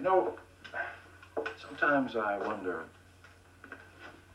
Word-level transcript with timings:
You 0.00 0.06
know, 0.06 0.32
sometimes 1.60 2.16
I 2.16 2.38
wonder, 2.38 2.84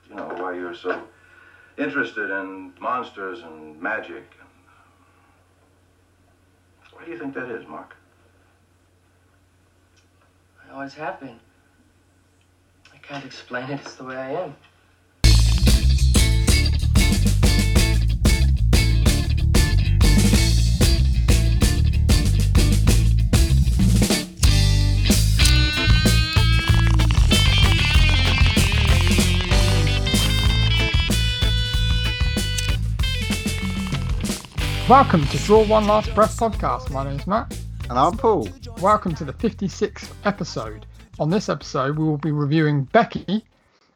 you 0.07 0.15
know, 0.15 0.27
why 0.37 0.53
you're 0.53 0.75
so 0.75 1.01
interested 1.79 2.29
in 2.29 2.71
monsters 2.79 3.39
and 3.41 3.81
magic. 3.81 4.25
Why 6.91 7.03
do 7.03 7.09
you 7.09 7.17
think 7.17 7.33
that 7.33 7.49
is, 7.49 7.67
Mark? 7.67 7.95
I 10.69 10.71
always 10.75 10.93
have 10.93 11.19
been. 11.19 11.39
I 12.93 12.97
can't 12.97 13.25
explain 13.25 13.71
it. 13.71 13.79
It's 13.81 13.95
the 13.95 14.03
way 14.03 14.17
I 14.17 14.33
am. 14.33 14.55
Welcome 34.87 35.25
to 35.25 35.37
Draw 35.39 35.63
One 35.65 35.87
Last 35.87 36.13
Breath 36.13 36.37
podcast. 36.37 36.91
My 36.91 37.03
name's 37.03 37.25
Matt. 37.25 37.59
And 37.89 37.97
I'm 37.97 38.15
Paul. 38.15 38.47
Welcome 38.81 39.15
to 39.15 39.25
the 39.25 39.33
56th 39.33 40.11
episode. 40.25 40.85
On 41.17 41.27
this 41.31 41.49
episode, 41.49 41.97
we 41.97 42.03
will 42.05 42.19
be 42.19 42.31
reviewing 42.31 42.83
Becky. 42.83 43.43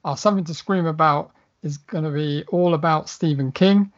Our 0.03 0.17
Something 0.17 0.45
to 0.45 0.53
Scream 0.55 0.87
About 0.87 1.29
is 1.61 1.77
going 1.77 2.05
to 2.05 2.09
be 2.09 2.43
all 2.47 2.73
about 2.73 3.07
Stephen 3.07 3.51
King. 3.51 3.91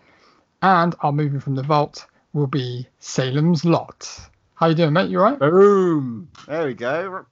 And 0.62 0.94
our 1.00 1.14
movie 1.14 1.40
from 1.40 1.55
the 1.55 1.64
vault 1.64 2.05
will 2.34 2.48
be 2.48 2.86
Salem's 3.00 3.64
Lot. 3.64 4.09
How 4.55 4.67
you 4.67 4.76
doing, 4.76 4.92
mate? 4.92 5.09
You 5.09 5.22
right? 5.22 5.39
Boom. 5.39 6.28
There 6.45 6.66
we 6.66 6.73
go. 6.73 7.26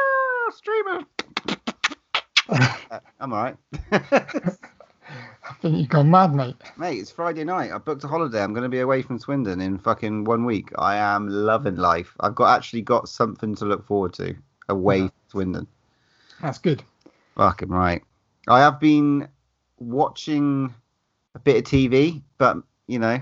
Streamer. 0.56 1.02
Uh, 2.90 2.98
I'm 3.20 3.32
all 3.32 3.42
right. 3.42 3.56
I 5.48 5.52
think 5.54 5.76
you've 5.76 5.88
gone 5.88 6.10
mad, 6.10 6.34
mate. 6.34 6.56
Mate, 6.78 6.98
it's 6.98 7.10
Friday 7.10 7.44
night. 7.44 7.70
I 7.70 7.78
booked 7.78 8.02
a 8.04 8.08
holiday. 8.08 8.42
I'm 8.42 8.54
going 8.54 8.62
to 8.62 8.68
be 8.68 8.80
away 8.80 9.02
from 9.02 9.18
Swindon 9.18 9.60
in 9.60 9.78
fucking 9.78 10.24
one 10.24 10.44
week. 10.46 10.70
I 10.78 10.96
am 10.96 11.28
loving 11.28 11.76
life. 11.76 12.14
I've 12.20 12.34
got 12.34 12.56
actually 12.56 12.80
got 12.82 13.08
something 13.08 13.54
to 13.56 13.64
look 13.66 13.86
forward 13.86 14.14
to 14.14 14.34
away 14.68 14.96
Yeah. 14.98 15.02
from 15.08 15.12
Swindon. 15.28 15.66
That's 16.40 16.58
good. 16.58 16.82
Fucking 17.36 17.68
right. 17.68 18.02
I 18.48 18.60
have 18.60 18.80
been 18.80 19.28
watching 19.78 20.72
a 21.34 21.38
bit 21.38 21.56
of 21.58 21.64
TV, 21.64 22.22
but 22.38 22.56
you 22.86 22.98
know, 22.98 23.18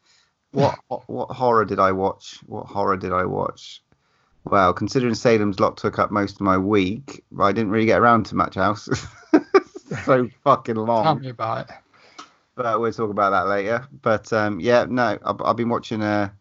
what 0.52 0.78
what 1.06 1.30
horror 1.30 1.64
did 1.64 1.80
I 1.80 1.90
watch? 1.92 2.38
What 2.46 2.66
horror 2.66 2.96
did 2.96 3.12
I 3.12 3.24
watch? 3.24 3.82
Well, 4.44 4.72
considering 4.74 5.14
Salem's 5.14 5.58
Lot 5.58 5.76
took 5.78 5.98
up 5.98 6.10
most 6.10 6.34
of 6.36 6.40
my 6.42 6.58
week, 6.58 7.24
I 7.40 7.50
didn't 7.52 7.70
really 7.70 7.86
get 7.86 8.00
around 8.00 8.26
to 8.26 8.34
much 8.36 8.56
else. 8.58 8.88
so 10.04 10.28
fucking 10.42 10.76
long. 10.76 11.04
Tell 11.04 11.14
me 11.18 11.28
about 11.30 11.70
it. 11.70 11.76
But 12.56 12.80
we'll 12.80 12.92
talk 12.92 13.10
about 13.10 13.30
that 13.30 13.48
later. 13.48 13.86
But 14.02 14.32
um, 14.32 14.60
yeah, 14.60 14.86
no, 14.88 15.18
I've, 15.24 15.40
I've 15.42 15.56
been 15.56 15.68
watching 15.68 16.02
a 16.02 16.32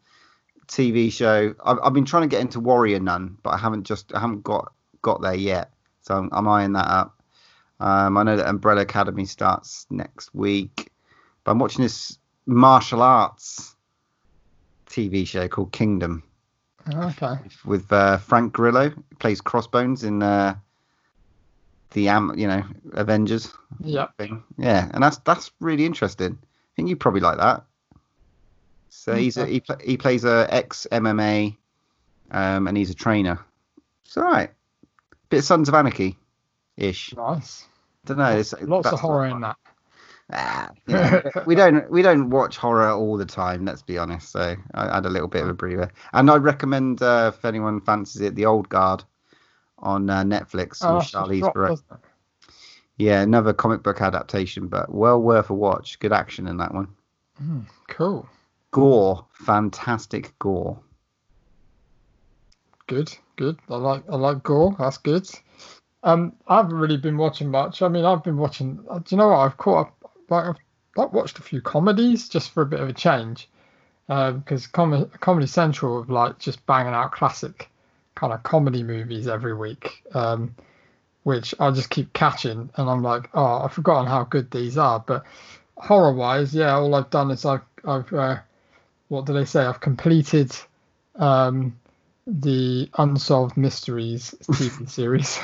TV 0.68 1.12
show. 1.12 1.56
I've, 1.64 1.80
I've 1.84 1.94
been 1.94 2.06
trying 2.06 2.24
to 2.24 2.28
get 2.28 2.42
into 2.42 2.59
Warrior 2.59 3.00
Nun, 3.00 3.38
but 3.42 3.52
I 3.52 3.58
haven't 3.58 3.84
just 3.84 4.14
I 4.14 4.20
haven't 4.20 4.44
got 4.44 4.74
got 5.02 5.22
there 5.22 5.34
yet. 5.36 5.72
So 6.02 6.16
I'm, 6.16 6.30
I'm 6.31 6.48
eyeing 6.48 6.74
that 6.74 6.88
up. 6.88 7.22
Um, 7.80 8.18
I 8.18 8.24
know 8.24 8.38
that 8.38 8.48
Umbrella 8.48 8.81
Academy 8.81 9.26
starts 9.26 9.88
next 9.90 10.34
week, 10.36 10.92
but 11.44 11.52
I'm 11.52 11.59
watching 11.59 11.84
this 11.84 12.18
martial 12.46 13.02
arts 13.02 13.76
TV 14.88 15.26
show 15.26 15.48
called 15.48 15.72
Kingdom 15.72 16.24
Okay. 16.88 17.36
with 17.66 17.92
uh, 17.92 18.18
Frank 18.18 18.54
Grillo, 18.54 18.92
plays 19.20 19.42
Crossbones 19.42 20.04
in 20.04 20.22
uh, 20.22 20.56
the 21.94 22.10
Am, 22.10 22.38
you 22.38 22.48
know, 22.48 22.64
Avengers 22.94 23.54
thing. 24.18 24.44
Yeah, 24.58 24.90
and 24.94 25.04
that's 25.04 25.18
that's 25.20 25.52
really 25.60 25.86
interesting. 25.86 26.38
I 26.42 26.72
think 26.76 26.90
you 26.90 26.96
probably 26.96 27.22
like 27.22 27.38
that. 27.38 27.64
So 28.90 29.16
he's 29.16 29.38
a, 29.38 29.46
he 29.46 29.59
pl- 29.59 29.80
he 29.84 29.98
plays 29.98 30.24
a 30.24 30.48
ex 30.50 30.88
MMA, 30.92 31.56
um, 32.32 32.68
and 32.68 32.78
he's 32.78 32.90
a 32.90 32.96
trainer. 32.96 33.40
It's 34.06 34.18
all 34.18 34.24
right. 34.24 34.52
Bit 35.30 35.40
of 35.40 35.44
Sons 35.46 35.68
of 35.68 35.76
Anarchy, 35.76 36.18
ish. 36.78 37.16
Nice. 37.16 37.66
Don't 38.06 38.18
know. 38.18 38.38
It's, 38.38 38.53
Lots 38.62 38.92
of 38.92 39.00
horror 39.00 39.28
in 39.28 39.42
that. 39.42 39.58
Ah, 40.32 40.70
you 40.88 40.94
know, 40.94 41.22
we 41.46 41.56
don't 41.56 41.90
we 41.90 42.02
don't 42.02 42.30
watch 42.30 42.58
horror 42.58 42.92
all 42.92 43.18
the 43.18 43.26
time. 43.26 43.66
Let's 43.66 43.82
be 43.82 43.98
honest. 43.98 44.32
So 44.32 44.56
I 44.74 44.96
had 44.96 45.06
a 45.06 45.09
little 45.09 45.28
bit 45.28 45.44
of 45.44 45.50
a 45.50 45.53
breather, 45.53 45.92
and 46.14 46.30
I'd 46.30 46.44
recommend 46.44 47.02
uh, 47.02 47.32
if 47.34 47.44
anyone 47.46 47.82
fancies 47.82 48.22
it, 48.22 48.36
The 48.36 48.46
Old 48.46 48.70
Guard 48.70 49.03
on 49.84 50.10
uh, 50.10 50.24
Netflix 50.24 50.80
Oh, 50.82 50.96
with 50.98 51.06
Charlize 51.06 51.54
Theron. 51.54 51.78
Yeah, 52.98 53.22
another 53.22 53.54
comic 53.54 53.84
book 53.84 54.02
adaptation, 54.02 54.68
but 54.68 54.94
well 54.94 55.22
worth 55.22 55.50
a 55.50 55.54
watch. 55.54 56.00
Good 56.00 56.14
action 56.14 56.48
in 56.48 56.58
that 56.58 56.74
one. 56.74 56.88
Cool. 57.88 58.28
Gore, 58.72 59.26
fantastic 59.34 60.38
gore. 60.40 60.80
Good, 62.88 63.16
good. 63.36 63.58
I 63.70 63.76
like 63.76 64.04
I 64.10 64.16
like 64.16 64.44
gore. 64.44 64.76
That's 64.78 64.98
good. 64.98 65.28
Um, 66.04 66.34
I 66.48 66.58
haven't 66.58 66.76
really 66.78 66.98
been 66.98 67.18
watching 67.18 67.50
much. 67.50 67.82
I 67.82 67.88
mean, 67.88 68.04
I've 68.06 68.24
been 68.24 68.38
watching. 68.38 68.84
uh, 68.90 69.00
Do 69.00 69.06
you 69.16 69.18
know 69.18 69.30
what? 69.30 69.38
I've 69.40 69.58
caught 69.58 69.88
up. 69.88 70.12
Like, 70.30 70.46
I've 70.46 70.58
like, 70.96 71.14
watched 71.14 71.40
a 71.40 71.44
few 71.44 71.62
comedies 71.62 72.28
just 72.30 72.52
for 72.52 72.62
a 72.62 72.66
bit 72.66 72.80
of 72.82 72.90
a 72.90 72.94
change. 72.94 73.50
Because 74.08 74.68
Com- 74.68 75.10
Comedy 75.22 75.48
Central 75.48 76.02
have 76.02 76.10
like 76.10 76.40
just 76.40 76.66
banging 76.66 76.94
out 76.94 77.14
classic 77.14 77.70
kind 78.16 78.34
of 78.34 78.44
comedy 78.44 78.84
movies 78.84 79.28
every 79.28 79.56
week, 79.56 80.03
um, 80.13 80.56
which 81.24 81.53
I 81.59 81.72
just 81.72 81.90
keep 81.90 82.13
catching, 82.13 82.69
and 82.75 82.90
I'm 82.90 83.01
like, 83.03 83.29
oh, 83.34 83.59
I've 83.63 83.74
forgotten 83.74 84.07
how 84.07 84.24
good 84.24 84.51
these 84.51 84.78
are. 84.78 85.00
But 85.00 85.24
horror-wise, 85.78 86.53
yeah, 86.53 86.73
all 86.75 86.94
I've 86.96 87.09
done 87.09 87.31
is 87.31 87.46
I've, 87.46 87.62
I've 87.85 88.12
uh, 88.13 88.38
what 89.07 89.25
do 89.25 89.34
they 89.34 89.46
say? 89.46 89.63
I've 89.63 89.79
completed 89.79 90.52
um, 91.16 91.78
the 92.28 92.90
Unsolved 92.97 93.57
Mysteries 93.57 94.34
TV 94.44 94.90
series. 95.00 95.40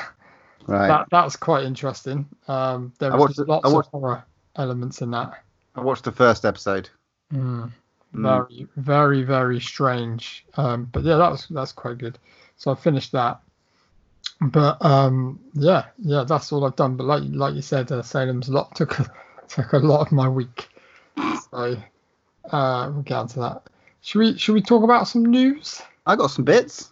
Right. 0.68 0.88
that 0.88 1.08
that's 1.10 1.36
quite 1.36 1.64
interesting. 1.64 2.28
Um, 2.48 2.94
there 3.00 3.16
was 3.16 3.38
lots 3.40 3.70
watched- 3.72 3.88
of 3.88 3.92
horror 4.02 4.24
elements 4.56 5.02
in 5.02 5.12
that. 5.12 5.42
I 5.76 5.82
watched 5.82 6.04
the 6.04 6.12
first 6.12 6.46
episode. 6.46 6.90
Mm, 7.34 7.72
Mm. 8.14 8.24
very, 8.24 8.68
very, 8.76 9.24
very 9.24 9.60
strange. 9.62 10.44
Um, 10.58 10.86
but 10.92 11.04
yeah, 11.04 11.18
that's 11.18 11.46
that's 11.48 11.72
quite 11.72 12.00
good. 12.00 12.18
So 12.60 12.72
I 12.72 12.76
finished 12.76 13.14
that. 13.14 13.40
But 14.42 14.84
um, 14.86 15.40
yeah, 15.54 15.86
yeah, 15.98 16.26
that's 16.26 16.52
all 16.52 16.66
I've 16.66 16.76
done. 16.76 16.98
But 16.98 17.06
like 17.06 17.24
like 17.26 17.56
you 17.56 17.62
said, 17.62 17.92
uh, 17.92 18.04
Salem's 18.04 18.50
Lot 18.50 18.76
took 18.76 19.00
a, 19.00 19.12
took 19.48 19.74
a 19.74 19.78
lot 19.80 20.02
of 20.02 20.12
my 20.12 20.28
week. 20.30 20.70
So 21.52 21.78
uh, 22.52 22.92
we'll 22.94 23.02
get 23.02 23.18
onto 23.18 23.40
that. 23.40 23.64
Should 24.02 24.20
we 24.20 24.38
should 24.38 24.54
we 24.54 24.62
talk 24.62 24.84
about 24.84 25.08
some 25.08 25.26
news? 25.26 25.82
I 26.06 26.16
got 26.16 26.28
some 26.28 26.46
bits. 26.46 26.92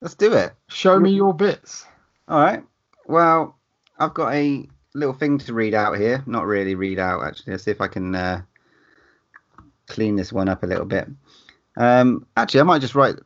Let's 0.00 0.14
do 0.14 0.32
it. 0.32 0.52
Show 0.68 0.98
me 0.98 1.10
your 1.10 1.34
bits. 1.34 1.86
All 2.26 2.40
right. 2.40 2.64
Well, 3.06 3.56
I've 3.98 4.14
got 4.14 4.32
a 4.32 4.66
little 4.94 5.14
thing 5.14 5.38
to 5.38 5.52
read 5.52 5.74
out 5.74 5.98
here. 5.98 6.22
Not 6.26 6.46
really 6.46 6.74
read 6.74 6.98
out 6.98 7.22
actually. 7.22 7.52
Let's 7.52 7.64
see 7.64 7.70
if 7.70 7.82
I 7.82 7.88
can 7.88 8.14
uh, 8.14 8.42
clean 9.88 10.16
this 10.16 10.32
one 10.32 10.48
up 10.48 10.62
a 10.62 10.66
little 10.66 10.86
bit. 10.86 11.06
Um, 11.76 12.26
actually, 12.36 12.60
I 12.60 12.64
might 12.64 12.80
just 12.80 12.94
write 12.94 13.16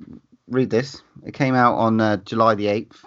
read 0.48 0.70
this. 0.70 1.02
It 1.24 1.34
came 1.34 1.54
out 1.54 1.74
on 1.76 2.00
uh, 2.00 2.18
July 2.18 2.54
the 2.54 2.68
eighth. 2.68 3.04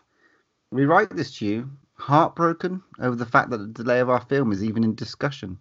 We 0.71 0.85
write 0.85 1.15
this 1.15 1.37
to 1.37 1.45
you, 1.45 1.69
heartbroken 1.95 2.83
over 2.99 3.15
the 3.15 3.25
fact 3.25 3.49
that 3.49 3.57
the 3.57 3.67
delay 3.83 3.99
of 3.99 4.09
our 4.09 4.21
film 4.21 4.51
is 4.51 4.63
even 4.63 4.83
in 4.83 4.95
discussion. 4.95 5.57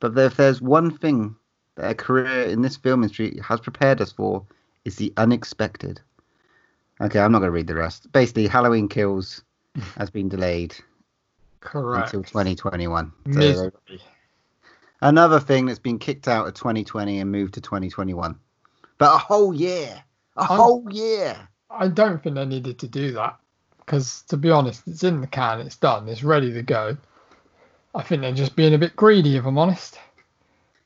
But 0.00 0.16
if 0.16 0.36
there's 0.36 0.60
one 0.60 0.90
thing 0.90 1.36
that 1.76 1.90
a 1.90 1.94
career 1.94 2.44
in 2.44 2.62
this 2.62 2.76
film 2.76 3.02
industry 3.02 3.38
has 3.46 3.60
prepared 3.60 4.00
us 4.00 4.12
for, 4.12 4.44
is 4.84 4.96
the 4.96 5.12
unexpected. 5.16 6.00
Okay, 7.00 7.18
I'm 7.18 7.32
not 7.32 7.38
going 7.38 7.48
to 7.48 7.52
read 7.52 7.66
the 7.66 7.74
rest. 7.74 8.10
Basically, 8.12 8.46
Halloween 8.46 8.88
Kills 8.88 9.42
has 9.96 10.10
been 10.10 10.28
delayed 10.28 10.74
Correct. 11.60 12.12
until 12.12 12.22
2021. 12.22 13.12
So, 13.32 13.70
another 15.00 15.40
thing 15.40 15.66
that's 15.66 15.78
been 15.78 15.98
kicked 15.98 16.28
out 16.28 16.46
of 16.46 16.54
2020 16.54 17.20
and 17.20 17.30
moved 17.30 17.54
to 17.54 17.60
2021. 17.60 18.38
But 18.98 19.14
a 19.14 19.18
whole 19.18 19.54
year, 19.54 20.02
a 20.40 20.44
whole 20.44 20.86
year. 20.90 21.36
I 21.70 21.88
don't 21.88 22.22
think 22.22 22.34
they 22.34 22.46
needed 22.46 22.78
to 22.80 22.88
do 22.88 23.12
that 23.12 23.36
because, 23.78 24.22
to 24.28 24.36
be 24.36 24.50
honest, 24.50 24.86
it's 24.86 25.04
in 25.04 25.20
the 25.20 25.26
can, 25.26 25.60
it's 25.60 25.76
done, 25.76 26.08
it's 26.08 26.22
ready 26.22 26.52
to 26.52 26.62
go. 26.62 26.96
I 27.94 28.02
think 28.02 28.22
they're 28.22 28.32
just 28.32 28.56
being 28.56 28.74
a 28.74 28.78
bit 28.78 28.96
greedy, 28.96 29.36
if 29.36 29.44
I'm 29.44 29.58
honest. 29.58 29.98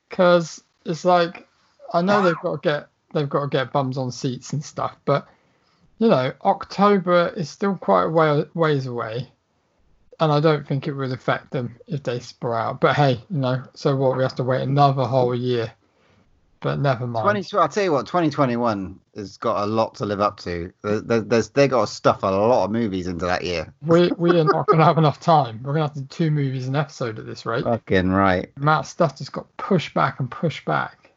Because 0.09 0.63
it's 0.85 1.05
like, 1.05 1.47
I 1.93 2.01
know 2.01 2.21
they've 2.21 2.35
got 2.41 2.63
to 2.63 2.69
get 2.69 2.87
they've 3.13 3.29
got 3.29 3.41
to 3.41 3.47
get 3.47 3.71
bums 3.71 3.97
on 3.97 4.11
seats 4.11 4.53
and 4.53 4.63
stuff, 4.63 4.95
but 5.05 5.27
you 5.99 6.09
know, 6.09 6.33
October 6.43 7.33
is 7.37 7.49
still 7.49 7.75
quite 7.75 8.03
a 8.03 8.09
way, 8.09 8.43
ways 8.53 8.85
away, 8.85 9.29
and 10.19 10.31
I 10.31 10.39
don't 10.39 10.67
think 10.67 10.87
it 10.87 10.93
would 10.93 11.11
affect 11.11 11.51
them 11.51 11.75
if 11.87 12.03
they 12.03 12.19
out. 12.43 12.81
But 12.81 12.95
hey, 12.95 13.21
you 13.29 13.37
know, 13.37 13.63
so 13.73 13.95
what? 13.95 14.17
We 14.17 14.23
have 14.23 14.35
to 14.35 14.43
wait 14.43 14.61
another 14.61 15.05
whole 15.05 15.33
year 15.33 15.71
but 16.65 16.79
never 16.79 17.05
mind. 17.05 17.23
20, 17.23 17.57
I'll 17.61 17.69
tell 17.69 17.83
you 17.83 17.91
what, 17.91 18.07
2021 18.07 18.99
has 19.15 19.37
got 19.37 19.63
a 19.63 19.67
lot 19.67 19.93
to 19.95 20.05
live 20.05 20.19
up 20.19 20.39
to. 20.39 20.73
There- 20.81 20.99
there- 20.99 21.21
There's, 21.21 21.49
they 21.49 21.67
got 21.67 21.81
to 21.87 21.93
stuff 21.93 22.23
a 22.23 22.27
lot 22.27 22.65
of 22.65 22.71
movies 22.71 23.05
into 23.05 23.25
that 23.25 23.43
year. 23.43 23.71
We 23.83 24.11
we 24.17 24.31
are 24.39 24.43
not 24.43 24.65
going 24.65 24.79
to 24.79 24.85
have 24.85 24.97
enough 24.97 25.19
time. 25.19 25.59
We're 25.63 25.73
going 25.73 25.87
to 25.87 25.93
have 25.93 25.93
to 25.93 26.01
do 26.01 26.07
two 26.07 26.31
movies 26.31 26.67
an 26.67 26.75
episode 26.75 27.19
at 27.19 27.25
this 27.27 27.45
rate. 27.45 27.63
Fucking 27.63 28.09
right. 28.09 28.49
The 28.55 28.61
amount 28.63 28.85
of 28.85 28.89
stuff 28.89 29.15
just 29.17 29.31
got 29.31 29.45
pushed 29.57 29.93
back 29.93 30.19
and 30.19 30.29
pushed 30.29 30.65
back 30.65 31.11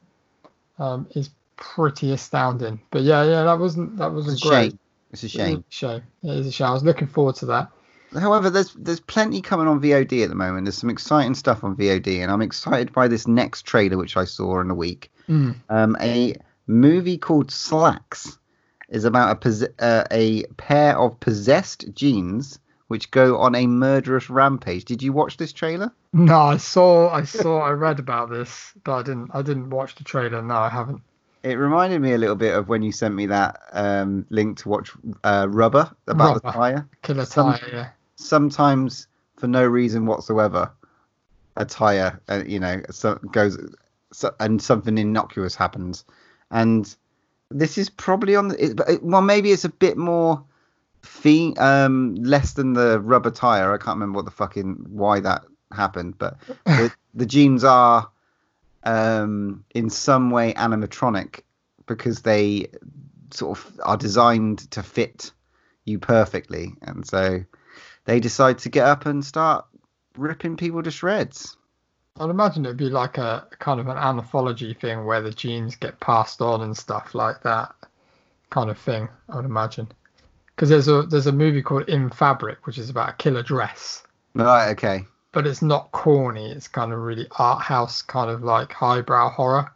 um, 0.78 1.06
is 1.14 1.30
pretty 1.56 2.12
astounding. 2.12 2.80
But 2.90 3.02
yeah, 3.02 3.24
yeah, 3.24 3.42
that 3.44 3.58
wasn't 3.58 3.96
that 3.96 4.12
wasn't 4.12 4.34
It's 4.34 4.44
a 4.44 4.48
great. 4.48 4.70
shame. 4.72 4.78
It's 5.12 5.22
a 5.22 5.26
It 5.26 5.30
shame. 5.30 5.56
a 5.58 5.64
shame. 5.72 6.02
It 6.24 6.30
is 6.30 6.46
a 6.46 6.52
shame. 6.52 6.66
I 6.68 6.72
was 6.72 6.84
looking 6.84 7.08
forward 7.08 7.36
to 7.36 7.46
that. 7.46 7.70
However, 8.12 8.50
there's 8.50 8.74
there's 8.74 9.00
plenty 9.00 9.40
coming 9.40 9.66
on 9.66 9.80
VOD 9.80 10.22
at 10.22 10.28
the 10.28 10.34
moment. 10.34 10.66
There's 10.66 10.78
some 10.78 10.90
exciting 10.90 11.34
stuff 11.34 11.64
on 11.64 11.74
VOD, 11.76 12.20
and 12.22 12.30
I'm 12.30 12.42
excited 12.42 12.92
by 12.92 13.08
this 13.08 13.26
next 13.26 13.62
trailer 13.62 13.96
which 13.96 14.16
I 14.16 14.24
saw 14.24 14.60
in 14.60 14.68
the 14.68 14.74
week. 14.74 15.10
Mm. 15.28 15.56
Um, 15.69 15.96
a 16.00 16.34
movie 16.66 17.19
called 17.19 17.48
Slaxx 17.48 18.38
is 18.88 19.04
about 19.04 19.32
a 19.32 19.36
pos- 19.36 19.69
uh, 19.78 20.04
a 20.10 20.44
pair 20.56 20.98
of 20.98 21.19
possessed 21.20 21.92
jeans 21.94 22.58
which 22.88 23.10
go 23.10 23.36
on 23.36 23.54
a 23.54 23.66
murderous 23.66 24.30
rampage. 24.30 24.84
Did 24.86 25.02
you 25.02 25.12
watch 25.12 25.36
this 25.36 25.52
trailer? 25.52 25.92
No, 26.14 26.38
I 26.38 26.56
saw, 26.56 27.10
I 27.10 27.25
saw, 27.25 27.60
I 27.60 27.70
read 27.72 27.98
about 27.98 28.30
this, 28.30 28.72
but 28.82 28.94
I 28.94 29.02
didn't, 29.02 29.30
I 29.34 29.42
didn't 29.42 29.70
watch 29.70 29.94
the 29.94 30.04
trailer. 30.04 30.40
No, 30.40 30.56
I 30.56 30.70
haven't. 30.70 31.02
It 31.42 31.54
reminded 31.54 32.00
me 32.00 32.14
a 32.14 32.19
little 32.19 32.34
bit 32.34 32.54
of 32.54 32.69
when 32.69 32.82
you 32.82 32.90
sent 32.90 33.14
me 33.14 33.26
that 33.26 33.60
um, 33.72 34.26
link 34.31 34.56
to 34.58 34.69
watch 34.69 34.90
uh, 35.22 35.46
Rubber 35.50 35.90
about 36.06 36.42
the 36.42 36.50
tire. 36.50 36.88
Killer 37.02 37.26
Some- 37.26 37.58
Tire, 37.58 37.69
yeah. 37.70 37.88
Sometimes, 38.16 39.06
for 39.36 39.46
no 39.46 39.64
reason 39.64 40.04
whatsoever, 40.06 40.72
a 41.56 41.64
tire, 41.64 42.20
uh, 42.28 42.42
you 42.44 42.58
know, 42.58 42.82
so, 42.90 43.14
goes 43.31 43.56
so, 44.12 44.34
and 44.40 44.60
something 44.62 44.96
innocuous 44.99 45.55
happens, 45.55 46.05
and 46.50 46.94
this 47.50 47.78
is 47.78 47.90
probably 47.90 48.37
on 48.37 48.49
the. 48.49 48.64
It, 48.64 48.81
it- 48.88 49.02
well, 49.02 49.22
maybe 49.22 49.52
it's 49.52 49.64
a 49.64 49.69
bit 49.70 49.96
more 49.96 50.43
fee, 51.02 51.55
um, 51.58 52.14
less 52.16 52.55
than 52.55 52.72
the 52.72 53.00
rubber 53.00 53.31
tire. 53.31 53.72
I 53.72 53.78
can't 53.78 53.96
remember 53.96 54.16
what 54.16 54.25
the 54.25 54.31
fucking 54.31 54.87
why 54.88 55.20
that 55.20 55.43
happened, 55.72 56.19
but 56.19 56.38
the, 56.64 56.93
the 57.14 57.26
jeans 57.26 57.64
are 57.64 58.10
um, 58.84 59.64
in 59.75 59.90
some 59.90 60.31
way 60.31 60.55
animatronic 60.55 61.40
because 61.87 62.22
they 62.22 62.69
sort 63.31 63.58
of 63.58 63.81
are 63.84 63.96
designed 63.96 64.70
to 64.70 64.82
fit 64.82 65.32
you 65.84 65.99
perfectly, 65.99 66.75
and 66.82 67.06
so 67.06 67.44
they 68.06 68.20
decide 68.20 68.58
to 68.60 68.70
get 68.70 68.87
up 68.87 69.05
and 69.05 69.25
start 69.25 69.66
ripping 70.16 70.56
people 70.56 70.82
to 70.82 70.90
shreds. 70.90 71.57
I'd 72.20 72.31
imagine 72.31 72.65
it'd 72.65 72.76
be 72.76 72.88
like 72.91 73.19
a 73.19 73.47
kind 73.59 73.81
of 73.81 73.88
an 73.88 73.97
anthology 73.97 74.75
thing 74.75 75.05
where 75.05 75.20
the 75.23 75.31
jeans 75.31 75.76
get 75.76 75.99
passed 76.00 76.41
on 76.41 76.62
and 76.62 76.76
stuff 76.76 77.15
like 77.15 77.43
that, 77.43 77.75
kind 78.50 78.70
of 78.70 78.79
thing. 78.79 79.09
I 79.29 79.37
would 79.37 79.44
imagine, 79.44 79.88
because 80.55 80.69
there's 80.69 80.88
a 80.88 81.03
there's 81.03 81.26
a 81.26 81.32
movie 81.32 81.62
called 81.62 81.88
In 81.88 82.11
Fabric, 82.11 82.67
which 82.67 82.79
is 82.79 82.91
about 82.91 83.11
a 83.11 83.12
killer 83.15 83.43
dress, 83.43 84.03
Right. 84.35 84.70
Okay. 84.70 85.05
but 85.32 85.47
it's 85.47 85.62
not 85.62 85.91
corny. 85.93 86.50
It's 86.50 86.69
kind 86.69 86.93
of 86.93 86.99
really 87.00 87.26
art 87.38 87.62
house, 87.62 88.03
kind 88.03 88.31
of 88.31 88.43
like 88.43 88.73
highbrow 88.73 89.31
horror. 89.31 89.70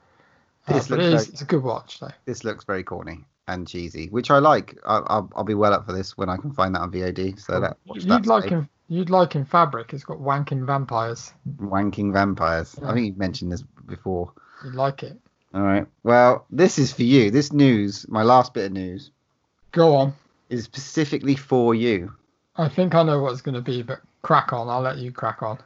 Uh, 0.69 0.73
This 0.75 0.87
it 0.87 0.91
looks 0.91 1.03
is, 1.05 1.11
very- 1.27 1.33
it's 1.33 1.43
a 1.43 1.47
good 1.47 1.63
watch 1.63 2.01
though. 2.01 2.11
This 2.25 2.45
looks 2.45 2.65
very 2.65 2.83
corny 2.85 3.25
and 3.49 3.67
cheesy, 3.67 4.09
which 4.09 4.31
I 4.31 4.39
like. 4.39 4.79
I, 4.87 4.99
I'll, 5.07 5.31
I'll 5.35 5.45
be 5.45 5.55
well 5.55 5.73
up 5.75 5.87
for 5.87 5.93
this 5.93 6.17
when 6.17 6.29
I 6.29 6.37
can 6.37 6.53
find 6.53 6.75
that 6.75 6.81
on 6.81 6.93
VOD. 6.93 7.41
So 7.41 7.61
that 7.61 7.77
You'd 7.93 8.27
like 8.27 8.45
today. 8.45 8.57
in 8.57 8.69
you'd 8.89 9.11
like 9.11 9.35
in 9.35 9.45
Fabric. 9.45 9.93
It's 9.93 10.05
got 10.05 10.19
wanking 10.19 10.67
vampires. 10.67 11.33
wanking 11.59 12.13
vampires. 12.13 12.77
Yeah. 12.81 12.91
I 12.91 12.95
think 12.95 13.07
you've 13.07 13.17
mentioned 13.19 13.51
this 13.53 13.63
before. 13.87 14.33
You'd 14.65 14.75
like 14.75 15.03
it. 15.03 15.19
All 15.55 15.63
right. 15.63 15.87
Well, 16.03 16.47
this 16.51 16.79
is 16.79 16.93
for 16.93 17.03
you. 17.03 17.31
This 17.31 17.53
news, 17.53 18.07
my 18.09 18.23
last 18.23 18.55
bit 18.55 18.67
of 18.67 18.73
news, 18.73 19.11
Go 19.73 19.95
on. 19.97 20.15
is 20.49 20.61
is 20.61 20.65
specifically 20.65 21.35
for 21.37 21.75
you. 21.75 22.13
I 22.57 22.69
think 22.69 22.95
I 22.95 23.03
know 23.03 23.21
what 23.21 23.33
it's 23.33 23.41
going 23.43 23.55
to 23.55 23.61
be, 23.63 23.83
but 23.83 24.01
crack 24.23 24.53
on. 24.53 24.69
I'll 24.69 24.83
let 24.83 24.99
you 24.99 25.11
crack 25.13 25.43
on. 25.43 25.59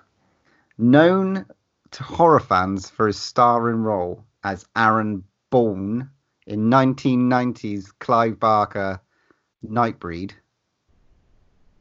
Known 0.79 1.47
to 1.93 2.03
horror 2.03 2.41
fans 2.41 2.89
for 2.91 3.07
his 3.07 3.19
starring 3.19 3.79
role 3.83 4.25
as 4.45 4.67
Aaron 4.77 5.25
Bourne 5.51 6.11
in 6.47 6.71
1990s 6.71 7.87
Clive 7.99 8.39
Barker 8.39 9.01
Nightbreed. 9.65 10.33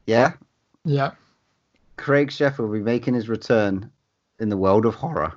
Yeah? 0.06 0.32
Yeah. 0.84 1.12
Craig 1.96 2.30
Sheffield 2.30 2.68
will 2.68 2.78
be 2.78 2.84
making 2.84 3.14
his 3.14 3.28
return 3.28 3.90
in 4.38 4.48
the 4.48 4.56
world 4.56 4.86
of 4.86 4.94
horror 4.94 5.32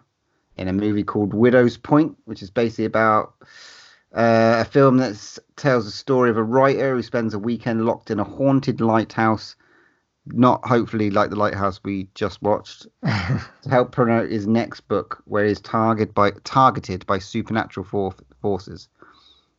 in 0.58 0.68
a 0.68 0.74
movie 0.74 1.04
called 1.04 1.34
Widow's 1.34 1.78
Point, 1.78 2.18
which 2.26 2.44
is 2.44 2.52
basically 2.52 2.86
about 2.86 3.34
uh, 4.14 4.58
a 4.60 4.66
film 4.66 4.98
that 4.98 5.38
tells 5.56 5.86
the 5.86 5.92
story 5.92 6.30
of 6.30 6.38
a 6.38 6.44
writer 6.44 6.96
who 6.96 7.02
spends 7.02 7.34
a 7.34 7.40
weekend 7.40 7.86
locked 7.86 8.12
in 8.12 8.20
a 8.20 8.24
haunted 8.24 8.82
lighthouse, 8.82 9.56
not 10.26 10.66
hopefully 10.68 11.10
like 11.10 11.30
the 11.30 11.36
lighthouse 11.38 11.80
we 11.84 12.10
just 12.14 12.42
watched, 12.42 12.88
to 13.04 13.70
help 13.70 13.92
promote 13.92 14.32
his 14.32 14.48
next 14.48 14.82
book, 14.82 15.22
where 15.26 15.46
he's 15.46 15.62
targeted 15.62 16.14
by 16.14 16.32
targeted 16.44 17.06
by 17.06 17.20
supernatural 17.20 17.86
for- 17.86 18.16
forces. 18.42 18.90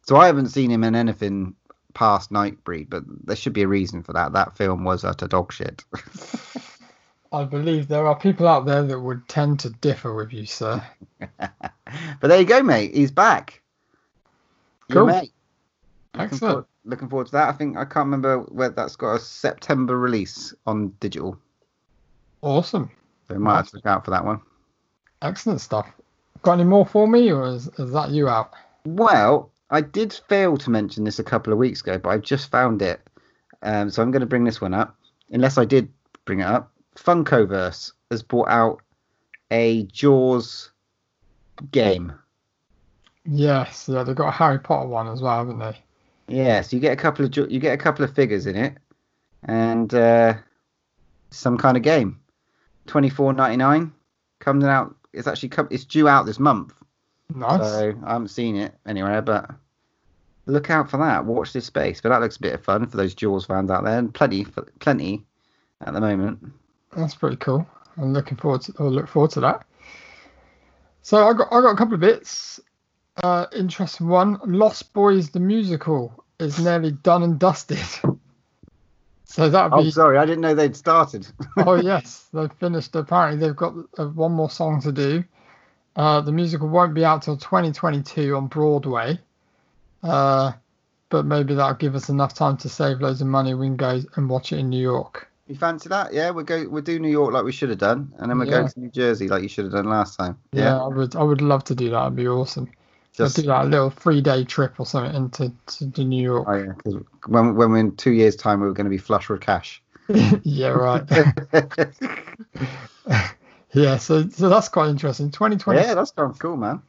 So 0.03 0.17
I 0.17 0.27
haven't 0.27 0.49
seen 0.49 0.71
him 0.71 0.85
in 0.85 0.95
anything 0.95 1.55
past 1.95 2.31
Nightbreed, 2.33 2.89
but 2.89 3.05
there 3.27 3.37
should 3.37 3.53
be 3.53 3.63
a 3.63 3.69
reason 3.69 4.03
for 4.03 4.13
that. 4.13 4.33
That 4.33 4.57
film 4.57 4.85
was 4.85 5.05
utter 5.05 5.29
dog 5.29 5.53
shit. 5.53 5.85
I 7.33 7.45
believe 7.45 7.87
there 7.87 8.07
are 8.07 8.19
people 8.19 8.49
out 8.49 8.67
there 8.67 8.83
that 8.83 8.99
would 9.01 9.29
tend 9.29 9.61
to 9.61 9.71
differ 9.71 10.15
with 10.15 10.33
you, 10.33 10.47
sir. 10.47 10.83
but 11.39 12.23
there 12.23 12.41
you 12.41 12.47
go, 12.47 12.63
mate. 12.63 12.95
He's 12.95 13.13
back. 13.13 13.63
Your 14.89 15.05
Cool. 15.05 15.07
mate. 15.07 15.33
Looking 16.15 16.25
Excellent. 16.25 16.41
forward, 16.41 16.65
looking 16.85 17.09
forward 17.09 17.27
to 17.27 17.33
that. 17.33 17.49
I 17.49 17.53
think 17.53 17.77
I 17.77 17.85
can't 17.85 18.07
remember 18.07 18.41
where 18.41 18.71
that's 18.71 18.97
got 18.97 19.15
a 19.15 19.21
September 19.21 19.97
release 19.97 20.53
on 20.67 20.89
digital. 20.99 21.39
Awesome. 22.43 22.91
So 23.29 23.35
we 23.35 23.41
might 23.41 23.57
have 23.57 23.69
to 23.71 23.77
look 23.77 23.87
out 23.87 24.05
for 24.05 24.11
that 24.11 24.25
one. 24.25 24.41
Excellent 25.23 25.61
stuff. 25.61 25.87
Got 26.43 26.55
any 26.55 26.65
more 26.65 26.85
for 26.87 27.07
me, 27.07 27.31
or 27.31 27.47
is, 27.47 27.69
is 27.79 27.93
that 27.93 28.11
you 28.11 28.29
out? 28.29 28.51
Well, 28.85 29.50
I 29.71 29.81
did 29.81 30.13
fail 30.29 30.57
to 30.59 30.71
mention 30.71 31.05
this 31.05 31.19
a 31.19 31.25
couple 31.25 31.53
of 31.53 31.59
weeks 31.59 31.81
ago, 31.81 31.99
but 31.99 32.11
I've 32.11 32.23
just 32.23 32.51
found 32.51 32.83
it. 32.83 33.01
Um, 33.63 33.91
so 33.91 34.03
I'm 34.03 34.11
going 34.11 34.21
to 34.21 34.27
bring 34.27 34.45
this 34.45 34.61
one 34.61 34.75
up. 34.75 34.97
Unless 35.31 35.59
I 35.59 35.65
did 35.65 35.89
bring 36.25 36.41
it 36.41 36.47
up. 36.47 36.73
Funkoverse 36.97 37.93
has 38.11 38.23
brought 38.23 38.49
out 38.49 38.81
a 39.51 39.85
Jaws 39.85 40.71
game. 41.71 42.13
Yes, 43.25 43.89
yeah, 43.89 44.03
they've 44.03 44.17
got 44.17 44.29
a 44.29 44.33
Harry 44.33 44.59
Potter 44.59 44.89
one 44.89 45.07
as 45.09 45.21
well, 45.23 45.39
haven't 45.39 45.59
they? 45.59 45.77
Yeah, 46.29 46.63
so 46.63 46.77
you 46.77 46.81
get 46.81 46.93
a 46.93 46.97
couple 46.97 47.25
of 47.25 47.37
you 47.37 47.61
get 47.61 47.75
a 47.75 47.83
couple 47.83 48.05
of 48.05 48.15
figures 48.15 48.47
in 48.47 48.57
it, 48.57 48.77
and 49.45 49.93
uh, 49.95 50.35
some 51.31 51.59
kind 51.59 51.77
of 51.77 51.83
game. 51.83 52.19
Twenty 52.87 53.09
four 53.11 53.33
ninety 53.33 53.57
nine 53.57 53.93
comes 54.39 54.65
out. 54.65 54.97
It's 55.13 55.27
actually 55.27 55.51
come, 55.51 55.69
it's 55.71 55.85
due 55.85 56.09
out 56.09 56.25
this 56.27 56.39
month, 56.39 56.73
Nice. 57.35 57.61
so 57.61 57.95
I 58.05 58.13
haven't 58.13 58.29
seen 58.29 58.57
it 58.57 58.75
anywhere. 58.87 59.21
But 59.23 59.51
look 60.51 60.71
out 60.71 60.91
for 60.91 60.97
that. 60.99 61.25
Watch 61.25 61.53
this 61.53 61.67
space. 61.67 62.01
But 62.01 62.11
that 62.11 62.21
looks 62.21 62.37
a 62.37 62.41
bit 62.41 62.55
of 62.55 62.65
fun 62.65 62.87
for 62.87 62.97
those 62.97 63.15
Jaws 63.15 63.47
fans 63.47 63.71
out 63.71 63.85
there, 63.85 63.99
and 63.99 64.13
plenty, 64.13 64.45
plenty 64.81 65.25
at 65.81 65.93
the 65.95 66.01
moment. 66.01 66.39
That's 66.97 67.15
pretty 67.15 67.37
cool. 67.37 67.67
I'm 67.97 68.13
looking 68.13 68.37
forward 68.37 68.63
to. 68.63 68.75
I'll 68.79 68.91
look 68.91 69.09
forward 69.09 69.31
to 69.33 69.41
that. 69.41 69.65
So 71.03 71.27
I 71.27 71.33
got 71.33 71.49
I 71.53 71.61
got 71.61 71.73
a 71.73 71.77
couple 71.77 71.95
of 71.95 72.01
bits. 72.01 72.61
Uh, 73.23 73.47
interesting 73.57 74.09
one. 74.09 74.39
Lost 74.45 74.93
Boys 74.93 75.31
the 75.31 75.41
musical 75.41 76.25
is 76.39 76.59
nearly 76.59 76.93
done 76.93 77.23
and 77.23 77.39
dusted. 77.39 77.79
So 79.25 79.49
that'd 79.49 79.73
Oh, 79.73 79.85
be. 79.85 79.93
sorry, 79.93 80.19
I 80.19 80.27
didn't 80.27 80.41
know 80.41 80.57
they'd 80.57 80.75
started. 80.75 81.25
oh 81.59 81.75
yes, 81.81 82.27
they've 82.33 82.53
finished. 82.55 82.97
Apparently, 82.97 83.39
they've 83.39 83.55
got 83.55 83.75
uh, 83.97 84.07
one 84.07 84.33
more 84.33 84.51
song 84.51 84.81
to 84.83 84.91
do. 84.91 85.23
Uh, 85.95 86.21
the 86.21 86.33
musical 86.33 86.69
won't 86.69 86.95
be 86.95 87.05
out 87.05 87.23
till 87.23 87.37
2022 87.37 88.35
on 88.37 88.49
Broadway. 88.49 89.21
Uh, 90.03 90.53
but 91.09 91.27
maybe 91.27 91.55
that'll 91.55 91.75
give 91.75 91.95
us 91.95 92.09
enough 92.09 92.35
time 92.35 92.57
to 92.59 92.69
save 92.69 93.01
loads 93.01 93.21
of 93.21 93.27
money. 93.27 93.55
We 93.55 93.67
can 93.67 93.77
go 93.77 94.01
and 94.17 94.31
watch 94.31 94.53
it 94.53 94.59
in 94.59 94.69
New 94.71 94.81
York. 94.81 95.29
You 95.49 95.57
fancy 95.57 95.89
that? 95.89 96.13
Yeah, 96.13 96.31
we'll 96.31 96.45
go. 96.45 96.69
We'll 96.69 96.83
do 96.83 97.01
New 97.01 97.11
York 97.11 97.33
like 97.33 97.45
we 97.45 97.51
should 97.51 97.71
have 97.71 97.79
done, 97.79 98.13
and 98.19 98.31
then 98.31 98.39
we'll 98.39 98.49
Yeah. 98.49 98.63
go 98.63 98.69
to 98.69 98.81
New 98.81 98.91
Jersey 98.91 99.29
like 99.29 99.43
you 99.43 99.49
should 99.49 99.65
have 99.65 99.73
done 99.73 99.89
last 99.89 100.17
time. 100.17 100.39
Yeah, 100.53 100.81
I 100.81 100.87
would. 100.87 101.17
I 101.17 101.25
would 101.25 101.43
love 101.43 101.65
to 101.65 101.75
do 101.75 101.91
that. 101.91 102.03
It'd 102.03 102.15
be 102.17 102.29
awesome. 102.29 102.71
just 103.13 103.37
I'd 103.37 103.43
do 103.43 103.49
that 103.49 103.65
a 103.65 103.69
little 103.69 103.91
three 103.91 104.21
day 104.21 104.45
trip 104.45 104.79
or 104.79 104.87
something 104.87 105.13
into 105.17 105.53
to, 105.67 105.91
to 105.91 106.05
New 106.05 106.23
York. 106.23 106.47
Oh 106.49 106.55
yeah, 106.55 106.73
because 106.77 107.03
when 107.27 107.57
when 107.57 107.73
we're 107.73 107.79
in 107.79 107.97
two 107.97 108.13
years' 108.13 108.37
time, 108.37 108.61
we're 108.61 108.71
going 108.73 108.85
to 108.85 108.91
be 108.91 108.99
flush 108.99 109.29
with 109.29 109.41
cash. 109.41 109.83
yeah, 110.45 110.69
right. 110.69 111.03
yeah, 113.73 113.97
so 113.97 114.29
so 114.29 114.49
that's 114.49 114.69
quite 114.69 114.89
interesting. 114.89 115.33
2020. 115.33 115.81
yeah, 115.81 115.95
that's 115.95 116.13
kind 116.13 116.31
of 116.31 116.39
cool, 116.39 116.57
man. 116.57 116.81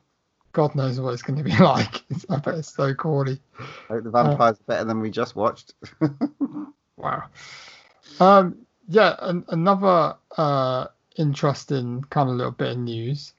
God 0.51 0.75
knows 0.75 0.99
what 0.99 1.13
it's 1.13 1.21
going 1.21 1.37
to 1.37 1.43
be 1.43 1.57
like. 1.59 2.03
I 2.29 2.37
bet 2.37 2.55
it's 2.55 2.73
so 2.73 2.93
corny. 2.93 3.39
Hope 3.87 4.03
the 4.03 4.09
vampires 4.09 4.59
are 4.59 4.63
better 4.67 4.85
than 4.85 4.99
we 4.99 5.09
just 5.09 5.35
watched. 5.35 5.73
Wow. 7.01 7.23
Um, 8.19 8.65
yeah, 8.87 9.15
an, 9.19 9.45
another 9.49 10.15
uh, 10.37 10.87
interesting 11.17 12.03
kind 12.09 12.29
of 12.29 12.35
little 12.35 12.51
bit 12.51 12.71
of 12.71 12.77
news. 12.77 13.33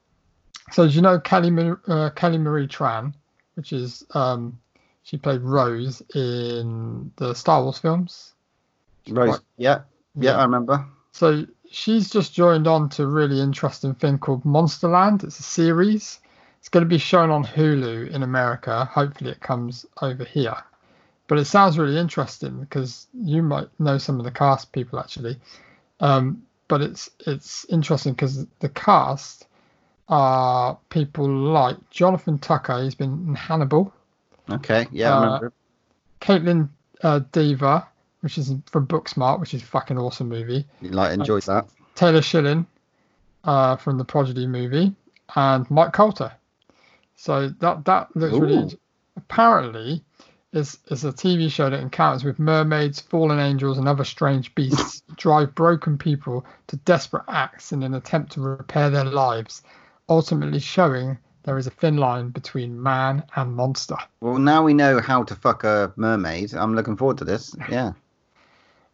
So 0.72 0.88
do 0.88 0.94
you 0.94 1.02
know 1.02 1.20
Kelly 1.20 1.72
uh, 1.86 2.10
Kelly 2.10 2.38
Marie 2.38 2.66
Tran, 2.66 3.14
which 3.54 3.72
is 3.72 4.04
um, 4.14 4.58
she 5.02 5.16
played 5.16 5.42
Rose 5.42 6.02
in 6.14 7.12
the 7.16 7.34
Star 7.34 7.62
Wars 7.62 7.78
films. 7.78 8.32
Rose. 9.08 9.30
Right. 9.30 9.40
Yeah, 9.58 9.80
yeah, 10.16 10.36
I 10.36 10.42
remember. 10.42 10.84
So 11.12 11.46
she's 11.70 12.10
just 12.10 12.32
joined 12.32 12.66
on 12.66 12.88
to 12.90 13.02
a 13.02 13.06
really 13.06 13.40
interesting 13.40 13.94
thing 13.94 14.18
called 14.18 14.44
Monsterland. 14.44 15.24
It's 15.24 15.38
a 15.38 15.42
series. 15.42 16.20
It's 16.62 16.68
going 16.68 16.84
to 16.84 16.88
be 16.88 16.98
shown 16.98 17.30
on 17.30 17.42
Hulu 17.44 18.12
in 18.12 18.22
America. 18.22 18.84
Hopefully, 18.84 19.32
it 19.32 19.40
comes 19.40 19.84
over 20.00 20.22
here. 20.22 20.54
But 21.26 21.38
it 21.40 21.46
sounds 21.46 21.76
really 21.76 21.98
interesting 21.98 22.60
because 22.60 23.08
you 23.12 23.42
might 23.42 23.66
know 23.80 23.98
some 23.98 24.20
of 24.20 24.24
the 24.24 24.30
cast 24.30 24.70
people 24.70 25.00
actually. 25.00 25.38
Um, 25.98 26.44
but 26.68 26.80
it's 26.80 27.10
it's 27.26 27.64
interesting 27.68 28.12
because 28.12 28.46
the 28.60 28.68
cast 28.68 29.48
are 30.08 30.78
people 30.88 31.26
like 31.28 31.78
Jonathan 31.90 32.38
Tucker. 32.38 32.80
He's 32.80 32.94
been 32.94 33.24
in 33.26 33.34
Hannibal. 33.34 33.92
Okay, 34.48 34.86
yeah, 34.92 35.12
I 35.12 35.16
Uh, 35.16 35.24
remember. 35.24 35.52
Kaitlyn 36.20 36.68
uh, 37.02 37.20
Dever, 37.32 37.84
which 38.20 38.38
is 38.38 38.54
from 38.66 38.86
Booksmart, 38.86 39.40
which 39.40 39.52
is 39.52 39.62
a 39.62 39.66
fucking 39.66 39.98
awesome 39.98 40.28
movie. 40.28 40.64
You 40.80 40.90
like 40.90 41.12
enjoyed 41.12 41.42
that. 41.44 41.66
Taylor 41.96 42.22
Schilling 42.22 42.66
uh, 43.42 43.74
from 43.74 43.98
the 43.98 44.04
Prodigy 44.04 44.46
movie, 44.46 44.94
and 45.34 45.68
Mike 45.68 45.92
Colter. 45.92 46.30
So 47.16 47.48
that 47.60 47.84
that 47.84 48.14
looks 48.16 48.38
really. 48.38 48.54
Ooh. 48.56 48.60
int- 48.62 48.78
Apparently, 49.16 50.02
is 50.54 50.78
is 50.88 51.04
a 51.04 51.12
TV 51.12 51.50
show 51.50 51.68
that 51.68 51.80
encounters 51.80 52.24
with 52.24 52.38
mermaids, 52.38 53.00
fallen 53.00 53.38
angels, 53.38 53.76
and 53.78 53.86
other 53.86 54.04
strange 54.04 54.54
beasts 54.54 55.02
drive 55.16 55.54
broken 55.54 55.98
people 55.98 56.44
to 56.68 56.76
desperate 56.78 57.24
acts 57.28 57.72
in 57.72 57.82
an 57.82 57.94
attempt 57.94 58.32
to 58.32 58.40
repair 58.40 58.88
their 58.90 59.04
lives, 59.04 59.62
ultimately 60.08 60.58
showing 60.58 61.18
there 61.42 61.58
is 61.58 61.66
a 61.66 61.70
thin 61.70 61.96
line 61.98 62.30
between 62.30 62.82
man 62.82 63.22
and 63.36 63.54
monster. 63.54 63.96
Well, 64.20 64.38
now 64.38 64.62
we 64.64 64.72
know 64.74 65.00
how 65.00 65.24
to 65.24 65.34
fuck 65.34 65.64
a 65.64 65.92
mermaid. 65.96 66.54
I'm 66.54 66.74
looking 66.74 66.96
forward 66.96 67.18
to 67.18 67.24
this. 67.24 67.54
Yeah. 67.70 67.92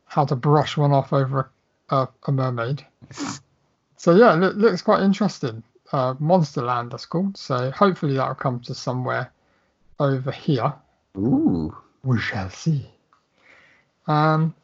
how 0.06 0.24
to 0.24 0.34
brush 0.36 0.76
one 0.76 0.90
off 0.92 1.12
over 1.12 1.50
a, 1.90 1.96
a, 1.96 2.08
a 2.26 2.32
mermaid. 2.32 2.84
so 3.96 4.14
yeah, 4.16 4.34
it 4.34 4.38
loo- 4.38 4.50
looks 4.52 4.82
quite 4.82 5.02
interesting. 5.02 5.62
Uh, 5.92 6.14
Monsterland, 6.14 6.90
that's 6.90 7.06
called. 7.06 7.36
So 7.36 7.70
hopefully 7.70 8.14
that'll 8.14 8.34
come 8.34 8.60
to 8.60 8.74
somewhere 8.74 9.30
over 9.98 10.30
here. 10.30 10.72
Ooh. 11.16 11.76
We 12.02 12.20
shall 12.20 12.50
see. 12.50 12.86
Um, 14.06 14.54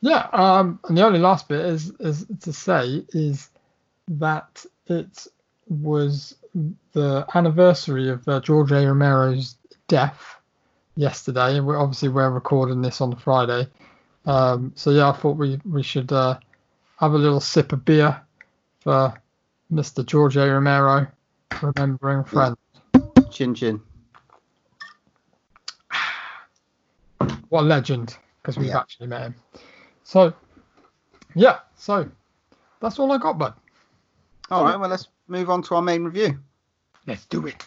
yeah. 0.00 0.28
Um, 0.32 0.78
and 0.88 0.96
the 0.96 1.04
only 1.04 1.18
last 1.18 1.48
bit 1.48 1.64
is 1.64 1.90
is 2.00 2.26
to 2.40 2.52
say 2.52 3.04
is 3.10 3.48
that 4.08 4.64
it 4.86 5.26
was 5.68 6.36
the 6.92 7.26
anniversary 7.34 8.10
of 8.10 8.26
uh, 8.28 8.40
George 8.40 8.70
A. 8.72 8.86
Romero's 8.86 9.56
death 9.88 10.36
yesterday, 10.96 11.56
and 11.56 11.66
we're 11.66 11.78
obviously 11.78 12.08
we're 12.08 12.30
recording 12.30 12.82
this 12.82 13.00
on 13.00 13.16
Friday. 13.16 13.66
Um, 14.26 14.72
so 14.76 14.90
yeah, 14.90 15.10
I 15.10 15.12
thought 15.12 15.36
we 15.36 15.60
we 15.68 15.82
should 15.82 16.12
uh, 16.12 16.38
have 16.98 17.12
a 17.12 17.18
little 17.18 17.40
sip 17.40 17.72
of 17.72 17.84
beer 17.84 18.20
for 18.80 19.14
Mr. 19.74 20.06
George 20.06 20.36
A. 20.36 20.46
Romero, 20.46 21.06
remembering 21.60 22.20
a 22.20 22.24
friend. 22.24 22.56
Chin 23.30 23.54
chin. 23.54 23.80
What 27.48 27.62
a 27.62 27.66
legend, 27.66 28.16
because 28.40 28.56
we've 28.56 28.68
Yeah. 28.68 28.78
actually 28.78 29.08
met 29.08 29.22
him. 29.22 29.34
So 30.04 30.32
yeah, 31.34 31.60
so 31.76 32.08
that's 32.80 33.00
all 33.00 33.10
I 33.10 33.18
got, 33.18 33.36
bud. 33.36 33.54
All 34.50 34.64
right, 34.64 34.78
well, 34.78 34.88
let's 34.88 35.08
move 35.26 35.50
on 35.50 35.62
to 35.62 35.74
our 35.74 35.82
main 35.82 36.04
review. 36.04 36.38
Let's 37.06 37.26
do 37.26 37.46
it. 37.48 37.66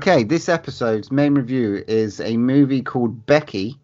Okay, 0.00 0.24
this 0.24 0.48
episode's 0.48 1.12
main 1.12 1.34
review 1.34 1.84
is 1.86 2.20
a 2.20 2.38
movie 2.38 2.80
called 2.80 3.26
Becky. 3.26 3.78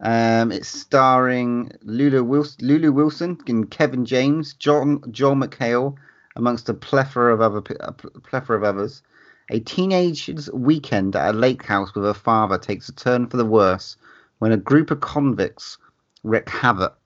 Um, 0.00 0.50
it's 0.50 0.66
starring 0.66 1.72
Lulu 1.82 2.24
Wilson, 2.24 2.66
Lulu 2.66 2.90
Wilson 2.90 3.36
and 3.46 3.70
Kevin 3.70 4.06
James, 4.06 4.54
John 4.54 5.02
Joel 5.10 5.34
McHale, 5.34 5.94
amongst 6.36 6.70
a 6.70 6.72
plethora 6.72 7.34
of 7.34 7.42
other 7.42 7.58
a 7.80 7.92
pl- 7.92 8.10
plethora 8.22 8.56
of 8.56 8.64
others. 8.64 9.02
A 9.50 9.60
teenager's 9.60 10.50
weekend 10.52 11.14
at 11.16 11.34
a 11.34 11.38
lake 11.38 11.66
house 11.66 11.94
with 11.94 12.04
her 12.04 12.14
father 12.14 12.56
takes 12.56 12.88
a 12.88 12.94
turn 12.94 13.26
for 13.26 13.36
the 13.36 13.44
worse 13.44 13.98
when 14.38 14.52
a 14.52 14.56
group 14.56 14.90
of 14.90 15.02
convicts 15.02 15.76
wreak 16.22 16.48
havoc 16.48 16.96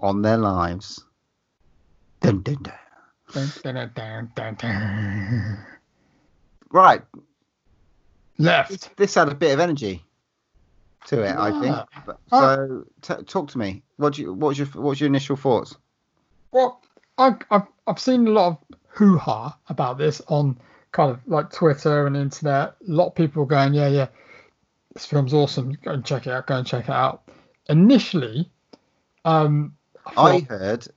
on 0.00 0.20
their 0.20 0.36
lives. 0.36 1.02
Dun, 2.20 2.42
dun, 2.42 2.58
dun. 2.60 2.74
Dun, 3.32 3.48
dun, 3.62 3.74
dun, 3.74 3.90
dun, 3.94 4.30
dun, 4.36 4.54
dun. 4.56 5.58
Right, 6.70 7.02
Left. 8.38 8.96
this 8.96 9.14
had 9.14 9.28
a 9.28 9.34
bit 9.34 9.52
of 9.54 9.60
energy 9.60 10.04
to 11.06 11.22
it, 11.22 11.36
I 11.36 11.60
think. 11.60 11.76
But, 12.06 12.18
so, 12.30 12.84
t- 13.02 13.22
talk 13.24 13.48
to 13.50 13.58
me. 13.58 13.82
What 13.96 14.14
do 14.14 14.22
you, 14.22 14.32
what's 14.32 14.58
your 14.58 14.66
what's 14.68 15.00
your 15.00 15.08
initial 15.08 15.36
thoughts? 15.36 15.76
Well, 16.50 16.80
I, 17.18 17.34
I've 17.50 17.66
I've 17.86 17.98
seen 17.98 18.26
a 18.26 18.30
lot 18.30 18.46
of 18.48 18.76
hoo 18.88 19.18
ha 19.18 19.56
about 19.68 19.98
this 19.98 20.20
on 20.28 20.58
kind 20.92 21.10
of 21.10 21.20
like 21.26 21.52
Twitter 21.52 22.06
and 22.06 22.16
internet. 22.16 22.74
A 22.88 22.90
lot 22.92 23.08
of 23.08 23.14
people 23.14 23.44
going, 23.44 23.74
yeah, 23.74 23.88
yeah, 23.88 24.06
this 24.94 25.06
film's 25.06 25.34
awesome. 25.34 25.76
Go 25.82 25.92
and 25.92 26.04
check 26.04 26.26
it 26.26 26.32
out. 26.32 26.46
Go 26.46 26.56
and 26.56 26.66
check 26.66 26.84
it 26.84 26.94
out. 26.94 27.22
Initially, 27.68 28.50
um, 29.24 29.74
I 30.06 30.40
thought- 30.40 30.48
heard 30.48 30.88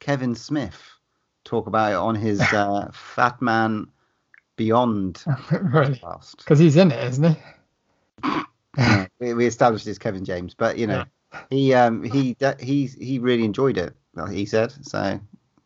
Kevin 0.00 0.34
Smith 0.34 0.80
talk 1.44 1.66
about 1.66 1.92
it 1.92 1.96
on 1.96 2.14
his 2.14 2.40
uh, 2.52 2.90
Fat 2.92 3.40
Man 3.42 3.86
Beyond 4.56 5.22
really 5.50 5.96
podcast. 5.96 6.38
because 6.38 6.58
he's 6.58 6.76
in 6.76 6.90
it, 6.92 7.04
isn't 7.04 7.36
he? 8.22 8.40
Uh, 8.78 9.06
we, 9.18 9.34
we 9.34 9.46
established 9.46 9.86
it's 9.86 9.98
Kevin 9.98 10.24
James, 10.24 10.54
but 10.54 10.78
you 10.78 10.86
know, 10.86 11.04
he 11.50 11.74
um 11.74 12.02
he 12.02 12.36
he 12.60 12.86
he 12.86 13.18
really 13.18 13.44
enjoyed 13.44 13.78
it. 13.78 13.94
He 14.30 14.46
said 14.46 14.72
so. 14.84 15.20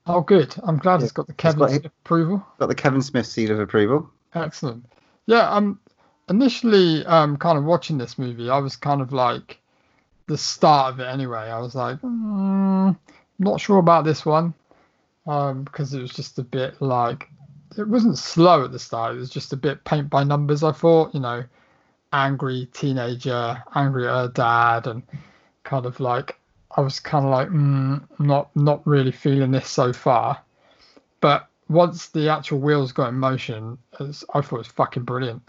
Oh, 0.07 0.21
good. 0.23 0.55
I'm 0.65 0.79
glad 0.79 1.03
it's 1.03 1.13
got 1.13 1.27
the 1.29 1.35
Kevin 1.35 1.59
got- 1.61 1.71
Smith 1.71 1.85
approval. 1.87 2.45
Got 2.59 2.67
the 2.69 2.75
Kevin 2.75 3.03
Smith 3.03 3.27
seal 3.27 3.51
of 3.53 3.61
approval. 3.61 4.11
Excellent. 4.35 4.85
Yeah, 5.27 5.49
um 5.51 5.79
initially 6.29 7.05
um 7.07 7.37
kind 7.37 7.59
of 7.59 7.65
watching 7.65 7.99
this 7.99 8.19
movie, 8.19 8.51
I 8.51 8.59
was 8.59 8.77
kind 8.77 9.01
of 9.01 9.13
like 9.13 9.61
the 10.27 10.39
start 10.39 10.95
of 10.95 11.01
it 11.01 11.05
anyway. 11.07 11.39
I 11.51 11.59
was 11.59 11.75
like, 11.75 12.01
mm, 12.01 12.97
not 13.39 13.61
sure 13.61 13.79
about 13.79 14.05
this 14.05 14.25
one. 14.25 14.55
Um, 15.27 15.65
because 15.65 15.93
it 15.95 16.01
was 16.01 16.13
just 16.13 16.39
a 16.39 16.43
bit 16.43 16.81
like 16.81 17.29
it 17.81 17.89
wasn't 17.89 18.19
slow 18.19 18.65
at 18.65 18.73
the 18.73 18.79
start, 18.79 19.17
it 19.17 19.19
was 19.19 19.31
just 19.31 19.53
a 19.53 19.57
bit 19.57 19.85
paint 19.85 20.11
by 20.11 20.25
numbers, 20.25 20.63
I 20.63 20.73
thought, 20.73 21.15
you 21.15 21.21
know, 21.21 21.45
angry 22.13 22.69
teenager, 22.73 23.63
angry 23.75 24.07
at 24.07 24.15
her 24.15 24.29
dad 24.29 24.87
and 24.87 25.03
kind 25.65 25.87
of 25.87 26.01
like 26.01 26.39
I 26.77 26.81
was 26.83 27.01
kind 27.01 27.25
of 27.25 27.31
like, 27.31 27.49
mm, 27.49 28.03
not 28.19 28.55
not 28.55 28.87
really 28.87 29.13
feeling 29.13 29.51
this 29.51 29.69
so 29.69 29.93
far. 29.93 30.41
But 31.21 31.49
once 31.69 32.09
the 32.09 32.29
actual 32.29 32.61
wheels 32.61 32.93
got 32.93 33.09
in 33.09 33.17
motion, 33.17 33.79
was, 33.99 34.25
I 34.33 34.41
thought 34.41 34.57
it 34.57 34.59
was 34.59 34.67
fucking 34.69 35.03
brilliant. 35.03 35.43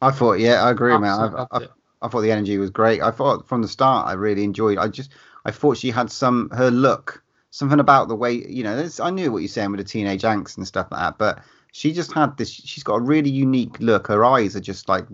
I 0.00 0.10
thought, 0.10 0.34
yeah, 0.34 0.62
I 0.62 0.70
agree, 0.70 0.96
man. 0.98 1.04
I, 1.04 1.46
I. 1.50 1.66
I 2.02 2.08
thought 2.08 2.20
the 2.20 2.30
energy 2.30 2.58
was 2.58 2.70
great. 2.70 3.00
I 3.02 3.10
thought 3.10 3.48
from 3.48 3.62
the 3.62 3.68
start, 3.68 4.06
I 4.06 4.12
really 4.12 4.44
enjoyed. 4.44 4.76
I 4.76 4.86
just, 4.88 5.12
I 5.46 5.50
thought 5.50 5.78
she 5.78 5.90
had 5.90 6.10
some 6.12 6.50
her 6.50 6.70
look, 6.70 7.22
something 7.56 7.80
about 7.80 8.08
the 8.08 8.14
way, 8.14 8.32
you 8.32 8.62
know. 8.62 8.88
I 9.00 9.10
knew 9.10 9.32
what 9.32 9.38
you're 9.38 9.48
saying 9.48 9.70
with 9.70 9.78
the 9.78 9.84
teenage 9.84 10.22
angst 10.22 10.58
and 10.58 10.66
stuff 10.66 10.88
like 10.90 11.00
that, 11.00 11.18
but 11.18 11.42
she 11.72 11.92
just 11.92 12.12
had 12.12 12.36
this. 12.36 12.50
She's 12.50 12.82
got 12.82 12.96
a 12.96 13.00
really 13.00 13.30
unique 13.30 13.80
look. 13.80 14.08
Her 14.08 14.24
eyes 14.24 14.54
are 14.56 14.60
just 14.60 14.88
like, 14.88 15.06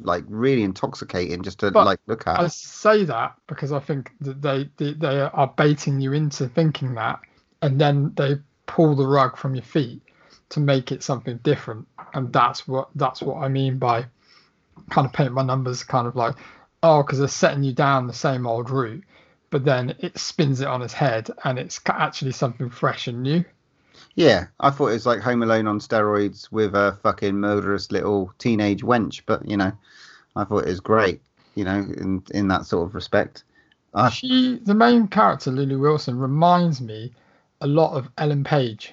like 0.00 0.24
really 0.28 0.62
intoxicating 0.62 1.42
just 1.42 1.58
to 1.60 1.70
But 1.72 1.86
like 1.86 2.00
look 2.06 2.26
at. 2.26 2.38
I 2.38 2.46
say 2.46 3.04
that 3.04 3.34
because 3.48 3.72
I 3.72 3.80
think 3.80 4.12
that 4.20 4.40
they, 4.40 4.70
they 4.76 4.92
they 4.94 5.20
are 5.20 5.52
baiting 5.56 6.00
you 6.00 6.12
into 6.12 6.48
thinking 6.48 6.94
that, 6.94 7.20
and 7.62 7.80
then 7.80 8.12
they 8.16 8.36
pull 8.66 8.94
the 8.94 9.06
rug 9.06 9.36
from 9.36 9.54
your 9.56 9.64
feet 9.64 10.02
to 10.50 10.60
make 10.60 10.92
it 10.92 11.02
something 11.02 11.38
different, 11.38 11.88
and 12.14 12.32
that's 12.32 12.68
what 12.68 12.90
that's 12.94 13.22
what 13.22 13.42
I 13.42 13.48
mean 13.48 13.78
by 13.78 14.06
kind 14.90 15.06
of 15.06 15.12
paint 15.12 15.32
my 15.32 15.42
numbers, 15.42 15.82
kind 15.82 16.06
of 16.06 16.14
like 16.14 16.36
oh, 16.82 17.02
because 17.02 17.18
they're 17.18 17.28
setting 17.28 17.62
you 17.62 17.72
down 17.72 18.06
the 18.06 18.12
same 18.12 18.46
old 18.46 18.70
route, 18.70 19.04
but 19.50 19.64
then 19.64 19.94
it 20.00 20.18
spins 20.18 20.60
it 20.60 20.68
on 20.68 20.82
its 20.82 20.94
head, 20.94 21.30
and 21.44 21.58
it's 21.58 21.80
actually 21.86 22.32
something 22.32 22.70
fresh 22.70 23.06
and 23.08 23.22
new. 23.22 23.44
Yeah, 24.14 24.46
I 24.60 24.70
thought 24.70 24.88
it 24.88 24.94
was 24.94 25.06
like 25.06 25.20
Home 25.20 25.42
Alone 25.42 25.66
on 25.66 25.78
steroids 25.80 26.50
with 26.52 26.74
a 26.74 26.98
fucking 27.02 27.34
murderous 27.36 27.90
little 27.92 28.32
teenage 28.38 28.82
wench, 28.82 29.22
but 29.26 29.46
you 29.48 29.56
know, 29.56 29.72
I 30.36 30.44
thought 30.44 30.64
it 30.64 30.68
was 30.68 30.80
great, 30.80 31.20
you 31.54 31.64
know, 31.64 31.78
in 31.78 32.22
in 32.32 32.48
that 32.48 32.66
sort 32.66 32.86
of 32.88 32.94
respect. 32.94 33.44
I, 33.94 34.10
She, 34.10 34.58
the 34.58 34.74
main 34.74 35.08
character, 35.08 35.50
Lily 35.50 35.76
Wilson, 35.76 36.18
reminds 36.18 36.80
me 36.82 37.14
a 37.62 37.66
lot 37.66 37.96
of 37.96 38.10
Ellen 38.18 38.44
Page. 38.44 38.92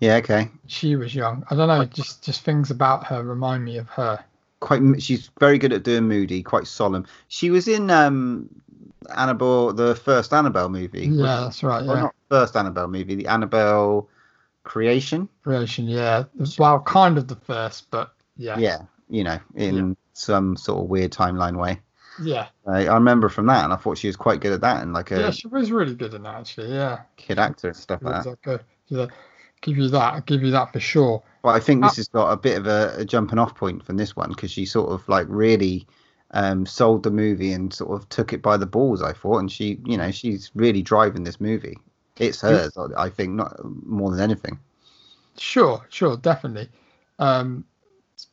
yeah, 0.00 0.16
okay. 0.16 0.50
She 0.66 0.94
was 0.96 1.14
young. 1.14 1.42
I 1.48 1.54
don't 1.54 1.68
know, 1.68 1.86
just 1.86 2.22
just 2.22 2.42
things 2.42 2.70
about 2.70 3.06
her 3.06 3.22
remind 3.24 3.64
me 3.64 3.78
of 3.78 3.88
her. 3.88 4.22
Quite, 4.60 5.02
she's 5.02 5.30
very 5.38 5.58
good 5.58 5.72
at 5.74 5.82
doing 5.82 6.08
moody, 6.08 6.42
quite 6.42 6.66
solemn. 6.66 7.06
She 7.28 7.50
was 7.50 7.68
in 7.68 7.90
um 7.90 8.48
Annabelle, 9.14 9.72
the 9.72 9.94
first 9.94 10.32
Annabelle 10.32 10.68
movie. 10.68 11.06
Yeah, 11.06 11.40
that's 11.42 11.62
right. 11.62 11.84
Well, 11.84 11.96
Yeah, 11.96 12.02
not 12.02 12.14
first 12.28 12.56
Annabelle 12.56 12.88
movie, 12.88 13.14
the 13.14 13.26
Annabelle 13.26 14.08
creation. 14.64 15.28
creation. 15.42 15.86
Yeah, 15.88 16.24
well, 16.58 16.80
kind 16.80 17.18
of 17.18 17.28
the 17.28 17.36
first, 17.36 17.90
but 17.90 18.14
yeah, 18.36 18.58
Yeah, 18.58 18.78
you 19.08 19.24
know, 19.24 19.38
in 19.54 19.96
some 20.12 20.56
sort 20.56 20.82
of 20.82 20.88
weird 20.90 21.12
timeline 21.12 21.56
way. 21.58 21.80
yeah, 22.22 22.46
I 22.66 22.86
I 22.86 22.94
remember 22.94 23.28
from 23.28 23.46
that, 23.46 23.64
and 23.64 23.72
I 23.72 23.76
thought 23.76 23.98
she 23.98 24.06
was 24.06 24.16
quite 24.16 24.40
good 24.40 24.52
at 24.52 24.60
that, 24.62 24.82
and 24.82 24.92
like 24.92 25.10
a 25.10 25.20
yeah. 25.20 25.30
She 25.30 25.48
was 25.48 25.70
really 25.72 25.94
good 25.94 26.14
in 26.14 26.22
that, 26.22 26.36
actually. 26.36 26.72
Yeah, 26.72 27.00
kid 27.16 27.38
actor 27.38 27.68
and 27.68 27.76
stuff 27.76 28.02
like 28.02 28.24
was 28.24 28.36
that. 28.44 28.60
yeah, 28.88 29.06
give 29.60 29.76
you 29.76 29.88
that. 29.88 30.14
I'll 30.14 30.20
give 30.22 30.42
you 30.42 30.50
that 30.52 30.72
for 30.72 30.80
sure. 30.80 31.22
But 31.42 31.50
I 31.50 31.60
think 31.60 31.84
Uh, 31.84 31.88
this 31.88 31.96
has 31.96 32.08
got 32.08 32.30
a 32.30 32.36
bit 32.36 32.56
of 32.58 32.66
a, 32.66 32.94
a 32.98 33.04
jumping 33.04 33.38
off 33.38 33.54
point 33.54 33.84
from 33.84 33.96
this 33.96 34.14
one 34.16 34.30
because 34.30 34.50
she 34.50 34.64
sort 34.64 34.90
of 34.90 35.06
like 35.08 35.26
really 35.28 35.86
um, 36.34 36.66
sold 36.66 37.02
the 37.04 37.10
movie 37.10 37.52
and 37.52 37.72
sort 37.72 37.98
of 37.98 38.08
took 38.10 38.32
it 38.32 38.42
by 38.42 38.56
the 38.56 38.66
balls. 38.66 39.02
I 39.02 39.12
thought, 39.12 39.38
and 39.38 39.50
she, 39.50 39.78
you 39.84 39.96
know, 39.96 40.10
she's 40.10 40.50
really 40.54 40.82
driving 40.82 41.24
this 41.24 41.40
movie. 41.40 41.78
It's 42.18 42.40
hers, 42.42 42.76
I 42.96 43.08
think, 43.08 43.32
not 43.32 43.58
more 43.64 44.10
than 44.10 44.20
anything. 44.20 44.58
Sure, 45.36 45.84
sure, 45.88 46.16
definitely. 46.16 46.68
Um, 47.18 47.64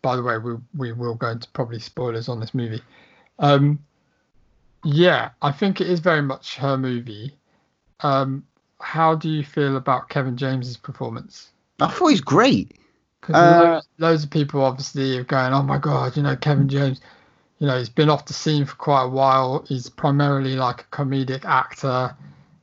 by 0.02 0.16
the 0.16 0.24
way, 0.24 0.38
we 0.38 0.56
we 0.76 0.92
will 0.92 1.16
go 1.16 1.30
into 1.30 1.50
probably 1.52 1.80
spoilers 1.80 2.28
on 2.28 2.40
this 2.40 2.54
movie. 2.54 2.82
Um, 3.40 3.80
yeah, 4.84 5.30
I 5.42 5.52
think 5.52 5.82
it 5.82 5.88
is 5.90 6.00
very 6.00 6.22
much 6.22 6.58
her 6.58 6.78
movie. 6.78 7.36
Um, 8.02 8.46
how 8.80 9.16
do 9.16 9.30
you 9.30 9.44
feel 9.44 9.78
about 9.78 10.10
Kevin 10.10 10.38
James's 10.38 10.78
performance? 10.78 11.52
I 11.80 11.88
thought 11.88 12.08
he's 12.08 12.22
great. 12.22 12.78
Because 13.20 13.36
Uh, 13.36 13.60
loads, 13.60 13.88
loads 14.00 14.24
of 14.24 14.30
people 14.32 14.62
obviously 14.64 15.18
are 15.18 15.24
going, 15.24 15.54
"Oh 15.54 15.62
my 15.62 15.78
god, 15.78 16.18
you 16.18 16.24
know 16.24 16.36
Kevin 16.36 16.68
James, 16.68 17.00
you 17.62 17.68
know 17.68 17.78
he's 17.78 17.90
been 17.90 18.10
off 18.10 18.26
the 18.26 18.34
scene 18.34 18.66
for 18.66 18.76
quite 18.76 19.04
a 19.04 19.10
while. 19.10 19.64
He's 19.68 19.88
primarily 19.88 20.56
like 20.56 20.82
a 20.82 20.86
comedic 20.86 21.46
actor, 21.46 22.16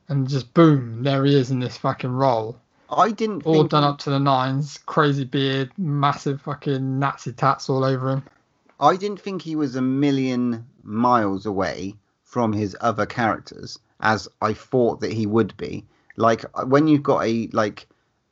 and 0.09 0.27
just 0.27 0.53
boom, 0.53 1.03
there 1.03 1.23
he 1.23 1.35
is 1.35 1.51
in 1.51 1.59
this 1.59 1.77
fucking 1.77 2.11
role." 2.11 2.59
I 2.91 3.11
didn't 3.11 3.45
all 3.45 3.53
think 3.53 3.71
done 3.71 3.85
up 3.85 3.99
to 3.99 4.09
the 4.09 4.19
nines, 4.19 4.77
crazy 4.85 5.23
beard, 5.23 5.71
massive 5.77 6.41
fucking 6.41 6.99
Nazi 6.99 7.31
tats 7.31 7.69
all 7.69 7.85
over 7.85 8.09
him. 8.09 8.23
I 8.79 8.97
didn't 8.97 9.21
think 9.21 9.41
he 9.41 9.55
was 9.55 9.77
a 9.77 9.81
million 9.81 10.65
miles 10.83 11.45
away 11.45 11.95
from 12.23 12.51
his 12.51 12.75
other 12.81 13.05
characters 13.05 13.79
as 14.01 14.27
I 14.41 14.53
thought 14.53 14.99
that 14.99 15.13
he 15.13 15.25
would 15.25 15.55
be. 15.55 15.85
Like 16.17 16.43
when 16.67 16.87
you've 16.87 17.03
got 17.03 17.23
a 17.23 17.47
like 17.53 17.87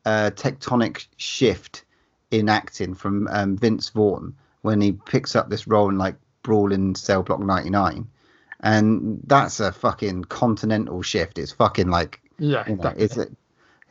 uh, 0.06 0.32
tectonic 0.34 1.08
shift 1.16 1.86
in 2.32 2.50
acting 2.50 2.94
from 2.94 3.30
um, 3.32 3.56
Vince 3.56 3.90
Vaughn 3.90 4.36
when 4.64 4.82
he 4.82 4.92
picks 4.92 5.34
up 5.34 5.50
this 5.50 5.68
role 5.68 5.88
in 5.88 5.98
like 5.98 6.16
Brawl 6.48 6.72
in 6.72 6.96
Cell 6.96 7.24
Block 7.24 7.42
99, 7.42 8.08
and 8.62 9.20
that's 9.28 9.60
a 9.60 9.72
fucking 9.74 10.24
continental 10.24 11.02
shift. 11.02 11.38
It's 11.38 11.52
fucking 11.52 11.90
like 11.90 12.22
Yeah, 12.40 12.64
you 12.68 12.78
know, 12.78 12.84
definitely. 12.84 13.04
it's 13.04 13.18
a, 13.18 13.28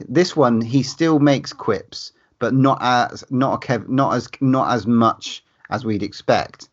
this 0.08 0.34
one 0.34 0.60
he 0.62 0.82
still 0.82 1.18
makes 1.18 1.52
quips, 1.52 2.12
but 2.38 2.54
not 2.54 2.78
as 2.80 3.24
not 3.30 3.62
a 3.62 3.66
Kev, 3.66 3.88
not 3.88 4.14
as 4.14 4.28
not 4.40 4.72
as 4.74 4.86
much 4.86 5.44
as 5.70 5.84
we'd 5.84 6.02
expect. 6.02 6.68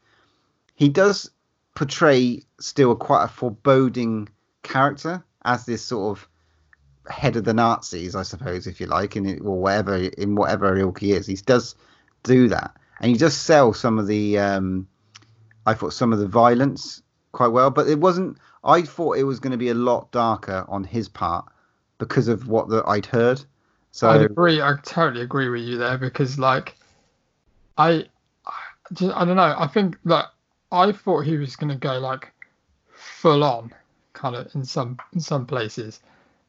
He 0.75 0.87
does 0.89 1.29
portray 1.75 2.41
still 2.59 2.95
quite 2.95 3.25
a 3.25 3.27
foreboding 3.27 4.29
character 4.63 5.23
as 5.43 5.65
this 5.65 5.83
sort 5.83 6.17
of 6.17 6.27
head 7.11 7.35
of 7.35 7.43
the 7.43 7.53
Nazis, 7.53 8.15
I 8.15 8.23
suppose, 8.23 8.65
if 8.67 8.79
you 8.79 8.87
like, 8.87 9.17
in 9.17 9.25
it, 9.25 9.41
or 9.41 9.59
whatever 9.59 9.95
in 9.97 10.35
whatever 10.35 10.77
ilk 10.77 10.99
he 10.99 11.11
is. 11.11 11.27
He 11.27 11.35
does 11.35 11.75
do 12.23 12.47
that, 12.47 12.71
and 13.01 13.11
he 13.11 13.17
does 13.17 13.35
sell 13.35 13.73
some 13.73 13.99
of 13.99 14.07
the. 14.07 14.39
Um, 14.39 14.87
I 15.65 15.73
thought 15.73 15.93
some 15.93 16.13
of 16.13 16.19
the 16.19 16.27
violence 16.27 17.01
quite 17.31 17.47
well, 17.47 17.69
but 17.69 17.87
it 17.87 17.99
wasn't. 17.99 18.37
I 18.63 18.81
thought 18.81 19.17
it 19.17 19.23
was 19.23 19.39
going 19.39 19.51
to 19.51 19.57
be 19.57 19.69
a 19.69 19.73
lot 19.73 20.11
darker 20.11 20.65
on 20.67 20.83
his 20.83 21.09
part 21.09 21.45
because 21.97 22.27
of 22.27 22.47
what 22.47 22.69
the, 22.69 22.83
I'd 22.87 23.05
heard. 23.05 23.43
So 23.91 24.09
I'd 24.09 24.21
agree. 24.21 24.61
I 24.61 24.75
totally 24.83 25.21
agree 25.21 25.49
with 25.49 25.61
you 25.61 25.77
there 25.77 25.97
because, 25.97 26.39
like, 26.39 26.75
I, 27.77 28.05
I 28.45 28.53
just, 28.93 29.15
I 29.15 29.25
don't 29.25 29.35
know. 29.35 29.55
I 29.57 29.67
think 29.67 29.97
that 30.05 30.27
I 30.71 30.91
thought 30.91 31.21
he 31.21 31.37
was 31.37 31.55
gonna 31.55 31.75
go 31.75 31.99
like 31.99 32.31
full 32.93 33.43
on, 33.43 33.73
kind 34.13 34.35
of 34.35 34.53
in 34.55 34.65
some 34.65 34.97
in 35.13 35.19
some 35.19 35.45
places, 35.45 35.99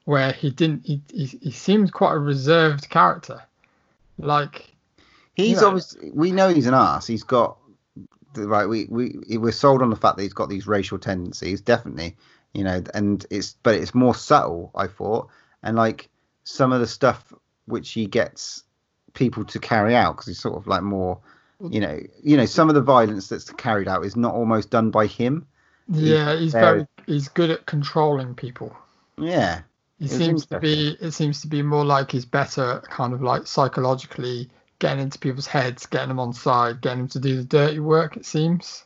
where 0.04 0.32
he 0.32 0.50
didn't. 0.50 0.86
He 0.86 1.00
he, 1.12 1.26
he 1.26 1.50
seemed 1.50 1.92
quite 1.92 2.14
a 2.14 2.18
reserved 2.18 2.88
character, 2.88 3.42
like. 4.18 4.70
he's 5.34 5.60
Yeah. 5.60 5.66
obviously 5.66 6.10
we 6.12 6.30
know 6.30 6.48
he's 6.48 6.66
an 6.66 6.74
ass. 6.74 7.06
He's 7.06 7.24
got 7.24 7.58
right. 8.36 8.66
We 8.66 8.86
we 8.88 9.38
we're 9.38 9.52
sold 9.52 9.82
on 9.82 9.90
the 9.90 9.96
fact 9.96 10.16
that 10.16 10.22
he's 10.22 10.32
got 10.32 10.48
these 10.48 10.66
racial 10.66 10.98
tendencies, 10.98 11.60
definitely. 11.60 12.16
You 12.52 12.64
know, 12.64 12.82
and 12.94 13.24
it's 13.30 13.56
but 13.62 13.74
it's 13.74 13.94
more 13.94 14.14
subtle. 14.14 14.70
I 14.74 14.86
thought, 14.86 15.28
and 15.62 15.76
like 15.76 16.08
some 16.44 16.72
of 16.72 16.80
the 16.80 16.86
stuff 16.86 17.32
which 17.66 17.90
he 17.92 18.06
gets 18.06 18.62
people 19.14 19.44
to 19.46 19.58
carry 19.58 19.96
out 19.96 20.14
because 20.16 20.26
he's 20.26 20.40
sort 20.40 20.56
of 20.56 20.66
like 20.66 20.82
more. 20.82 21.18
Mm. 21.60 21.72
You 21.74 21.80
know, 21.80 22.00
you 22.22 22.36
know, 22.36 22.46
some 22.46 22.68
of 22.68 22.74
the 22.74 22.82
violence 22.82 23.28
that's 23.28 23.50
carried 23.50 23.88
out 23.88 24.04
is 24.04 24.16
not 24.16 24.34
almost 24.34 24.70
done 24.70 24.90
by 24.90 25.06
him. 25.06 25.46
Yeah, 25.88 26.36
he's 26.36 26.52
very- 26.52 26.64
very 26.64 26.86
he's 27.06 27.28
good 27.28 27.50
at 27.50 27.66
controlling 27.66 28.34
people. 28.34 28.74
Yeah, 29.16 29.60
He 29.98 30.08
seems 30.08 30.46
to 30.46 30.58
be 30.58 30.96
it 31.00 31.12
seems 31.12 31.40
to 31.42 31.46
be 31.46 31.62
more 31.62 31.84
like 31.84 32.10
he's 32.10 32.24
better 32.24 32.82
kind 32.88 33.12
of 33.12 33.22
like 33.22 33.46
psychologically 33.46 34.50
getting 34.78 35.02
into 35.02 35.18
people's 35.18 35.46
heads, 35.46 35.86
getting 35.86 36.08
them 36.08 36.20
on 36.20 36.32
side, 36.32 36.80
getting 36.80 36.98
them 37.00 37.08
to 37.08 37.20
do 37.20 37.36
the 37.36 37.44
dirty 37.44 37.80
work. 37.80 38.16
It 38.16 38.26
seems. 38.26 38.84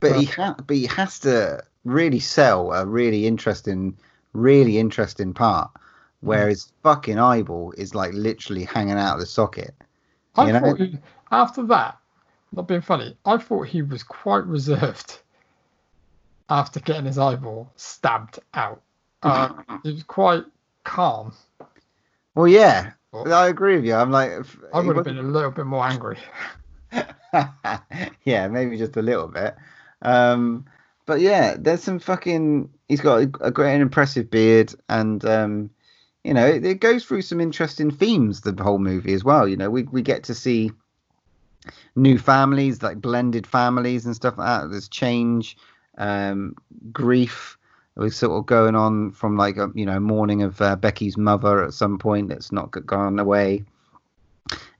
but 0.00 0.16
he 0.16 0.26
ha- 0.26 0.56
but 0.66 0.76
he 0.76 0.86
has 0.86 1.18
to 1.20 1.62
really 1.84 2.20
sell 2.20 2.72
a 2.72 2.84
really 2.86 3.26
interesting, 3.26 3.96
really 4.32 4.78
interesting 4.78 5.32
part 5.34 5.70
where 6.20 6.48
his 6.48 6.72
fucking 6.82 7.18
eyeball 7.18 7.72
is 7.76 7.94
like 7.94 8.12
literally 8.14 8.64
hanging 8.64 8.96
out 8.98 9.14
of 9.14 9.20
the 9.20 9.26
socket. 9.26 9.74
I 10.36 10.46
You 10.46 10.52
know? 10.54 10.60
thought 10.60 10.78
he, 10.78 10.98
after 11.30 11.62
that, 11.64 11.98
not 12.52 12.66
being 12.68 12.80
funny, 12.80 13.16
I 13.26 13.36
thought 13.36 13.68
he 13.68 13.82
was 13.82 14.02
quite 14.02 14.44
reserved 14.46 15.18
after 16.48 16.80
getting 16.80 17.04
his 17.06 17.18
eyeball 17.18 17.70
stabbed 17.76 18.38
out. 18.54 18.80
Uh, 19.22 19.52
he 19.82 19.92
was 19.92 20.02
quite 20.02 20.44
calm. 20.84 21.34
Well, 22.34 22.48
yeah, 22.48 22.92
I 23.12 23.48
agree 23.48 23.76
with 23.76 23.84
you. 23.84 23.94
I'm 23.94 24.10
like, 24.10 24.32
I 24.72 24.80
would 24.80 24.96
have 24.96 25.04
been 25.04 25.18
a 25.18 25.22
little 25.22 25.50
bit 25.50 25.66
more 25.66 25.84
angry. 25.86 26.18
yeah, 28.24 28.48
maybe 28.48 28.76
just 28.76 28.96
a 28.96 29.02
little 29.02 29.28
bit. 29.28 29.54
Um, 30.02 30.64
but 31.06 31.20
yeah, 31.20 31.56
there's 31.58 31.82
some 31.82 31.98
fucking. 31.98 32.70
He's 32.88 33.00
got 33.00 33.22
a, 33.22 33.30
a 33.40 33.50
great 33.50 33.74
and 33.74 33.82
impressive 33.82 34.30
beard, 34.30 34.74
and 34.88 35.24
um, 35.24 35.70
you 36.24 36.34
know, 36.34 36.46
it, 36.46 36.64
it 36.64 36.80
goes 36.80 37.04
through 37.04 37.22
some 37.22 37.40
interesting 37.40 37.90
themes. 37.90 38.40
The 38.40 38.60
whole 38.62 38.78
movie 38.78 39.14
as 39.14 39.24
well. 39.24 39.46
You 39.46 39.56
know, 39.56 39.70
we 39.70 39.84
we 39.84 40.02
get 40.02 40.24
to 40.24 40.34
see 40.34 40.72
new 41.94 42.18
families, 42.18 42.82
like 42.82 43.00
blended 43.00 43.46
families 43.46 44.06
and 44.06 44.16
stuff 44.16 44.38
like 44.38 44.46
that. 44.46 44.70
There's 44.70 44.88
change, 44.88 45.56
um, 45.98 46.54
grief. 46.92 47.56
It 47.96 48.00
was 48.00 48.16
sort 48.16 48.32
of 48.32 48.46
going 48.46 48.74
on 48.74 49.12
from 49.12 49.36
like 49.36 49.56
a 49.56 49.70
you 49.74 49.86
know 49.86 50.00
mourning 50.00 50.42
of 50.42 50.60
uh, 50.60 50.74
Becky's 50.74 51.16
mother 51.16 51.62
at 51.62 51.74
some 51.74 51.98
point 51.98 52.28
that's 52.28 52.50
not 52.50 52.70
gone 52.86 53.18
away. 53.20 53.64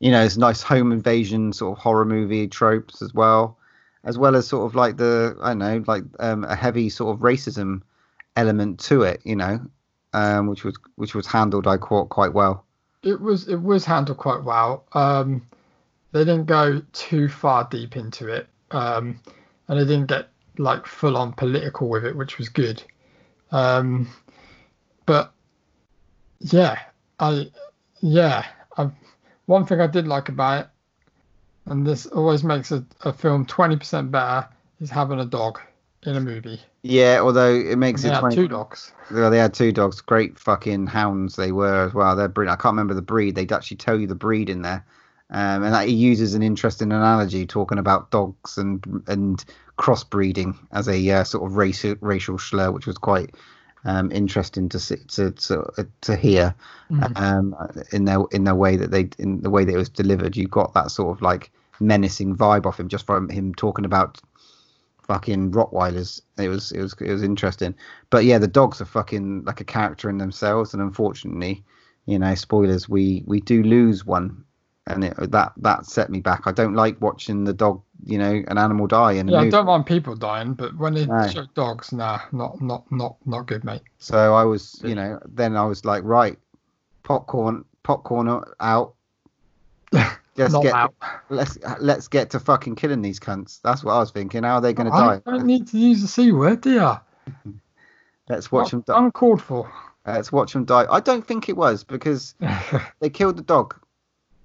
You 0.00 0.10
know, 0.10 0.22
it's 0.22 0.36
nice 0.36 0.62
home 0.62 0.90
invasion 0.90 1.52
sort 1.52 1.78
of 1.78 1.82
horror 1.82 2.04
movie 2.04 2.48
tropes 2.48 3.00
as 3.02 3.14
well, 3.14 3.56
as 4.02 4.18
well 4.18 4.34
as 4.34 4.48
sort 4.48 4.66
of 4.66 4.74
like 4.74 4.96
the 4.96 5.36
I 5.40 5.50
don't 5.50 5.58
know 5.58 5.84
like 5.86 6.02
um, 6.18 6.44
a 6.44 6.56
heavy 6.56 6.88
sort 6.88 7.14
of 7.14 7.22
racism 7.22 7.82
element 8.34 8.80
to 8.80 9.02
it. 9.02 9.20
You 9.24 9.36
know, 9.36 9.60
um, 10.12 10.48
which 10.48 10.64
was 10.64 10.76
which 10.96 11.14
was 11.14 11.26
handled 11.26 11.68
I 11.68 11.76
thought 11.76 12.08
quite 12.08 12.32
well. 12.32 12.64
It 13.04 13.20
was 13.20 13.46
it 13.46 13.62
was 13.62 13.84
handled 13.84 14.18
quite 14.18 14.42
well. 14.42 14.86
Um, 14.92 15.46
they 16.10 16.20
didn't 16.20 16.46
go 16.46 16.82
too 16.92 17.28
far 17.28 17.68
deep 17.70 17.96
into 17.96 18.26
it, 18.28 18.48
um, 18.72 19.20
and 19.68 19.78
they 19.78 19.84
didn't 19.84 20.08
get 20.08 20.30
like 20.58 20.86
full 20.86 21.16
on 21.16 21.32
political 21.32 21.88
with 21.88 22.04
it, 22.04 22.16
which 22.16 22.38
was 22.38 22.48
good. 22.48 22.82
Um, 23.54 24.08
but 25.06 25.32
yeah, 26.40 26.80
I 27.20 27.46
yeah, 28.00 28.44
I, 28.76 28.90
one 29.46 29.64
thing 29.64 29.80
I 29.80 29.86
did 29.86 30.08
like 30.08 30.28
about 30.28 30.64
it, 30.64 30.70
and 31.66 31.86
this 31.86 32.06
always 32.06 32.42
makes 32.42 32.72
a, 32.72 32.84
a 33.02 33.12
film 33.12 33.46
twenty 33.46 33.76
percent 33.76 34.10
better, 34.10 34.48
is 34.80 34.90
having 34.90 35.20
a 35.20 35.24
dog 35.24 35.60
in 36.04 36.16
a 36.16 36.20
movie. 36.20 36.60
Yeah, 36.82 37.20
although 37.22 37.54
it 37.54 37.78
makes 37.78 38.02
They 38.02 38.08
it 38.08 38.14
had 38.14 38.20
20 38.20 38.34
two 38.36 38.48
dogs. 38.48 38.92
Well, 39.12 39.30
they 39.30 39.38
had 39.38 39.54
two 39.54 39.70
dogs, 39.70 40.00
great 40.00 40.36
fucking 40.36 40.88
hounds 40.88 41.36
they 41.36 41.52
were 41.52 41.86
as 41.86 41.94
well. 41.94 42.16
They're 42.16 42.28
brilliant. 42.28 42.58
I 42.58 42.60
can't 42.60 42.72
remember 42.72 42.94
the 42.94 43.02
breed. 43.02 43.36
They'd 43.36 43.52
actually 43.52 43.76
tell 43.76 43.98
you 43.98 44.08
the 44.08 44.16
breed 44.16 44.50
in 44.50 44.62
there, 44.62 44.84
um, 45.30 45.62
and 45.62 45.72
that 45.72 45.86
he 45.86 45.94
uses 45.94 46.34
an 46.34 46.42
interesting 46.42 46.90
analogy 46.90 47.46
talking 47.46 47.78
about 47.78 48.10
dogs 48.10 48.58
and 48.58 49.04
and 49.06 49.44
crossbreeding 49.78 50.56
as 50.72 50.88
a 50.88 51.10
uh, 51.10 51.24
sort 51.24 51.44
of 51.44 51.56
racial 51.56 51.96
racial 52.00 52.38
slur, 52.38 52.70
which 52.70 52.86
was 52.86 52.98
quite 52.98 53.34
um, 53.84 54.10
interesting 54.12 54.68
to 54.70 54.78
see, 54.78 54.96
to 55.08 55.30
to 55.32 55.88
to 56.02 56.16
hear 56.16 56.54
Mhm. 56.90 57.16
um, 57.20 57.56
in 57.92 58.04
their 58.04 58.20
in 58.30 58.44
their 58.44 58.54
way 58.54 58.76
that 58.76 58.90
they 58.90 59.08
in 59.18 59.40
the 59.40 59.50
way 59.50 59.64
that 59.64 59.74
it 59.74 59.78
was 59.78 59.88
delivered. 59.88 60.36
You 60.36 60.46
got 60.48 60.74
that 60.74 60.90
sort 60.90 61.16
of 61.16 61.22
like 61.22 61.50
menacing 61.80 62.36
vibe 62.36 62.66
off 62.66 62.78
him 62.78 62.88
just 62.88 63.06
from 63.06 63.28
him 63.28 63.54
talking 63.54 63.84
about 63.84 64.20
fucking 65.02 65.50
Rottweilers. 65.52 66.20
It 66.38 66.48
was 66.48 66.72
it 66.72 66.80
was 66.80 66.94
it 67.00 67.10
was 67.10 67.22
interesting. 67.22 67.74
But 68.10 68.24
yeah, 68.24 68.38
the 68.38 68.46
dogs 68.48 68.80
are 68.80 68.86
fucking 68.86 69.44
like 69.44 69.60
a 69.60 69.64
character 69.64 70.08
in 70.08 70.18
themselves, 70.18 70.72
and 70.72 70.82
unfortunately, 70.82 71.64
you 72.06 72.18
know, 72.18 72.34
spoilers, 72.34 72.88
we 72.88 73.22
we 73.26 73.40
do 73.40 73.62
lose 73.62 74.04
one, 74.06 74.44
and 74.86 75.04
it, 75.04 75.30
that 75.30 75.52
that 75.58 75.86
set 75.86 76.10
me 76.10 76.20
back. 76.20 76.42
I 76.46 76.52
don't 76.52 76.74
like 76.74 77.00
watching 77.00 77.44
the 77.44 77.52
dog, 77.52 77.82
you 78.04 78.18
know, 78.18 78.42
an 78.48 78.58
animal 78.58 78.86
die 78.86 79.12
in 79.12 79.28
Yeah, 79.28 79.40
I 79.40 79.48
don't 79.50 79.66
mind 79.66 79.86
people 79.86 80.14
dying, 80.14 80.54
but 80.54 80.76
when 80.76 80.94
they 80.94 81.06
No. 81.06 81.26
show 81.28 81.46
dogs, 81.54 81.92
nah, 81.92 82.20
not 82.32 82.60
not 82.60 82.90
not 82.92 83.16
not 83.24 83.46
good, 83.46 83.64
mate. 83.64 83.82
So 83.98 84.34
I 84.34 84.44
was, 84.44 84.80
you 84.84 84.94
know, 84.94 85.18
then 85.26 85.56
I 85.56 85.64
was 85.64 85.84
like, 85.84 86.04
right, 86.04 86.38
popcorn, 87.02 87.64
popcorn 87.82 88.42
out. 88.60 88.94
Just 90.36 90.52
not 90.52 90.62
get 90.64 90.74
out. 90.74 90.94
let's 91.30 91.56
let's 91.78 92.08
get 92.08 92.30
to 92.30 92.40
fucking 92.40 92.74
killing 92.74 93.02
these 93.02 93.20
cunts. 93.20 93.60
That's 93.62 93.84
what 93.84 93.92
I 93.92 94.00
was 94.00 94.10
thinking. 94.10 94.42
How 94.42 94.56
are 94.56 94.60
they 94.60 94.72
going 94.72 94.90
to 94.90 94.90
die? 94.90 95.22
I 95.24 95.30
don't 95.30 95.46
need 95.46 95.68
to 95.68 95.78
use 95.78 96.02
the 96.02 96.08
c 96.08 96.32
word, 96.32 96.60
do 96.60 96.72
you? 96.72 97.54
Let's 98.28 98.50
watch 98.50 98.70
them 98.70 98.82
Not 98.88 98.94
die. 98.94 99.04
Uncalled 99.04 99.42
for. 99.42 99.70
Let's 100.06 100.32
watch 100.32 100.52
them 100.54 100.64
die. 100.64 100.86
I 100.90 101.00
don't 101.00 101.26
think 101.26 101.48
it 101.48 101.56
was 101.56 101.84
because 101.84 102.34
they 103.00 103.10
killed 103.10 103.36
the 103.36 103.42
dog. 103.42 103.76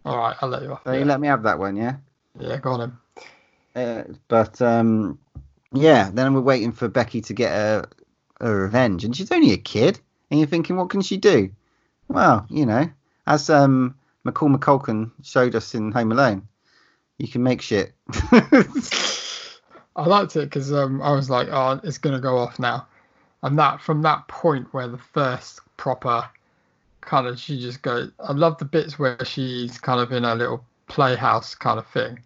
All 0.09 0.17
right, 0.17 0.35
I'll 0.41 0.49
let 0.49 0.63
you 0.63 0.71
off. 0.71 0.81
So 0.85 0.93
you 0.93 1.05
let 1.05 1.19
me 1.19 1.27
have 1.27 1.43
that 1.43 1.59
one, 1.59 1.75
yeah. 1.75 1.97
yeah 2.39 2.57
go 2.57 2.71
on. 2.71 2.97
Uh, 3.75 4.03
but 4.27 4.59
um, 4.59 5.19
yeah, 5.71 6.09
then 6.11 6.33
we're 6.33 6.41
waiting 6.41 6.71
for 6.71 6.87
Becky 6.87 7.21
to 7.21 7.33
get 7.33 7.51
her, 7.51 7.85
her 8.41 8.63
revenge, 8.63 9.05
and 9.05 9.15
she's 9.15 9.31
only 9.31 9.53
a 9.53 9.57
kid, 9.57 9.99
and 10.31 10.39
you're 10.39 10.47
thinking, 10.47 10.77
what 10.77 10.89
can 10.89 11.01
she 11.01 11.17
do? 11.17 11.51
Well, 12.07 12.47
you 12.49 12.65
know, 12.65 12.89
as 13.27 13.51
um, 13.51 13.93
McCall 14.25 14.55
McCulkin 14.55 15.11
showed 15.21 15.53
us 15.53 15.75
in 15.75 15.91
Home 15.91 16.11
Alone, 16.11 16.47
you 17.19 17.27
can 17.27 17.43
make 17.43 17.61
shit. 17.61 17.93
I 18.11 20.07
liked 20.07 20.35
it 20.37 20.45
because 20.45 20.73
um, 20.73 21.03
I 21.03 21.11
was 21.11 21.29
like, 21.29 21.49
oh, 21.51 21.79
it's 21.83 21.99
gonna 21.99 22.19
go 22.19 22.39
off 22.39 22.57
now, 22.57 22.87
and 23.43 23.59
that 23.59 23.79
from 23.79 24.01
that 24.01 24.27
point 24.27 24.73
where 24.73 24.87
the 24.87 24.97
first 24.97 25.59
proper 25.77 26.27
kind 27.01 27.27
of 27.27 27.39
she 27.39 27.59
just 27.59 27.81
goes. 27.81 28.11
I 28.19 28.33
love 28.33 28.57
the 28.57 28.65
bits 28.65 28.99
where 28.99 29.23
she's 29.25 29.77
kind 29.77 29.99
of 29.99 30.11
in 30.11 30.25
a 30.25 30.35
little 30.35 30.65
playhouse 30.87 31.55
kind 31.55 31.79
of 31.79 31.87
thing, 31.87 32.19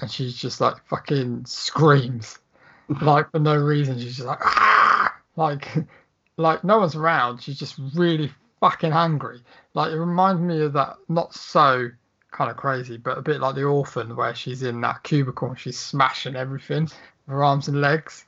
and 0.00 0.10
she's 0.10 0.36
just 0.36 0.60
like 0.60 0.76
fucking 0.86 1.44
screams, 1.46 2.38
like 3.02 3.30
for 3.30 3.38
no 3.38 3.56
reason. 3.56 3.98
She's 3.98 4.16
just 4.16 4.28
like 4.28 4.40
ah, 4.42 5.14
like 5.36 5.68
like 6.36 6.64
no 6.64 6.78
one's 6.78 6.94
around. 6.94 7.42
She's 7.42 7.58
just 7.58 7.78
really 7.94 8.30
fucking 8.60 8.92
angry. 8.92 9.40
Like 9.74 9.92
it 9.92 9.98
reminds 9.98 10.40
me 10.42 10.62
of 10.62 10.72
that 10.74 10.96
not 11.08 11.34
so 11.34 11.90
kind 12.30 12.50
of 12.50 12.56
crazy, 12.56 12.96
but 12.96 13.18
a 13.18 13.22
bit 13.22 13.40
like 13.40 13.54
the 13.54 13.64
orphan 13.64 14.14
where 14.16 14.34
she's 14.34 14.62
in 14.62 14.80
that 14.82 15.02
cubicle 15.02 15.48
and 15.48 15.58
she's 15.58 15.78
smashing 15.78 16.36
everything 16.36 16.82
with 16.84 16.94
her 17.28 17.44
arms 17.44 17.68
and 17.68 17.80
legs. 17.80 18.24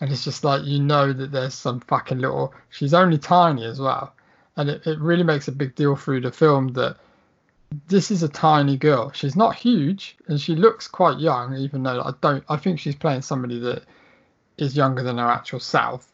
And 0.00 0.10
it's 0.10 0.24
just 0.24 0.42
like 0.42 0.64
you 0.64 0.80
know 0.80 1.12
that 1.12 1.30
there's 1.30 1.54
some 1.54 1.80
fucking 1.80 2.18
little 2.18 2.52
she's 2.70 2.94
only 2.94 3.18
tiny 3.18 3.64
as 3.64 3.80
well. 3.80 4.14
And 4.56 4.68
it, 4.68 4.86
it 4.86 4.98
really 4.98 5.22
makes 5.22 5.48
a 5.48 5.52
big 5.52 5.74
deal 5.74 5.96
through 5.96 6.20
the 6.20 6.32
film 6.32 6.68
that 6.68 6.96
this 7.88 8.10
is 8.10 8.22
a 8.22 8.28
tiny 8.28 8.76
girl. 8.76 9.10
She's 9.12 9.36
not 9.36 9.54
huge 9.54 10.16
and 10.26 10.40
she 10.40 10.54
looks 10.54 10.86
quite 10.86 11.18
young, 11.18 11.56
even 11.56 11.82
though 11.82 12.02
I 12.02 12.12
don't 12.20 12.44
I 12.48 12.56
think 12.56 12.78
she's 12.78 12.94
playing 12.94 13.22
somebody 13.22 13.58
that 13.60 13.84
is 14.58 14.76
younger 14.76 15.02
than 15.02 15.18
her 15.18 15.28
actual 15.28 15.60
self. 15.60 16.08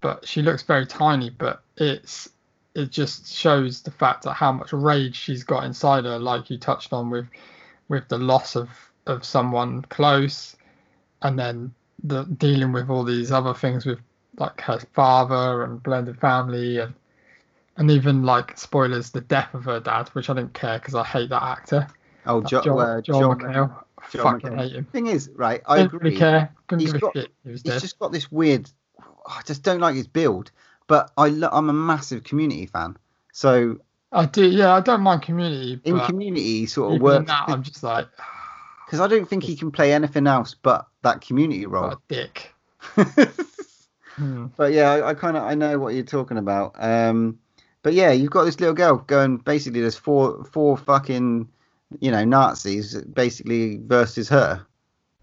But 0.00 0.26
she 0.26 0.42
looks 0.42 0.62
very 0.62 0.86
tiny, 0.86 1.30
but 1.30 1.62
it's 1.76 2.28
it 2.74 2.90
just 2.90 3.32
shows 3.32 3.82
the 3.82 3.90
fact 3.90 4.22
that 4.22 4.34
how 4.34 4.52
much 4.52 4.72
rage 4.72 5.16
she's 5.16 5.42
got 5.42 5.64
inside 5.64 6.04
her, 6.04 6.18
like 6.18 6.50
you 6.50 6.58
touched 6.58 6.92
on 6.92 7.10
with 7.10 7.26
with 7.88 8.06
the 8.08 8.18
loss 8.18 8.54
of 8.54 8.68
of 9.06 9.24
someone 9.24 9.82
close, 9.82 10.56
and 11.22 11.38
then 11.38 11.74
the 12.04 12.24
dealing 12.24 12.72
with 12.72 12.90
all 12.90 13.02
these 13.02 13.32
other 13.32 13.54
things 13.54 13.84
with 13.86 13.98
like 14.38 14.60
her 14.60 14.78
father 14.92 15.64
and 15.64 15.82
blended 15.82 16.20
family 16.20 16.78
and 16.78 16.94
and 17.78 17.90
even 17.90 18.22
like 18.24 18.58
spoilers 18.58 19.10
the 19.10 19.20
death 19.22 19.54
of 19.54 19.64
her 19.64 19.80
dad, 19.80 20.08
which 20.10 20.28
I 20.28 20.34
didn't 20.34 20.52
care 20.54 20.78
because 20.78 20.94
I 20.94 21.04
hate 21.04 21.30
that 21.30 21.42
actor. 21.42 21.86
oh, 22.26 22.42
jo- 22.42 22.60
John, 22.62 22.78
uh, 22.80 23.00
John, 23.00 23.20
John 23.20 23.38
McHale. 23.38 23.84
John 24.12 24.40
fucking 24.40 24.50
McHale. 24.56 24.58
hate 24.62 24.72
him. 24.76 24.84
Thing 24.84 25.06
is, 25.06 25.30
right? 25.34 25.62
I 25.66 25.76
Didn't 25.78 25.94
agree. 25.94 26.10
really 26.10 26.16
care. 26.18 26.54
Couldn't 26.66 26.80
He's 26.80 26.92
give 26.92 27.00
got- 27.00 27.16
a 27.16 27.20
shit. 27.22 27.30
He 27.44 27.50
He's 27.50 27.62
dead. 27.62 27.80
just 27.80 27.98
got 27.98 28.12
this 28.12 28.30
weird. 28.30 28.70
I 29.26 29.40
just 29.46 29.62
don't 29.62 29.80
like 29.80 29.94
his 29.96 30.06
build, 30.06 30.50
but 30.86 31.10
I 31.16 31.28
lo- 31.28 31.50
I'm 31.52 31.68
a 31.70 31.72
massive 31.72 32.24
Community 32.24 32.66
fan. 32.66 32.96
So 33.32 33.78
I 34.12 34.24
do. 34.26 34.48
Yeah, 34.48 34.72
I 34.74 34.80
don't 34.80 35.02
mind 35.02 35.22
Community, 35.22 35.80
in 35.84 35.96
but 35.98 36.06
Community, 36.06 36.66
sort 36.66 36.94
of 36.94 37.00
works 37.02 37.26
that, 37.26 37.44
I'm 37.48 37.62
just 37.62 37.82
like, 37.82 38.06
because 38.86 39.00
I 39.00 39.06
don't 39.06 39.28
think 39.28 39.42
he 39.44 39.54
can 39.56 39.70
play 39.70 39.92
anything 39.92 40.26
else 40.26 40.54
but 40.60 40.86
that 41.02 41.20
Community 41.20 41.66
what 41.66 41.82
role. 41.82 41.90
a 41.92 41.98
dick. 42.08 42.54
Hmm. 44.16 44.46
but 44.56 44.72
yeah, 44.72 44.90
I, 44.90 45.10
I 45.10 45.14
kind 45.14 45.36
of 45.36 45.44
I 45.44 45.54
know 45.54 45.78
what 45.78 45.94
you're 45.94 46.02
talking 46.02 46.38
about. 46.38 46.72
Um, 46.76 47.38
but 47.88 47.94
yeah, 47.94 48.12
you've 48.12 48.30
got 48.30 48.44
this 48.44 48.60
little 48.60 48.74
girl 48.74 48.98
going. 48.98 49.38
Basically, 49.38 49.80
there's 49.80 49.96
four 49.96 50.44
four 50.44 50.76
fucking 50.76 51.48
you 52.00 52.10
know 52.10 52.22
Nazis 52.22 53.00
basically 53.00 53.78
versus 53.78 54.28
her, 54.28 54.66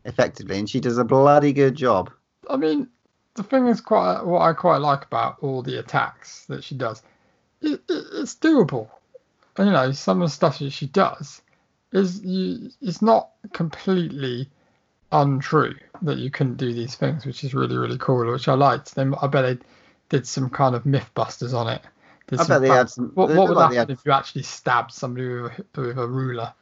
effectively, 0.03 0.57
and 0.57 0.67
she 0.67 0.79
does 0.79 0.97
a 0.97 1.03
bloody 1.03 1.53
good 1.53 1.75
job. 1.75 2.11
I 2.49 2.57
mean, 2.57 2.87
the 3.35 3.43
thing 3.43 3.67
is 3.67 3.81
quite 3.81 4.23
what 4.23 4.41
I 4.41 4.53
quite 4.53 4.79
like 4.79 5.05
about 5.05 5.35
all 5.41 5.61
the 5.61 5.77
attacks 5.77 6.47
that 6.47 6.63
she 6.63 6.73
does. 6.73 7.03
It, 7.61 7.83
it, 7.87 8.05
it's 8.13 8.33
doable. 8.33 8.89
And 9.57 9.67
you 9.67 9.73
know, 9.73 9.91
some 9.91 10.23
of 10.23 10.29
the 10.29 10.33
stuff 10.33 10.57
that 10.57 10.71
she 10.71 10.87
does 10.87 11.43
is 11.91 12.23
you. 12.23 12.71
It's 12.81 13.03
not 13.03 13.29
completely 13.53 14.49
untrue 15.11 15.75
that 16.01 16.17
you 16.17 16.31
couldn't 16.31 16.57
do 16.57 16.73
these 16.73 16.95
things, 16.95 17.27
which 17.27 17.43
is 17.43 17.53
really 17.53 17.77
really 17.77 17.99
cool, 17.99 18.25
which 18.31 18.47
I 18.47 18.55
liked. 18.55 18.95
Then 18.95 19.13
I 19.21 19.27
bet 19.27 19.59
they 19.59 19.65
did 20.09 20.25
some 20.25 20.49
kind 20.49 20.73
of 20.73 20.85
MythBusters 20.85 21.53
on 21.53 21.67
it. 21.67 21.83
I 22.31 22.47
bet 22.47 22.61
they 22.61 22.67
had 22.69 22.89
some. 22.89 23.11
What, 23.13 23.29
what 23.29 23.47
would 23.47 23.57
like 23.57 23.73
happen 23.73 23.77
had 23.77 23.89
if 23.91 24.05
you 24.05 24.11
actually 24.11 24.43
stabbed 24.43 24.91
somebody 24.91 25.27
with 25.27 25.59
a, 25.75 25.81
with 25.81 25.97
a 25.97 26.07
ruler? 26.07 26.53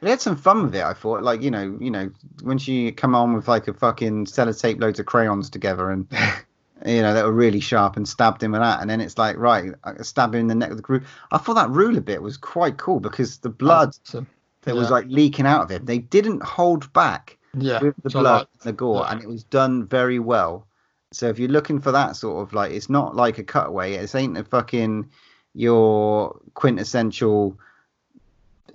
They 0.00 0.08
had 0.10 0.20
some 0.20 0.36
fun 0.36 0.62
with 0.62 0.74
it. 0.74 0.82
I 0.82 0.94
thought, 0.94 1.22
like 1.22 1.42
you 1.42 1.50
know, 1.50 1.76
you 1.80 1.90
know, 1.90 2.10
when 2.42 2.56
she 2.58 2.90
come 2.92 3.14
on 3.14 3.34
with 3.34 3.48
like 3.48 3.68
a 3.68 3.74
fucking 3.74 4.24
sellotape 4.26 4.80
loads 4.80 4.98
of 4.98 5.06
crayons 5.06 5.50
together 5.50 5.90
and 5.90 6.06
you 6.86 7.02
know 7.02 7.12
that 7.12 7.24
were 7.26 7.32
really 7.32 7.60
sharp 7.60 7.96
and 7.96 8.08
stabbed 8.08 8.42
him 8.42 8.52
with 8.52 8.62
that, 8.62 8.80
and 8.80 8.88
then 8.88 9.00
it's 9.02 9.18
like 9.18 9.36
right, 9.36 9.74
I 9.84 10.00
stab 10.02 10.34
him 10.34 10.40
in 10.40 10.46
the 10.46 10.54
neck 10.54 10.70
with 10.70 10.78
the 10.78 10.82
group. 10.82 11.04
I 11.30 11.36
thought 11.38 11.54
that 11.54 11.68
ruler 11.68 12.00
bit 12.00 12.22
was 12.22 12.38
quite 12.38 12.78
cool 12.78 12.98
because 13.00 13.38
the 13.38 13.50
blood 13.50 13.90
Awesome. 14.06 14.26
that 14.62 14.74
was 14.74 14.90
like 14.90 15.04
leaking 15.08 15.46
out 15.46 15.64
of 15.64 15.70
him, 15.70 15.84
they 15.84 15.98
didn't 15.98 16.42
hold 16.42 16.90
back 16.94 17.36
Yeah, 17.52 17.80
with 17.82 17.94
the 18.02 18.08
blood 18.08 18.48
and 18.54 18.62
the 18.62 18.72
gore, 18.72 19.02
Yeah. 19.04 19.12
and 19.12 19.22
it 19.22 19.28
was 19.28 19.44
done 19.44 19.86
very 19.86 20.18
well. 20.18 20.66
So 21.12 21.28
if 21.28 21.38
you're 21.38 21.48
looking 21.48 21.80
for 21.80 21.92
that 21.92 22.16
sort 22.16 22.42
of 22.42 22.52
like, 22.52 22.72
it's 22.72 22.88
not 22.88 23.16
like 23.16 23.38
a 23.38 23.44
cutaway. 23.44 23.94
It 23.94 24.14
ain't 24.14 24.38
a 24.38 24.44
fucking 24.44 25.10
your 25.54 26.40
quintessential 26.54 27.58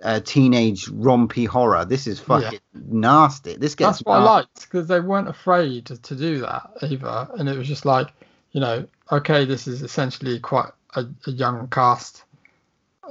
uh, 0.04 0.19
teenage 0.19 0.88
rompy 0.88 1.48
horror. 1.48 1.86
This 1.86 2.08
is 2.08 2.19
Yeah. 2.19 2.26
fucking 2.26 2.60
nasty. 2.74 3.56
This 3.56 3.76
gets 3.76 4.00
That's 4.00 4.06
what 4.06 4.15
I 4.15 4.19
nasty. 4.19 4.34
liked 4.36 4.62
because 4.63 4.88
they 4.88 5.00
weren't 5.00 5.30
afraid 5.30 5.86
to 5.86 6.15
do 6.15 6.39
that 6.41 6.71
either, 6.82 7.30
and 7.38 7.48
it 7.48 7.58
was 7.58 7.67
just 7.67 7.86
like, 7.86 8.10
you 8.52 8.60
know, 8.60 8.86
okay, 9.12 9.45
this 9.45 9.67
is 9.67 9.82
essentially 9.82 10.39
quite 10.39 10.71
a, 10.95 11.06
a 11.28 11.32
young 11.32 11.67
cast 11.69 12.24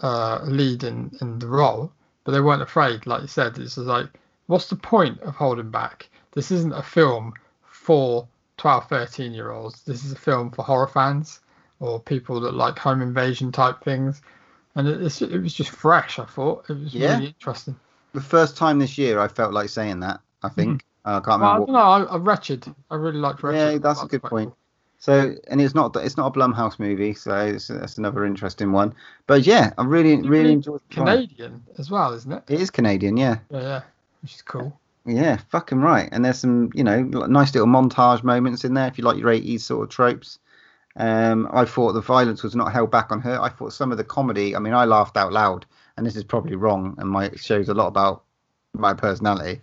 uh, 0.03 0.41
lead 0.45 0.85
in, 0.85 1.11
in 1.23 1.39
the 1.39 1.47
role, 1.47 1.91
but 2.25 2.33
they 2.33 2.41
weren't 2.41 2.63
afraid. 2.63 3.07
Like 3.07 3.23
you 3.23 3.29
said, 3.29 3.57
it's 3.59 3.77
just 3.77 3.87
like, 3.87 4.09
what's 4.47 4.69
the 4.69 4.77
point 4.77 5.21
of 5.21 5.35
holding 5.35 5.71
back? 5.71 6.11
This 6.33 6.51
isn't 6.51 6.73
a 6.73 6.83
film 6.83 7.33
for 7.65 8.27
12, 8.57 8.89
13 8.89 9.33
year 9.33 9.51
olds. 9.51 9.83
This 9.83 10.05
is 10.05 10.13
a 10.13 10.17
film 10.17 10.51
for 10.51 10.63
horror 10.63 10.87
fans 10.89 11.41
or 11.81 12.01
people 12.01 12.41
that 12.41 12.55
like 12.55 12.79
home 12.79 13.03
invasion 13.03 13.53
type 13.53 13.83
things. 13.83 14.23
And 14.77 14.89
it, 14.89 15.03
it's, 15.03 15.23
it 15.23 15.39
was 15.41 15.55
just 15.55 15.71
fresh. 15.71 16.19
I 16.19 16.25
thought 16.25 16.65
it 16.69 16.79
was 16.79 16.95
Yeah. 16.95 17.15
really 17.15 17.27
interesting. 17.29 17.79
The 18.13 18.21
first 18.21 18.57
time 18.57 18.79
this 18.79 18.97
year, 18.97 19.19
I 19.19 19.29
felt 19.29 19.53
like 19.53 19.69
saying 19.69 20.01
that. 20.01 20.21
I 20.43 20.49
think 20.49 20.85
uh, 21.05 21.21
I 21.23 21.27
can't. 21.27 21.41
Well, 21.41 21.51
I 21.51 21.55
remember. 21.55 21.67
don't 21.67 21.73
know. 21.75 22.07
I, 22.09 22.15
I 22.15 22.17
wretched. 22.19 22.75
I 22.91 22.95
really 22.97 23.19
liked 23.19 23.43
wretched. 23.43 23.73
Yeah, 23.73 23.79
that's 23.79 24.03
a 24.03 24.07
good 24.07 24.23
point. 24.23 24.51
cool. 24.51 24.57
So, 24.99 25.35
and 25.49 25.61
it's 25.61 25.75
not 25.75 25.95
it's 25.97 26.17
not 26.17 26.35
a 26.35 26.39
Blumhouse 26.39 26.79
movie, 26.79 27.13
so 27.13 27.35
it's, 27.35 27.67
that's 27.69 27.99
another 27.99 28.25
interesting 28.25 28.73
one. 28.73 28.95
But 29.27 29.47
yeah, 29.47 29.73
I 29.77 29.85
really 29.85 30.17
really 30.17 30.29
Really 30.29 30.53
enjoyed. 30.53 30.81
Canadian 30.91 31.63
as 31.77 31.91
well, 31.91 32.13
isn't 32.15 32.33
it? 32.33 32.43
It 32.49 32.61
is 32.61 32.71
Canadian, 32.71 33.17
yeah. 33.17 33.39
Yeah, 33.51 33.61
yeah, 33.61 33.83
which 34.23 34.35
is 34.37 34.43
cool. 34.43 34.79
Yeah, 35.07 35.37
fucking 35.51 35.81
right. 35.81 36.09
And 36.13 36.25
there's 36.25 36.39
some, 36.39 36.71
you 36.75 36.83
know, 36.83 37.03
nice 37.03 37.55
little 37.55 37.69
montage 37.69 38.23
moments 38.23 38.65
in 38.65 38.75
there 38.75 38.87
if 38.87 38.97
you 38.97 39.05
like 39.05 39.19
your 39.19 39.29
80s 39.31 39.61
sort 39.61 39.85
of 39.85 39.91
tropes. 39.91 40.39
Um, 40.97 41.49
I 41.53 41.65
thought 41.65 41.93
the 41.93 42.01
violence 42.01 42.43
was 42.43 42.55
not 42.55 42.73
held 42.73 42.91
back 42.91 43.11
on 43.11 43.21
her. 43.21 43.41
I 43.41 43.49
thought 43.49 43.73
some 43.73 43.91
of 43.93 43.99
the 43.99 44.05
comedy, 44.05 44.55
I 44.57 44.61
mean, 44.61 44.73
I 44.75 44.85
laughed 44.85 45.17
out 45.17 45.33
loud, 45.33 45.67
and 45.97 46.07
this 46.07 46.17
is 46.17 46.25
probably 46.25 46.55
wrong, 46.55 46.95
and 46.99 47.11
my 47.11 47.31
shows 47.35 47.69
a 47.69 47.75
lot 47.75 47.89
about 47.89 48.23
my 48.73 48.95
personality. 48.95 49.61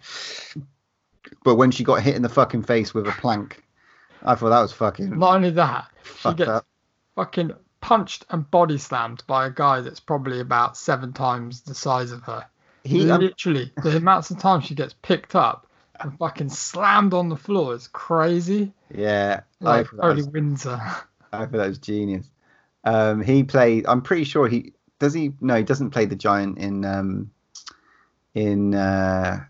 But 1.44 1.56
when 1.56 1.72
she 1.72 1.84
got 1.84 2.02
hit 2.02 2.16
in 2.16 2.22
the 2.22 2.30
fucking 2.30 2.64
face 2.64 2.94
with 2.94 3.08
a 3.08 3.12
plank, 3.12 3.64
I 4.24 4.36
thought 4.36 4.50
that 4.50 4.62
was 4.62 4.74
fucking 4.74 5.18
Not 5.18 5.36
only 5.36 5.52
that, 5.52 5.88
she 6.20 6.34
gets 6.34 6.50
up. 6.50 6.68
fucking 7.16 7.52
punched 7.80 8.26
and 8.30 8.50
body 8.52 8.78
slammed 8.78 9.24
by 9.26 9.48
a 9.48 9.50
guy 9.50 9.82
that's 9.82 10.00
probably 10.00 10.40
about 10.40 10.78
seven 10.78 11.14
times 11.14 11.62
the 11.62 11.74
size 11.74 12.12
of 12.12 12.24
her. 12.24 12.46
He, 12.84 13.10
um, 13.10 13.22
Literally, 13.22 13.72
the 13.84 13.98
amounts 13.98 14.32
of 14.32 14.40
time 14.40 14.62
she 14.62 14.76
gets 14.76 14.96
picked 15.02 15.36
up 15.36 15.68
and 16.00 16.18
fucking 16.18 16.50
slammed 16.50 17.14
on 17.14 17.30
the 17.30 17.36
floor 17.36 17.76
is 17.76 17.88
crazy. 17.88 18.74
yeah, 18.94 19.42
Like 19.60 19.88
only 20.00 20.24
Windsor. 20.24 20.82
I 21.34 21.46
thought 21.46 21.52
that 21.52 21.68
was 21.68 21.78
genius. 21.78 22.30
Um, 22.84 23.22
he 23.22 23.44
played. 23.44 23.86
I'm 23.86 24.02
pretty 24.02 24.24
sure 24.24 24.48
he 24.48 24.74
does. 25.00 25.14
He 25.14 25.34
no, 25.40 25.56
he 25.56 25.64
doesn't 25.64 25.92
play 25.92 26.06
the 26.06 26.16
giant 26.16 26.58
in 26.58 26.84
um, 26.84 27.32
in 28.34 28.74
uh, 28.74 29.46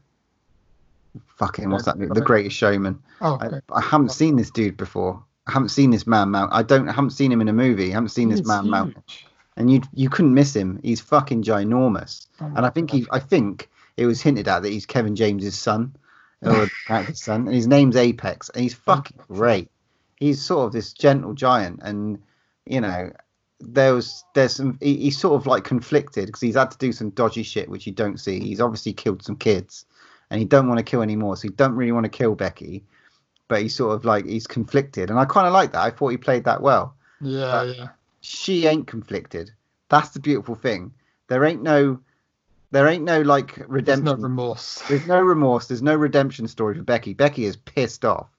fucking 1.38 1.70
what's 1.70 1.86
that? 1.86 1.98
movie? 1.98 2.12
The 2.14 2.22
Greatest 2.22 2.56
Showman. 2.56 3.02
Oh, 3.22 3.38
I, 3.40 3.48
okay. 3.48 3.60
I 3.72 3.82
haven't 3.82 4.12
seen 4.12 4.36
this 4.36 4.52
dude 4.52 4.78
before. 4.78 5.24
I 5.48 5.54
haven't 5.54 5.70
seen 5.70 5.90
this 5.90 6.06
man 6.06 6.30
mount. 6.30 6.52
I 6.54 6.62
don't. 6.62 6.88
I 6.90 6.92
haven't 6.92 7.12
seen 7.12 7.32
him 7.32 7.42
in 7.42 7.48
a 7.48 7.54
movie. 7.54 7.92
I 7.92 7.94
haven't 7.94 8.10
seen 8.10 8.30
this 8.30 8.46
man 8.46 8.70
mount. 8.70 8.98
And 9.58 9.72
you 9.72 9.82
you 9.94 10.10
couldn't 10.10 10.34
miss 10.34 10.56
him. 10.56 10.80
He's 10.82 11.02
fucking 11.02 11.44
ginormous. 11.44 12.28
Oh 12.40 12.52
And 12.56 12.66
I 12.66 12.70
think 12.70 12.92
he. 12.92 13.06
I 13.12 13.20
think 13.20 13.70
it 13.98 14.06
was 14.06 14.22
hinted 14.22 14.48
at 14.48 14.64
that 14.64 14.70
he's 14.70 14.86
Kevin 14.86 15.16
James's 15.16 15.58
son, 15.58 15.96
or 16.42 16.68
character's 16.88 17.22
son, 17.22 17.48
and 17.48 17.56
his 17.56 17.68
name's 17.68 17.96
Apex, 17.96 18.50
and 18.50 18.64
he's 18.64 18.74
fucking 18.74 19.20
great. 19.28 19.70
He's 20.18 20.42
sort 20.42 20.68
of 20.68 20.74
this 20.74 20.94
gentle 20.94 21.34
giant, 21.34 21.82
and 21.84 22.22
you 22.66 22.80
know, 22.80 23.12
there 23.60 23.94
was 23.94 24.24
there's 24.34 24.56
some. 24.56 24.78
He, 24.82 24.96
he's 24.98 25.18
sort 25.18 25.36
of 25.36 25.48
like 25.48 25.64
conflicted 25.64 26.28
because 26.28 26.42
he's 26.42 26.56
had 26.56 26.72
to 26.72 26.78
do 26.78 26.92
some 26.92 27.10
dodgy 27.12 27.44
shit 27.44 27.70
which 27.70 27.86
you 27.86 27.94
don't 27.94 28.20
see. 28.20 28.40
He's 28.40 28.62
obviously 28.62 28.94
killed 28.94 29.24
some 29.24 29.36
kids, 29.36 29.86
and 30.30 30.40
he 30.40 30.46
don't 30.46 30.68
want 30.68 30.78
to 30.78 30.84
kill 30.84 31.02
anymore, 31.02 31.36
so 31.36 31.44
he 31.44 31.50
don't 31.50 31.76
really 31.76 31.92
want 31.92 32.06
to 32.06 32.10
kill 32.10 32.36
Becky, 32.36 32.84
but 33.48 33.62
he's 33.62 33.76
sort 33.76 33.96
of 33.96 34.06
like 34.06 34.26
he's 34.26 34.48
conflicted, 34.48 35.10
and 35.10 35.20
I 35.20 35.26
kind 35.26 35.48
of 35.48 35.54
like 35.54 35.74
that. 35.74 35.82
I 35.82 35.92
thought 35.92 36.10
he 36.10 36.18
played 36.18 36.46
that 36.46 36.62
well 36.62 36.96
Yeah, 37.20 37.64
yeah. 37.64 37.88
She 38.22 38.68
ain't 38.68 38.88
conflicted. 38.88 39.52
That's 39.90 40.10
the 40.10 40.20
beautiful 40.20 40.56
thing. 40.56 40.94
There 41.28 41.44
ain't 41.44 41.62
no, 41.62 42.00
there 42.72 42.88
ain't 42.88 43.04
no 43.04 43.22
like 43.22 43.56
There's 43.56 43.70
redemption. 43.70 44.06
no 44.06 44.16
remorse. 44.16 44.82
There's 44.88 45.08
no 45.08 45.20
remorse. 45.20 45.68
There's 45.68 45.82
no 45.82 45.96
redemption 45.96 46.48
story 46.48 46.76
for 46.76 46.84
Becky. 46.84 47.14
Becky 47.14 47.46
is 47.46 47.58
pissed 47.58 48.06
off. 48.06 48.30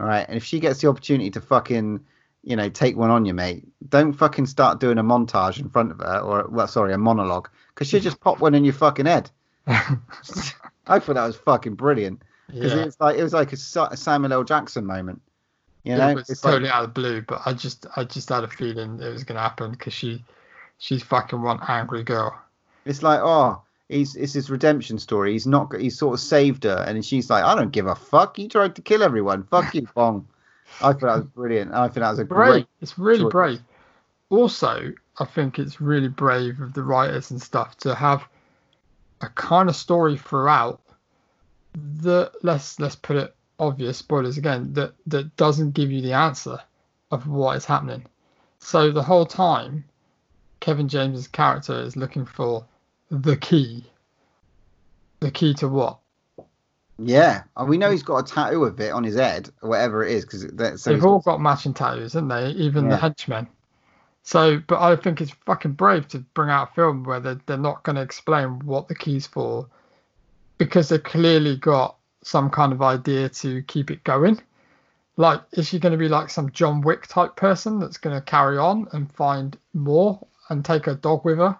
All 0.00 0.06
right, 0.06 0.26
and 0.28 0.36
if 0.36 0.44
she 0.44 0.60
gets 0.60 0.80
the 0.80 0.88
opportunity 0.88 1.30
to 1.32 1.40
fucking, 1.40 2.00
you 2.44 2.54
know, 2.54 2.68
take 2.68 2.96
one 2.96 3.10
on 3.10 3.24
you, 3.24 3.34
mate, 3.34 3.66
don't 3.88 4.12
fucking 4.12 4.46
start 4.46 4.78
doing 4.78 4.98
a 4.98 5.02
montage 5.02 5.58
in 5.58 5.68
front 5.70 5.90
of 5.90 5.98
her, 5.98 6.20
or 6.20 6.46
well, 6.48 6.68
sorry, 6.68 6.92
a 6.92 6.98
monologue, 6.98 7.48
because 7.74 7.88
she'll 7.88 8.00
just 8.00 8.20
pop 8.20 8.38
one 8.38 8.54
in 8.54 8.64
your 8.64 8.74
fucking 8.74 9.06
head. 9.06 9.30
I 9.66 10.98
thought 10.98 11.14
that 11.14 11.26
was 11.26 11.36
fucking 11.36 11.74
brilliant 11.74 12.22
because 12.46 12.72
yeah. 12.72 12.84
it's 12.84 13.00
like 13.00 13.18
it 13.18 13.22
was 13.22 13.32
like 13.32 13.52
a, 13.52 13.56
a 13.90 13.96
Samuel 13.96 14.32
L. 14.32 14.44
Jackson 14.44 14.86
moment. 14.86 15.20
You 15.84 15.96
know, 15.96 16.08
it 16.08 16.14
was 16.16 16.30
it's 16.30 16.44
like- 16.44 16.52
totally 16.54 16.70
out 16.70 16.84
of 16.84 16.94
the 16.94 17.00
blue, 17.00 17.22
but 17.22 17.42
I 17.46 17.52
just 17.52 17.86
I 17.96 18.04
just 18.04 18.28
had 18.28 18.44
a 18.44 18.48
feeling 18.48 19.00
it 19.00 19.08
was 19.12 19.24
gonna 19.24 19.40
happen 19.40 19.70
because 19.72 19.92
she 19.94 20.24
she's 20.78 21.02
fucking 21.02 21.40
one 21.42 21.60
angry 21.66 22.02
girl. 22.02 22.38
It's 22.84 23.02
like, 23.02 23.20
oh, 23.22 23.62
he's 23.88 24.16
it's 24.16 24.32
his 24.32 24.50
redemption 24.50 24.98
story. 24.98 25.32
He's 25.32 25.46
not. 25.46 25.74
He's 25.76 25.98
sort 25.98 26.14
of 26.14 26.20
saved 26.20 26.64
her, 26.64 26.84
and 26.86 27.04
she's 27.04 27.30
like, 27.30 27.44
I 27.44 27.54
don't 27.54 27.72
give 27.72 27.86
a 27.86 27.94
fuck. 27.94 28.36
He 28.36 28.48
tried 28.48 28.74
to 28.76 28.82
kill 28.82 29.02
everyone. 29.02 29.44
Fuck 29.44 29.74
you, 29.74 29.86
Bong. 29.94 30.26
I 30.80 30.92
thought 30.92 31.00
that 31.00 31.16
was 31.16 31.24
brilliant. 31.26 31.72
I 31.72 31.86
think 31.88 32.00
that 32.00 32.10
was 32.10 32.18
a 32.18 32.24
Brave. 32.24 32.50
great. 32.52 32.66
It's 32.82 32.98
really 32.98 33.20
choice. 33.22 33.32
brave. 33.32 33.60
Also, 34.30 34.92
I 35.18 35.24
think 35.24 35.58
it's 35.58 35.80
really 35.80 36.08
brave 36.08 36.60
of 36.60 36.74
the 36.74 36.82
writers 36.82 37.30
and 37.30 37.40
stuff 37.40 37.76
to 37.78 37.94
have 37.94 38.28
a 39.22 39.28
kind 39.30 39.68
of 39.70 39.76
story 39.76 40.16
throughout 40.18 40.80
that 42.02 42.32
let's 42.42 42.78
let's 42.78 42.96
put 42.96 43.16
it 43.16 43.34
obvious 43.58 43.98
spoilers 43.98 44.38
again 44.38 44.72
that 44.74 44.94
that 45.06 45.36
doesn't 45.36 45.72
give 45.72 45.90
you 45.90 46.00
the 46.00 46.12
answer 46.12 46.58
of 47.10 47.26
what 47.26 47.56
is 47.56 47.64
happening. 47.64 48.04
So 48.58 48.90
the 48.90 49.02
whole 49.02 49.26
time, 49.26 49.84
Kevin 50.60 50.88
James's 50.88 51.28
character 51.28 51.80
is 51.80 51.96
looking 51.96 52.26
for 52.26 52.64
the 53.10 53.36
key. 53.36 53.84
The 55.20 55.30
key 55.30 55.54
to 55.54 55.68
what? 55.68 55.98
Yeah, 57.00 57.44
and 57.56 57.68
we 57.68 57.78
know 57.78 57.90
he's 57.92 58.02
got 58.02 58.18
a 58.18 58.34
tattoo 58.34 58.64
of 58.64 58.80
it 58.80 58.92
on 58.92 59.04
his 59.04 59.14
head, 59.16 59.50
or 59.62 59.70
whatever 59.70 60.04
it 60.04 60.12
is, 60.12 60.24
because. 60.24 60.80
So 60.82 60.92
They've 60.92 61.04
all 61.04 61.18
got- 61.20 61.32
got 61.32 61.40
matching 61.40 61.72
tattoos, 61.74 62.14
haven't 62.14 62.28
they? 62.28 62.50
Even 62.50 62.84
Yeah. 62.84 62.90
the 62.90 62.96
henchmen. 62.96 63.46
So, 64.24 64.58
but 64.66 64.80
I 64.80 64.96
think 64.96 65.20
it's 65.20 65.30
fucking 65.46 65.72
brave 65.72 66.08
to 66.08 66.18
bring 66.18 66.50
out 66.50 66.70
a 66.70 66.74
film 66.74 67.04
where 67.04 67.20
they're, 67.20 67.40
they're 67.46 67.56
not 67.56 67.84
going 67.84 67.96
to 67.96 68.02
explain 68.02 68.58
what 68.66 68.88
the 68.88 68.94
key's 68.94 69.26
for 69.26 69.66
because 70.58 70.88
they've 70.88 71.02
clearly 71.02 71.56
got 71.56 71.96
some 72.28 72.50
kind 72.50 72.72
of 72.72 72.82
idea 72.82 73.28
to 73.28 73.62
keep 73.62 73.90
it 73.90 74.04
going. 74.04 74.40
Like, 75.16 75.40
is 75.52 75.66
she 75.66 75.78
going 75.78 75.92
to 75.92 75.98
be 75.98 76.08
like 76.08 76.30
some 76.30 76.52
John 76.52 76.80
Wick 76.82 77.06
type 77.06 77.34
person 77.34 77.80
that's 77.80 77.96
going 77.96 78.14
to 78.14 78.22
carry 78.22 78.58
on 78.58 78.86
and 78.92 79.10
find 79.12 79.56
more 79.74 80.24
and 80.48 80.64
take 80.64 80.84
her 80.84 80.94
dog 80.94 81.24
with 81.24 81.38
her? 81.38 81.58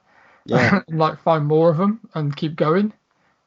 yeah, 0.48 0.81
and 0.88 0.98
like 0.98 1.20
find 1.20 1.46
more 1.46 1.70
of 1.70 1.76
them 1.76 2.00
and 2.14 2.37
keep 2.37 2.57
going? 2.57 2.92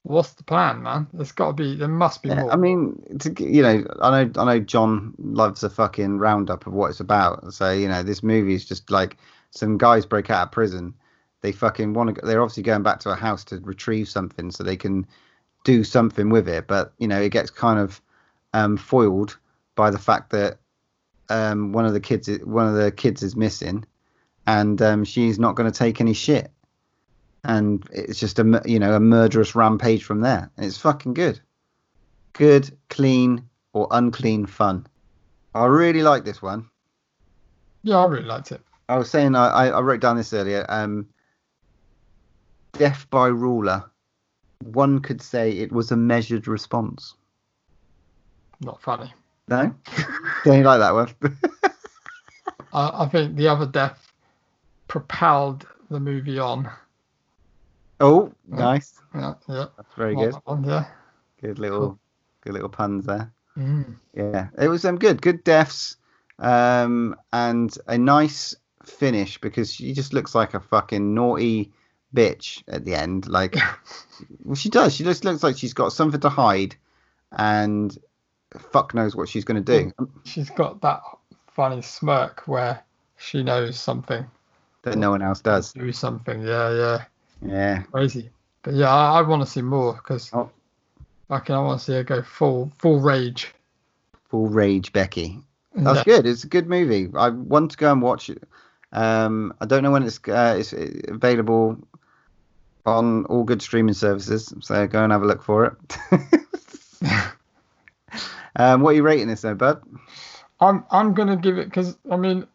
What's 0.03 0.33
the 0.33 0.43
plan, 0.43 0.81
man? 0.81 1.07
There's 1.13 1.31
got 1.31 1.47
to 1.47 1.53
be, 1.53 1.75
there 1.75 1.87
must 1.87 2.23
be 2.23 2.29
yeah. 2.29 2.41
more. 2.41 2.51
I 2.51 2.55
mean, 2.55 3.03
to, 3.19 3.31
you 3.43 3.61
know, 3.61 3.85
I 4.01 4.23
know, 4.23 4.31
I 4.41 4.45
know, 4.45 4.59
John 4.59 5.13
loves 5.19 5.63
a 5.63 5.69
fucking 5.69 6.17
roundup 6.17 6.65
of 6.65 6.73
what 6.73 6.89
it's 6.89 6.99
about. 6.99 7.53
So 7.53 7.71
you 7.71 7.87
know, 7.87 8.01
this 8.01 8.23
movie 8.23 8.55
is 8.55 8.65
just 8.65 8.89
like 8.89 9.17
some 9.51 9.77
guys 9.77 10.05
break 10.05 10.29
out 10.29 10.47
of 10.47 10.51
prison. 10.51 10.95
They 11.41 11.51
fucking 11.51 11.93
want 11.93 12.15
to. 12.15 12.25
They're 12.25 12.41
obviously 12.41 12.63
going 12.63 12.83
back 12.83 12.99
to 13.01 13.11
a 13.11 13.15
house 13.15 13.43
to 13.45 13.59
retrieve 13.59 14.09
something 14.09 14.49
so 14.51 14.63
they 14.63 14.77
can 14.77 15.05
do 15.63 15.83
something 15.83 16.29
with 16.29 16.47
it. 16.47 16.67
But 16.67 16.93
you 16.97 17.07
know, 17.07 17.21
it 17.21 17.31
gets 17.31 17.49
kind 17.49 17.79
of 17.79 18.01
um, 18.53 18.77
foiled 18.77 19.37
by 19.75 19.91
the 19.91 19.99
fact 19.99 20.31
that 20.31 20.59
um, 21.29 21.71
one 21.71 21.85
of 21.85 21.93
the 21.93 21.99
kids, 21.99 22.29
one 22.43 22.67
of 22.67 22.75
the 22.75 22.91
kids 22.91 23.23
is 23.23 23.35
missing, 23.35 23.85
and 24.47 24.81
um, 24.81 25.03
she's 25.03 25.39
not 25.39 25.55
going 25.55 25.71
to 25.71 25.77
take 25.77 26.01
any 26.01 26.13
shit. 26.13 26.51
And 27.43 27.83
it's 27.91 28.19
just 28.19 28.37
a 28.37 28.61
you 28.65 28.79
know 28.79 28.93
a 28.93 28.99
murderous 28.99 29.55
rampage 29.55 30.03
from 30.03 30.21
there. 30.21 30.51
And 30.57 30.65
it's 30.65 30.77
fucking 30.77 31.13
good, 31.13 31.39
good, 32.33 32.69
clean 32.89 33.49
or 33.73 33.87
unclean 33.91 34.45
fun. 34.45 34.85
I 35.55 35.65
really 35.65 36.03
like 36.03 36.23
this 36.23 36.41
one. 36.41 36.69
yeah, 37.83 37.97
I 37.97 38.05
really 38.05 38.25
liked 38.25 38.51
it. 38.51 38.61
I 38.87 38.97
was 38.97 39.09
saying 39.09 39.35
I, 39.35 39.69
I 39.69 39.81
wrote 39.81 40.01
down 40.01 40.17
this 40.17 40.33
earlier. 40.33 40.65
Um, 40.69 41.07
death 42.73 43.07
by 43.09 43.27
ruler. 43.27 43.90
One 44.63 44.99
could 44.99 45.21
say 45.21 45.51
it 45.51 45.71
was 45.71 45.91
a 45.91 45.95
measured 45.95 46.47
response. 46.47 47.15
Not 48.61 48.81
funny. 48.81 49.13
No, 49.47 49.73
don't 50.45 50.59
you 50.59 50.63
like 50.63 50.79
that 50.79 50.93
one? 50.93 51.13
I, 52.73 53.03
I 53.03 53.09
think 53.09 53.35
the 53.35 53.47
other 53.47 53.65
death 53.65 54.11
propelled 54.87 55.67
the 55.89 55.99
movie 55.99 56.39
on. 56.39 56.69
oh, 57.99 58.31
nice. 58.47 58.99
Yeah, 59.13 59.33
yeah. 59.49 59.65
That's 59.75 59.93
very 59.95 60.15
good. 60.15 60.33
that 60.33 60.45
one, 60.45 60.63
yeah. 60.63 60.85
Good 61.41 61.59
little, 61.59 61.99
good 62.41 62.53
little 62.53 62.69
puns 62.69 63.05
there. 63.05 63.31
Mm. 63.57 63.95
Yeah, 64.13 64.47
it 64.57 64.67
was 64.67 64.85
um 64.85 64.97
good, 64.97 65.21
good 65.21 65.43
deaths, 65.43 65.97
um, 66.39 67.15
and 67.33 67.75
a 67.87 67.97
nice 67.97 68.55
finish 68.85 69.39
because 69.39 69.73
she 69.73 69.93
just 69.93 70.13
looks 70.13 70.33
like 70.33 70.53
a 70.53 70.59
fucking 70.59 71.13
naughty 71.13 71.71
bitch 72.15 72.63
at 72.67 72.85
the 72.85 72.95
end. 72.95 73.27
Like, 73.27 73.55
well, 74.43 74.55
she 74.55 74.69
does. 74.69 74.93
She 74.95 75.03
just 75.03 75.23
looks 75.25 75.43
like 75.43 75.57
she's 75.57 75.73
got 75.73 75.93
something 75.93 76.19
to 76.21 76.29
hide, 76.29 76.75
and 77.31 77.97
fuck 78.71 78.93
knows 78.93 79.15
what 79.15 79.29
she's 79.29 79.45
going 79.45 79.63
to 79.63 79.79
do 79.79 79.93
She's 80.25 80.49
got 80.49 80.81
that 80.81 81.01
funny 81.47 81.81
smirk 81.81 82.43
where 82.47 82.83
she 83.17 83.43
knows 83.43 83.79
something, 83.79 84.25
that 84.83 84.97
no 84.97 85.11
one 85.11 85.21
else 85.21 85.41
does. 85.41 85.73
do 85.73 85.91
something. 85.91 86.41
Yeah, 86.41 86.71
yeah, 86.73 87.03
Yeah, 87.41 87.81
crazy. 87.83 88.29
But 88.63 88.73
yeah, 88.75 88.89
I, 88.93 89.19
I 89.19 89.21
want 89.21 89.41
to 89.43 89.49
see 89.49 89.61
more 89.61 89.93
because 89.93 90.29
Oh. 90.33 90.49
fucking 91.29 91.55
I 91.55 91.59
want 91.59 91.79
to 91.79 91.85
see 91.85 91.93
her 91.93 92.03
go 92.03 92.21
full 92.21 92.71
full 92.79 92.99
rage. 92.99 93.53
full 94.29 94.47
rage, 94.47 94.91
Becky. 94.93 95.39
That's 95.75 95.99
Yeah. 95.99 96.03
good. 96.17 96.25
It's 96.25 96.43
a 96.43 96.47
good 96.47 96.67
movie. 96.67 97.09
I 97.15 97.29
want 97.29 97.71
to 97.71 97.77
go 97.77 97.91
and 97.91 98.01
watch 98.01 98.29
it. 98.29 98.43
Um, 98.91 99.53
I 99.61 99.65
don't 99.65 99.83
know 99.83 99.91
when 99.91 100.03
it's 100.03 100.19
uh, 100.27 100.55
it's 100.59 100.73
available 101.07 101.77
on 102.85 103.25
all 103.25 103.43
good 103.43 103.61
streaming 103.61 103.93
services, 103.93 104.53
so 104.59 104.87
go 104.87 105.03
and 105.03 105.11
have 105.11 105.23
a 105.23 105.27
look 105.27 105.43
for 105.43 105.65
it. 105.65 105.97
um, 108.55 108.81
what 108.81 108.91
are 108.91 108.95
you 108.95 109.03
rating 109.03 109.27
this 109.27 109.41
though, 109.41 109.55
bud? 109.55 109.81
I'm 110.59 110.83
I'm 110.91 111.13
gonna 111.13 111.37
give 111.37 111.57
it 111.57 111.65
because 111.65 111.97
I 112.09 112.17
mean, 112.17 112.47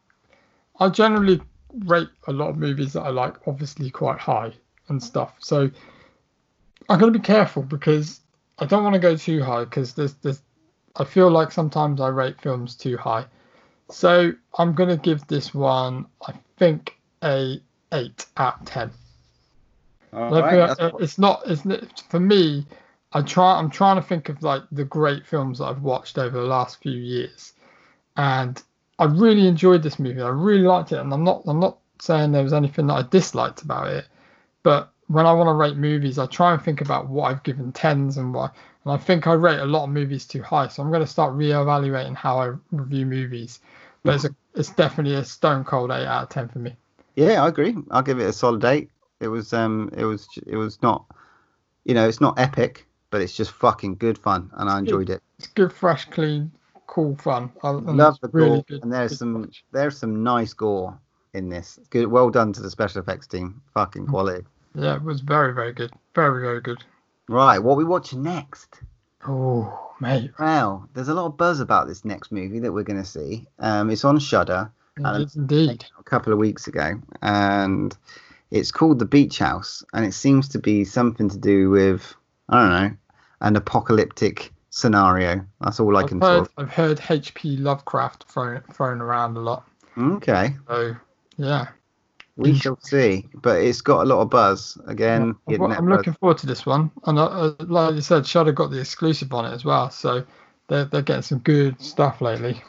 I 0.78 0.88
generally 0.88 1.40
rate 1.84 2.08
a 2.26 2.32
lot 2.32 2.50
of 2.50 2.56
movies 2.56 2.92
that 2.94 3.02
I 3.02 3.10
like 3.10 3.34
obviously 3.46 3.90
quite 3.90 4.18
high 4.18 4.52
and 4.88 5.02
stuff. 5.02 5.34
So 5.38 5.70
I'm 6.88 6.98
gonna 6.98 7.12
be 7.12 7.18
careful 7.18 7.62
because 7.62 8.20
I 8.58 8.66
don't 8.66 8.84
want 8.84 8.94
to 8.94 9.00
go 9.00 9.16
too 9.16 9.42
high 9.42 9.64
because 9.64 9.94
there's 9.94 10.14
there's 10.14 10.42
I 10.96 11.04
feel 11.04 11.30
like 11.30 11.52
sometimes 11.52 12.00
I 12.00 12.08
rate 12.08 12.40
films 12.40 12.74
too 12.74 12.96
high. 12.96 13.26
So 13.90 14.32
I'm 14.58 14.74
gonna 14.74 14.96
give 14.96 15.26
this 15.26 15.54
one 15.54 16.06
I 16.26 16.34
think 16.56 16.96
a 17.22 17.60
eight 17.92 18.26
out 18.36 18.60
of 18.60 18.66
ten. 18.66 18.90
All 20.16 20.30
Like, 20.30 20.52
right, 20.52 20.52
uh, 20.52 20.74
uh, 20.78 20.90
it's 20.98 21.18
not 21.18 21.42
it's 21.46 21.62
for 22.10 22.20
me. 22.20 22.66
I 23.12 23.22
try. 23.22 23.58
I'm 23.58 23.70
trying 23.70 23.96
to 23.96 24.02
think 24.02 24.28
of 24.28 24.42
like 24.42 24.62
the 24.72 24.84
great 24.84 25.26
films 25.26 25.58
that 25.58 25.66
I've 25.66 25.82
watched 25.82 26.18
over 26.18 26.38
the 26.40 26.46
last 26.46 26.82
few 26.82 26.92
years, 26.98 27.52
and 28.16 28.62
I 28.98 29.04
really 29.06 29.46
enjoyed 29.48 29.82
this 29.82 29.98
movie. 29.98 30.22
I 30.22 30.28
really 30.28 30.62
liked 30.62 30.92
it, 30.92 30.98
and 31.00 31.12
I'm 31.12 31.24
not. 31.24 31.42
I'm 31.46 31.60
not 31.60 31.78
saying 32.00 32.32
there 32.32 32.42
was 32.42 32.52
anything 32.52 32.86
that 32.88 32.94
I 32.94 33.02
disliked 33.02 33.62
about 33.62 33.88
it, 33.88 34.06
but 34.62 34.92
when 35.08 35.26
I 35.26 35.32
want 35.32 35.48
to 35.48 35.54
rate 35.54 35.76
movies, 35.76 36.18
I 36.18 36.26
try 36.26 36.52
and 36.54 36.62
think 36.62 36.80
about 36.82 37.08
what 37.08 37.30
I've 37.30 37.42
given 37.44 37.72
tens 37.72 38.18
and 38.18 38.34
why. 38.34 38.50
And 38.84 38.92
I 38.92 38.98
think 38.98 39.26
I 39.26 39.32
rate 39.34 39.60
a 39.60 39.66
lot 39.66 39.84
of 39.84 39.90
movies 39.90 40.26
too 40.26 40.42
high, 40.42 40.68
so 40.68 40.82
I'm 40.82 40.90
going 40.90 41.02
to 41.02 41.06
start 41.06 41.34
reevaluating 41.34 42.16
how 42.16 42.38
I 42.40 42.54
review 42.72 43.06
movies. 43.06 43.60
But 44.04 44.16
it's 44.16 44.24
a, 44.26 44.30
it's 44.54 44.70
definitely 44.70 45.14
a 45.16 45.24
stone 45.24 45.64
cold 45.64 45.90
eight 45.90 46.06
out 46.06 46.24
of 46.24 46.28
ten 46.30 46.48
for 46.48 46.58
me. 46.60 46.76
Yeah, 47.16 47.42
I 47.42 47.48
agree. 47.48 47.76
I'll 47.90 48.02
give 48.02 48.20
it 48.20 48.28
a 48.28 48.32
solid 48.32 48.64
eight. 48.64 48.90
It 49.20 49.28
was 49.28 49.52
um 49.52 49.90
it 49.96 50.04
was 50.04 50.28
it 50.46 50.56
was 50.56 50.80
not 50.82 51.04
you 51.84 51.94
know, 51.94 52.08
it's 52.08 52.20
not 52.20 52.38
epic, 52.38 52.86
but 53.10 53.20
it's 53.20 53.36
just 53.36 53.52
fucking 53.52 53.96
good 53.96 54.18
fun 54.18 54.50
and 54.54 54.68
I 54.68 54.78
enjoyed 54.78 55.08
it. 55.10 55.22
It's 55.38 55.46
good, 55.46 55.72
fresh, 55.72 56.04
clean, 56.06 56.50
cool 56.88 57.16
fun. 57.16 57.52
I, 57.62 57.70
and 57.70 57.96
Love 57.96 58.18
the 58.20 58.28
really 58.32 58.48
gore 58.48 58.64
good- 58.68 58.82
and 58.82 58.92
there's 58.92 59.18
some 59.18 59.50
there's 59.72 59.98
some 59.98 60.22
nice 60.22 60.52
gore 60.52 60.98
in 61.34 61.48
this. 61.48 61.78
Good 61.90 62.08
well 62.08 62.30
done 62.30 62.52
to 62.54 62.60
the 62.62 62.70
special 62.70 63.00
effects 63.00 63.26
team. 63.26 63.60
Fucking 63.74 64.06
quality. 64.06 64.44
Yeah, 64.74 64.96
it 64.96 65.02
was 65.02 65.20
very, 65.20 65.54
very 65.54 65.72
good. 65.72 65.90
Very, 66.14 66.40
very 66.42 66.60
good. 66.60 66.84
Right, 67.28 67.58
what 67.58 67.76
we 67.78 67.84
watching 67.84 68.22
next? 68.22 68.80
Oh, 69.26 69.92
mate. 70.00 70.30
Well, 70.38 70.88
there's 70.94 71.08
a 71.08 71.14
lot 71.14 71.26
of 71.26 71.36
buzz 71.36 71.60
about 71.60 71.88
this 71.88 72.04
next 72.04 72.30
movie 72.30 72.58
that 72.60 72.72
we're 72.72 72.84
going 72.84 73.02
to 73.02 73.08
see. 73.08 73.46
Um, 73.58 73.90
it's 73.90 74.04
on 74.04 74.18
Shudder 74.18 74.70
It 74.98 75.22
is 75.22 75.34
indeed. 75.34 75.84
a 75.98 76.02
couple 76.04 76.32
of 76.32 76.38
weeks 76.38 76.68
ago, 76.68 77.00
and 77.22 77.96
it's 78.50 78.70
called 78.70 78.98
The 78.98 79.04
Beach 79.06 79.38
House, 79.38 79.82
and 79.92 80.04
it 80.04 80.12
seems 80.12 80.48
to 80.50 80.58
be 80.58 80.84
something 80.84 81.28
to 81.28 81.38
do 81.38 81.70
with 81.70 82.14
I 82.48 82.60
don't 82.62 82.70
know 82.70 82.96
an 83.40 83.56
apocalyptic 83.56 84.52
scenario. 84.70 85.44
That's 85.60 85.80
all 85.80 85.96
I 85.96 86.02
I've 86.02 86.08
can 86.08 86.20
heard, 86.20 86.48
I've 86.56 86.70
heard 86.70 87.00
H.P. 87.08 87.56
Lovecraft 87.58 88.24
thrown 88.24 88.62
thrown 88.72 89.00
around 89.00 89.36
a 89.36 89.40
lot. 89.40 89.66
Okay, 89.98 90.54
So, 90.68 90.94
yeah. 91.38 91.68
we 92.36 92.54
shall 92.54 92.78
see, 92.82 93.26
but 93.34 93.62
it's 93.62 93.80
got 93.80 94.02
a 94.02 94.04
lot 94.04 94.20
of 94.20 94.28
buzz 94.28 94.76
again. 94.86 95.34
I'm, 95.48 95.62
I'm 95.62 95.88
looking 95.88 96.12
forward 96.12 96.36
to 96.38 96.46
this 96.46 96.66
one. 96.66 96.90
And 97.04 97.18
uh, 97.18 97.24
uh, 97.24 97.54
like 97.60 97.94
you 97.94 98.02
said, 98.02 98.26
Shudder 98.26 98.52
got 98.52 98.70
the 98.70 98.78
exclusive 98.78 99.32
on 99.32 99.46
it 99.46 99.54
as 99.54 99.64
well. 99.64 99.88
So 99.88 100.24
they're, 100.68 100.84
they're 100.84 101.00
getting 101.02 101.22
some 101.22 101.38
good 101.38 101.80
stuff 101.80 102.20
lately. 102.20 102.62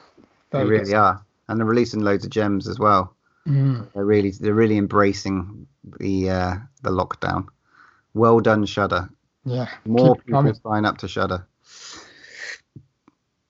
They 0.52 0.64
really 0.64 0.94
are, 0.94 1.22
and 1.50 1.60
they're 1.60 1.68
releasing 1.68 2.00
loads 2.00 2.24
of 2.24 2.32
gems 2.32 2.70
as 2.70 2.80
well. 2.80 3.14
Mm. 3.48 3.92
They're 3.94 4.06
really 4.06 4.32
they're 4.32 4.54
really 4.54 4.78
embracing 4.78 5.68
the 6.00 6.30
uh, 6.30 6.56
the 6.82 6.90
lockdown. 6.90 7.48
Well 8.14 8.40
done, 8.42 8.66
Shudder. 8.66 9.10
Yeah. 9.46 9.70
More 9.86 10.16
Keep 10.16 10.26
people 10.26 10.40
coming. 10.40 10.54
sign 10.56 10.86
up 10.86 10.98
to 11.00 11.08
Shudder. 11.08 11.48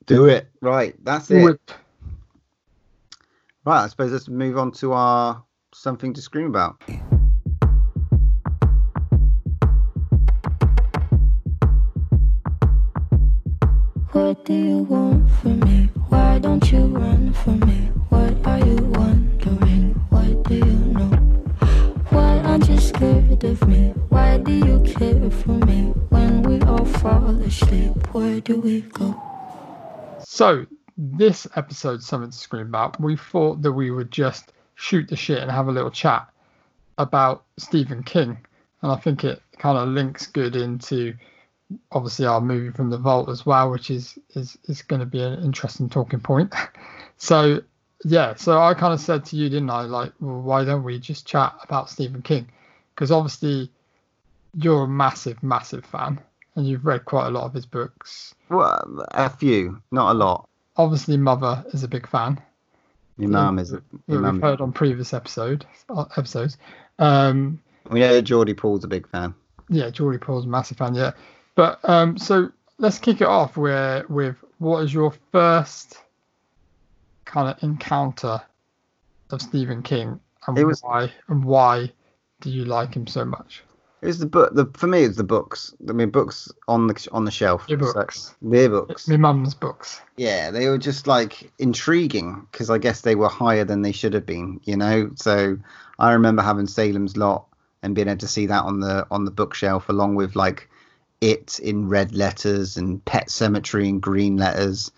Do 0.05 0.25
it. 0.25 0.49
Right, 0.61 0.95
that's 1.03 1.31
it. 1.31 1.43
Whip. 1.43 1.71
Right, 3.65 3.83
I 3.83 3.87
suppose 3.87 4.11
let's 4.11 4.29
move 4.29 4.57
on 4.57 4.71
to 4.73 4.93
our 4.93 5.43
something 5.73 6.13
to 6.13 6.21
scream 6.21 6.47
about. 6.47 6.81
What 14.11 14.45
do 14.45 14.53
you 14.53 14.77
want 14.83 15.29
from 15.41 15.59
me? 15.61 15.89
Why 16.09 16.39
don't 16.39 16.71
you 16.71 16.85
run 16.85 17.33
from 17.33 17.59
me? 17.61 17.91
What 18.09 18.33
are 18.47 18.59
you 18.59 18.75
wondering? 18.75 19.26
Scared 22.97 23.43
of 23.43 23.67
me? 23.67 23.89
Why 24.09 24.39
do 24.39 24.51
you 24.51 24.79
care 24.79 25.29
for 25.29 25.51
me? 25.51 25.93
When 26.09 26.41
we 26.41 26.59
all 26.61 26.83
fall 26.83 27.29
asleep, 27.41 27.95
where 28.11 28.41
do 28.41 28.59
we 28.59 28.81
go? 28.81 29.15
So 30.25 30.65
this 30.97 31.45
episode, 31.55 32.01
something 32.01 32.31
to 32.31 32.37
scream 32.37 32.67
about. 32.67 32.99
We 32.99 33.15
thought 33.15 33.61
that 33.61 33.71
we 33.71 33.91
would 33.91 34.09
just 34.09 34.51
shoot 34.73 35.07
the 35.07 35.15
shit 35.15 35.37
and 35.37 35.51
have 35.51 35.67
a 35.67 35.71
little 35.71 35.91
chat 35.91 36.27
about 36.97 37.43
Stephen 37.57 38.01
King, 38.01 38.35
and 38.81 38.91
I 38.91 38.95
think 38.95 39.23
it 39.23 39.43
kind 39.59 39.77
of 39.77 39.89
links 39.89 40.25
good 40.25 40.55
into 40.55 41.13
obviously 41.91 42.25
our 42.25 42.41
movie 42.41 42.71
from 42.71 42.89
the 42.89 42.97
vault 42.97 43.29
as 43.29 43.45
well, 43.45 43.69
which 43.69 43.91
is 43.91 44.17
is 44.33 44.57
is 44.63 44.81
going 44.81 45.01
to 45.01 45.05
be 45.05 45.21
an 45.21 45.43
interesting 45.43 45.87
talking 45.87 46.19
point. 46.19 46.51
so 47.17 47.61
yeah, 48.03 48.33
so 48.33 48.59
I 48.59 48.73
kind 48.73 48.93
of 48.93 48.99
said 48.99 49.23
to 49.25 49.35
you, 49.35 49.49
didn't 49.49 49.69
I? 49.69 49.81
Like, 49.81 50.13
well, 50.19 50.41
why 50.41 50.65
don't 50.65 50.83
we 50.83 50.97
just 50.97 51.27
chat 51.27 51.53
about 51.61 51.91
Stephen 51.91 52.23
King? 52.23 52.47
Because 52.97 53.11
obviously 53.11 53.69
you're 54.55 54.85
a 54.85 54.87
massive, 54.87 55.43
massive 55.43 55.85
fan, 55.85 56.19
and 56.55 56.67
you've 56.67 56.83
read 56.83 57.05
quite 57.05 57.27
a 57.27 57.29
lot 57.29 57.43
of 57.43 57.53
his 57.53 57.67
books. 57.67 58.33
Well, 58.49 59.05
a 59.11 59.29
few, 59.29 59.79
not 59.91 60.13
a 60.15 60.17
lot. 60.17 60.49
Obviously, 60.77 61.15
Mother 61.15 61.63
is 61.73 61.83
a 61.83 61.87
big 61.87 62.07
fan. 62.09 62.41
Your 63.19 63.29
mum 63.29 63.59
is. 63.59 63.69
Your 63.71 63.81
we've 64.07 64.19
mum. 64.21 64.41
heard 64.41 64.61
on 64.61 64.71
previous 64.71 65.13
episode 65.13 65.63
uh, 65.89 66.05
episodes. 66.17 66.57
Um, 66.97 67.61
We 67.91 67.99
know 67.99 68.13
that 68.15 68.23
Geordie 68.23 68.55
Paul's 68.55 68.83
a 68.83 68.87
big 68.87 69.07
fan. 69.09 69.35
yeah, 69.69 69.91
Geordie 69.91 70.17
Paul's 70.17 70.45
a 70.45 70.47
massive 70.47 70.77
fan. 70.79 70.95
Yeah, 70.95 71.11
but 71.53 71.79
um, 71.87 72.17
so 72.17 72.49
let's 72.79 72.97
kick 72.97 73.21
it 73.21 73.27
off 73.27 73.57
where 73.57 74.05
with 74.09 74.35
what 74.57 74.79
is 74.83 74.91
your 74.91 75.13
first 75.31 76.01
kind 77.25 77.47
of 77.47 77.61
encounter 77.63 78.41
of 79.29 79.39
Stephen 79.41 79.83
King 79.83 80.19
and 80.47 80.57
It 80.57 80.65
was- 80.65 80.81
why 80.81 81.11
and 81.27 81.45
why 81.45 81.91
do 82.41 82.49
you 82.49 82.65
like 82.65 82.93
him 82.95 83.07
so 83.07 83.25
much? 83.25 83.63
It's 84.01 84.19
the 84.19 84.27
book. 84.27 84.53
The 84.53 84.67
for 84.75 84.85
me, 84.87 85.03
it's 85.03 85.17
the 85.17 85.23
books. 85.23 85.73
I 85.89 85.91
mean, 85.91 86.11
books 86.11 86.51
on 86.67 86.85
the 86.85 87.07
on 87.11 87.25
the 87.25 87.31
shelf. 87.31 87.65
Your 87.67 87.79
So- 87.81 87.93
books, 87.93 88.35
their 88.43 88.69
books. 88.69 89.07
my 89.07 89.17
mum's 89.17 89.55
books. 89.55 90.01
Yeah, 90.17 90.51
they 90.51 90.69
were 90.69 90.77
just 90.77 91.07
like 91.07 91.51
intriguing 91.57 92.47
because 92.51 92.69
I 92.69 92.77
guess 92.77 93.01
they 93.01 93.15
were 93.15 93.27
higher 93.29 93.65
than 93.65 93.81
they 93.81 93.91
should 93.91 94.13
have 94.13 94.25
been, 94.25 94.59
you 94.65 94.77
know. 94.77 95.09
So 95.15 95.57
I 95.97 96.13
remember 96.13 96.43
having 96.43 96.67
Salem's 96.67 97.17
Lot 97.17 97.47
and 97.81 97.95
being 97.95 98.07
able 98.07 98.19
to 98.19 98.27
see 98.27 98.45
that 98.45 98.63
on 98.65 98.81
the 98.81 99.07
on 99.09 99.25
the 99.25 99.31
bookshelf 99.31 99.89
along 99.89 100.13
with 100.13 100.35
like 100.35 100.69
it 101.19 101.57
in 101.59 101.89
red 101.89 102.13
letters 102.13 102.77
and 102.77 103.03
Pet 103.05 103.29
Sematary 103.29 103.87
in 103.87 103.99
green 103.99 104.37
letters. 104.37 104.91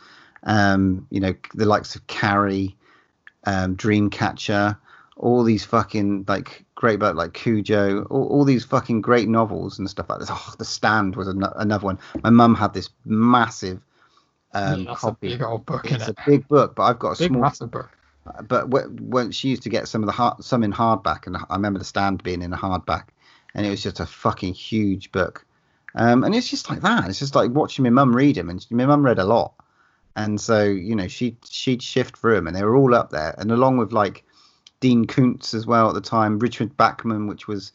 Um, 0.43 1.07
you 1.09 1.21
know, 1.21 1.33
the 1.55 1.65
likes 1.65 1.95
of 1.95 2.05
Carrie, 2.07 2.75
um, 3.45 3.77
Dreamcatcher, 3.77 4.77
all 5.19 5.43
these 5.43 5.65
fucking 5.65 6.25
like 6.27 6.65
great 6.75 6.97
book 6.99 7.15
like 7.15 7.33
Cujo, 7.33 8.03
all, 8.05 8.27
all 8.29 8.45
these 8.45 8.63
fucking 8.65 9.01
great 9.01 9.27
novels 9.27 9.77
and 9.77 9.89
stuff 9.89 10.09
like 10.09 10.19
this. 10.19 10.29
Oh, 10.31 10.53
The 10.57 10.65
Stand 10.65 11.15
was 11.15 11.27
an- 11.27 11.43
another 11.57 11.85
one. 11.85 11.99
My 12.23 12.29
mum 12.29 12.55
had 12.55 12.73
this 12.73 12.89
massive 13.05 13.81
um, 14.53 14.83
yeah, 14.83 14.95
copy. 14.95 15.29
big 15.29 15.41
old 15.43 15.65
book, 15.65 15.91
It's 15.91 16.03
is 16.03 16.07
a 16.07 16.11
it? 16.11 16.17
big 16.25 16.47
book, 16.47 16.75
but 16.75 16.83
I've 16.83 16.99
got 16.99 17.11
a 17.15 17.19
Big 17.19 17.29
small. 17.29 17.41
massive 17.41 17.69
book. 17.69 17.89
But 18.47 18.69
when 18.69 19.31
she 19.31 19.49
used 19.49 19.63
to 19.63 19.69
get 19.69 19.87
some 19.87 20.03
of 20.03 20.05
the 20.07 20.11
hard, 20.13 20.43
some 20.43 20.63
in 20.63 20.71
hardback, 20.71 21.27
and 21.27 21.35
I 21.37 21.55
remember 21.55 21.79
the 21.79 21.85
stand 21.85 22.21
being 22.23 22.41
in 22.41 22.53
a 22.53 22.57
hardback, 22.57 23.05
and 23.55 23.65
it 23.65 23.69
was 23.69 23.81
just 23.83 23.99
a 23.99 24.05
fucking 24.05 24.53
huge 24.53 25.11
book. 25.11 25.45
Um, 25.95 26.23
and 26.23 26.35
it's 26.35 26.47
just 26.49 26.69
like 26.69 26.81
that. 26.81 27.09
It's 27.09 27.19
just 27.19 27.33
like 27.35 27.51
watching 27.51 27.83
my 27.83 27.89
mum 27.89 28.15
read 28.15 28.35
them, 28.35 28.49
and 28.49 28.65
my 28.69 28.85
mum 28.85 29.03
read 29.03 29.17
a 29.19 29.23
lot, 29.25 29.53
and 30.15 30.39
so 30.39 30.63
you 30.63 30.95
know 30.95 31.07
she 31.07 31.35
she'd 31.49 31.81
shift 31.81 32.17
through 32.17 32.35
them, 32.35 32.47
and 32.47 32.55
they 32.55 32.63
were 32.63 32.75
all 32.75 32.93
up 32.93 33.09
there, 33.09 33.33
and 33.37 33.51
along 33.51 33.77
with 33.77 33.91
like 33.91 34.23
Dean 34.79 35.05
Koontz 35.05 35.53
as 35.53 35.65
well 35.65 35.89
at 35.89 35.93
the 35.93 36.01
time, 36.01 36.39
Richard 36.39 36.75
Bachman, 36.77 37.27
which 37.27 37.47
was 37.47 37.71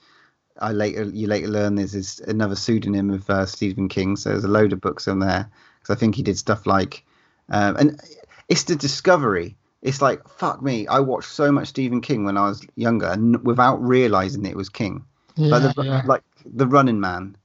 I 0.60 0.72
later 0.72 1.04
you 1.04 1.26
later 1.26 1.48
learn 1.48 1.74
this 1.74 1.94
is 1.94 2.20
another 2.20 2.56
pseudonym 2.56 3.10
of 3.10 3.28
uh, 3.28 3.46
Stephen 3.46 3.88
King. 3.88 4.16
So 4.16 4.30
there's 4.30 4.44
a 4.44 4.48
load 4.48 4.72
of 4.72 4.80
books 4.80 5.08
on 5.08 5.18
there 5.18 5.50
because 5.78 5.96
I 5.96 5.98
think 5.98 6.14
he 6.14 6.22
did 6.22 6.38
stuff 6.38 6.66
like, 6.66 7.04
um, 7.50 7.76
and 7.76 8.00
it's 8.48 8.64
the 8.64 8.76
discovery. 8.76 9.56
It's 9.82 10.00
like 10.00 10.26
fuck 10.28 10.62
me. 10.62 10.86
I 10.86 11.00
watched 11.00 11.30
so 11.30 11.50
much 11.50 11.68
Stephen 11.68 12.00
King 12.00 12.24
when 12.24 12.36
I 12.36 12.48
was 12.48 12.66
younger, 12.76 13.08
and 13.08 13.44
without 13.44 13.82
realizing 13.82 14.46
it 14.46 14.56
was 14.56 14.68
King. 14.68 15.04
Yeah, 15.36 15.56
like, 15.56 15.74
the, 15.74 15.82
yeah. 15.82 16.02
like 16.06 16.22
the 16.46 16.66
Running 16.66 17.00
Man. 17.00 17.36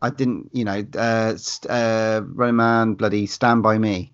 I 0.00 0.10
didn't, 0.10 0.50
you 0.52 0.64
know, 0.64 0.84
uh, 0.96 1.36
uh, 1.68 2.22
Running 2.24 2.56
Man, 2.56 2.94
bloody 2.94 3.26
Stand 3.26 3.62
by 3.62 3.78
Me, 3.78 4.11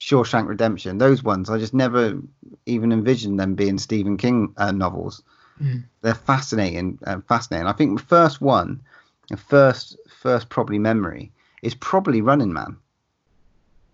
Shawshank 0.00 0.48
Redemption. 0.48 0.96
Those 0.96 1.22
ones, 1.22 1.50
I 1.50 1.58
just 1.58 1.74
never 1.74 2.18
even 2.64 2.90
envisioned 2.90 3.38
them 3.38 3.54
being 3.54 3.76
Stephen 3.76 4.16
King 4.16 4.54
uh, 4.56 4.72
novels. 4.72 5.22
Mm. 5.62 5.84
They're 6.00 6.14
fascinating, 6.14 6.98
uh, 7.06 7.20
fascinating. 7.28 7.66
I 7.66 7.72
think 7.72 7.98
the 7.98 8.06
first 8.06 8.40
one, 8.40 8.80
the 9.28 9.36
first, 9.36 9.98
first 10.08 10.48
probably 10.48 10.78
memory 10.78 11.32
is 11.62 11.74
probably 11.74 12.22
Running 12.22 12.52
Man. 12.52 12.78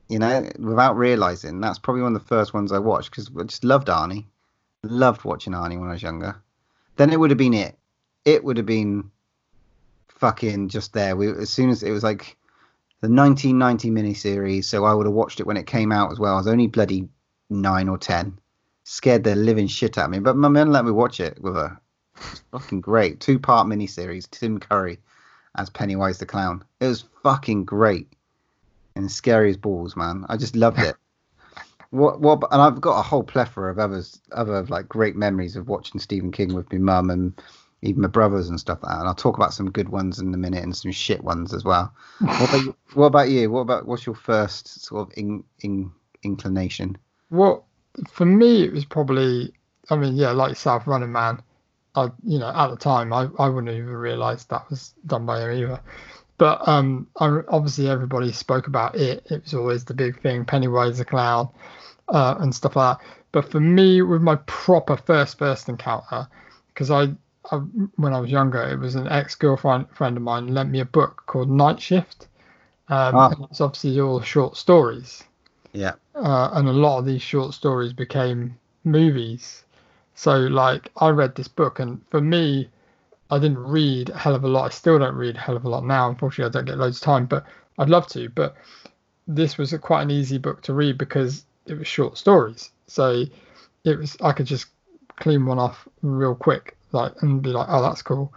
You 0.09 0.21
know, 0.21 0.49
without 0.61 0.97
realizing, 0.97 1.61
that's 1.61 1.81
probably 1.81 2.03
one 2.03 2.15
of 2.15 2.23
the 2.23 2.29
first 2.29 2.55
ones 2.55 2.71
I 2.71 2.79
watched 2.79 3.11
because 3.11 3.29
I 3.37 3.43
just 3.43 3.65
loved 3.65 3.89
Arnie. 3.89 4.27
Loved 4.85 5.25
watching 5.25 5.55
Arnie 5.55 5.81
when 5.81 5.89
I 5.89 5.95
was 5.95 6.03
younger. 6.03 6.37
Then 6.95 7.13
it 7.13 7.19
would 7.19 7.31
have 7.31 7.39
been 7.39 7.55
it. 7.55 7.77
It 8.25 8.45
would 8.45 8.59
have 8.59 8.67
been 8.67 9.11
fucking 10.07 10.69
just 10.69 10.93
there. 10.93 11.17
We 11.17 11.31
as 11.31 11.51
soon 11.51 11.71
as 11.71 11.83
it 11.83 11.91
was 11.91 12.05
like 12.05 12.37
the 13.03 13.09
1990 13.09 13.91
miniseries, 13.91 14.65
so 14.65 14.85
I 14.85 14.95
would 14.95 15.07
have 15.07 15.15
watched 15.15 15.41
it 15.41 15.47
when 15.47 15.57
it 15.57 15.67
came 15.67 15.93
out 15.93 16.13
as 16.13 16.19
well. 16.19 16.35
I 16.35 16.39
was 16.39 16.47
only 16.47 16.67
bloody 16.67 17.09
nine 17.51 17.89
or 17.89 17.99
ten, 17.99 18.39
scared 18.85 19.25
the 19.25 19.37
living 19.37 19.67
shit 19.67 19.99
out 19.99 20.07
of 20.07 20.11
me. 20.11 20.19
But 20.19 20.37
my 20.37 20.49
mum 20.49 20.71
let 20.71 20.85
me 20.85 20.91
watch 20.91 21.21
it 21.21 21.41
with 21.43 21.55
her. 21.55 21.79
It's 22.17 22.43
fucking 22.51 22.81
great. 22.81 23.21
Two 23.21 23.39
part 23.39 23.67
miniseries. 23.67 24.31
Tim 24.31 24.59
Curry 24.59 24.99
as 25.57 25.71
Pennywise 25.71 26.19
the 26.19 26.27
Clown. 26.27 26.65
It 26.81 26.87
was 26.87 27.05
fucking 27.23 27.65
great 27.65 28.09
and 28.95 29.11
scary 29.11 29.51
as 29.51 29.57
balls, 29.57 29.97
man. 29.97 30.25
I 30.29 30.37
just 30.37 30.57
loved 30.57 30.79
it. 30.79 30.97
what 31.91 32.21
what? 32.21 32.43
And 32.51 32.63
I've 32.63 32.81
got 32.81 32.99
a 32.99 33.03
whole 33.03 33.23
plethora 33.23 33.71
of 33.71 33.79
others, 33.79 34.21
other 34.33 34.65
like 34.65 34.89
great 34.89 35.17
memories 35.17 35.57
of 35.57 35.69
watching 35.69 36.01
Stephen 36.01 36.33
King 36.33 36.55
with 36.55 36.73
my 36.73 36.79
mum 36.79 37.11
and 37.11 37.41
even 37.83 38.03
my 38.03 38.09
brothers 38.09 38.49
and 38.49 38.59
stuff 38.59 38.79
like 38.83 38.93
that. 38.93 39.01
And 39.01 39.09
I'll 39.09 39.15
talk 39.15 39.37
about 39.37 39.55
some 39.55 39.71
good 39.71 39.89
ones 39.89 40.19
in 40.19 40.33
a 40.33 40.37
minute 40.37 40.63
and 40.63 40.77
some 40.77 40.93
shit 40.93 41.23
ones 41.23 41.53
as 41.53 41.65
well. 41.65 41.93
what, 42.19 42.49
about 42.49 42.65
you, 42.65 42.77
what 42.95 43.07
about 43.07 43.29
you? 43.29 43.51
What 43.51 43.61
about 43.61 43.87
what's 43.87 44.07
your 44.07 44.15
first 44.15 44.85
sort 44.85 45.09
of 45.09 45.19
in, 45.19 45.45
in, 45.61 45.93
inclination? 46.23 46.97
Well, 47.31 47.67
for 48.11 48.27
me, 48.27 48.65
it 48.65 48.73
was 48.73 48.85
probably, 48.85 49.53
I 49.91 49.97
mean, 49.97 50.17
yeah, 50.17 50.33
like 50.33 50.57
South 50.57 50.87
Running 50.87 51.13
Man. 51.13 51.43
I, 51.95 52.11
you 52.25 52.39
know, 52.39 52.53
at 52.55 52.69
the 52.69 52.77
time, 52.77 53.13
I, 53.13 53.29
I 53.39 53.49
wouldn't 53.49 53.73
even 53.73 53.89
realise 53.89 54.45
that 54.45 54.69
was 54.69 54.93
done 55.07 55.25
by 55.25 55.41
him 55.41 55.53
either. 55.53 55.81
But 56.39 56.69
um, 56.69 57.07
I, 57.19 57.41
obviously, 57.49 57.89
everybody 57.89 58.33
spoke 58.33 58.67
about 58.67 58.97
it. 58.97 59.27
It 59.31 59.43
was 59.43 59.55
always 59.55 59.85
the 59.85 59.95
big 59.95 60.21
thing, 60.21 60.45
Pennywise 60.45 60.99
the 60.99 61.07
clown, 61.07 61.49
uh, 62.09 62.37
and 62.39 62.55
stuff 62.55 62.77
like 62.77 62.99
that. 62.99 63.07
But 63.33 63.51
for 63.51 63.61
me, 63.61 64.03
with 64.03 64.21
my 64.21 64.37
proper 64.47 64.97
first 64.97 65.39
first 65.39 65.71
encounter, 65.71 66.29
because 66.69 66.91
I, 66.91 67.15
I, 67.51 67.57
when 67.57 68.13
I 68.15 68.21
was 68.21 68.31
younger, 68.31 68.63
it 68.63 68.79
was 68.79 68.95
an 68.95 69.09
ex 69.09 69.35
girlfriend 69.35 69.89
friend 69.91 70.17
of 70.17 70.23
mine 70.23 70.49
lent 70.49 70.71
me 70.71 70.81
a 70.81 70.85
book 70.85 71.23
called 71.27 71.51
Night 71.51 71.81
Shift. 71.81 72.29
Um, 72.89 73.15
Ah. 73.17 73.35
It's 73.51 73.61
obviously 73.61 74.01
all 74.01 74.21
short 74.21 74.57
stories 74.57 75.25
Yeah. 75.73 75.95
uh, 76.15 76.51
and 76.55 76.69
a 76.69 76.73
lot 76.73 76.99
of 76.99 77.05
these 77.07 77.23
short 77.23 77.55
stories 77.55 77.93
became 77.93 78.59
movies. 78.85 79.65
So, 80.15 80.39
like, 80.39 80.91
I 80.97 81.11
read 81.11 81.35
this 81.35 81.49
book, 81.49 81.79
and 81.79 82.01
for 82.11 82.21
me, 82.21 82.69
I 83.31 83.39
didn't 83.39 83.59
read 83.59 84.11
a 84.11 84.19
hell 84.19 84.35
of 84.35 84.45
a 84.45 84.49
lot. 84.49 84.67
I 84.67 84.71
still 84.71 84.99
don't 84.99 85.15
read 85.17 85.37
a 85.37 85.41
hell 85.41 85.57
of 85.57 85.65
a 85.65 85.69
lot 85.69 85.85
now. 85.85 86.09
Unfortunately, 86.09 86.49
I 86.49 86.53
don't 86.53 86.65
get 86.67 86.79
loads 86.79 86.99
of 86.99 87.03
time, 87.03 87.27
but 87.27 87.45
I'd 87.79 87.91
love 87.91 88.07
to. 88.09 88.29
But 88.31 88.57
this 89.29 89.59
was 89.59 89.73
a, 89.73 89.79
quite 89.79 90.03
an 90.03 90.11
easy 90.11 90.39
book 90.39 90.63
to 90.63 90.75
read 90.75 90.99
because 90.99 91.45
it 91.67 91.75
was 91.79 91.87
short 91.87 92.19
stories. 92.19 92.71
So 92.87 93.25
it 93.85 93.99
was 93.99 94.17
I 94.23 94.33
could 94.33 94.47
just 94.47 94.67
clean 95.17 95.47
one 95.47 95.59
off 95.59 95.89
real 96.03 96.35
quick, 96.35 96.76
like, 96.93 97.13
and 97.23 97.43
be 97.43 97.51
like, 97.51 97.67
oh, 97.71 97.83
that's 97.83 98.03
cool. 98.03 98.33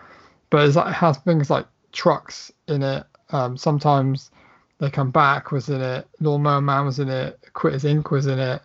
But 0.49 0.67
it's 0.67 0.75
like, 0.75 0.89
it 0.89 0.93
has 0.93 1.17
things 1.19 1.49
like 1.49 1.65
trucks 1.91 2.51
in 2.67 2.81
it. 2.83 3.03
Um, 3.31 3.55
sometimes 3.57 4.31
they 4.79 4.89
come 4.89 5.11
back 5.11 5.51
was 5.51 5.69
in 5.69 5.81
it. 5.81 6.07
Lawnmower 6.19 6.61
Man 6.61 6.85
was 6.85 6.99
in 6.99 7.09
it. 7.09 7.39
Quitters 7.53 7.83
Inc. 7.83 8.09
was 8.11 8.27
in 8.27 8.39
it. 8.39 8.61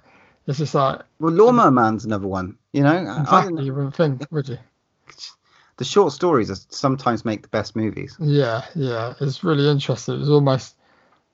It's 0.47 0.59
just 0.59 0.75
like 0.75 1.01
Well, 1.21 1.33
Lawnmower 1.33 1.71
Man's 1.71 2.05
another 2.05 2.27
one. 2.27 2.57
You 2.73 2.83
know, 2.83 2.91
I- 2.97 3.17
I 3.17 3.21
exactly 3.23 3.65
you 3.65 3.75
wouldn't 3.75 3.95
think, 3.97 4.27
would 4.31 4.49
you? 4.49 4.59
the 5.77 5.85
short 5.85 6.13
stories 6.13 6.51
are, 6.51 6.57
sometimes 6.71 7.25
make 7.25 7.43
the 7.43 7.49
best 7.49 7.77
movies. 7.77 8.17
Yeah, 8.21 8.65
yeah. 8.75 9.15
It's 9.21 9.43
really 9.45 9.69
interesting. 9.69 10.15
It 10.15 10.19
was 10.21 10.31
almost 10.31 10.77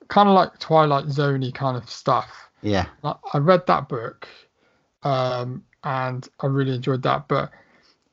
kind 0.09 0.29
of 0.29 0.35
like 0.35 0.59
Twilight 0.59 1.07
Zoney 1.07 1.53
kind 1.55 1.77
of 1.77 1.89
stuff. 1.91 2.51
Yeah. 2.63 2.87
I 3.05 3.15
I 3.35 3.39
read 3.39 3.67
that 3.69 3.89
book, 3.89 4.29
um, 5.03 5.65
and 5.85 6.29
I 6.41 6.47
really 6.47 6.75
enjoyed 6.75 7.03
that. 7.03 7.29
But 7.29 7.51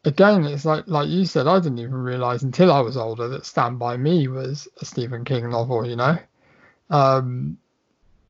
again, 0.07 0.45
it's 0.45 0.65
like 0.65 0.87
like 0.87 1.09
you 1.09 1.25
said, 1.25 1.47
I 1.47 1.59
didn't 1.59 1.79
even 1.79 1.93
realize 1.93 2.41
until 2.41 2.71
I 2.71 2.79
was 2.79 2.97
older 2.97 3.27
that 3.27 3.45
Stand 3.45 3.77
by 3.77 3.97
Me 3.97 4.27
was 4.27 4.67
a 4.81 4.85
Stephen 4.85 5.25
King 5.25 5.49
novel. 5.49 5.85
You 5.85 5.97
know, 5.97 6.17
um, 6.89 7.57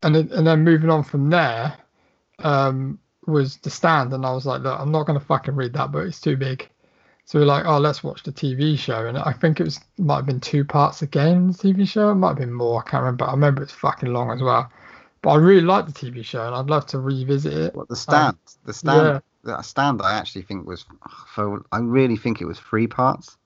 and 0.04 0.16
it, 0.16 0.32
and 0.32 0.46
then 0.46 0.64
moving 0.64 0.90
on 0.90 1.04
from 1.04 1.30
there, 1.30 1.78
um, 2.40 3.00
was 3.28 3.58
The 3.58 3.70
Stand, 3.70 4.14
and 4.14 4.26
I 4.26 4.32
was 4.32 4.46
like, 4.46 4.62
look, 4.62 4.80
I'm 4.80 4.92
not 4.92 5.06
gonna 5.06 5.20
fucking 5.20 5.56
read 5.56 5.74
that 5.74 5.92
book. 5.92 6.08
It's 6.08 6.20
too 6.20 6.36
big. 6.36 6.68
So 7.26 7.38
we 7.38 7.44
we're 7.44 7.50
like, 7.50 7.66
oh, 7.66 7.78
let's 7.78 8.04
watch 8.04 8.24
the 8.24 8.32
TV 8.32 8.78
show, 8.78 9.06
and 9.06 9.18
I 9.18 9.34
think 9.34 9.60
it 9.60 9.64
was 9.64 9.80
might 9.98 10.18
have 10.18 10.26
been 10.26 10.40
two 10.40 10.66
parts 10.66 11.04
again. 11.04 11.48
The 11.48 11.54
TV 11.54 11.88
show 11.88 12.10
it 12.10 12.16
might 12.16 12.30
have 12.30 12.38
been 12.38 12.54
more. 12.54 12.84
I 12.86 12.90
can't 12.90 13.04
remember. 13.04 13.26
I 13.26 13.32
remember 13.32 13.62
it's 13.62 13.74
fucking 13.74 14.12
long 14.12 14.32
as 14.32 14.42
well. 14.42 14.72
But 15.22 15.30
I 15.32 15.36
really 15.36 15.62
like 15.62 15.86
the 15.86 15.92
TV 15.92 16.24
show, 16.24 16.46
and 16.46 16.56
I'd 16.56 16.70
love 16.70 16.86
to 16.88 17.00
revisit 17.00 17.54
it. 17.54 17.76
What 17.76 17.90
the 17.90 17.96
stand? 17.96 18.38
the 18.66 18.74
stand. 18.74 19.08
yeah. 19.08 19.20
That 19.48 19.66
stand. 19.66 20.02
I 20.02 20.14
actually 20.14 20.44
think 20.44 20.68
was. 20.68 20.86
For, 21.28 21.64
I 21.72 21.80
really 21.80 22.18
think 22.18 22.42
it 22.42 22.46
was 22.46 22.60
three 22.60 22.88
parts. 22.88 23.38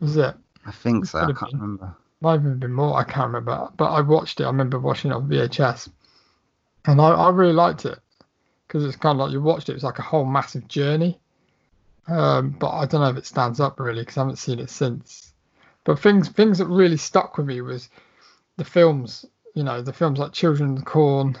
Was 0.00 0.16
it? 0.16 0.34
I 0.66 0.70
think 0.72 1.06
so. 1.06 1.18
I 1.18 1.26
can't 1.26 1.52
been. 1.52 1.60
remember. 1.60 1.96
Might 2.20 2.40
have 2.40 2.60
been 2.60 2.72
more. 2.72 2.98
I 2.98 3.04
can't 3.04 3.28
remember. 3.28 3.68
But 3.76 3.92
I 3.92 4.00
watched 4.00 4.40
it. 4.40 4.44
I 4.44 4.48
remember 4.48 4.78
watching 4.78 5.10
it 5.10 5.14
on 5.14 5.28
VHS, 5.28 5.90
and 6.86 7.00
I, 7.00 7.08
I 7.08 7.30
really 7.30 7.52
liked 7.52 7.84
it 7.84 7.98
because 8.66 8.84
it's 8.84 8.96
kind 8.96 9.20
of 9.20 9.26
like 9.26 9.32
you 9.32 9.40
watched 9.40 9.68
it. 9.68 9.74
It's 9.74 9.84
like 9.84 9.98
a 9.98 10.02
whole 10.02 10.24
massive 10.24 10.66
journey. 10.68 11.18
Um, 12.08 12.50
but 12.50 12.70
I 12.70 12.86
don't 12.86 13.02
know 13.02 13.10
if 13.10 13.16
it 13.16 13.26
stands 13.26 13.60
up 13.60 13.78
really 13.78 14.02
because 14.02 14.16
I 14.16 14.20
haven't 14.20 14.36
seen 14.36 14.58
it 14.58 14.70
since. 14.70 15.32
But 15.84 15.98
things 15.98 16.28
things 16.28 16.58
that 16.58 16.66
really 16.66 16.96
stuck 16.96 17.36
with 17.36 17.46
me 17.46 17.60
was 17.60 17.88
the 18.56 18.64
films. 18.64 19.26
You 19.54 19.64
know, 19.64 19.82
the 19.82 19.92
films 19.92 20.18
like 20.18 20.32
Children 20.32 20.70
of 20.70 20.76
the 20.78 20.84
Corn, 20.84 21.36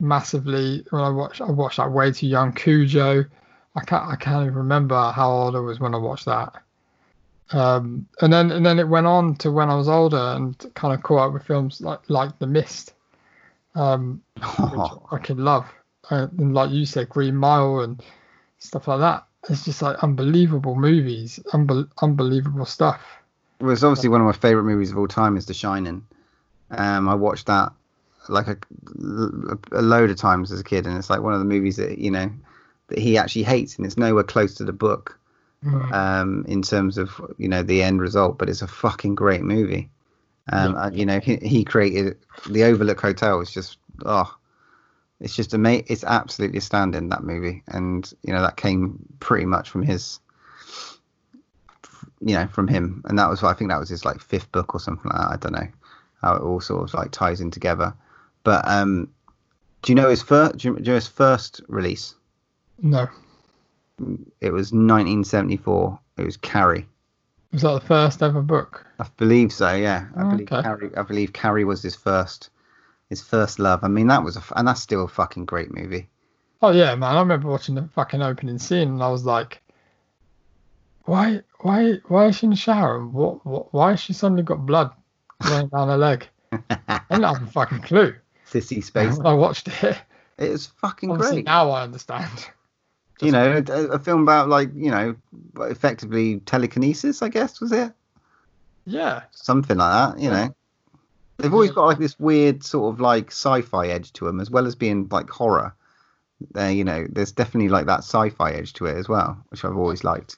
massively. 0.00 0.84
When 0.90 1.02
I 1.02 1.10
watched, 1.10 1.40
I 1.40 1.50
watched 1.50 1.76
that 1.76 1.92
way 1.92 2.12
too 2.12 2.26
young. 2.26 2.52
Cujo. 2.52 3.24
I 3.76 3.80
can't 3.80 4.06
I 4.06 4.16
can't 4.16 4.42
even 4.42 4.54
remember 4.54 5.10
how 5.10 5.30
old 5.30 5.56
I 5.56 5.60
was 5.60 5.80
when 5.80 5.94
I 5.94 5.98
watched 5.98 6.26
that. 6.26 6.54
Um, 7.50 8.06
and 8.20 8.32
then 8.32 8.50
and 8.50 8.64
then 8.64 8.78
it 8.78 8.88
went 8.88 9.06
on 9.06 9.36
to 9.36 9.50
when 9.50 9.68
I 9.68 9.74
was 9.74 9.88
older 9.88 10.34
and 10.36 10.56
kind 10.74 10.94
of 10.94 11.02
caught 11.02 11.28
up 11.28 11.32
with 11.32 11.44
films 11.44 11.80
like 11.80 12.00
like 12.08 12.38
The 12.38 12.46
Mist, 12.46 12.94
um, 13.74 14.22
which 14.36 14.90
I 15.12 15.18
could 15.18 15.38
love. 15.38 15.66
Uh, 16.10 16.28
and 16.38 16.54
like 16.54 16.70
you 16.70 16.86
said, 16.86 17.08
Green 17.08 17.36
Mile 17.36 17.80
and 17.80 18.02
stuff 18.58 18.88
like 18.88 19.00
that. 19.00 19.26
It's 19.48 19.64
just 19.64 19.82
like 19.82 20.02
unbelievable 20.02 20.74
movies, 20.74 21.38
unbel- 21.52 21.90
unbelievable 22.00 22.64
stuff. 22.64 23.02
Well, 23.60 23.70
it's 23.70 23.82
obviously 23.82 24.08
one 24.08 24.20
of 24.20 24.26
my 24.26 24.32
favorite 24.32 24.64
movies 24.64 24.90
of 24.90 24.98
all 24.98 25.08
time 25.08 25.36
is 25.36 25.46
The 25.46 25.54
Shining. 25.54 26.06
Um, 26.70 27.08
I 27.08 27.14
watched 27.14 27.46
that 27.46 27.72
like 28.28 28.48
a, 28.48 28.56
a 29.72 29.82
load 29.82 30.10
of 30.10 30.16
times 30.16 30.50
as 30.50 30.60
a 30.60 30.64
kid, 30.64 30.86
and 30.86 30.96
it's 30.96 31.10
like 31.10 31.20
one 31.20 31.34
of 31.34 31.40
the 31.40 31.44
movies 31.44 31.76
that 31.76 31.98
you 31.98 32.10
know 32.10 32.30
that 32.88 32.98
he 32.98 33.16
actually 33.18 33.44
hates, 33.44 33.76
and 33.76 33.86
it's 33.86 33.96
nowhere 33.96 34.24
close 34.24 34.54
to 34.54 34.64
the 34.64 34.72
book 34.72 35.18
Mm. 35.64 35.92
um, 35.94 36.44
in 36.46 36.60
terms 36.60 36.98
of 36.98 37.18
you 37.38 37.48
know 37.48 37.62
the 37.62 37.82
end 37.82 37.98
result. 38.00 38.36
But 38.36 38.50
it's 38.50 38.60
a 38.60 38.66
fucking 38.66 39.14
great 39.14 39.42
movie. 39.42 39.88
Um, 40.52 40.74
Yeah. 40.74 40.90
you 40.90 41.06
know, 41.06 41.20
he, 41.20 41.36
he 41.36 41.64
created 41.64 42.18
the 42.50 42.64
Overlook 42.64 43.00
Hotel. 43.00 43.40
Is 43.40 43.50
just 43.50 43.78
oh, 44.04 44.36
it's 45.20 45.34
just 45.34 45.54
amazing. 45.54 45.86
It's 45.88 46.04
absolutely 46.04 46.58
astounding 46.58 47.08
that 47.08 47.24
movie, 47.24 47.62
and 47.68 48.12
you 48.22 48.34
know 48.34 48.42
that 48.42 48.58
came 48.58 48.98
pretty 49.20 49.46
much 49.46 49.70
from 49.70 49.82
his 49.82 50.20
you 52.20 52.34
know, 52.34 52.46
from 52.46 52.68
him, 52.68 53.02
and 53.06 53.18
that 53.18 53.28
was 53.28 53.42
I 53.42 53.52
think 53.54 53.70
that 53.70 53.80
was 53.80 53.88
his 53.88 54.04
like 54.04 54.20
fifth 54.20 54.50
book 54.52 54.74
or 54.74 54.80
something 54.80 55.10
like 55.10 55.20
that. 55.20 55.32
I 55.32 55.36
don't 55.36 55.52
know 55.52 55.68
how 56.22 56.34
it 56.36 56.42
all 56.42 56.60
sort 56.60 56.82
of 56.88 56.94
like 56.94 57.10
ties 57.10 57.40
in 57.40 57.50
together. 57.50 57.94
But 58.44 58.66
um, 58.68 59.08
do 59.82 59.92
you 59.92 59.96
know 59.96 60.08
his 60.10 60.22
first? 60.22 60.58
Do 60.58 60.68
you, 60.68 60.74
do 60.76 60.82
you 60.82 60.88
know 60.88 60.94
his 60.94 61.06
first 61.08 61.60
release? 61.68 62.14
No, 62.80 63.08
It 64.40 64.50
was 64.52 64.72
1974. 64.72 65.98
It 66.18 66.24
was 66.24 66.36
Carrie. 66.36 66.86
was 67.52 67.62
that 67.62 67.72
the 67.74 67.80
first 67.86 68.22
ever 68.22 68.42
book? 68.42 68.86
I 68.98 69.06
believe 69.16 69.52
so. 69.52 69.72
Yeah, 69.74 70.06
I 70.16 70.22
Oh, 70.22 70.30
believe 70.30 70.52
okay. 70.52 70.62
Carrie. 70.62 70.90
I 70.96 71.02
believe 71.02 71.32
Carrie 71.32 71.64
was 71.64 71.82
his 71.82 71.94
first, 71.96 72.50
his 73.08 73.22
first 73.22 73.58
love. 73.58 73.84
I 73.84 73.88
mean, 73.88 74.08
that 74.08 74.22
was 74.24 74.36
a, 74.36 74.42
and 74.56 74.66
that's 74.68 74.80
still 74.82 75.04
a 75.04 75.08
fucking 75.08 75.44
great 75.46 75.72
movie. 75.74 76.08
Oh 76.62 76.70
yeah, 76.72 76.94
man! 76.94 77.16
I 77.16 77.20
remember 77.20 77.48
watching 77.48 77.74
the 77.74 77.88
fucking 77.94 78.22
opening 78.22 78.58
scene, 78.58 78.88
and 78.88 79.02
I 79.02 79.08
was 79.08 79.24
like, 79.24 79.60
"Why, 81.04 81.42
why, 81.60 81.94
why 82.08 82.26
is 82.26 82.36
she 82.36 82.46
in 82.46 82.50
the 82.50 82.56
shower? 82.56 82.96
And 82.98 83.12
what, 83.12 83.44
what, 83.44 83.72
why 83.74 83.90
has 83.90 84.00
she 84.00 84.12
suddenly 84.12 84.42
got 84.42 84.64
blood 84.66 84.90
running 85.48 85.68
down 85.68 85.88
her 85.88 85.96
leg?" 85.98 86.26
I 86.52 87.00
didn't 87.10 87.24
have 87.24 87.42
a 87.42 87.46
fucking 87.46 87.80
clue 87.82 88.14
Sissy 88.50 88.78
Spacek. 88.78 89.24
I 89.26 89.32
watched 89.34 89.68
it. 89.82 89.98
It 90.38 90.50
was 90.50 90.66
fucking 90.66 91.10
Obviously 91.10 91.36
great. 91.38 91.44
now 91.46 91.70
I 91.70 91.82
understand. 91.82 92.30
You 93.20 93.30
know, 93.30 93.62
a, 93.68 93.86
a 93.88 93.98
film 93.98 94.22
about 94.22 94.48
like 94.48 94.70
you 94.74 94.90
know, 94.90 95.16
effectively 95.60 96.40
telekinesis. 96.40 97.22
I 97.22 97.28
guess 97.28 97.60
was 97.60 97.72
it 97.72 97.92
Yeah, 98.86 99.22
something 99.30 99.76
like 99.76 99.92
that. 99.92 100.22
You 100.22 100.30
know, 100.30 100.54
they've 101.38 101.52
always 101.52 101.70
got 101.70 101.86
like 101.86 101.98
this 101.98 102.18
weird 102.18 102.64
sort 102.64 102.92
of 102.92 103.00
like 103.00 103.28
sci-fi 103.28 103.88
edge 103.88 104.12
to 104.14 104.24
them, 104.24 104.40
as 104.40 104.50
well 104.50 104.66
as 104.66 104.74
being 104.74 105.08
like 105.10 105.30
horror. 105.30 105.74
There, 106.52 106.70
you 106.70 106.84
know, 106.84 107.06
there's 107.08 107.32
definitely 107.32 107.68
like 107.68 107.86
that 107.86 108.00
sci-fi 108.00 108.52
edge 108.52 108.72
to 108.74 108.86
it 108.86 108.96
as 108.96 109.08
well, 109.08 109.38
which 109.48 109.64
I've 109.64 109.76
always 109.76 110.04
liked. 110.04 110.36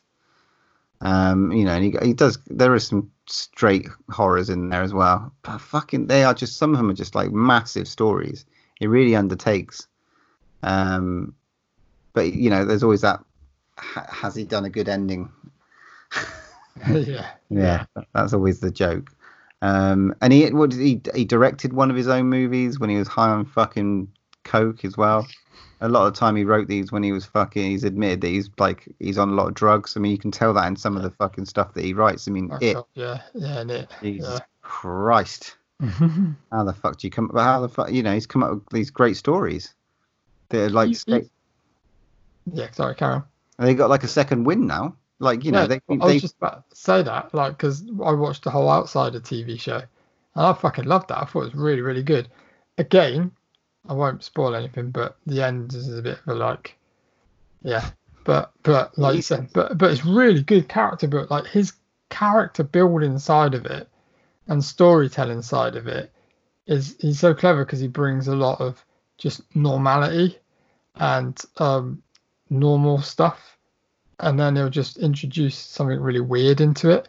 Um, 1.01 1.53
you 1.53 1.65
know, 1.65 1.73
and 1.73 1.85
he, 1.85 2.07
he 2.07 2.13
does. 2.15 2.39
There 2.47 2.75
is 2.75 2.87
some 2.87 3.11
straight 3.27 3.89
horrors 4.11 4.51
in 4.51 4.69
there 4.69 4.83
as 4.83 4.95
well, 4.95 5.33
but 5.43 5.59
fucking, 5.59 6.07
they 6.07 6.25
are 6.25 6.35
just 6.35 6.57
some 6.57 6.73
of 6.73 6.79
them 6.79 6.91
are 6.91 6.95
just 6.95 7.15
like 7.15 7.33
massive 7.33 7.89
stories. 7.89 8.45
It 8.81 8.89
really 8.89 9.17
undertakes. 9.17 9.89
Um, 10.63 11.35
but 12.17 12.33
you 12.33 12.49
know, 12.51 12.65
there's 12.65 12.83
always 12.83 13.03
that. 13.03 13.21
Has 13.79 14.35
he 14.35 14.45
done 14.45 14.65
a 14.65 14.71
good 14.71 14.89
ending? 14.89 15.31
yeah. 16.91 17.31
Yeah, 17.51 17.85
that's 18.15 18.33
always 18.33 18.59
the 18.61 18.71
joke. 18.71 19.11
Um, 19.63 20.15
and 20.23 20.33
he 20.33 20.51
what 20.51 20.71
did 20.71 20.81
he 20.81 21.01
he 21.15 21.25
directed 21.27 21.73
one 21.75 21.91
of 21.91 21.97
his 21.97 22.09
own 22.09 22.27
movies 22.29 22.81
when 22.81 22.91
he 22.91 22.97
was 22.97 23.07
high 23.07 23.29
on 23.29 23.45
fucking 23.45 24.09
coke 24.45 24.85
as 24.85 24.97
well. 24.97 25.27
A 25.83 25.89
lot 25.91 26.07
of 26.07 26.15
the 26.15 26.19
time 26.19 26.37
he 26.37 26.45
wrote 26.45 26.69
these 26.69 26.91
when 26.91 27.03
he 27.03 27.13
was 27.13 27.27
fucking. 27.27 27.71
He's 27.71 27.85
admitted 27.85 28.23
that 28.23 28.29
he's 28.29 28.49
like 28.59 28.89
he's 28.99 29.19
on 29.19 29.29
a 29.29 29.35
lot 29.35 29.49
of 29.49 29.55
drugs. 29.55 29.95
I 29.95 30.01
mean, 30.01 30.11
you 30.13 30.19
can 30.19 30.31
tell 30.31 30.55
that 30.55 30.67
in 30.67 30.77
some 30.77 30.97
of 30.97 31.03
the 31.03 31.11
fucking 31.11 31.45
stuff 31.45 31.75
that 31.75 31.85
he 31.85 31.93
writes. 31.93 32.27
I 32.27 32.31
mean, 32.31 32.51
it. 32.63 32.75
God, 32.75 32.85
yeah, 32.95 33.21
yeah, 33.35 33.61
and 33.61 33.71
it. 33.71 33.91
Jesus 34.03 34.41
Christ. 34.63 35.57
How 36.51 36.65
the 36.65 36.73
fuck 36.73 36.97
do 36.97 37.07
you 37.07 37.11
come? 37.11 37.29
But 37.31 37.43
how 37.43 37.61
the 37.61 37.69
fuck? 37.69 37.93
You 37.93 38.03
know, 38.03 38.15
he's 38.15 38.27
come 38.27 38.43
up 38.43 38.53
with 38.55 38.69
these 38.71 38.91
great 38.91 39.19
stories. 39.19 39.75
They're 40.49 40.71
like 40.71 40.89
You- 40.89 41.15
you- 41.15 41.31
yeah, 42.53 42.71
sorry, 42.73 42.97
on. 43.01 43.25
they 43.59 43.75
got 43.75 43.91
like 43.91 44.05
a 44.05 44.09
second 44.09 44.45
win 44.45 44.67
now. 44.67 44.97
Like 45.19 45.45
you 45.45 45.53
know, 45.53 45.63
Yeah, 45.63 45.67
they 45.67 45.81
I 45.89 45.97
they 45.97 46.15
was 46.15 46.23
just 46.23 46.37
about 46.37 46.69
to 46.71 46.77
say 46.77 47.03
that, 47.03 47.35
like, 47.35 47.57
because 47.57 47.85
I 48.05 48.13
watched 48.13 48.45
the 48.45 48.51
whole 48.51 48.69
Outsider 48.69 49.21
TV 49.21 49.59
show, 49.59 49.77
and 49.77 50.47
I 50.47 50.53
fucking 50.53 50.85
loved 50.85 51.09
that. 51.09 51.19
I 51.19 51.25
thought 51.25 51.43
it 51.43 51.45
was 51.45 51.55
really, 51.55 51.81
really 51.81 52.03
good. 52.03 52.29
Again, 52.79 53.33
I 53.89 53.95
won't 53.95 54.23
spoil 54.23 54.55
anything, 54.55 54.91
but 54.91 55.17
the 55.27 55.43
end 55.43 55.73
is 55.73 55.97
a 55.97 56.03
bit 56.03 56.19
of 56.19 56.29
a 56.29 56.35
like, 56.35 56.77
yeah, 57.63 57.91
but 58.25 58.53
but 58.63 58.97
like 58.99 59.17
you 59.17 59.23
said, 59.23 59.49
but 59.55 59.79
but 59.79 59.91
it's 59.91 60.05
really 60.05 60.43
good 60.43 60.69
character 60.69 61.09
build. 61.09 61.31
Like 61.31 61.47
his 61.47 61.73
character 62.11 62.63
building 62.63 63.19
side 63.19 63.55
of 63.55 63.67
it 63.67 63.89
and 64.49 64.65
storytelling 64.65 65.43
side 65.43 65.77
of 65.77 65.87
it 65.87 66.13
is 66.67 66.97
he's 67.01 67.19
so 67.19 67.35
clever 67.35 67.65
because 67.65 67.81
he 67.81 67.89
brings 67.89 68.29
a 68.29 68.37
lot 68.37 68.61
of 68.61 68.85
just 69.19 69.43
normality 69.57 70.39
and 70.97 71.41
um 71.59 72.03
normal 72.51 73.01
stuff 73.01 73.57
and 74.21 74.39
then 74.39 74.57
he'll 74.57 74.71
just 74.71 74.97
introduce 74.99 75.57
something 75.57 76.01
really 76.01 76.21
weird 76.21 76.61
into 76.61 76.91
it. 76.91 77.09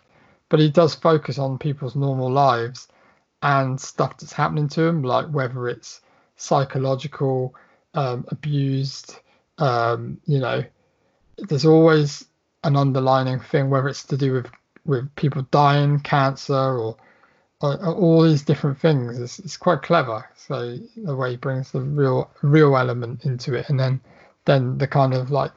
But 0.49 0.59
he 0.59 0.69
does 0.69 0.95
focus 0.95 1.37
on 1.37 1.57
people's 1.57 1.95
normal 1.95 2.31
lives 2.31 2.87
and 3.41 3.79
stuff 3.79 4.17
that's 4.17 4.33
happening 4.33 4.69
to 4.69 4.81
them, 4.81 5.03
like 5.03 5.27
whether 5.27 5.67
it's 5.67 6.01
psychological, 6.35 7.55
um, 7.93 8.25
abused, 8.29 9.15
um, 9.57 10.19
you 10.25 10.39
know, 10.39 10.63
there's 11.37 11.65
always 11.65 12.25
an 12.63 12.75
underlining 12.75 13.39
thing, 13.39 13.69
whether 13.69 13.87
it's 13.87 14.03
to 14.05 14.17
do 14.17 14.33
with, 14.33 14.47
with 14.85 15.13
people 15.15 15.43
dying, 15.51 15.99
cancer, 15.99 16.53
or, 16.53 16.97
or, 17.61 17.73
or 17.85 17.93
all 17.93 18.23
these 18.23 18.43
different 18.43 18.79
things. 18.79 19.19
It's, 19.19 19.39
it's 19.39 19.57
quite 19.57 19.81
clever. 19.81 20.27
So 20.35 20.77
the 20.95 21.15
way 21.15 21.31
he 21.31 21.37
brings 21.37 21.71
the 21.71 21.81
real 21.81 22.29
real 22.41 22.77
element 22.77 23.25
into 23.25 23.53
it, 23.53 23.69
and 23.69 23.79
then 23.79 23.99
then 24.47 24.79
the 24.79 24.87
kind 24.87 25.13
of 25.13 25.29
like 25.29 25.51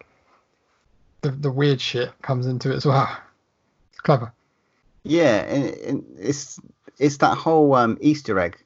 the, 1.23 1.31
the 1.31 1.51
weird 1.51 1.81
shit 1.81 2.11
comes 2.21 2.47
into 2.47 2.71
it 2.71 2.77
as 2.77 2.85
well. 2.87 3.09
It's 3.93 4.01
clever. 4.01 4.33
Yeah, 5.03 5.39
and, 5.45 5.75
and 5.77 6.05
it's 6.19 6.61
it's 6.99 7.17
that 7.19 7.37
whole 7.39 7.75
um, 7.75 7.97
Easter 8.03 8.39
egg 8.39 8.57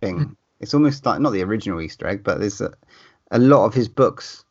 thing. 0.00 0.18
Mm. 0.18 0.36
It's 0.60 0.74
almost 0.74 1.04
like 1.06 1.20
not 1.20 1.32
the 1.32 1.42
original 1.42 1.80
Easter 1.80 2.06
egg, 2.06 2.22
but 2.22 2.38
there's 2.38 2.60
a, 2.60 2.72
a 3.30 3.38
lot 3.38 3.64
of 3.64 3.74
his 3.74 3.88
books 3.88 4.44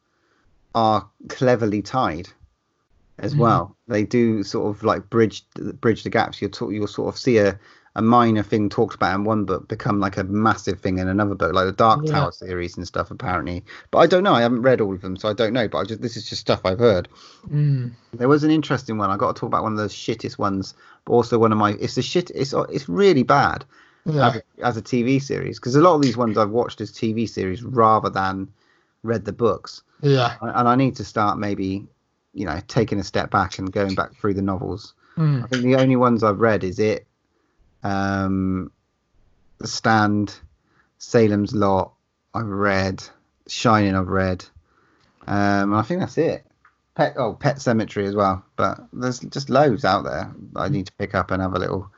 are 0.75 1.07
cleverly 1.29 1.81
tied 1.81 2.27
as 3.19 3.33
Mhm. 3.33 3.37
well. 3.39 3.75
They 3.87 4.03
do 4.03 4.43
sort 4.43 4.75
of 4.75 4.83
like 4.83 5.09
bridge 5.09 5.45
bridge 5.79 6.03
the 6.03 6.09
gaps. 6.09 6.41
You'll 6.41 6.51
talk, 6.51 6.71
you'll 6.71 6.87
sort 6.87 7.13
of 7.13 7.19
see 7.19 7.37
a, 7.37 7.57
a 7.95 8.01
minor 8.01 8.41
thing 8.43 8.69
talked 8.69 8.95
about 8.95 9.13
in 9.15 9.23
one 9.25 9.43
book 9.43 9.67
become 9.67 9.99
like 9.99 10.15
a 10.17 10.23
massive 10.23 10.79
thing 10.79 10.97
in 10.99 11.07
another 11.09 11.35
book, 11.35 11.53
like 11.53 11.65
the 11.65 11.71
Dark 11.73 12.01
Yeah. 12.05 12.11
Tower 12.13 12.31
series 12.31 12.77
and 12.77 12.87
stuff. 12.87 13.11
Apparently, 13.11 13.63
but 13.91 13.97
I 13.99 14.07
don't 14.07 14.23
know. 14.23 14.33
I 14.33 14.41
haven't 14.41 14.61
read 14.61 14.79
all 14.81 14.93
of 14.93 15.01
them, 15.01 15.17
so 15.17 15.27
I 15.29 15.33
don't 15.33 15.51
know. 15.53 15.67
But 15.67 15.77
I 15.79 15.83
just 15.83 16.01
this 16.01 16.15
is 16.15 16.27
just 16.29 16.41
stuff 16.41 16.61
I've 16.63 16.79
heard. 16.79 17.09
Mm. 17.49 17.91
There 18.13 18.29
was 18.29 18.43
an 18.43 18.51
interesting 18.51 18.97
one. 18.97 19.09
I 19.09 19.17
got 19.17 19.35
to 19.35 19.39
talk 19.39 19.47
about 19.47 19.63
one 19.63 19.73
of 19.73 19.77
the 19.79 19.87
shittest 19.87 20.37
ones, 20.37 20.73
but 21.05 21.13
also 21.13 21.37
one 21.37 21.51
of 21.51 21.57
my. 21.57 21.71
It's 21.81 21.95
the 21.95 22.01
shit. 22.01 22.29
It's 22.33 22.53
it's 22.69 22.87
really 22.87 23.23
bad 23.23 23.65
Yeah. 24.05 24.27
as, 24.29 24.35
a, 24.35 24.41
as 24.65 24.77
a 24.77 24.81
TV 24.81 25.21
series 25.21 25.59
because 25.59 25.75
a 25.75 25.81
lot 25.81 25.95
of 25.95 26.01
these 26.01 26.15
ones 26.17 26.37
I've 26.37 26.49
watched 26.51 26.79
as 26.81 26.91
TV 26.91 27.27
series 27.27 27.61
rather 27.63 28.09
than 28.09 28.47
read 29.03 29.25
the 29.25 29.33
books, 29.33 29.81
Yeah. 30.01 30.35
and 30.41 30.67
I 30.69 30.75
need 30.75 30.95
to 30.97 31.03
start 31.03 31.39
maybe, 31.39 31.87
you 32.33 32.45
know, 32.45 32.59
taking 32.67 32.99
a 32.99 33.03
step 33.03 33.31
back 33.31 33.57
and 33.59 33.71
going 33.71 33.95
back 33.95 34.13
through 34.15 34.35
the 34.35 34.41
novels. 34.41 34.93
I 35.17 35.21
Mm. 35.21 35.49
think 35.49 35.63
the 35.63 35.75
only 35.75 35.95
ones 35.97 36.23
I've 36.23 36.39
read 36.39 36.63
is 36.63 36.79
it, 36.79 37.05
um, 37.83 38.71
Stand, 39.63 40.33
Salem's 40.97 41.53
Lot. 41.53 41.93
I've 42.33 42.47
read 42.47 43.03
Shining. 43.47 43.95
I've 43.95 44.07
read, 44.07 44.45
um, 45.27 45.73
I 45.73 45.81
think 45.81 45.99
that's 45.99 46.17
it. 46.17 46.45
Pet 46.95 47.15
oh 47.17 47.33
Pet 47.33 47.57
Sematary 47.57 48.05
as 48.05 48.15
well, 48.15 48.43
but 48.55 48.79
there's 48.91 49.19
just 49.19 49.49
loads 49.49 49.85
out 49.85 50.03
there 50.03 50.33
I 50.55 50.67
need 50.69 50.87
to 50.87 50.93
pick 50.93 51.15
up 51.15 51.31
and 51.31 51.41
have 51.41 51.53
a 51.53 51.59
little 51.59 51.89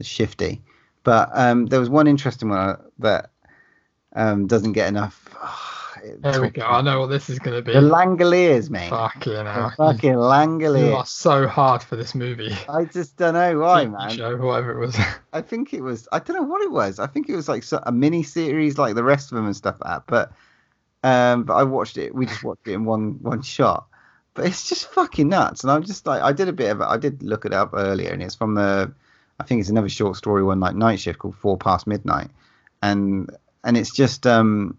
shifty. 0.00 0.62
But 1.02 1.30
um, 1.32 1.66
there 1.66 1.80
was 1.80 1.90
one 1.90 2.06
interesting 2.06 2.48
one 2.48 2.78
that 2.98 3.30
um, 4.14 4.46
doesn't 4.46 4.72
get 4.72 4.88
enough. 4.88 5.28
There 6.20 6.40
we 6.40 6.50
go. 6.50 6.62
I 6.62 6.80
know 6.82 7.00
what 7.00 7.06
this 7.08 7.28
is 7.30 7.38
going 7.38 7.56
to 7.56 7.62
be. 7.62 7.72
The 7.72 7.80
Langoliers, 7.80 8.70
mate. 8.70 8.90
Fucking 8.90 9.46
hell. 9.46 9.72
fucking 9.76 10.12
You 10.12 10.16
Langoliers. 10.18 10.94
are 10.96 11.06
so 11.06 11.46
hard 11.48 11.82
for 11.82 11.96
this 11.96 12.14
movie. 12.14 12.54
I 12.68 12.84
just 12.84 13.16
don't 13.16 13.34
know 13.34 13.58
why, 13.58 13.86
TV 13.86 13.92
man. 13.92 14.16
Show, 14.16 14.36
whatever 14.36 14.72
it 14.72 14.78
was. 14.86 14.96
I 15.32 15.40
think 15.40 15.74
it 15.74 15.80
was. 15.80 16.08
I 16.12 16.18
don't 16.18 16.36
know 16.36 16.42
what 16.42 16.62
it 16.62 16.70
was. 16.70 16.98
I 16.98 17.06
think 17.06 17.28
it 17.28 17.36
was 17.36 17.48
like 17.48 17.64
a 17.84 17.92
mini 17.92 18.22
series, 18.22 18.78
like 18.78 18.94
the 18.94 19.04
rest 19.04 19.32
of 19.32 19.36
them 19.36 19.46
and 19.46 19.56
stuff 19.56 19.76
like 19.80 19.90
that. 19.90 20.02
But 20.06 20.32
um, 21.08 21.44
but 21.44 21.54
I 21.54 21.62
watched 21.62 21.98
it. 21.98 22.14
We 22.14 22.26
just 22.26 22.42
watched 22.42 22.66
it 22.66 22.72
in 22.72 22.84
one 22.84 23.22
one 23.22 23.42
shot. 23.42 23.86
But 24.34 24.46
it's 24.46 24.68
just 24.68 24.88
fucking 24.92 25.28
nuts. 25.28 25.62
And 25.62 25.70
I'm 25.70 25.82
just 25.82 26.06
like, 26.06 26.20
I 26.20 26.32
did 26.32 26.48
a 26.48 26.52
bit 26.52 26.70
of 26.70 26.80
it. 26.80 26.84
I 26.84 26.98
did 26.98 27.22
look 27.22 27.44
it 27.46 27.54
up 27.54 27.70
earlier, 27.72 28.10
and 28.10 28.22
it's 28.22 28.34
from 28.34 28.54
the. 28.54 28.92
I 29.38 29.44
think 29.44 29.60
it's 29.60 29.70
another 29.70 29.88
short 29.88 30.16
story 30.16 30.42
one, 30.42 30.60
like 30.60 30.74
Night 30.74 31.00
Shift, 31.00 31.18
called 31.18 31.36
Four 31.36 31.58
Past 31.58 31.86
Midnight, 31.86 32.30
and 32.82 33.30
and 33.64 33.76
it's 33.76 33.92
just 33.94 34.26
um, 34.26 34.76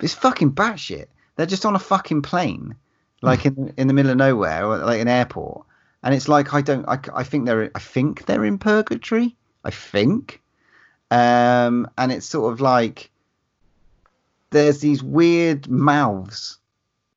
it's 0.00 0.14
fucking 0.14 0.52
batshit. 0.52 1.06
They're 1.36 1.46
just 1.46 1.66
on 1.66 1.74
a 1.74 1.80
fucking 1.80 2.22
plane, 2.22 2.76
like 3.22 3.46
in 3.46 3.74
in 3.76 3.88
the 3.88 3.94
middle 3.94 4.12
of 4.12 4.16
nowhere, 4.16 4.64
or 4.64 4.78
like 4.78 5.00
an 5.00 5.08
airport, 5.08 5.66
and 6.02 6.14
it's 6.14 6.28
like 6.28 6.54
I 6.54 6.60
don't. 6.60 6.86
I, 6.88 6.98
I 7.14 7.24
think 7.24 7.46
they're. 7.46 7.70
I 7.74 7.80
think 7.80 8.26
they're 8.26 8.44
in 8.44 8.58
purgatory. 8.58 9.36
I 9.64 9.70
think. 9.70 10.40
Um, 11.10 11.88
and 11.98 12.10
it's 12.12 12.26
sort 12.26 12.52
of 12.52 12.60
like 12.60 13.10
there's 14.50 14.80
these 14.80 15.02
weird 15.02 15.68
mouths 15.68 16.58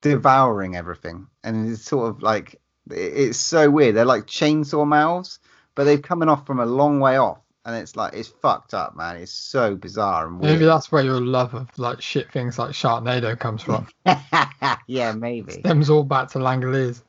devouring 0.02 0.76
everything, 0.76 1.28
and 1.44 1.72
it's 1.72 1.84
sort 1.84 2.10
of 2.10 2.22
like 2.22 2.60
it's 2.90 3.38
so 3.38 3.70
weird. 3.70 3.96
They're 3.96 4.06
like 4.06 4.26
chainsaw 4.26 4.88
mouths, 4.88 5.40
but 5.76 5.84
they're 5.84 5.98
coming 5.98 6.30
off 6.30 6.46
from 6.46 6.60
a 6.60 6.66
long 6.66 7.00
way 7.00 7.18
off, 7.18 7.40
and 7.68 7.76
it's 7.76 7.98
like 7.98 8.14
it's 8.14 8.30
fucked 8.30 8.74
up, 8.74 8.96
man. 8.96 9.18
It's 9.18 9.34
so 9.34 9.76
bizarre 9.76 10.26
and 10.26 10.40
weird. 10.40 10.54
Maybe 10.54 10.66
that's 10.66 10.90
where 10.90 11.04
your 11.04 11.20
love 11.20 11.54
of 11.54 11.68
like 11.78 12.02
shit 12.02 12.32
things 12.32 12.58
like 12.58 12.72
Sharknado 12.72 13.38
comes 13.38 13.62
from. 13.62 13.88
yeah, 14.88 15.12
maybe. 15.12 15.52
Stems 15.52 15.90
all 15.90 16.04
back 16.04 16.30
to 16.30 16.40
Langoliers. 16.40 17.04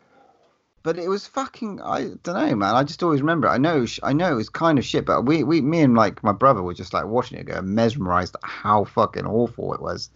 but 0.82 0.98
it 0.98 1.08
was 1.08 1.28
fucking 1.28 1.80
I 1.80 2.08
don't 2.24 2.34
know, 2.34 2.56
man. 2.56 2.74
I 2.74 2.82
just 2.82 3.04
always 3.04 3.20
remember. 3.20 3.46
It. 3.46 3.52
I 3.52 3.58
know, 3.58 3.86
I 4.02 4.12
know 4.12 4.32
it 4.32 4.34
was 4.34 4.48
kind 4.48 4.80
of 4.80 4.84
shit, 4.84 5.06
but 5.06 5.22
we, 5.22 5.44
we, 5.44 5.60
me 5.60 5.80
and 5.80 5.94
like 5.94 6.24
my 6.24 6.32
brother 6.32 6.60
were 6.60 6.74
just 6.74 6.92
like 6.92 7.06
watching 7.06 7.38
it, 7.38 7.46
go 7.46 7.62
mesmerized 7.62 8.34
at 8.34 8.50
how 8.50 8.82
fucking 8.82 9.26
awful 9.26 9.74
it 9.74 9.80
was. 9.80 10.10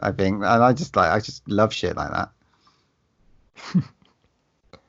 I 0.00 0.10
think, 0.10 0.36
and 0.36 0.46
I 0.46 0.72
just 0.72 0.96
like, 0.96 1.10
I 1.10 1.20
just 1.20 1.46
love 1.50 1.74
shit 1.74 1.96
like 1.96 2.12
that. 2.12 3.84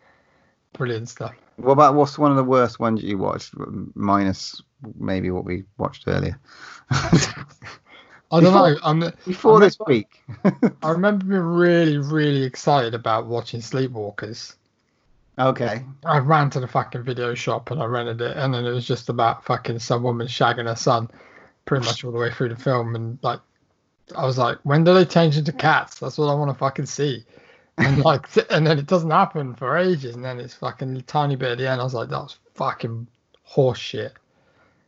Brilliant 0.74 1.10
stuff. 1.10 1.36
What 1.58 1.74
about 1.74 1.96
what's 1.96 2.18
one 2.18 2.32
of 2.32 2.38
the 2.38 2.44
worst 2.44 2.80
ones 2.80 3.04
you 3.04 3.18
watched, 3.18 3.54
minus 3.96 4.62
maybe 4.98 5.32
what 5.32 5.46
we 5.46 5.64
watched 5.78 6.04
earlier? 6.08 6.40
I 6.90 8.42
don't 8.42 8.44
Before- 8.44 8.72
know. 8.72 8.78
I'm, 8.84 9.00
Before 9.26 9.58
I 9.58 9.66
this 9.66 9.78
week. 9.88 10.22
I 10.84 10.90
remember 10.92 11.26
being 11.26 11.42
really, 11.42 11.98
really 11.98 12.44
excited 12.44 12.94
about 12.94 13.28
watching 13.28 13.62
Sleepwalkers. 13.62 14.56
okay. 15.40 15.84
I 16.04 16.18
ran 16.20 16.50
to 16.52 16.60
the 16.60 16.68
fucking 16.68 17.04
video 17.04 17.34
shop 17.36 17.72
and 17.72 17.82
I 17.82 17.86
rented 17.86 18.22
it, 18.22 18.36
and 18.38 18.54
then 18.54 18.66
it 18.66 18.72
was 18.72 18.86
just 18.88 19.10
about 19.10 19.46
fucking 19.46 19.80
some 19.80 20.04
woman 20.04 20.28
shagging 20.28 20.66
her 20.68 20.76
son, 20.76 21.10
pretty 21.66 21.86
much 21.86 22.04
all 22.04 22.12
the 22.12 22.18
way 22.20 22.32
through 22.32 22.50
the 22.50 22.56
film. 22.58 22.96
And 22.96 23.18
like, 23.22 23.40
I 24.16 24.26
was 24.26 24.38
like, 24.38 24.58
when 24.64 24.84
do 24.84 24.94
they 24.94 25.06
change 25.06 25.38
into 25.38 25.54
cats? 25.54 26.00
That's 26.00 26.18
what 26.18 26.28
I 26.30 26.34
want 26.34 26.52
to 26.52 26.58
fucking 26.58 26.86
see. 26.86 27.24
And 27.78 28.00
like, 28.06 28.26
and 28.52 28.68
then 28.68 28.78
it 28.80 28.88
doesn't 28.88 29.12
happen 29.12 29.54
for 29.56 29.78
ages, 29.78 30.16
and 30.16 30.26
then 30.26 30.40
it's 30.40 30.54
fucking 30.56 31.02
tiny 31.08 31.36
bit 31.38 31.52
at 31.54 31.58
the 31.60 31.70
end. 31.70 31.80
I 31.80 31.84
was 31.86 31.94
like, 31.94 32.10
that 32.10 32.18
was 32.20 32.40
fucking 32.56 33.08
horse 33.44 33.80
shit. 33.80 34.14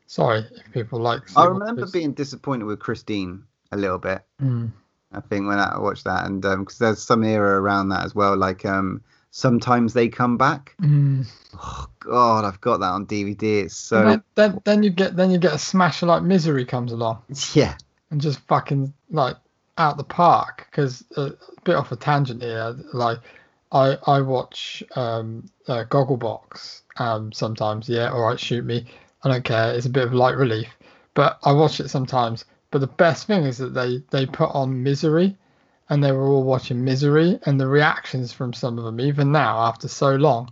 Sorry 0.09 0.39
if 0.39 0.73
people 0.73 0.99
like. 0.99 1.21
I 1.37 1.45
remember 1.45 1.83
Sleepwalkers. 1.83 1.93
being 1.93 2.13
disappointed 2.13 2.65
with 2.65 2.79
Christine 2.79 3.43
a 3.71 3.77
little 3.77 3.99
bit. 3.99 4.23
Mm. 4.41 4.71
I 5.11 5.19
think 5.19 5.45
when 5.47 5.59
I 5.59 5.77
watched 5.77 6.05
that, 6.05 6.25
and 6.25 6.41
because 6.41 6.79
there's 6.79 7.03
some 7.03 7.23
era 7.23 7.61
around 7.61 7.89
that 7.89 8.05
as 8.05 8.15
well, 8.15 8.35
like 8.35 8.65
um, 8.65 9.03
sometimes 9.29 9.93
they 9.93 10.09
come 10.09 10.35
back. 10.35 10.73
Mm. 10.81 11.27
Oh 11.53 11.85
God, 11.99 12.43
I've 12.43 12.59
got 12.59 12.79
that 12.79 12.87
on 12.89 13.05
DVD. 13.05 13.65
It's 13.65 13.75
so 13.75 14.03
then, 14.03 14.23
then, 14.33 14.61
then 14.65 14.81
you 14.81 14.89
get 14.89 15.15
then 15.15 15.29
you 15.29 15.37
get 15.37 15.53
a 15.53 15.59
smasher 15.59 16.07
like 16.07 16.23
Misery 16.23 16.65
comes 16.65 16.91
along. 16.91 17.21
yeah, 17.53 17.75
and 18.09 18.19
just 18.19 18.39
fucking 18.47 18.91
like 19.11 19.37
out 19.77 19.97
the 19.97 20.03
park 20.03 20.67
because 20.71 21.05
uh, 21.17 21.29
a 21.29 21.61
bit 21.63 21.75
off 21.75 21.91
a 21.91 21.95
tangent 21.95 22.41
here 22.43 22.75
like 22.91 23.19
i 23.71 23.95
i 24.07 24.19
watch 24.19 24.83
um 24.97 25.49
uh, 25.69 25.85
gogglebox 25.85 26.81
um 26.97 27.31
sometimes 27.31 27.87
yeah 27.87 28.11
all 28.11 28.19
right 28.19 28.39
shoot 28.39 28.65
me 28.65 28.85
I 29.23 29.29
don't 29.29 29.43
care. 29.43 29.73
It's 29.73 29.85
a 29.85 29.89
bit 29.89 30.07
of 30.07 30.13
light 30.13 30.37
relief, 30.37 30.67
but 31.13 31.39
I 31.43 31.51
watch 31.51 31.79
it 31.79 31.89
sometimes. 31.89 32.45
But 32.71 32.79
the 32.79 32.87
best 32.87 33.27
thing 33.27 33.43
is 33.43 33.57
that 33.57 33.73
they 33.73 34.01
they 34.11 34.25
put 34.25 34.51
on 34.51 34.83
Misery, 34.83 35.35
and 35.89 36.03
they 36.03 36.11
were 36.11 36.27
all 36.27 36.43
watching 36.43 36.83
Misery, 36.83 37.39
and 37.45 37.59
the 37.59 37.67
reactions 37.67 38.31
from 38.31 38.53
some 38.53 38.77
of 38.77 38.85
them, 38.85 39.01
even 39.01 39.31
now 39.31 39.57
after 39.59 39.87
so 39.87 40.15
long, 40.15 40.49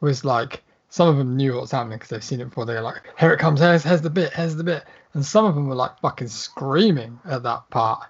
was 0.00 0.24
like 0.24 0.62
some 0.88 1.08
of 1.08 1.18
them 1.18 1.36
knew 1.36 1.56
what's 1.56 1.72
happening 1.72 1.98
because 1.98 2.08
they've 2.08 2.24
seen 2.24 2.40
it 2.40 2.46
before. 2.46 2.64
They're 2.64 2.80
like, 2.80 3.02
"Here 3.18 3.32
it 3.32 3.40
comes! 3.40 3.60
Here's, 3.60 3.82
here's 3.82 4.00
the 4.00 4.10
bit! 4.10 4.32
Here's 4.32 4.56
the 4.56 4.64
bit!" 4.64 4.84
And 5.12 5.24
some 5.24 5.44
of 5.44 5.54
them 5.54 5.68
were 5.68 5.74
like 5.74 5.98
fucking 6.00 6.28
screaming 6.28 7.18
at 7.26 7.42
that 7.42 7.68
part. 7.70 8.06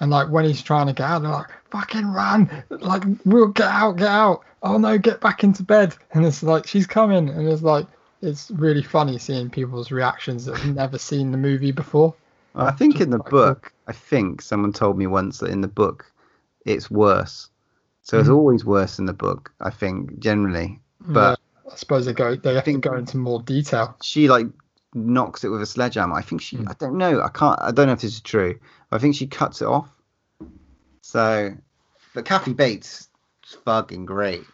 And 0.00 0.10
like 0.10 0.28
when 0.28 0.44
he's 0.44 0.62
trying 0.62 0.88
to 0.88 0.92
get 0.92 1.08
out, 1.08 1.22
they're 1.22 1.30
like, 1.30 1.50
"Fucking 1.70 2.06
run! 2.06 2.64
Like 2.68 3.04
we'll 3.24 3.48
get 3.48 3.68
out, 3.68 3.96
get 3.96 4.08
out! 4.08 4.42
Oh 4.62 4.76
no, 4.76 4.98
get 4.98 5.20
back 5.20 5.42
into 5.42 5.62
bed!" 5.62 5.94
And 6.12 6.26
it's 6.26 6.42
like 6.42 6.66
she's 6.66 6.86
coming, 6.86 7.30
and 7.30 7.48
it's 7.48 7.62
like 7.62 7.86
it's 8.22 8.50
really 8.50 8.82
funny 8.82 9.18
seeing 9.18 9.50
people's 9.50 9.90
reactions 9.90 10.44
that 10.46 10.56
have 10.58 10.74
never 10.74 10.98
seen 10.98 11.30
the 11.30 11.38
movie 11.38 11.72
before. 11.72 12.14
I 12.54 12.72
think 12.72 13.00
in 13.00 13.10
the 13.10 13.18
quite 13.18 13.30
cool. 13.30 13.40
book, 13.40 13.72
I 13.86 13.92
think 13.92 14.42
someone 14.42 14.72
told 14.72 14.98
me 14.98 15.06
once 15.06 15.38
that 15.38 15.50
in 15.50 15.60
the 15.60 15.68
book, 15.68 16.10
it's 16.66 16.90
worse. 16.90 17.50
So 18.02 18.18
it's 18.18 18.28
Mhm. 18.28 18.34
always 18.36 18.64
worse 18.64 18.98
in 18.98 19.04
the 19.06 19.12
book. 19.12 19.52
I 19.60 19.70
think 19.70 20.18
generally, 20.18 20.80
but 21.00 21.38
Yeah, 21.66 21.72
I 21.72 21.76
suppose 21.76 22.06
they 22.06 22.12
go 22.14 22.34
they 22.34 22.54
have 22.54 22.64
think- 22.64 22.82
to 22.82 22.88
go 22.88 22.96
into 22.96 23.16
more 23.18 23.42
detail. 23.42 23.96
she 24.02 24.28
like 24.28 24.46
knocks 24.94 25.44
it 25.44 25.50
with 25.50 25.60
a 25.62 25.66
sledgehammer. 25.66 26.14
I 26.16 26.22
think 26.22 26.40
she. 26.40 26.56
Mm. 26.56 26.68
I 26.70 26.74
don't 26.78 26.96
know. 26.96 27.20
I 27.22 27.28
can't. 27.28 27.60
I 27.60 27.70
don't 27.70 27.86
know 27.86 27.92
if 27.92 28.00
this 28.00 28.14
is 28.14 28.20
true. 28.20 28.58
But 28.90 28.96
I 28.96 28.98
think 29.00 29.14
she 29.14 29.26
cuts 29.26 29.60
it 29.62 29.66
off. 29.68 29.88
So, 31.02 31.54
but 32.14 32.24
Kathy 32.24 32.54
Bates 32.54 33.08
is 33.46 33.54
fucking 33.64 34.06
great, 34.06 34.44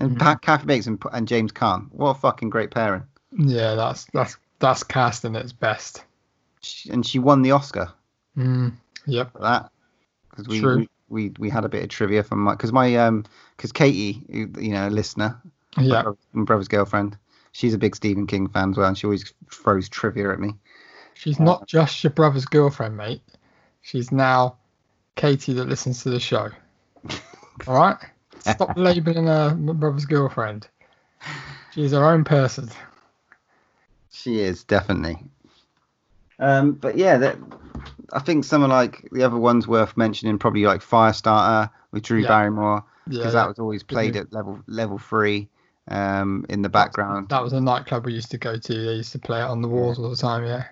and 0.00 0.12
Mhm. 0.12 0.18
Pa- 0.18 0.36
Kathy 0.36 0.66
Bates 0.66 0.86
and, 0.86 1.02
and 1.12 1.26
James 1.28 1.52
Caan, 1.52 1.88
what 1.90 2.10
a 2.10 2.14
fucking 2.14 2.50
great 2.50 2.70
pairing. 2.70 3.04
Yeah, 3.32 3.74
that's 3.74 4.04
that's 4.12 4.36
that's 4.58 4.82
casting 4.82 5.36
at 5.36 5.42
its 5.42 5.52
best. 5.52 6.04
She, 6.62 6.90
and 6.90 7.04
she 7.06 7.18
won 7.18 7.42
the 7.42 7.52
Oscar 7.52 7.92
Mm, 8.36 8.72
yep. 9.06 9.32
for 9.32 9.40
that 9.40 9.70
because 10.30 10.48
we, 10.48 10.60
we 10.60 10.88
we 11.08 11.32
we 11.38 11.50
had 11.50 11.64
a 11.64 11.68
bit 11.68 11.82
of 11.82 11.88
trivia 11.88 12.22
from 12.22 12.40
my 12.40 12.52
because 12.52 12.72
my 12.72 12.94
um 12.96 13.24
because 13.56 13.72
Katie, 13.72 14.24
you 14.28 14.72
know, 14.72 14.88
a 14.88 14.90
listener, 14.90 15.40
my, 15.76 15.82
Yeah. 15.82 16.02
brother- 16.02 16.18
my 16.32 16.44
brother's 16.44 16.68
girlfriend, 16.68 17.16
she's 17.52 17.74
a 17.74 17.78
big 17.78 17.94
Stephen 17.96 18.26
King 18.26 18.48
fan 18.48 18.70
as 18.70 18.76
well, 18.76 18.88
and 18.88 18.96
she 18.98 19.06
always 19.06 19.32
throws 19.50 19.88
trivia 19.88 20.32
at 20.32 20.40
me. 20.40 20.54
She's 21.14 21.38
not 21.40 21.66
just 21.66 22.02
your 22.04 22.10
brother's 22.12 22.44
girlfriend, 22.44 22.96
mate. 22.96 23.22
She's 23.82 24.10
now 24.12 24.56
Katie 25.14 25.54
that 25.54 25.68
listens 25.68 26.02
to 26.02 26.10
the 26.10 26.20
show. 26.20 26.50
All 27.66 27.74
right? 27.74 27.96
Stop 28.54 28.76
labeling 28.76 29.26
her 29.26 29.54
my 29.54 29.72
brother's 29.72 30.06
girlfriend. 30.06 30.68
She's 31.72 31.92
her 31.92 32.04
own 32.04 32.24
person. 32.24 32.70
She 34.10 34.40
is 34.40 34.64
definitely. 34.64 35.18
Um, 36.38 36.72
but 36.72 36.96
yeah, 36.96 37.18
that 37.18 37.36
I 38.12 38.20
think 38.20 38.44
some 38.44 38.62
of 38.62 38.70
like 38.70 39.08
the 39.12 39.22
other 39.22 39.36
ones 39.36 39.66
worth 39.66 39.96
mentioning, 39.96 40.38
probably 40.38 40.64
like 40.64 40.80
Firestarter 40.80 41.70
with 41.92 42.02
Drew 42.02 42.20
Yeah. 42.20 42.28
Barrymore, 42.28 42.84
Yeah, 43.06 43.18
because 43.18 43.32
that 43.34 43.48
was 43.48 43.58
always 43.58 43.82
played 43.82 44.16
at 44.16 44.32
level 44.32 44.60
level 44.66 44.98
three, 44.98 45.48
um, 45.88 46.44
in 46.48 46.62
the 46.62 46.68
background. 46.68 47.28
that 47.30 47.42
was 47.42 47.52
a 47.52 47.60
nightclub 47.60 48.04
we 48.06 48.12
used 48.12 48.30
to 48.32 48.38
go 48.38 48.56
to. 48.56 48.72
They 48.72 48.94
used 48.94 49.12
to 49.12 49.18
play 49.18 49.40
it 49.40 49.44
on 49.44 49.62
the 49.62 49.68
walls 49.68 49.98
all 49.98 50.10
the 50.10 50.16
time. 50.16 50.44
Yeah. 50.44 50.64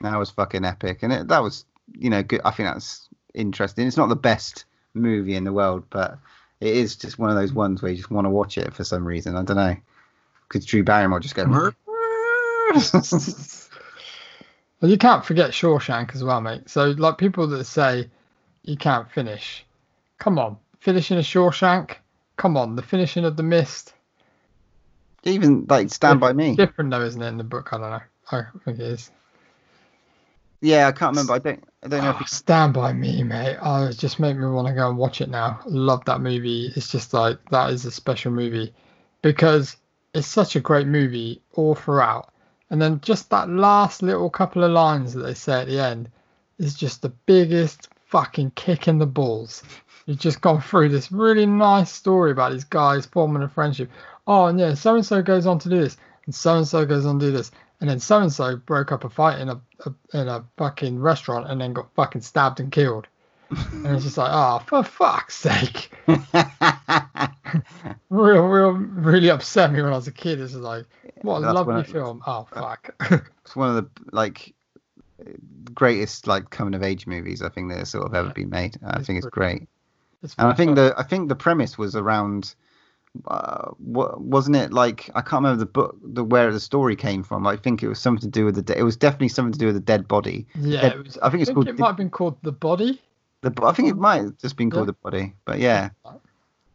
That 0.00 0.16
was 0.16 0.30
fucking 0.30 0.64
epic, 0.64 1.02
and 1.02 1.12
it, 1.12 1.28
that 1.28 1.42
was 1.42 1.64
you 1.92 2.10
know 2.10 2.22
good. 2.22 2.40
I 2.44 2.50
think 2.50 2.68
that's 2.68 3.08
interesting. 3.34 3.86
It's 3.86 3.96
not 3.96 4.08
the 4.08 4.16
best 4.16 4.64
movie 4.94 5.34
in 5.34 5.44
the 5.44 5.52
world, 5.52 5.84
but 5.90 6.18
it 6.60 6.76
is 6.76 6.96
just 6.96 7.18
one 7.18 7.30
of 7.30 7.36
those 7.36 7.52
ones 7.52 7.82
where 7.82 7.90
you 7.90 7.96
just 7.96 8.10
want 8.10 8.24
to 8.26 8.30
watch 8.30 8.58
it 8.58 8.74
for 8.74 8.84
some 8.84 9.06
reason. 9.06 9.36
I 9.36 9.42
don't 9.42 9.56
know, 9.56 9.76
because 10.48 10.66
Drew 10.66 10.82
Barrymore 10.82 11.20
just 11.20 11.34
goes. 11.34 11.46
Well, 14.80 14.92
you 14.92 14.98
can't 14.98 15.24
forget 15.24 15.50
Shawshank 15.50 16.14
as 16.14 16.22
well, 16.22 16.40
mate. 16.40 16.70
So, 16.70 16.90
like 16.90 17.18
people 17.18 17.48
that 17.48 17.64
say 17.64 18.08
you 18.62 18.76
can't 18.76 19.10
finish, 19.10 19.64
come 20.18 20.38
on, 20.38 20.56
finishing 20.78 21.18
a 21.18 21.22
Shawshank, 21.22 21.96
come 22.36 22.56
on, 22.56 22.76
the 22.76 22.82
finishing 22.82 23.24
of 23.24 23.36
the 23.36 23.42
Mist, 23.42 23.92
Even 25.24 25.66
like 25.68 25.90
Stand 25.90 26.20
by 26.20 26.32
Me. 26.32 26.54
different 26.54 26.92
though, 26.92 27.02
isn't 27.02 27.20
it? 27.20 27.26
In 27.26 27.38
the 27.38 27.44
book, 27.44 27.72
I 27.72 27.78
don't 27.78 27.90
know. 27.90 28.00
I 28.30 28.42
think 28.64 28.78
it 28.78 28.86
is. 28.86 29.10
Yeah, 30.60 30.88
I 30.88 30.92
can't 30.92 31.12
remember. 31.12 31.34
I 31.34 31.38
don't. 31.38 31.64
I 31.82 31.88
don't 31.88 32.02
know 32.02 32.10
if 32.10 32.16
Oh, 32.20 32.24
Stand 32.26 32.74
by 32.74 32.92
Me, 32.92 33.22
mate. 33.22 33.56
Oh, 33.62 33.86
it 33.86 33.98
just 33.98 34.18
make 34.18 34.36
me 34.36 34.46
want 34.46 34.66
to 34.66 34.74
go 34.74 34.88
and 34.88 34.98
watch 34.98 35.20
it 35.20 35.28
now. 35.28 35.60
Love 35.66 36.04
that 36.06 36.20
movie. 36.20 36.72
It's 36.74 36.90
just 36.90 37.14
like 37.14 37.38
that 37.50 37.70
is 37.70 37.84
a 37.84 37.90
special 37.90 38.32
movie 38.32 38.74
because 39.22 39.76
it's 40.14 40.26
such 40.26 40.56
a 40.56 40.60
great 40.60 40.86
movie 40.88 41.40
all 41.54 41.74
throughout. 41.76 42.32
And 42.70 42.82
then 42.82 43.00
just 43.00 43.30
that 43.30 43.48
last 43.48 44.02
little 44.02 44.28
couple 44.28 44.64
of 44.64 44.72
lines 44.72 45.14
that 45.14 45.22
they 45.22 45.34
say 45.34 45.60
at 45.62 45.68
the 45.68 45.78
end 45.80 46.10
is 46.58 46.74
just 46.74 47.02
the 47.02 47.08
biggest 47.08 47.88
fucking 48.06 48.50
kick 48.56 48.88
in 48.88 48.98
the 48.98 49.06
balls. 49.06 49.62
You've 50.06 50.18
just 50.18 50.40
gone 50.40 50.60
through 50.60 50.88
this 50.88 51.12
really 51.12 51.46
nice 51.46 51.92
story 51.92 52.32
about 52.32 52.52
these 52.52 52.64
guys 52.64 53.06
forming 53.06 53.42
a 53.42 53.48
friendship. 53.48 53.90
Oh, 54.26 54.46
and 54.46 54.58
yeah, 54.58 54.74
so 54.74 54.96
and 54.96 55.06
so 55.06 55.22
goes 55.22 55.46
on 55.46 55.58
to 55.60 55.68
do 55.68 55.78
this, 55.78 55.96
and 56.26 56.34
so 56.34 56.56
and 56.56 56.66
so 56.66 56.84
goes 56.84 57.06
on 57.06 57.18
to 57.20 57.26
do 57.26 57.32
this, 57.32 57.50
and 57.80 57.88
then 57.88 58.00
so 58.00 58.20
and 58.20 58.32
so 58.32 58.56
broke 58.56 58.92
up 58.92 59.04
a 59.04 59.10
fight 59.10 59.40
in 59.40 59.48
a, 59.48 59.60
a 59.86 60.18
in 60.20 60.28
a 60.28 60.44
fucking 60.56 60.98
restaurant 60.98 61.50
and 61.50 61.60
then 61.60 61.72
got 61.72 61.92
fucking 61.94 62.20
stabbed 62.22 62.60
and 62.60 62.72
killed. 62.72 63.06
And 63.50 63.86
it's 63.86 64.04
just 64.04 64.18
like, 64.18 64.30
oh, 64.30 64.62
for 64.66 64.82
fuck's 64.84 65.34
sake. 65.36 65.90
Real, 68.10 68.42
real, 68.42 68.70
really 68.72 69.30
upset 69.30 69.72
me 69.72 69.80
when 69.82 69.92
I 69.92 69.96
was 69.96 70.06
a 70.08 70.12
kid. 70.12 70.40
It's 70.40 70.52
just 70.52 70.62
like, 70.62 70.84
what 71.22 71.38
a 71.38 71.40
That's 71.42 71.54
lovely 71.54 71.74
I- 71.76 71.82
film. 71.84 72.22
Oh, 72.26 72.46
uh, 72.52 72.60
fuck. 72.60 72.94
it's 73.44 73.56
one 73.56 73.74
of 73.74 73.76
the 73.76 73.88
like 74.12 74.54
greatest 75.74 76.26
like 76.26 76.50
coming 76.50 76.74
of 76.74 76.82
age 76.82 77.06
movies 77.06 77.42
I 77.42 77.48
think 77.48 77.70
that 77.72 77.86
sort 77.86 78.06
of 78.06 78.14
ever 78.14 78.30
been 78.30 78.50
made. 78.50 78.76
I 78.84 78.98
It's 78.98 79.06
think 79.06 79.18
it's 79.18 79.26
great, 79.26 79.68
It's 80.22 80.34
and 80.38 80.48
I 80.48 80.52
think 80.54 80.70
fun. 80.70 80.74
the 80.76 80.94
I 80.98 81.02
think 81.02 81.28
the 81.28 81.36
premise 81.36 81.78
was 81.78 81.96
around. 81.96 82.54
Uh, 83.26 83.70
wasn't 83.78 84.56
it 84.56 84.72
like? 84.72 85.10
I 85.14 85.20
can't 85.22 85.42
remember 85.42 85.58
the 85.58 85.66
book, 85.66 85.96
the 86.02 86.22
where 86.22 86.52
the 86.52 86.60
story 86.60 86.94
came 86.94 87.22
from. 87.22 87.46
I 87.46 87.56
think 87.56 87.82
it 87.82 87.88
was 87.88 87.98
something 87.98 88.20
to 88.20 88.28
do 88.28 88.44
with 88.44 88.54
the. 88.54 88.62
De- 88.62 88.78
it 88.78 88.82
was 88.82 88.96
definitely 88.96 89.28
something 89.28 89.52
to 89.52 89.58
do 89.58 89.66
with 89.66 89.74
the 89.74 89.80
dead 89.80 90.06
body. 90.06 90.46
yeah, 90.56 90.82
dead- 90.82 90.92
it 90.92 91.04
was, 91.04 91.18
I 91.22 91.30
think 91.30 91.42
it's 91.42 91.50
I 91.50 91.54
think 91.54 91.66
called 91.66 91.68
it 91.68 91.78
might 91.78 91.86
have 91.88 91.96
been 91.96 92.10
called 92.10 92.36
The 92.42 92.52
Body. 92.52 93.00
The, 93.40 93.52
I 93.62 93.72
think 93.72 93.88
it 93.88 93.96
might 93.96 94.22
have 94.22 94.36
just 94.38 94.56
been 94.56 94.70
called 94.70 94.82
Yeah. 94.88 94.92
the 94.92 95.10
body, 95.10 95.34
but 95.44 95.58
yeah, 95.58 95.90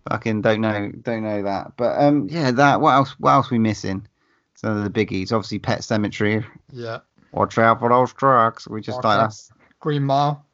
fucking 0.09 0.41
don't 0.41 0.61
know, 0.61 0.91
don't 1.01 1.23
know 1.23 1.43
that. 1.43 1.73
But 1.77 2.01
um, 2.01 2.27
yeah, 2.29 2.51
that. 2.51 2.81
What 2.81 2.93
else? 2.93 3.11
What 3.19 3.31
else 3.31 3.49
we 3.51 3.59
missing? 3.59 4.07
Some 4.55 4.77
of 4.77 4.83
the 4.83 4.89
biggies, 5.05 5.31
obviously, 5.31 5.59
Pet 5.59 5.79
Sematary. 5.79 6.45
Yeah. 6.71 6.99
Watch 7.31 7.57
out 7.57 7.79
for 7.79 7.89
those 7.89 8.13
trucks. 8.13 8.67
We 8.67 8.81
just 8.81 8.97
Watch 8.97 9.05
like 9.05 9.17
out. 9.19 9.23
that's 9.23 9.51
Green 9.79 10.03
Mile. 10.03 10.45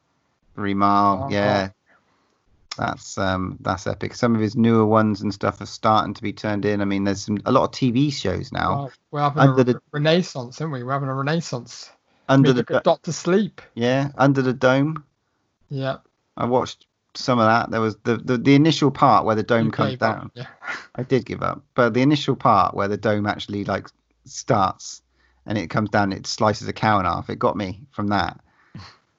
Three 0.54 0.74
Mile. 0.74 1.24
Oh, 1.26 1.30
yeah, 1.30 1.68
that's 2.78 3.18
um, 3.18 3.58
that's 3.60 3.86
epic. 3.86 4.14
Some 4.14 4.34
of 4.34 4.40
his 4.40 4.56
newer 4.56 4.86
ones 4.86 5.20
and 5.22 5.32
stuff 5.34 5.60
are 5.60 5.66
starting 5.66 6.14
to 6.14 6.22
be 6.22 6.32
turned 6.32 6.64
in. 6.64 6.80
I 6.80 6.84
mean, 6.84 7.04
there's 7.04 7.24
some 7.24 7.38
a 7.44 7.52
lot 7.52 7.64
of 7.64 7.70
TV 7.72 8.12
shows 8.12 8.52
now. 8.52 8.90
We're 9.10 9.20
having 9.20 9.42
Under 9.42 9.60
a 9.60 9.64
the- 9.64 9.74
re- 9.74 9.80
renaissance, 9.92 10.60
aren't 10.60 10.72
we? 10.72 10.82
We're 10.82 10.92
having 10.92 11.08
a 11.08 11.14
renaissance. 11.14 11.90
under 12.28 12.50
we 12.50 12.54
the 12.54 12.62
Do- 12.62 12.80
Doctor 12.84 13.12
Sleep. 13.12 13.60
yeah, 13.74 14.10
Under 14.16 14.40
the 14.42 14.52
Dome. 14.52 15.04
Yeah. 15.68 15.96
I 16.36 16.46
watched 16.46 16.86
some 17.14 17.38
of 17.38 17.46
that. 17.46 17.70
There 17.70 17.80
was 17.80 17.96
the 18.04 18.16
the, 18.16 18.38
the 18.38 18.54
initial 18.54 18.90
part 18.90 19.24
where 19.24 19.34
the 19.36 19.42
dome 19.42 19.66
you 19.66 19.72
comes 19.72 19.94
up, 19.94 19.98
down. 20.00 20.30
Yeah. 20.34 20.46
I 20.94 21.02
did 21.02 21.26
give 21.26 21.42
up, 21.42 21.62
but 21.74 21.92
the 21.94 22.02
initial 22.02 22.36
part 22.36 22.74
where 22.74 22.88
the 22.88 22.96
dome 22.96 23.26
actually 23.26 23.64
like 23.64 23.88
starts 24.24 25.02
and 25.46 25.58
it 25.58 25.68
comes 25.70 25.90
down, 25.90 26.12
it 26.12 26.26
slices 26.26 26.68
a 26.68 26.72
cow 26.72 27.00
in 27.00 27.04
half. 27.06 27.28
It 27.30 27.38
got 27.38 27.56
me 27.56 27.80
from 27.90 28.08
that. 28.08 28.38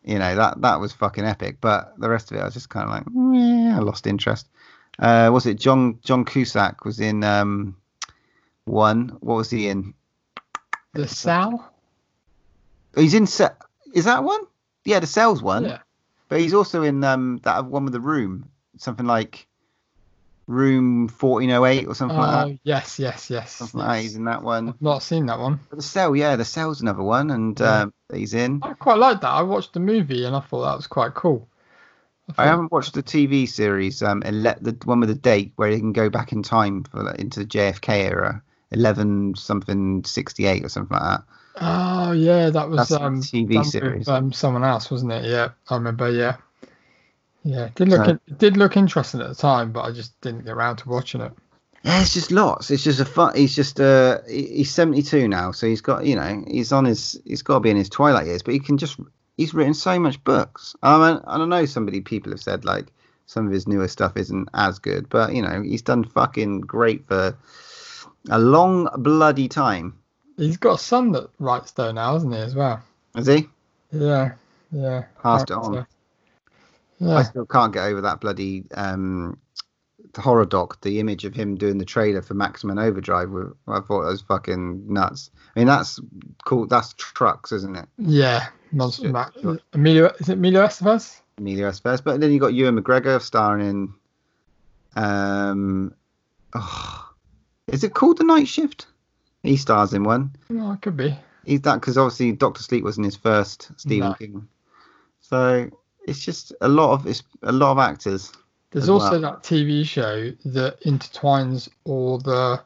You 0.03 0.17
know 0.17 0.35
that 0.35 0.61
that 0.61 0.79
was 0.79 0.93
fucking 0.93 1.25
epic. 1.25 1.57
But 1.61 1.93
the 1.99 2.09
rest 2.09 2.31
of 2.31 2.37
it, 2.37 2.41
I 2.41 2.45
was 2.45 2.53
just 2.53 2.69
kind 2.69 2.85
of 2.85 2.91
like, 2.91 3.03
yeah, 3.35 3.77
I 3.77 3.79
lost 3.79 4.07
interest. 4.07 4.47
Uh, 4.99 5.29
was 5.31 5.45
it 5.45 5.59
John 5.59 5.99
John 6.03 6.25
Cusack 6.25 6.85
was 6.85 6.99
in 6.99 7.23
um 7.23 7.75
one? 8.65 9.17
What 9.19 9.35
was 9.35 9.49
he 9.49 9.67
in? 9.67 9.93
The 10.93 11.07
Cell. 11.07 11.71
He's 12.95 13.13
in. 13.13 13.27
Se- 13.27 13.55
is 13.93 14.05
that 14.05 14.23
one? 14.23 14.41
Yeah, 14.83 14.99
the 14.99 15.07
cells 15.07 15.41
one. 15.41 15.65
Yeah. 15.65 15.79
But 16.27 16.39
he's 16.39 16.53
also 16.53 16.83
in 16.83 17.03
um 17.03 17.39
that 17.43 17.65
one 17.65 17.83
with 17.83 17.93
the 17.93 17.99
room, 17.99 18.49
something 18.77 19.05
like 19.05 19.47
Room 20.51 21.07
1408 21.07 21.87
or 21.87 21.95
something 21.95 22.17
like 22.17 22.45
Oh 22.45 22.49
that. 22.49 22.59
yes, 22.63 22.99
yes, 22.99 23.29
yes. 23.29 23.51
Something 23.55 23.79
like. 23.79 24.01
He's 24.01 24.15
in 24.15 24.25
that 24.25 24.43
one. 24.43 24.69
I've 24.69 24.81
not 24.81 25.01
seen 25.03 25.25
that 25.27 25.39
one. 25.39 25.59
But 25.69 25.77
the 25.77 25.83
cell, 25.83 26.15
yeah, 26.15 26.35
the 26.35 26.45
cell's 26.45 26.81
another 26.81 27.03
one, 27.03 27.31
and 27.31 27.59
Yeah. 27.59 27.81
um, 27.83 27.93
he's 28.13 28.33
in. 28.33 28.59
I 28.61 28.73
quite 28.73 28.97
like 28.99 29.21
that. 29.21 29.29
I 29.29 29.41
watched 29.41 29.73
the 29.73 29.79
movie 29.79 30.25
and 30.25 30.35
I 30.35 30.41
thought 30.41 30.63
that 30.63 30.75
was 30.75 30.87
quite 30.87 31.13
cool. 31.13 31.47
I 32.29 32.33
thought- 32.33 32.45
haven't 32.45 32.71
watched 32.71 32.93
the 32.93 33.03
TV 33.03 33.45
series, 33.47 34.01
um, 34.03 34.21
ele- 34.25 34.55
the 34.61 34.77
one 34.85 34.99
with 34.99 35.09
the 35.09 35.15
date 35.15 35.53
where 35.55 35.69
he 35.69 35.79
can 35.79 35.91
go 35.93 36.09
back 36.09 36.31
in 36.31 36.43
time 36.43 36.83
for 36.83 37.03
like, 37.03 37.19
into 37.19 37.39
the 37.41 37.45
JFK 37.45 37.89
era, 38.05 38.41
eleven 38.71 39.35
something 39.35 40.03
sixty 40.05 40.45
eight 40.45 40.63
or 40.63 40.69
something 40.69 40.95
like 40.97 41.03
that. 41.03 41.23
Oh 41.59 42.11
yeah, 42.13 42.49
that 42.49 42.69
was 42.69 42.77
That's 42.89 42.91
a 42.91 43.03
um, 43.03 43.21
TV 43.21 43.53
done 43.55 43.63
with, 43.65 43.71
series. 43.71 44.07
um, 44.07 44.31
someone 44.31 44.63
else, 44.63 44.89
wasn't 44.89 45.11
it? 45.11 45.25
Yeah, 45.25 45.49
I 45.69 45.75
remember. 45.75 46.09
Yeah, 46.09 46.37
yeah. 47.43 47.65
It 47.65 47.75
did 47.75 47.89
look 47.89 48.05
So- 48.05 48.11
it 48.27 48.37
did 48.37 48.57
look 48.57 48.77
interesting 48.77 49.21
at 49.21 49.27
the 49.29 49.35
time, 49.35 49.71
but 49.71 49.81
I 49.81 49.91
just 49.91 50.19
didn't 50.21 50.45
get 50.45 50.51
around 50.53 50.77
to 50.77 50.89
watching 50.89 51.21
it. 51.21 51.31
Yeah, 51.83 52.01
it's 52.01 52.13
just 52.13 52.31
lots. 52.31 52.69
It's 52.69 52.83
just 52.83 52.99
a 52.99 53.05
fun. 53.05 53.35
He's 53.35 53.55
just 53.55 53.79
uh, 53.79 54.19
he's 54.29 54.69
seventy 54.69 55.01
two 55.01 55.27
now, 55.27 55.51
so 55.51 55.65
he's 55.67 55.81
got 55.81 56.05
you 56.05 56.15
know 56.15 56.43
he's 56.47 56.71
on 56.71 56.85
his 56.85 57.19
he's 57.25 57.41
got 57.41 57.55
to 57.55 57.59
be 57.61 57.71
in 57.71 57.77
his 57.77 57.89
twilight 57.89 58.27
years, 58.27 58.43
but 58.43 58.53
he 58.53 58.59
can 58.59 58.77
just 58.77 58.99
he's 59.37 59.53
written 59.55 59.73
so 59.73 59.97
much 59.99 60.23
books. 60.23 60.75
I 60.83 60.97
mean, 61.13 61.21
I 61.25 61.37
don't 61.39 61.49
know. 61.49 61.65
Somebody 61.65 62.01
people 62.01 62.31
have 62.33 62.41
said 62.41 62.65
like 62.65 62.93
some 63.25 63.47
of 63.47 63.51
his 63.51 63.67
newer 63.67 63.87
stuff 63.87 64.15
isn't 64.15 64.49
as 64.53 64.77
good, 64.77 65.09
but 65.09 65.33
you 65.33 65.41
know 65.41 65.61
he's 65.63 65.81
done 65.81 66.03
fucking 66.03 66.61
great 66.61 67.07
for 67.07 67.35
a 68.29 68.37
long 68.37 68.87
bloody 68.97 69.47
time. 69.47 69.97
He's 70.37 70.57
got 70.57 70.75
a 70.79 70.83
son 70.83 71.11
that 71.13 71.31
writes 71.39 71.71
though 71.71 71.91
now, 71.91 72.13
hasn't 72.13 72.33
he, 72.35 72.39
as 72.41 72.53
well? 72.53 72.83
Is 73.15 73.25
he? 73.25 73.49
Yeah, 73.91 74.33
yeah. 74.71 75.05
Passed 75.23 75.49
it 75.49 75.53
on. 75.55 75.73
so- 75.73 75.85
I 77.03 77.23
still 77.23 77.45
can't 77.45 77.73
get 77.73 77.83
over 77.85 78.01
that 78.01 78.21
bloody 78.21 78.65
um, 78.75 79.39
the 80.13 80.21
horror 80.21 80.45
doc. 80.45 80.81
The 80.81 80.99
image 80.99 81.25
of 81.25 81.33
him 81.33 81.55
doing 81.55 81.77
the 81.77 81.85
trailer 81.85 82.21
for 82.21 82.33
Maximum 82.33 82.77
Overdrive. 82.77 83.29
I 83.67 83.79
thought 83.79 84.03
that 84.03 84.11
was 84.11 84.21
fucking 84.21 84.91
nuts. 84.91 85.31
I 85.55 85.59
mean, 85.59 85.67
that's 85.67 85.99
cool. 86.45 86.67
That's 86.67 86.93
trucks, 86.97 87.51
isn't 87.51 87.75
it? 87.75 87.87
yeah. 87.97 88.47
Mac. 88.73 89.33
sure. 89.41 89.59
Emilio, 89.73 90.11
is 90.19 90.29
it 90.29 90.33
Emilio 90.33 90.65
Estevez? 90.65 91.19
Emilio 91.37 91.69
Estevez. 91.69 92.01
But 92.03 92.21
then 92.21 92.31
you 92.31 92.39
got 92.39 92.53
Ewan 92.53 92.81
McGregor 92.81 93.21
starring 93.21 93.67
in. 93.67 93.93
Um, 94.95 95.93
oh, 96.55 97.11
is 97.67 97.83
it 97.83 97.93
called 97.93 98.17
The 98.17 98.23
Night 98.23 98.47
Shift? 98.47 98.87
He 99.43 99.57
stars 99.57 99.93
in 99.93 100.03
one. 100.03 100.35
No, 100.49 100.71
it 100.71 100.81
could 100.81 100.95
be. 100.95 101.17
He's 101.45 101.61
that 101.61 101.81
because 101.81 101.97
obviously 101.97 102.31
Doctor 102.33 102.61
Sleep 102.61 102.83
wasn't 102.83 103.05
his 103.05 103.15
first 103.15 103.71
Stephen 103.77 104.09
No. 104.09 104.13
King. 104.15 104.47
So 105.21 105.69
it's 106.07 106.19
just 106.19 106.53
a 106.61 106.67
lot 106.67 106.93
of 106.93 107.07
it's 107.07 107.23
a 107.43 107.51
lot 107.51 107.71
of 107.71 107.79
actors. 107.79 108.31
There's 108.71 108.89
also 108.89 109.19
well. 109.19 109.21
that 109.21 109.43
TV 109.43 109.85
show 109.85 110.31
that 110.45 110.79
intertwines 110.81 111.67
all 111.83 112.19
the 112.19 112.61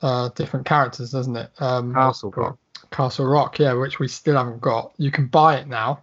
uh, 0.00 0.28
different 0.30 0.66
characters, 0.66 1.10
doesn't 1.10 1.36
it? 1.36 1.50
Um, 1.58 1.92
Castle 1.92 2.30
Rock. 2.30 2.58
Castle 2.90 3.26
Rock, 3.26 3.58
yeah, 3.58 3.74
which 3.74 3.98
we 3.98 4.08
still 4.08 4.36
haven't 4.36 4.60
got. 4.60 4.92
You 4.96 5.10
can 5.10 5.26
buy 5.26 5.56
it 5.56 5.68
now 5.68 6.00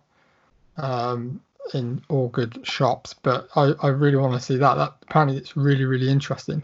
um, 0.78 1.42
in 1.74 2.02
all 2.10 2.28
good 2.30 2.60
shops, 2.64 3.14
but 3.14 3.48
I, 3.56 3.74
I 3.82 3.88
really 3.88 4.18
want 4.18 4.34
to 4.34 4.40
see 4.40 4.58
that. 4.58 4.76
That 4.76 4.94
apparently 5.02 5.38
it's 5.38 5.58
really 5.58 5.86
really 5.86 6.10
interesting. 6.10 6.62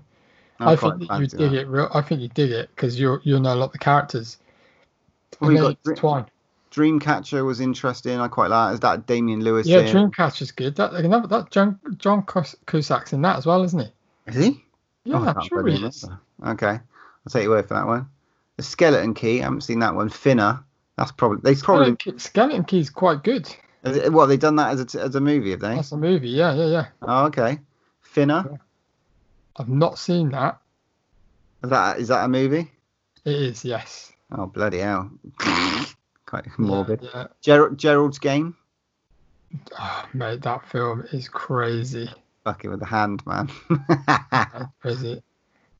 i 0.59 0.75
think 0.75 1.07
that 1.07 1.19
you 1.19 1.27
dig 1.27 1.51
that. 1.51 1.53
it. 1.53 1.67
Real, 1.67 1.89
I 1.93 2.01
think 2.01 2.21
you 2.21 2.27
dig 2.27 2.51
it 2.51 2.69
because 2.75 2.99
you 2.99 3.19
you'll 3.23 3.39
know 3.39 3.53
a 3.53 3.55
lot 3.55 3.65
of 3.65 3.71
the 3.71 3.79
characters. 3.79 4.37
Well, 5.39 5.49
And 5.49 5.49
we 5.49 5.55
they 5.55 5.73
got 5.73 5.77
intertwine. 5.85 6.25
Dreamcatcher 6.71 7.45
was 7.45 7.59
interesting. 7.59 8.19
I 8.19 8.27
quite 8.29 8.49
like. 8.49 8.73
Is 8.73 8.79
that 8.79 9.05
Damian 9.05 9.43
Lewis? 9.43 9.67
Yeah, 9.67 9.79
in? 9.79 9.93
Dreamcatcher's 9.95 10.51
good. 10.51 10.75
That 10.77 10.93
that, 10.93 11.29
that 11.29 11.51
John 11.51 11.79
John 11.97 12.23
Cusack's 12.23 13.13
in 13.13 13.21
that 13.23 13.37
as 13.37 13.45
well, 13.45 13.63
isn't 13.63 13.79
he? 13.79 13.91
Is 14.27 14.35
he? 14.35 14.63
Yeah, 15.03 15.17
Oh, 15.17 15.33
I'm 15.35 15.47
sure 15.47 15.67
he 15.67 15.83
is. 15.83 16.07
Okay, 16.45 16.67
I'll 16.67 16.81
take 17.29 17.43
your 17.43 17.51
word 17.51 17.67
for 17.67 17.73
that 17.73 17.87
one. 17.87 18.07
The 18.57 18.63
Skeleton 18.63 19.13
Key. 19.13 19.39
I 19.41 19.43
haven't 19.43 19.61
seen 19.61 19.79
that 19.79 19.95
one. 19.95 20.09
Finner. 20.09 20.63
That's 20.97 21.11
probably 21.11 21.39
they 21.43 21.59
probably. 21.59 21.85
Skeleton, 21.93 21.95
Key, 21.97 22.19
Skeleton 22.19 22.63
Key's 22.63 22.89
quite 22.89 23.23
good. 23.23 23.53
It, 23.83 24.13
what 24.13 24.27
they 24.27 24.37
done 24.37 24.55
that 24.57 24.71
as 24.79 24.95
a 24.95 25.01
as 25.01 25.15
a 25.15 25.21
movie? 25.21 25.51
Have 25.51 25.59
they? 25.59 25.75
That's 25.75 25.91
a 25.91 25.97
movie. 25.97 26.29
Yeah, 26.29 26.53
yeah, 26.53 26.67
yeah. 26.67 26.85
Oh, 27.01 27.25
okay. 27.25 27.59
Finner. 28.01 28.59
I've 29.57 29.69
not 29.69 29.99
seen 29.99 30.29
that. 30.29 30.59
Is 31.63 31.69
that 31.69 31.99
is 31.99 32.07
that 32.07 32.23
a 32.25 32.27
movie? 32.29 32.71
It 33.25 33.35
is, 33.35 33.65
yes. 33.65 34.11
Oh 34.31 34.45
bloody 34.45 34.79
hell! 34.79 35.11
Quite 36.31 36.47
morbid. 36.57 37.01
Yeah. 37.03 37.27
Gerald, 37.41 37.77
Gerald's 37.77 38.17
game. 38.17 38.55
Oh, 39.77 40.05
mate, 40.13 40.41
that 40.43 40.65
film 40.65 41.05
is 41.11 41.27
crazy. 41.27 42.09
Fucking 42.45 42.71
with 42.71 42.79
the 42.79 42.85
hand, 42.85 43.21
man. 43.25 43.49
Crazy. 44.81 45.21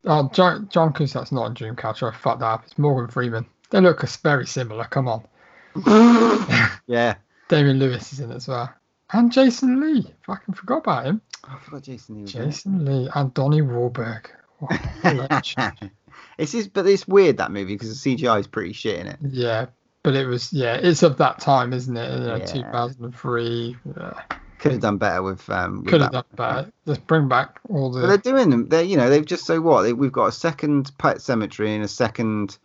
Oh, 0.03 0.27
John, 0.33 0.67
John 0.71 0.93
Cusack's 0.93 1.31
not 1.31 1.45
in 1.45 1.53
Dreamcatcher. 1.53 2.11
I 2.11 2.17
fucked 2.17 2.39
that 2.39 2.45
up. 2.47 2.63
It's 2.65 2.75
Morgan 2.79 3.07
Freeman. 3.07 3.45
They 3.69 3.81
look 3.81 4.01
very 4.23 4.47
similar. 4.47 4.85
Come 4.85 5.07
on. 5.07 5.23
yeah. 6.87 7.17
Damian 7.49 7.77
Lewis 7.77 8.11
is 8.11 8.19
in 8.19 8.31
it 8.31 8.37
as 8.37 8.47
well. 8.47 8.73
And 9.13 9.31
Jason 9.31 9.79
Lee. 9.79 10.11
Fucking 10.25 10.55
forgot 10.55 10.77
about 10.79 11.05
him. 11.05 11.21
I 11.43 11.55
forgot 11.59 11.83
Jason 11.83 12.15
Lee 12.15 12.21
was 12.23 12.33
in 12.33 12.41
it. 12.41 12.45
Jason 12.45 12.83
Lee 12.83 13.09
and 13.13 13.31
Donnie 13.35 13.61
Wahlberg. 13.61 14.25
What 14.57 14.71
it's 16.39 16.51
just, 16.51 16.73
but 16.73 16.87
it's 16.87 17.07
weird 17.07 17.37
that 17.37 17.51
movie 17.51 17.75
because 17.75 18.01
the 18.01 18.15
CGI 18.17 18.39
is 18.39 18.47
pretty 18.47 18.73
shit 18.73 18.99
in 18.99 19.05
it. 19.05 19.19
yeah, 19.21 19.67
but 20.03 20.15
it 20.15 20.25
was 20.25 20.51
yeah, 20.53 20.75
it's 20.75 21.03
of 21.03 21.17
that 21.17 21.39
time, 21.39 21.73
isn't 21.73 21.95
it? 21.95 22.11
You 22.19 22.25
know, 22.27 22.35
Yeah. 22.37 22.45
2003. 22.45 23.75
Yeah. 23.97 24.13
Could 24.59 24.73
have 24.73 24.81
done 24.81 24.97
better 24.97 25.23
with 25.23 25.49
um. 25.49 25.83
Could 25.85 26.01
have 26.01 26.11
done 26.11 26.23
better. 26.35 26.71
Just 26.85 27.05
bring 27.07 27.27
back 27.27 27.59
all 27.69 27.91
But 27.91 28.01
the 28.01 28.07
they're 28.07 28.17
doing 28.17 28.49
them. 28.51 28.69
They're 28.69 28.83
you 28.83 28.95
know, 28.97 29.09
they've 29.09 29.25
just 29.25 29.45
so 29.45 29.59
what? 29.59 29.81
They, 29.83 29.93
we've 29.93 30.11
got 30.11 30.27
a 30.27 30.31
second 30.31 30.91
Pet 30.99 31.17
Sematary 31.17 31.69
and 31.75 31.83
a 31.83 31.87
second 31.87 32.57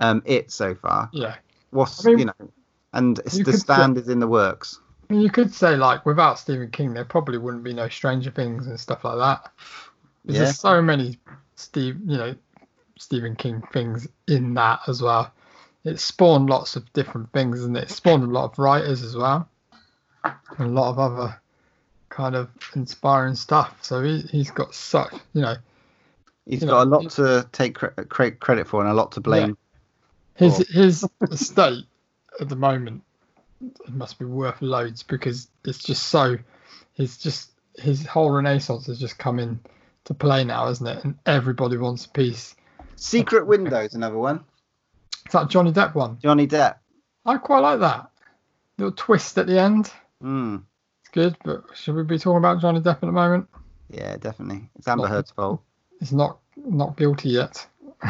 um 0.00 0.22
It 0.24 0.50
so 0.50 0.74
far. 0.74 1.10
yeah. 1.12 1.36
What's 1.70 2.04
I 2.06 2.10
mean, 2.10 2.18
you 2.20 2.24
know, 2.26 2.34
and 2.94 3.18
it's, 3.20 3.36
you 3.38 3.44
the 3.44 3.52
could 3.52 3.60
say- 3.60 3.64
stand 3.74 3.98
is 3.98 4.08
in 4.08 4.18
the 4.20 4.28
works. 4.28 4.78
I 5.10 5.14
mean, 5.14 5.22
you 5.22 5.30
could 5.30 5.52
say 5.52 5.76
like 5.76 6.06
without 6.06 6.38
Stephen 6.38 6.70
King, 6.70 6.94
there 6.94 7.04
probably 7.04 7.36
wouldn't 7.36 7.64
be 7.64 7.74
no 7.74 7.88
Stranger 7.90 8.30
Things 8.30 8.66
and 8.66 8.80
stuff 8.80 9.04
like 9.04 9.18
that. 9.18 9.52
Yeah. 10.24 10.38
There's 10.44 10.58
so 10.58 10.80
many 10.80 11.18
Steve, 11.56 11.98
you 12.06 12.16
know, 12.16 12.34
Stephen 12.98 13.36
King 13.36 13.62
things 13.74 14.08
in 14.26 14.54
that 14.54 14.80
as 14.88 15.02
well. 15.02 15.30
It 15.84 15.98
spawned 15.98 16.48
lots 16.48 16.76
of 16.76 16.92
different 16.92 17.32
things, 17.32 17.64
and 17.64 17.76
it 17.76 17.90
spawned 17.90 18.22
a 18.22 18.26
lot 18.26 18.52
of 18.52 18.58
writers 18.58 19.02
as 19.02 19.16
well, 19.16 19.48
and 20.24 20.34
a 20.60 20.66
lot 20.66 20.90
of 20.90 20.98
other 20.98 21.40
kind 22.08 22.34
of 22.36 22.48
inspiring 22.74 23.34
stuff. 23.34 23.76
So 23.82 24.02
he 24.02 24.20
he's 24.22 24.50
got 24.50 24.74
such, 24.74 25.12
you 25.32 25.42
know, 25.42 25.56
He's 26.46 26.62
you 26.62 26.68
got 26.68 26.88
know, 26.88 26.96
a 26.96 26.96
lot 26.96 27.10
to 27.12 27.48
take 27.52 27.74
cre- 27.76 27.86
cre- 28.08 28.30
credit 28.30 28.66
for 28.68 28.80
and 28.80 28.90
a 28.90 28.94
lot 28.94 29.12
to 29.12 29.20
blame. 29.20 29.56
his 30.36 30.56
Cool. 30.56 30.82
his 30.82 31.04
estate 31.30 31.84
at 32.40 32.48
the 32.48 32.56
moment 32.56 33.02
it 33.60 33.92
must 33.92 34.18
be 34.18 34.24
worth 34.24 34.60
loads 34.60 35.02
because 35.02 35.48
it's 35.64 35.82
just 35.82 36.04
so 36.08 36.36
it's 36.96 37.16
just 37.16 37.50
his 37.76 38.04
whole 38.06 38.30
renaissance 38.30 38.86
has 38.86 38.98
just 38.98 39.18
come 39.18 39.38
in 39.38 39.60
to 40.04 40.14
play 40.14 40.42
now 40.42 40.68
isn't 40.68 40.86
it 40.86 41.04
and 41.04 41.16
everybody 41.26 41.76
wants 41.76 42.06
a 42.06 42.08
piece 42.08 42.56
Secret 42.96 43.46
Windows, 43.46 43.94
another 43.94 44.18
one. 44.18 44.44
It's 45.32 45.40
that 45.40 45.48
johnny 45.48 45.72
depp 45.72 45.94
one 45.94 46.18
Johnny 46.20 46.46
Depp. 46.46 46.74
i 47.24 47.38
quite 47.38 47.60
like 47.60 47.80
that 47.80 48.10
little 48.76 48.92
twist 48.92 49.38
at 49.38 49.46
the 49.46 49.58
end 49.58 49.90
Mm, 50.22 50.62
it's 51.00 51.08
good 51.08 51.36
but 51.42 51.64
should 51.74 51.94
we 51.94 52.02
be 52.04 52.18
talking 52.18 52.36
about 52.36 52.60
johnny 52.60 52.80
depp 52.80 52.96
at 52.96 53.00
the 53.00 53.12
moment 53.12 53.48
yeah, 53.88 54.16
definitely. 54.16 54.70
It's 54.78 54.88
Amber 54.88 55.02
Not- 55.02 55.10
Heard's 55.10 55.30
fault. 55.32 55.62
he's 55.98 56.12
not 56.12 56.38
not 56.56 56.96
guilty 56.98 57.30
yet 57.30 57.66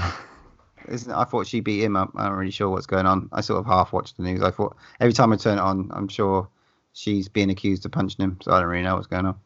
Isn't? 0.88 1.12
I 1.12 1.22
thought 1.24 1.46
she 1.46 1.60
beat 1.60 1.82
him 1.84 1.94
up. 1.96 2.10
I'm 2.16 2.24
not 2.24 2.36
really 2.36 2.50
sure 2.50 2.68
what's 2.68 2.86
going 2.86 3.06
on. 3.06 3.28
I 3.32 3.40
sort 3.40 3.60
of 3.60 3.66
half 3.66 3.92
watched 3.92 4.16
the 4.16 4.24
news. 4.24 4.42
I 4.42 4.50
thought 4.50 4.76
every 4.98 5.12
time 5.12 5.32
I 5.32 5.36
turn 5.36 5.58
it 5.58 5.60
on, 5.60 5.88
I'm 5.92 6.08
sure 6.08 6.48
she's 6.92 7.28
being 7.28 7.50
accused 7.50 7.86
of 7.86 7.92
punching 7.92 8.20
him. 8.22 8.38
So 8.42 8.50
I 8.52 8.58
don't 8.58 8.68
really 8.68 8.82
know 8.82 8.96
what's 8.96 9.06
going 9.06 9.26
on. 9.26 9.36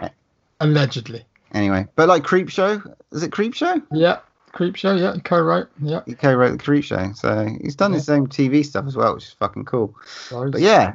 allegedly 0.60 1.24
Anyway, 1.54 1.86
but 1.96 2.08
like 2.08 2.24
Creep 2.24 2.48
Show, 2.50 2.82
is 3.12 3.22
it 3.22 3.30
Creep 3.32 3.54
Show? 3.54 3.80
yeah 3.92 4.18
creep 4.52 4.76
show 4.76 4.94
yeah 4.94 5.14
he 5.14 5.20
co-wrote 5.20 5.68
yeah 5.80 6.00
He 6.06 6.14
co-wrote 6.14 6.52
the 6.52 6.58
Creep 6.58 6.84
Show, 6.84 7.12
so 7.14 7.46
he's 7.62 7.76
done 7.76 7.92
his 7.92 8.08
own 8.08 8.26
TV 8.28 8.64
stuff 8.64 8.86
as 8.86 8.96
well, 8.96 9.14
which 9.14 9.24
is 9.24 9.32
fucking 9.32 9.64
cool. 9.64 9.94
But 10.30 10.60
yeah, 10.60 10.94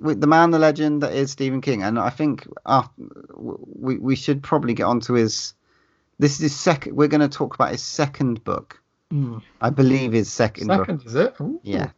with 0.00 0.20
the 0.20 0.26
man, 0.26 0.50
the 0.50 0.58
legend 0.58 1.02
that 1.02 1.12
is 1.12 1.30
Stephen 1.30 1.60
King, 1.60 1.82
and 1.82 1.98
I 1.98 2.10
think 2.10 2.46
after, 2.66 2.92
we 3.36 3.98
we 3.98 4.16
should 4.16 4.42
probably 4.42 4.74
get 4.74 4.84
onto 4.84 5.14
his. 5.14 5.54
This 6.18 6.32
is 6.32 6.38
his 6.40 6.56
second. 6.56 6.96
We're 6.96 7.08
going 7.08 7.20
to 7.20 7.28
talk 7.28 7.54
about 7.54 7.70
his 7.70 7.82
second 7.82 8.42
book. 8.44 8.80
Hmm. 9.10 9.38
I 9.60 9.70
believe 9.70 10.12
his 10.12 10.30
second, 10.30 10.66
book. 10.66 10.80
second 10.86 11.06
is 11.06 11.14
it 11.14 11.34
Ooh. 11.40 11.60
Yeah. 11.62 11.90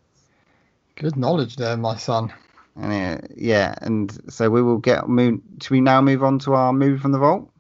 good 0.95 1.17
knowledge 1.17 1.57
there 1.57 1.77
my 1.77 1.97
son 1.97 2.33
And 2.77 2.93
uh, 3.25 3.27
yeah, 3.37 3.75
and 3.83 4.17
so 4.33 4.49
we 4.49 4.63
will 4.63 4.79
get 4.79 5.09
move. 5.09 5.41
Should 5.61 5.71
we 5.73 5.81
now 5.81 6.01
move 6.01 6.23
on 6.23 6.39
to 6.41 6.55
our 6.55 6.73
movie 6.73 6.99
from 7.01 7.13
the 7.13 7.19
vault? 7.19 7.51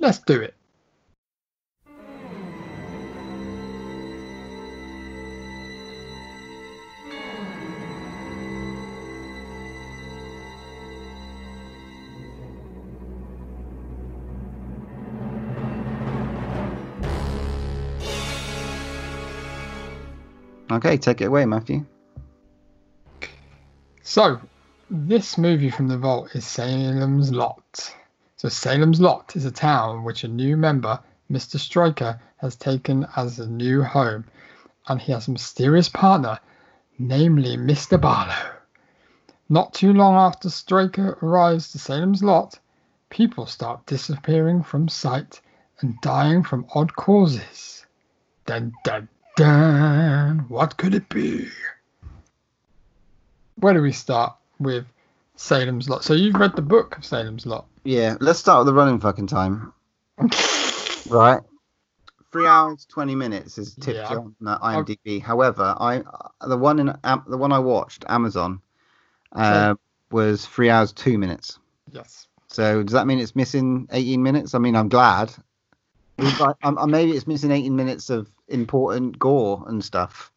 let's 0.00 0.18
do 0.20 0.40
it 0.40 0.54
Okay, 20.70 20.98
take 20.98 21.22
it 21.22 21.26
away, 21.26 21.46
Matthew. 21.46 21.86
So, 24.02 24.40
this 24.90 25.38
movie 25.38 25.70
from 25.70 25.88
the 25.88 25.96
vault 25.96 26.34
is 26.34 26.46
Salem's 26.46 27.32
Lot. 27.32 27.94
So, 28.36 28.50
Salem's 28.50 29.00
Lot 29.00 29.34
is 29.34 29.46
a 29.46 29.50
town 29.50 30.04
which 30.04 30.24
a 30.24 30.28
new 30.28 30.58
member, 30.58 31.00
Mr. 31.30 31.58
Striker, 31.58 32.20
has 32.36 32.54
taken 32.54 33.06
as 33.16 33.38
a 33.38 33.46
new 33.48 33.82
home, 33.82 34.26
and 34.86 35.00
he 35.00 35.12
has 35.12 35.26
a 35.26 35.32
mysterious 35.32 35.88
partner, 35.88 36.38
namely 36.98 37.56
Mr. 37.56 37.98
Barlow. 37.98 38.56
Not 39.48 39.72
too 39.72 39.94
long 39.94 40.16
after 40.16 40.50
Striker 40.50 41.18
arrives 41.22 41.72
to 41.72 41.78
Salem's 41.78 42.22
Lot, 42.22 42.58
people 43.08 43.46
start 43.46 43.86
disappearing 43.86 44.62
from 44.62 44.88
sight 44.88 45.40
and 45.80 45.98
dying 46.02 46.42
from 46.42 46.66
odd 46.74 46.94
causes. 46.94 47.86
Dun 48.44 48.72
dun 48.84 49.08
dun. 49.38 50.40
What 50.48 50.76
could 50.76 50.94
it 50.94 51.08
be? 51.08 51.48
Where 53.56 53.72
do 53.72 53.80
we 53.80 53.92
start 53.92 54.34
with 54.58 54.84
Salem's 55.36 55.88
Lot? 55.88 56.02
So 56.02 56.14
you've 56.14 56.34
read 56.34 56.56
the 56.56 56.62
book 56.62 56.98
of 56.98 57.04
Salem's 57.04 57.46
Lot. 57.46 57.66
Yeah, 57.84 58.16
let's 58.20 58.40
start 58.40 58.58
with 58.60 58.66
the 58.66 58.74
running 58.74 59.00
fucking 59.00 59.28
time. 59.28 59.72
Right. 61.08 61.40
Three 62.32 62.46
hours 62.46 62.84
twenty 62.84 63.14
minutes 63.14 63.56
is 63.56 63.74
tipped 63.76 64.10
Yeah, 64.10 64.16
on 64.18 64.34
uh, 64.46 64.58
IMDb. 64.58 65.22
However, 65.22 65.74
I 65.80 66.02
the 66.46 66.58
one 66.58 66.80
in 66.80 66.92
um, 67.02 67.24
the 67.26 67.38
one 67.38 67.50
I 67.50 67.60
watched 67.60 68.04
Amazon 68.10 68.60
uh, 69.32 69.76
was 70.10 70.44
three 70.44 70.68
hours 70.68 70.92
two 70.92 71.16
minutes. 71.16 71.58
Yes. 71.90 72.28
So 72.48 72.82
does 72.82 72.92
that 72.92 73.06
mean 73.06 73.20
it's 73.20 73.34
missing 73.34 73.88
eighteen 73.90 74.22
minutes? 74.22 74.54
I 74.54 74.58
mean, 74.58 74.76
I'm 74.76 74.90
glad. 74.90 75.32
Like- 76.18 76.56
um, 76.62 76.78
uh, 76.78 76.86
maybe 76.86 77.12
it's 77.12 77.26
missing 77.26 77.50
eighteen 77.52 77.76
minutes 77.76 78.10
of 78.10 78.30
important 78.48 79.18
gore 79.18 79.64
and 79.68 79.84
stuff. 79.84 80.32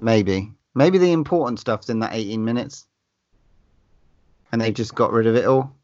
Maybe, 0.00 0.52
maybe 0.74 0.98
the 0.98 1.12
important 1.12 1.60
stuff's 1.60 1.88
in 1.90 1.98
that 2.00 2.14
eighteen 2.14 2.44
minutes, 2.44 2.86
and 4.50 4.60
they 4.60 4.72
just 4.72 4.94
got 4.94 5.12
rid 5.12 5.26
of 5.26 5.36
it 5.36 5.44
all. 5.44 5.74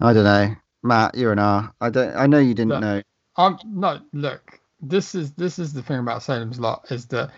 I 0.00 0.12
don't 0.12 0.24
know, 0.24 0.56
Matt. 0.82 1.14
You're 1.14 1.32
an 1.32 1.38
R. 1.38 1.72
I 1.80 1.90
don't. 1.90 2.16
I 2.16 2.26
know 2.26 2.38
you 2.38 2.54
didn't 2.54 2.70
Look, 2.70 2.80
know. 2.80 3.02
Um, 3.36 3.58
no, 3.66 4.00
look, 4.12 4.58
this 4.80 5.14
is 5.14 5.32
this 5.32 5.58
is 5.58 5.72
the 5.72 5.82
thing 5.82 5.98
about 5.98 6.22
Salem's 6.22 6.58
Lot 6.58 6.86
is 6.90 7.06
that 7.06 7.30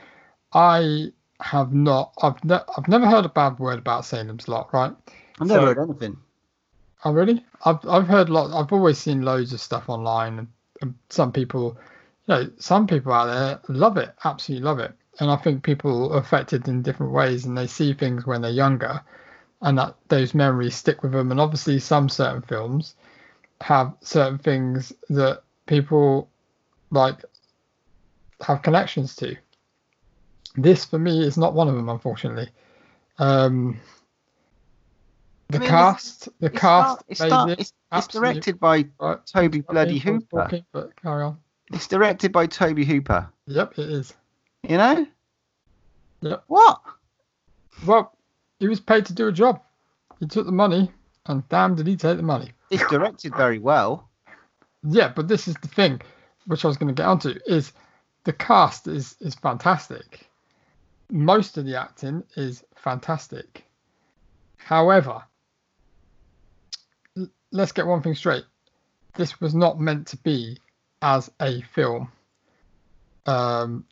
I 0.52 1.08
have 1.40 1.74
not, 1.74 2.14
I've 2.22 2.42
ne- 2.44 2.64
I've 2.76 2.88
never 2.88 3.06
heard 3.06 3.24
a 3.24 3.28
bad 3.28 3.58
word 3.58 3.78
about 3.78 4.04
Salem's 4.04 4.48
Lot, 4.48 4.72
right? 4.72 4.92
I've 5.40 5.48
never 5.48 5.60
so- 5.60 5.66
heard 5.66 5.78
anything. 5.90 6.16
Oh, 7.04 7.12
really? 7.12 7.44
I've 7.64 7.86
I've 7.86 8.08
heard 8.08 8.28
lot. 8.30 8.50
I've 8.52 8.72
always 8.72 8.98
seen 8.98 9.22
loads 9.22 9.52
of 9.52 9.60
stuff 9.60 9.88
online, 9.88 10.38
and, 10.40 10.48
and 10.82 10.94
some 11.08 11.32
people, 11.32 11.76
you 12.26 12.34
know, 12.34 12.50
some 12.58 12.86
people 12.86 13.12
out 13.12 13.26
there 13.26 13.60
love 13.68 13.96
it, 13.96 14.14
absolutely 14.24 14.64
love 14.64 14.78
it. 14.80 14.92
And 15.20 15.30
I 15.30 15.36
think 15.36 15.62
people 15.62 16.12
are 16.12 16.18
affected 16.18 16.66
in 16.66 16.82
different 16.82 17.12
ways, 17.12 17.44
and 17.44 17.56
they 17.56 17.66
see 17.66 17.92
things 17.94 18.26
when 18.26 18.42
they're 18.42 18.50
younger, 18.50 19.00
and 19.62 19.78
that 19.78 19.96
those 20.08 20.34
memories 20.34 20.74
stick 20.76 21.02
with 21.02 21.12
them. 21.12 21.30
And 21.30 21.40
obviously, 21.40 21.78
some 21.78 22.08
certain 22.08 22.42
films 22.42 22.96
have 23.60 23.94
certain 24.02 24.38
things 24.38 24.92
that 25.10 25.42
people 25.66 26.28
like 26.90 27.24
have 28.42 28.62
connections 28.62 29.16
to. 29.16 29.36
This 30.56 30.84
for 30.84 30.98
me 30.98 31.24
is 31.24 31.36
not 31.36 31.54
one 31.54 31.68
of 31.68 31.74
them, 31.74 31.88
unfortunately. 31.88 32.48
Um, 33.18 33.80
the 35.48 35.56
I 35.56 35.60
mean, 35.60 35.68
cast, 35.68 36.28
the 36.40 36.46
It's, 36.46 36.58
cast, 36.58 37.04
it's, 37.08 37.20
start- 37.20 37.50
it's, 37.50 37.72
it's 37.92 38.06
directed 38.08 38.58
by 38.58 38.86
right. 39.00 39.18
Tobe 39.26 39.66
Bloody 39.66 39.92
mean, 39.94 40.02
I 40.06 40.10
was 40.10 40.22
Hooper. 40.22 40.42
talking, 40.42 40.64
but 40.72 41.02
carry 41.02 41.22
on. 41.24 41.38
It's 41.72 41.86
directed 41.86 42.32
by 42.32 42.46
Tobe 42.46 42.78
Hooper. 42.78 43.28
Yep, 43.46 43.78
it 43.78 43.90
is. 43.90 44.14
You 44.62 44.78
know? 44.78 45.06
Yep. 46.22 46.44
What? 46.46 46.80
Well, 47.86 48.16
he 48.58 48.68
was 48.68 48.80
paid 48.80 49.06
to 49.06 49.12
do 49.12 49.28
a 49.28 49.32
job. 49.32 49.60
He 50.20 50.26
took 50.26 50.46
the 50.46 50.52
money, 50.52 50.90
and 51.26 51.46
damn, 51.48 51.74
did 51.74 51.86
he 51.86 51.96
take 51.96 52.16
the 52.16 52.22
money. 52.22 52.52
It's 52.70 52.86
directed 52.88 53.34
very 53.36 53.58
well. 53.58 54.08
Yeah, 54.82 55.08
but 55.08 55.28
this 55.28 55.48
is 55.48 55.54
the 55.56 55.68
thing, 55.68 56.00
which 56.46 56.64
I 56.64 56.68
was 56.68 56.76
going 56.76 56.94
to 56.94 57.00
get 57.00 57.06
onto, 57.06 57.34
is 57.46 57.72
the 58.24 58.32
cast 58.32 58.86
is 58.88 59.16
is 59.20 59.34
fantastic. 59.34 60.26
Most 61.10 61.58
of 61.58 61.66
the 61.66 61.78
acting 61.78 62.22
is 62.36 62.64
fantastic. 62.74 63.64
However, 64.56 65.22
let's 67.54 67.72
get 67.72 67.86
one 67.86 68.02
thing 68.02 68.14
straight. 68.14 68.44
This 69.16 69.40
was 69.40 69.54
not 69.54 69.80
meant 69.80 70.08
to 70.08 70.16
be 70.18 70.58
as 71.00 71.30
a 71.40 71.62
film. 71.62 72.10
Um, 73.26 73.86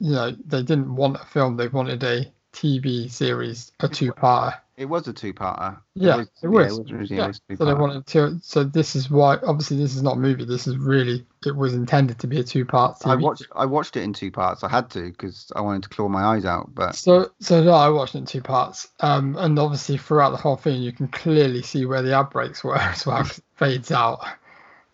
you 0.00 0.12
know, 0.12 0.32
they 0.46 0.62
didn't 0.62 0.96
want 0.96 1.20
a 1.20 1.26
film; 1.26 1.56
they 1.56 1.68
wanted 1.68 2.02
a 2.02 2.32
TV 2.52 3.08
series, 3.10 3.70
a 3.80 3.88
two-parter. 3.88 4.58
It 4.78 4.86
was 4.86 5.06
a 5.06 5.12
two-parter. 5.12 5.78
Yeah, 5.94 6.24
it 6.42 6.48
was. 6.48 6.78
originally 6.78 7.16
Yeah, 7.16 7.30
a 7.50 7.56
so 7.56 7.64
they 7.66 7.74
wanted 7.74 8.06
to. 8.06 8.38
So 8.42 8.64
this 8.64 8.96
is 8.96 9.10
why. 9.10 9.36
Obviously, 9.46 9.76
this 9.76 9.94
is 9.94 10.02
not 10.02 10.16
a 10.16 10.20
movie. 10.20 10.46
This 10.46 10.66
is 10.66 10.78
really. 10.78 11.26
It 11.44 11.54
was 11.54 11.74
intended 11.74 12.18
to 12.20 12.26
be 12.26 12.40
a 12.40 12.42
two-part 12.42 13.06
I 13.06 13.16
watched. 13.16 13.46
I 13.54 13.66
watched 13.66 13.96
it 13.98 14.02
in 14.02 14.14
two 14.14 14.30
parts. 14.30 14.64
I 14.64 14.70
had 14.70 14.88
to 14.92 15.10
because 15.10 15.52
I 15.54 15.60
wanted 15.60 15.82
to 15.82 15.88
claw 15.90 16.08
my 16.08 16.22
eyes 16.22 16.46
out. 16.46 16.74
But 16.74 16.94
So, 16.94 17.30
so 17.38 17.62
no, 17.62 17.72
I 17.72 17.90
watched 17.90 18.14
it 18.14 18.18
in 18.18 18.26
two 18.26 18.40
parts. 18.40 18.88
Um, 19.00 19.36
and 19.36 19.58
obviously 19.58 19.98
throughout 19.98 20.30
the 20.30 20.38
whole 20.38 20.56
thing, 20.56 20.80
you 20.80 20.92
can 20.92 21.08
clearly 21.08 21.62
see 21.62 21.84
where 21.84 22.00
the 22.00 22.16
ad 22.16 22.30
breaks 22.30 22.64
were 22.64 22.78
as 22.78 23.04
well. 23.04 23.24
fades 23.56 23.92
out. 23.92 24.24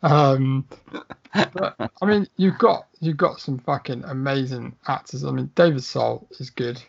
Um, 0.02 0.66
but 1.52 1.76
I 2.02 2.04
mean, 2.04 2.26
you've 2.36 2.58
got 2.58 2.88
you've 2.98 3.16
got 3.16 3.40
some 3.40 3.58
fucking 3.58 4.02
amazing 4.04 4.74
actors. 4.88 5.24
I 5.24 5.30
mean, 5.30 5.52
David 5.54 5.84
Soul 5.84 6.26
is 6.40 6.50
good, 6.50 6.82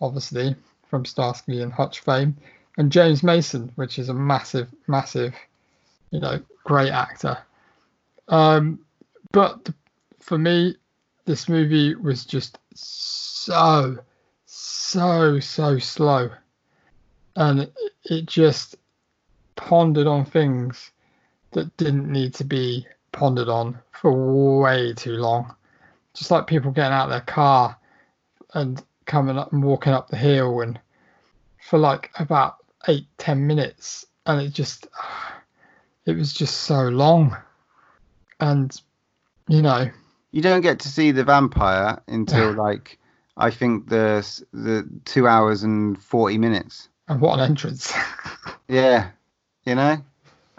obviously 0.00 0.54
from 0.88 1.04
Starsky 1.04 1.62
and 1.62 1.72
Hutch 1.72 2.00
fame, 2.00 2.36
and 2.76 2.92
James 2.92 3.22
Mason, 3.22 3.72
which 3.74 3.98
is 3.98 4.08
a 4.08 4.14
massive, 4.14 4.68
massive, 4.86 5.34
you 6.10 6.20
know, 6.20 6.40
great 6.64 6.90
actor. 6.90 7.38
Um, 8.28 8.80
but 9.32 9.68
for 10.20 10.38
me, 10.38 10.76
this 11.24 11.48
movie 11.48 11.94
was 11.94 12.24
just 12.24 12.58
so 12.74 13.98
so 14.46 15.40
so 15.40 15.78
slow. 15.78 16.30
And 17.36 17.60
it, 17.60 17.74
it 18.04 18.26
just 18.26 18.76
pondered 19.56 20.06
on 20.06 20.24
things 20.24 20.90
that 21.52 21.76
didn't 21.76 22.10
need 22.10 22.34
to 22.34 22.44
be 22.44 22.86
pondered 23.12 23.48
on 23.48 23.78
for 23.92 24.60
way 24.60 24.94
too 24.94 25.12
long. 25.12 25.54
Just 26.14 26.30
like 26.30 26.46
people 26.46 26.70
getting 26.70 26.92
out 26.92 27.04
of 27.04 27.10
their 27.10 27.20
car 27.20 27.76
and 28.54 28.82
coming 29.08 29.38
up 29.38 29.52
and 29.52 29.64
walking 29.64 29.92
up 29.92 30.08
the 30.08 30.16
hill 30.16 30.60
and 30.60 30.78
for 31.68 31.78
like 31.78 32.10
about 32.20 32.56
eight 32.86 33.06
ten 33.16 33.46
minutes 33.46 34.06
and 34.26 34.40
it 34.40 34.52
just 34.52 34.86
it 36.06 36.16
was 36.16 36.32
just 36.32 36.60
so 36.60 36.88
long 36.88 37.36
and 38.38 38.80
you 39.48 39.60
know 39.60 39.90
you 40.30 40.42
don't 40.42 40.60
get 40.60 40.78
to 40.78 40.88
see 40.88 41.10
the 41.10 41.24
vampire 41.24 42.00
until 42.06 42.52
like 42.66 42.98
I 43.36 43.50
think 43.50 43.88
the 43.88 44.24
the 44.52 44.88
two 45.04 45.26
hours 45.26 45.62
and 45.62 46.00
forty 46.00 46.38
minutes. 46.38 46.88
and 47.08 47.20
what 47.20 47.38
an 47.38 47.50
entrance 47.50 47.92
Yeah, 48.68 49.10
you 49.64 49.74
know. 49.74 49.96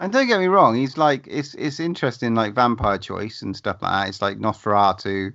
And 0.00 0.12
don't 0.12 0.26
get 0.26 0.40
me 0.40 0.46
wrong, 0.46 0.74
he's 0.74 0.98
like 0.98 1.26
it's 1.30 1.54
it's 1.54 1.78
interesting 1.78 2.34
like 2.34 2.54
vampire 2.54 2.98
choice 2.98 3.42
and 3.42 3.56
stuff 3.56 3.82
like 3.82 3.92
that. 3.92 4.08
It's 4.08 4.22
like 4.22 4.38
Nosferatu. 4.38 5.32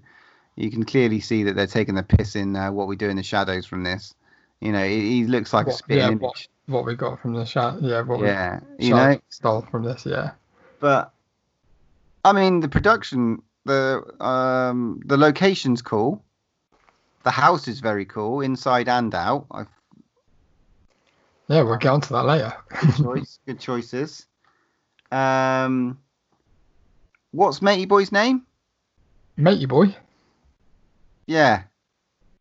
You 0.55 0.71
can 0.71 0.83
clearly 0.85 1.19
see 1.19 1.43
that 1.43 1.55
they're 1.55 1.67
taking 1.67 1.95
the 1.95 2.03
piss 2.03 2.35
in 2.35 2.55
uh, 2.55 2.71
what 2.71 2.87
we 2.87 2.95
do 2.95 3.09
in 3.09 3.17
the 3.17 3.23
shadows 3.23 3.65
from 3.65 3.83
this. 3.83 4.13
You 4.61 4.71
know, 4.71 4.85
he, 4.87 5.01
he 5.21 5.25
looks 5.25 5.53
like 5.53 5.65
a 5.67 5.69
What- 5.69 5.77
spitting 5.79 5.99
yeah, 6.03 6.07
image. 6.09 6.21
what, 6.21 6.47
what 6.67 6.85
we 6.85 6.95
got 6.95 7.21
from 7.21 7.33
the 7.33 7.45
shot 7.45 7.81
yeah 7.81 8.01
what 8.01 8.19
we 8.19 8.27
yeah, 8.27 8.59
you 8.79 8.89
Charlotte 8.89 9.17
know. 9.17 9.21
stole 9.29 9.61
from 9.69 9.83
this, 9.83 10.05
yeah. 10.05 10.31
But 10.79 11.11
I 12.23 12.31
mean, 12.31 12.61
the 12.61 12.69
production, 12.69 13.41
the 13.65 14.01
um, 14.23 15.01
the 15.05 15.17
location's 15.17 15.81
cool. 15.81 16.23
The 17.23 17.31
house 17.31 17.67
is 17.67 17.79
very 17.79 18.05
cool, 18.05 18.41
inside 18.41 18.87
and 18.87 19.13
out. 19.13 19.47
I 19.51 19.65
Yeah, 21.47 21.61
we'll 21.63 21.77
get 21.77 21.89
onto 21.91 22.13
that 22.13 22.25
later. 22.25 22.53
good 22.79 22.95
choice, 23.03 23.39
good 23.45 23.59
choices. 23.59 24.25
Um, 25.11 25.99
what's 27.31 27.61
Matey 27.61 27.85
Boy's 27.85 28.11
name? 28.11 28.45
Matey 29.37 29.65
boy. 29.65 29.95
Yeah. 31.27 31.63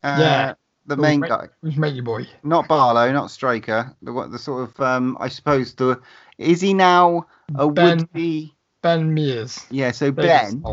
Uh, 0.03 0.17
Yeah. 0.19 0.53
The 0.87 0.97
main 0.97 1.19
Mate- 1.21 1.29
guy, 1.29 1.47
Who's 1.63 1.77
Matey 1.77 2.01
boy? 2.01 2.27
not 2.43 2.67
Barlow, 2.67 3.11
not 3.11 3.31
Straker. 3.31 3.91
The 4.03 4.13
what? 4.13 4.31
The 4.31 4.37
sort 4.37 4.69
of 4.69 4.79
um, 4.79 5.17
I 5.19 5.29
suppose 5.29 5.73
the 5.73 5.99
is 6.37 6.61
he 6.61 6.75
now 6.75 7.25
a 7.55 7.67
Ben- 7.71 7.97
would 7.97 8.13
be? 8.13 8.53
Ben 8.83 9.11
Mears. 9.11 9.65
Yeah. 9.71 9.89
So 9.89 10.11
David 10.11 10.27
Ben. 10.61 10.63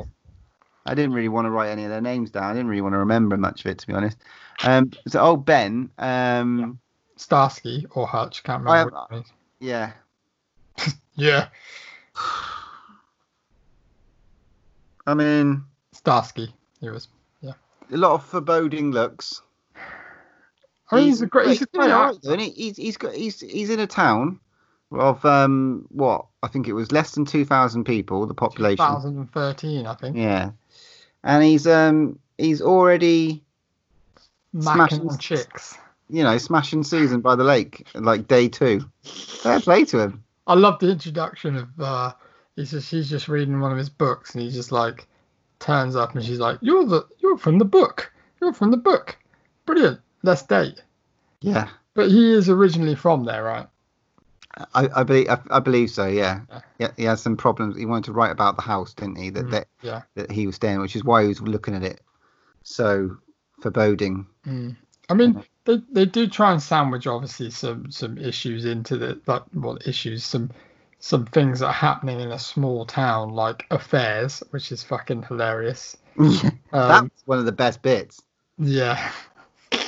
I 0.85 0.95
didn't 0.95 1.15
really 1.15 1.31
want 1.31 1.47
to 1.47 1.51
write 1.51 1.71
any 1.71 1.85
of 1.85 1.91
their 1.91 2.03
names 2.03 2.31
down. 2.31 2.45
I 2.45 2.53
didn't 2.53 2.69
really 2.69 2.83
want 2.83 2.93
to 2.93 2.99
remember 2.99 3.39
much 3.39 3.65
of 3.65 3.71
it, 3.71 3.79
to 3.79 3.87
be 3.87 3.95
honest. 3.95 4.19
Um, 4.65 4.91
so, 5.09 5.19
old 5.21 5.47
Ben. 5.47 5.89
Um, 5.97 6.79
Starsky 7.17 7.87
or 7.93 8.07
Hutch, 8.07 8.43
can't 8.43 8.63
remember. 8.65 8.79
have- 8.79 8.87
which 9.11 9.11
one 9.11 9.21
it 9.21 9.27
yeah. 9.61 9.93
Yeah, 11.15 11.49
I 15.07 15.15
mean, 15.15 15.65
Starsky. 15.93 16.53
He 16.81 16.91
was. 16.91 17.09
A 17.93 17.97
lot 17.97 18.13
of 18.13 18.25
foreboding 18.25 18.91
looks. 18.91 19.43
I 20.91 20.97
mean, 20.97 21.05
he's, 21.07 21.23
a 21.23 21.27
great. 21.27 21.49
He's 21.49 21.63
a 21.63 21.67
great 21.67 21.91
actor. 21.91 22.31
right, 22.31 22.41
he? 22.41 22.51
He's 22.51 22.77
he's 22.77 22.97
got 22.97 23.15
he's 23.15 23.41
he's 23.41 23.71
in 23.71 23.81
a 23.81 23.87
town 23.87 24.41
of 24.91 25.25
um 25.25 25.87
what 25.89 26.27
I 26.43 26.49
think 26.49 26.69
it 26.69 26.75
was 26.75 26.93
less 26.93 27.13
than 27.13 27.25
two 27.25 27.45
thousand 27.45 27.85
people, 27.85 28.27
the 28.27 28.35
population. 28.35 28.77
2013, 28.85 29.87
I 29.87 29.95
think. 29.95 30.17
Yeah, 30.17 30.51
and 31.25 31.43
he's 31.43 31.67
um 31.67 32.19
he's 32.39 32.61
already 32.61 33.43
Macking 34.55 34.63
Smashing- 34.63 35.09
on 35.09 35.19
chicks. 35.19 35.79
you 36.11 36.23
know 36.23 36.37
smashing 36.37 36.85
Susan 36.85 37.23
by 37.23 37.37
the 37.37 37.45
lake 37.45 37.87
like 37.95 38.29
day 38.29 38.49
two. 38.49 38.85
Fair 39.03 39.61
play 39.61 39.85
to 39.87 40.01
him. 40.01 40.25
I 40.47 40.55
love 40.55 40.79
the 40.79 40.91
introduction 40.91 41.57
of 41.57 41.69
uh, 41.81 42.13
He's 42.57 42.71
just 42.71 42.91
he's 42.91 43.09
just 43.09 43.29
reading 43.29 43.61
one 43.61 43.73
of 43.73 43.79
his 43.79 43.89
books, 43.89 44.35
and 44.35 44.43
he's 44.43 44.55
just 44.55 44.73
like 44.73 45.07
turns 45.63 45.97
up, 45.97 46.15
and 46.15 46.25
she's 46.25 46.39
like, 46.39 46.59
"You're 46.61 46.85
the 46.85 47.07
you're 47.21 47.39
from 47.39 47.59
the 47.59 47.65
book. 47.65 48.13
You're 48.41 48.53
from 48.53 48.71
the 48.71 48.77
book. 48.77 49.17
Brilliant. 49.67 50.01
Let's 50.23 50.43
date." 50.43 50.83
Yeah, 51.41 51.69
But 51.95 52.11
he 52.11 52.33
is 52.33 52.49
originally 52.49 52.95
from 52.95 53.25
there, 53.25 53.43
right? 53.43 53.67
I, 54.75 54.89
I 54.95 55.03
believe 55.03 55.29
I, 55.29 55.39
I 55.51 55.61
believe 55.61 55.91
so. 55.91 56.07
Yeah. 56.07 56.41
Yeah. 56.51 56.61
yeah, 56.79 56.91
he 56.97 57.05
had 57.05 57.19
some 57.19 57.37
problems. 57.37 57.77
He 57.77 57.87
wanted 57.87 58.05
to 58.05 58.13
write 58.13 58.31
about 58.31 58.57
the 58.57 58.63
house, 58.63 58.93
didn't 58.95 59.17
he? 59.17 59.31
That 59.31 59.47
Mm, 59.47 59.51
that, 59.51 59.69
yeah. 59.81 60.03
that 60.15 60.31
he 60.31 60.47
was 60.47 60.57
staying, 60.57 60.81
which 60.81 60.95
is 60.95 61.05
why 61.05 61.23
he 61.23 61.29
was 61.29 61.41
looking 61.41 61.75
at 61.75 61.83
it 61.83 62.01
so 62.63 63.17
foreboding. 63.61 64.27
Mm. 64.47 64.77
I 65.09 65.15
mean, 65.15 65.43
they, 65.65 65.81
they 65.91 66.05
do 66.07 66.27
try 66.29 66.53
and 66.53 66.63
sandwich 66.63 67.07
obviously 67.07 67.51
some 67.51 67.91
some 67.91 68.19
issues 68.19 68.65
into 68.65 68.97
the 68.97 69.21
like 69.27 69.43
well 69.55 69.79
issues 69.87 70.25
some 70.25 70.51
some 71.05 71.27
things 71.27 71.59
that 71.59 71.67
are 71.67 71.73
happening 71.73 72.21
in 72.21 72.31
a 72.31 72.39
small 72.39 72.87
town 72.87 73.35
like 73.35 73.67
affairs, 73.73 74.41
which 74.51 74.71
is 74.71 74.83
fucking 74.85 75.25
hilarious. 75.25 75.97
Um, 76.17 76.51
That's 76.73 77.27
one 77.27 77.39
of 77.39 77.45
the 77.45 77.53
best 77.53 77.83
bits. 77.83 78.23
yeah. 78.57 79.11
Uh, 79.73 79.79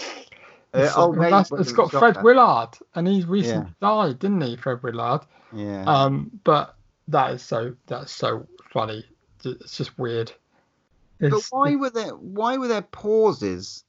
It's, 0.75 0.97
old 0.97 1.17
mate 1.17 1.31
that's- 1.31 1.51
was 1.53 1.73
got. 1.73 1.91
Fred 1.93 2.21
Willard, 2.23 2.71
and 2.97 3.07
he's 3.07 3.27
recently 3.27 3.73
died, 3.81 4.19
didn't 4.19 4.41
he, 4.41 4.57
Fred 4.57 4.83
Willard? 4.83 5.21
Yeah. 5.53 5.85
Um, 5.87 6.31
but 6.43 6.75
that 7.09 7.31
is 7.35 7.43
so 7.43 7.77
that's 7.87 8.11
so 8.13 8.47
funny. 8.73 9.05
It's 9.45 9.77
just 9.77 9.97
weird. 9.99 10.33
but 11.21 11.33
why 11.51 11.77
were 11.77 11.91
there 11.91 12.11
why 12.17 12.57
were 12.57 12.67
there 12.69 12.83
pauses? 12.83 13.85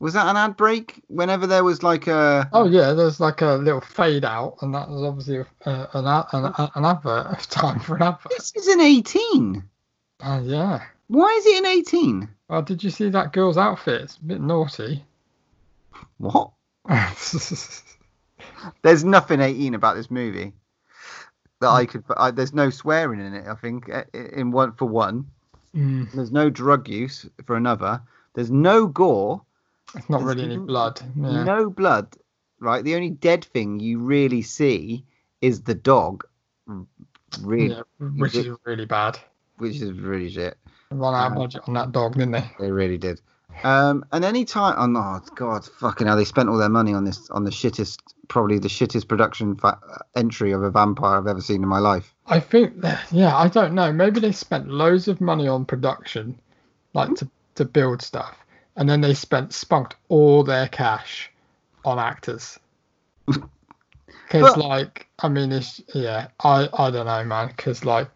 Was 0.00 0.14
that 0.14 0.26
an 0.28 0.36
ad 0.36 0.56
break? 0.56 1.02
Whenever 1.08 1.46
there 1.46 1.64
was 1.64 1.82
like 1.82 2.06
a 2.06 2.48
Oh 2.52 2.66
yeah, 2.68 2.92
there's 2.92 3.18
like 3.18 3.40
a 3.42 3.54
little 3.54 3.80
fade 3.80 4.24
out, 4.24 4.56
and 4.62 4.72
that 4.74 4.88
was 4.88 5.02
obviously 5.02 5.38
uh, 5.66 5.86
an, 5.92 6.06
ad- 6.06 6.26
an 6.32 6.70
an 6.76 6.84
advert 6.84 7.26
of 7.26 7.48
time 7.48 7.80
for 7.80 7.96
an 7.96 8.02
advert. 8.02 8.30
this 8.36 8.52
is 8.54 8.68
an 8.68 8.80
18. 8.80 9.64
Uh, 10.20 10.40
yeah. 10.44 10.82
Why 11.08 11.28
is 11.38 11.46
it 11.46 11.58
an 11.58 11.66
18? 11.66 12.28
Well, 12.48 12.62
did 12.62 12.84
you 12.84 12.90
see 12.90 13.08
that 13.10 13.32
girl's 13.32 13.56
outfit? 13.58 14.02
It's 14.02 14.16
a 14.16 14.24
bit 14.24 14.40
naughty. 14.40 15.04
What? 16.18 16.50
There's 18.82 19.04
nothing 19.04 19.40
18 19.40 19.74
about 19.74 19.96
this 19.96 20.10
movie 20.10 20.52
that 21.60 21.68
I 21.68 21.86
could. 21.86 22.04
I, 22.16 22.30
there's 22.30 22.54
no 22.54 22.70
swearing 22.70 23.20
in 23.20 23.34
it. 23.34 23.46
I 23.46 23.54
think 23.54 23.88
uh, 23.92 24.04
in 24.14 24.50
one 24.50 24.72
for 24.72 24.86
one. 24.86 25.26
Mm, 25.74 26.10
There's 26.12 26.32
no 26.32 26.50
drug 26.50 26.88
use 26.88 27.26
for 27.46 27.56
another. 27.56 28.00
There's 28.34 28.50
no 28.50 28.86
gore. 28.86 29.42
It's 29.94 30.08
not 30.10 30.22
really 30.22 30.44
any 30.44 30.56
blood. 30.58 31.00
Yeah. 31.16 31.44
No 31.44 31.70
blood. 31.70 32.16
Right. 32.60 32.82
The 32.84 32.94
only 32.94 33.10
dead 33.10 33.44
thing 33.44 33.80
you 33.80 33.98
really 34.00 34.42
see 34.42 35.04
is 35.40 35.62
the 35.62 35.74
dog. 35.74 36.24
Really, 37.42 37.74
yeah, 37.74 37.82
which 37.98 38.34
is 38.34 38.56
really 38.64 38.86
bad. 38.86 39.18
which 39.58 39.76
is 39.76 39.92
really 39.92 40.30
shit. 40.30 40.56
Run 40.90 41.14
out 41.14 41.32
of 41.32 41.36
Uh, 41.36 41.40
budget 41.40 41.62
on 41.68 41.74
that 41.74 41.92
dog, 41.92 42.14
didn't 42.14 42.32
they? 42.32 42.50
They 42.58 42.70
really 42.70 42.96
did. 42.96 43.20
Um, 43.64 44.04
and 44.12 44.24
any 44.24 44.44
time, 44.44 44.74
oh 44.78 44.86
no, 44.86 45.20
God, 45.34 45.64
fucking 45.64 46.06
hell, 46.06 46.16
they 46.16 46.24
spent 46.24 46.48
all 46.48 46.56
their 46.56 46.68
money 46.68 46.94
on 46.94 47.04
this, 47.04 47.28
on 47.30 47.44
the 47.44 47.50
shittest, 47.50 47.98
probably 48.28 48.58
the 48.58 48.68
shittest 48.68 49.08
production 49.08 49.56
fa- 49.56 49.78
entry 50.16 50.52
of 50.52 50.62
a 50.62 50.70
vampire 50.70 51.18
I've 51.18 51.26
ever 51.26 51.40
seen 51.40 51.62
in 51.62 51.68
my 51.68 51.80
life. 51.80 52.14
I 52.26 52.40
think, 52.40 52.74
yeah, 53.10 53.36
I 53.36 53.48
don't 53.48 53.74
know. 53.74 53.92
Maybe 53.92 54.20
they 54.20 54.32
spent 54.32 54.68
loads 54.68 55.08
of 55.08 55.20
money 55.20 55.48
on 55.48 55.64
production, 55.64 56.38
like 56.94 57.14
to, 57.16 57.28
to 57.56 57.64
build 57.64 58.00
stuff, 58.00 58.36
and 58.78 58.88
then 58.88 59.00
they 59.00 59.12
spent 59.12 59.52
spunked 59.52 59.96
all 60.08 60.44
their 60.44 60.68
cash 60.68 61.30
on 61.84 61.98
actors. 61.98 62.58
Because, 64.30 64.58
like, 64.58 65.08
I 65.20 65.28
mean, 65.30 65.52
it's 65.52 65.80
yeah, 65.94 66.28
I 66.44 66.68
I 66.76 66.90
don't 66.90 67.06
know, 67.06 67.24
man. 67.24 67.48
Because 67.48 67.86
like, 67.86 68.10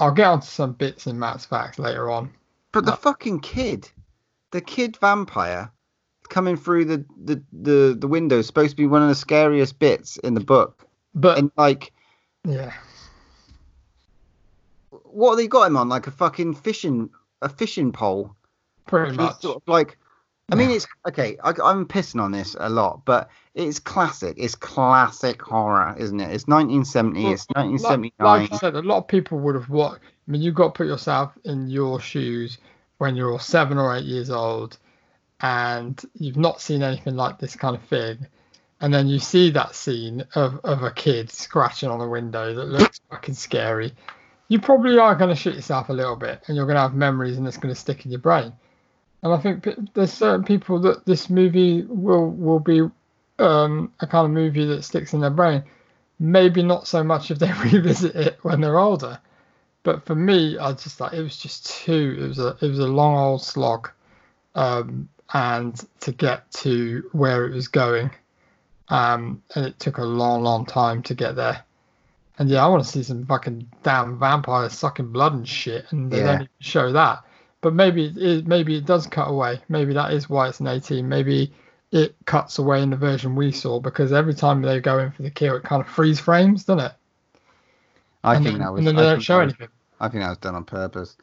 I'll 0.00 0.10
get 0.10 0.26
onto 0.26 0.46
some 0.46 0.72
bits 0.72 1.06
in 1.06 1.18
Matt's 1.18 1.44
facts 1.44 1.78
later 1.78 2.10
on. 2.10 2.30
But 2.72 2.86
the 2.86 2.92
fucking 2.92 3.40
kid, 3.40 3.90
the 4.52 4.62
kid 4.62 4.96
vampire, 4.96 5.70
coming 6.30 6.56
through 6.56 6.86
the 6.86 7.04
the 7.22 7.42
the, 7.52 7.96
the 7.98 8.08
window 8.08 8.38
is 8.38 8.46
supposed 8.46 8.70
to 8.70 8.76
be 8.76 8.86
one 8.86 9.02
of 9.02 9.08
the 9.08 9.14
scariest 9.14 9.78
bits 9.78 10.16
in 10.16 10.32
the 10.32 10.40
book. 10.40 10.86
But 11.14 11.36
And 11.36 11.50
like, 11.58 11.92
yeah, 12.46 12.72
what 14.90 15.32
have 15.32 15.38
they 15.38 15.46
got 15.46 15.66
him 15.66 15.76
on? 15.76 15.90
Like 15.90 16.06
a 16.06 16.10
fucking 16.10 16.54
fishing 16.54 17.10
a 17.42 17.50
fishing 17.50 17.92
pole. 17.92 18.34
Pretty 18.88 19.16
much. 19.16 19.40
sort 19.40 19.56
of 19.56 19.62
like, 19.66 19.96
I 20.50 20.54
mean, 20.54 20.70
it's 20.70 20.86
okay. 21.06 21.36
I, 21.44 21.52
I'm 21.62 21.86
pissing 21.86 22.20
on 22.20 22.32
this 22.32 22.56
a 22.58 22.70
lot, 22.70 23.04
but 23.04 23.28
it's 23.54 23.78
classic. 23.78 24.36
It's 24.38 24.54
classic 24.54 25.42
horror, 25.42 25.94
isn't 25.98 26.18
it? 26.18 26.32
It's 26.32 26.46
1970. 26.46 27.22
Well, 27.22 27.32
it's 27.32 27.46
like, 27.50 27.66
1979. 27.66 28.40
like 28.40 28.52
I 28.52 28.56
said, 28.56 28.74
a 28.74 28.82
lot 28.82 28.98
of 28.98 29.08
people 29.08 29.38
would 29.40 29.54
have 29.54 29.68
watched. 29.68 30.00
I 30.02 30.30
mean, 30.30 30.40
you've 30.40 30.54
got 30.54 30.74
to 30.74 30.78
put 30.78 30.86
yourself 30.86 31.32
in 31.44 31.68
your 31.68 32.00
shoes 32.00 32.58
when 32.96 33.14
you're 33.14 33.38
seven 33.40 33.78
or 33.78 33.94
eight 33.94 34.04
years 34.04 34.30
old, 34.30 34.78
and 35.40 36.00
you've 36.14 36.36
not 36.36 36.60
seen 36.60 36.82
anything 36.82 37.14
like 37.14 37.38
this 37.38 37.54
kind 37.54 37.76
of 37.76 37.82
thing, 37.82 38.26
and 38.80 38.92
then 38.92 39.06
you 39.06 39.18
see 39.18 39.50
that 39.50 39.74
scene 39.74 40.24
of, 40.34 40.60
of 40.64 40.82
a 40.82 40.90
kid 40.90 41.30
scratching 41.30 41.90
on 41.90 42.00
a 42.00 42.08
window 42.08 42.54
that 42.54 42.68
looks 42.68 43.00
fucking 43.10 43.34
scary. 43.34 43.92
You 44.48 44.60
probably 44.60 44.98
are 44.98 45.14
going 45.14 45.28
to 45.28 45.36
shit 45.36 45.54
yourself 45.54 45.90
a 45.90 45.92
little 45.92 46.16
bit, 46.16 46.42
and 46.46 46.56
you're 46.56 46.66
going 46.66 46.76
to 46.76 46.82
have 46.82 46.94
memories, 46.94 47.36
and 47.36 47.46
it's 47.46 47.58
going 47.58 47.74
to 47.74 47.78
stick 47.78 48.06
in 48.06 48.10
your 48.10 48.20
brain. 48.20 48.52
And 49.22 49.32
I 49.32 49.38
think 49.38 49.66
there's 49.94 50.12
certain 50.12 50.44
people 50.44 50.78
that 50.80 51.04
this 51.06 51.28
movie 51.28 51.82
will 51.82 52.30
will 52.30 52.60
be 52.60 52.82
um, 53.38 53.92
a 54.00 54.06
kind 54.06 54.26
of 54.26 54.30
movie 54.30 54.64
that 54.66 54.82
sticks 54.84 55.12
in 55.12 55.20
their 55.20 55.30
brain 55.30 55.64
maybe 56.18 56.62
not 56.62 56.88
so 56.88 57.04
much 57.04 57.30
if 57.30 57.38
they 57.38 57.52
revisit 57.72 58.14
it 58.16 58.38
when 58.42 58.60
they're 58.60 58.78
older. 58.78 59.20
But 59.84 60.04
for 60.04 60.14
me, 60.14 60.58
I 60.58 60.72
just 60.72 61.00
like 61.00 61.12
it 61.12 61.22
was 61.22 61.36
just 61.36 61.66
too. 61.66 62.18
It 62.20 62.26
was 62.26 62.38
a 62.38 62.56
it 62.60 62.68
was 62.68 62.78
a 62.80 62.86
long 62.86 63.16
old 63.16 63.42
slog, 63.42 63.90
um, 64.54 65.08
and 65.32 65.80
to 66.00 66.12
get 66.12 66.50
to 66.52 67.08
where 67.12 67.46
it 67.46 67.54
was 67.54 67.68
going, 67.68 68.10
um, 68.88 69.42
and 69.54 69.64
it 69.64 69.78
took 69.78 69.98
a 69.98 70.04
long, 70.04 70.42
long 70.42 70.66
time 70.66 71.02
to 71.04 71.14
get 71.14 71.36
there. 71.36 71.62
And 72.38 72.50
yeah, 72.50 72.64
I 72.64 72.68
want 72.68 72.84
to 72.84 72.88
see 72.90 73.02
some 73.02 73.24
fucking 73.24 73.68
damn 73.82 74.18
vampires 74.18 74.72
sucking 74.72 75.12
blood 75.12 75.32
and 75.34 75.48
shit, 75.48 75.86
and 75.90 76.10
they 76.10 76.18
Yeah. 76.18 76.24
don't 76.24 76.34
even 76.34 76.48
show 76.60 76.92
that. 76.92 77.24
But 77.60 77.74
maybe 77.74 78.12
it 78.16 78.46
maybe 78.46 78.76
it 78.76 78.86
does 78.86 79.06
cut 79.06 79.28
away. 79.28 79.60
Maybe 79.68 79.92
that 79.94 80.12
is 80.12 80.28
why 80.30 80.48
it's 80.48 80.60
an 80.60 80.68
18. 80.68 81.08
Maybe 81.08 81.52
it 81.90 82.14
cuts 82.26 82.58
away 82.58 82.82
in 82.82 82.90
the 82.90 82.96
version 82.96 83.34
we 83.34 83.50
saw 83.50 83.80
because 83.80 84.12
every 84.12 84.34
time 84.34 84.62
they 84.62 84.78
go 84.80 84.98
in 84.98 85.10
for 85.10 85.22
the 85.22 85.30
kill, 85.30 85.56
it 85.56 85.64
kind 85.64 85.80
of 85.82 85.88
freeze 85.88 86.20
frames, 86.20 86.64
doesn't 86.64 86.84
it? 86.86 86.92
I 88.24 88.34
and 88.36 88.44
think 88.44 88.54
then, 88.58 88.62
that 88.64 88.72
was. 88.72 88.78
and 88.80 88.86
then 88.88 88.96
I 88.98 89.02
they 89.02 89.10
don't 89.10 89.20
show 89.20 89.38
was- 89.38 89.44
anything. 89.54 89.68
I 90.00 90.08
think 90.08 90.22
that 90.22 90.28
was 90.28 90.38
done 90.38 90.54
on 90.54 90.64
purpose. 90.64 91.16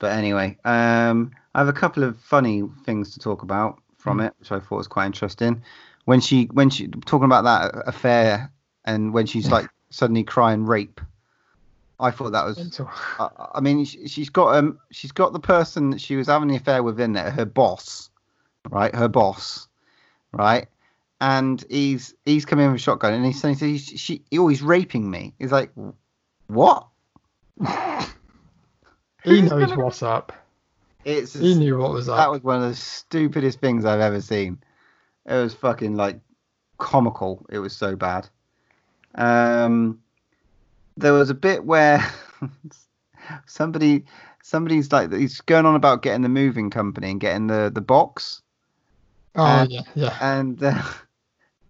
But 0.00 0.12
anyway, 0.12 0.58
um, 0.64 1.30
I 1.54 1.60
have 1.60 1.68
a 1.68 1.72
couple 1.72 2.02
of 2.02 2.18
funny 2.18 2.64
things 2.84 3.12
to 3.14 3.20
talk 3.20 3.42
about 3.42 3.78
from 3.98 4.18
Mm. 4.18 4.26
it, 4.26 4.34
which 4.40 4.50
I 4.50 4.58
thought 4.58 4.76
was 4.76 4.88
quite 4.88 5.06
interesting. 5.06 5.62
When 6.06 6.20
she, 6.20 6.46
when 6.52 6.68
she 6.70 6.88
talking 6.88 7.24
about 7.24 7.44
that 7.44 7.82
affair, 7.86 8.50
and 8.84 9.12
when 9.14 9.26
she's 9.26 9.50
like 9.50 9.68
suddenly 9.90 10.22
crying 10.24 10.66
rape, 10.66 11.00
I 11.98 12.10
thought 12.10 12.32
that 12.32 12.44
was. 12.44 12.80
I, 13.18 13.28
I 13.54 13.60
mean, 13.60 13.84
she, 13.84 14.06
she's 14.08 14.28
got 14.30 14.54
um, 14.56 14.78
she's 14.92 15.12
got 15.12 15.32
the 15.32 15.40
person 15.40 15.90
that 15.90 16.00
she 16.00 16.16
was 16.16 16.26
having 16.26 16.48
the 16.48 16.56
affair 16.56 16.82
with 16.82 17.00
in 17.00 17.12
there, 17.14 17.30
her 17.30 17.44
boss, 17.46 18.10
right? 18.70 18.94
Her 18.94 19.08
boss, 19.08 19.68
right? 20.32 20.68
And 21.20 21.64
he's 21.70 22.14
he's 22.26 22.44
coming 22.44 22.66
in 22.66 22.72
with 22.72 22.80
a 22.80 22.84
shotgun, 22.84 23.14
and 23.14 23.24
he's 23.24 23.40
saying, 23.40 23.56
he's, 23.56 23.86
she, 23.86 24.22
oh, 24.34 24.48
he's 24.48 24.62
raping 24.62 25.10
me. 25.10 25.32
He's 25.38 25.52
like, 25.52 25.70
what? 26.48 26.86
He 29.24 29.42
knows 29.42 29.70
gonna- 29.70 29.76
what's 29.82 30.02
up. 30.02 30.32
It's 31.04 31.32
He 31.32 31.54
knew 31.54 31.78
what 31.78 31.92
was 31.92 32.06
that 32.06 32.12
up. 32.12 32.30
was 32.32 32.42
one 32.42 32.62
of 32.62 32.68
the 32.68 32.76
stupidest 32.76 33.58
things 33.60 33.84
I've 33.84 34.00
ever 34.00 34.20
seen. 34.20 34.58
It 35.24 35.34
was 35.34 35.54
fucking 35.54 35.96
like 35.96 36.20
comical. 36.78 37.44
It 37.50 37.58
was 37.58 37.74
so 37.74 37.96
bad. 37.96 38.28
Um, 39.14 40.00
there 40.96 41.12
was 41.12 41.30
a 41.30 41.34
bit 41.34 41.64
where 41.64 42.04
somebody, 43.46 44.04
somebody's 44.42 44.92
like 44.92 45.12
he's 45.12 45.40
going 45.40 45.66
on 45.66 45.74
about 45.74 46.02
getting 46.02 46.22
the 46.22 46.28
moving 46.28 46.70
company 46.70 47.10
and 47.10 47.20
getting 47.20 47.46
the 47.46 47.70
the 47.72 47.80
box, 47.80 48.42
Oh 49.36 49.44
uh, 49.44 49.66
yeah, 49.68 49.82
yeah. 49.94 50.16
and 50.20 50.62
uh, 50.62 50.82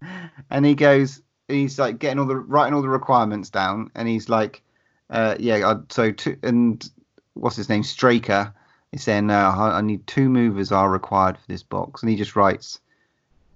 and 0.49 0.65
he 0.65 0.73
goes, 0.75 1.21
he's 1.47 1.77
like 1.77 1.99
getting 1.99 2.19
all 2.19 2.25
the 2.25 2.37
writing 2.37 2.73
all 2.73 2.81
the 2.81 2.89
requirements 2.89 3.49
down, 3.49 3.91
and 3.95 4.07
he's 4.07 4.29
like, 4.29 4.63
uh, 5.09 5.35
yeah, 5.39 5.69
I, 5.69 5.75
so 5.89 6.11
two, 6.11 6.37
and 6.43 6.89
what's 7.33 7.57
his 7.57 7.69
name, 7.69 7.83
Straker. 7.83 8.53
He's 8.91 9.03
saying, 9.03 9.27
no, 9.27 9.35
I, 9.35 9.79
I 9.79 9.81
need 9.81 10.07
two 10.07 10.29
movers 10.29 10.71
are 10.71 10.89
required 10.89 11.37
for 11.37 11.47
this 11.47 11.63
box, 11.63 12.01
and 12.01 12.09
he 12.09 12.15
just 12.15 12.37
writes, 12.37 12.79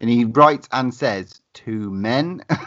and 0.01 0.09
he 0.09 0.25
writes 0.25 0.67
and 0.73 0.93
says 0.93 1.41
two 1.53 1.89
men. 1.89 2.43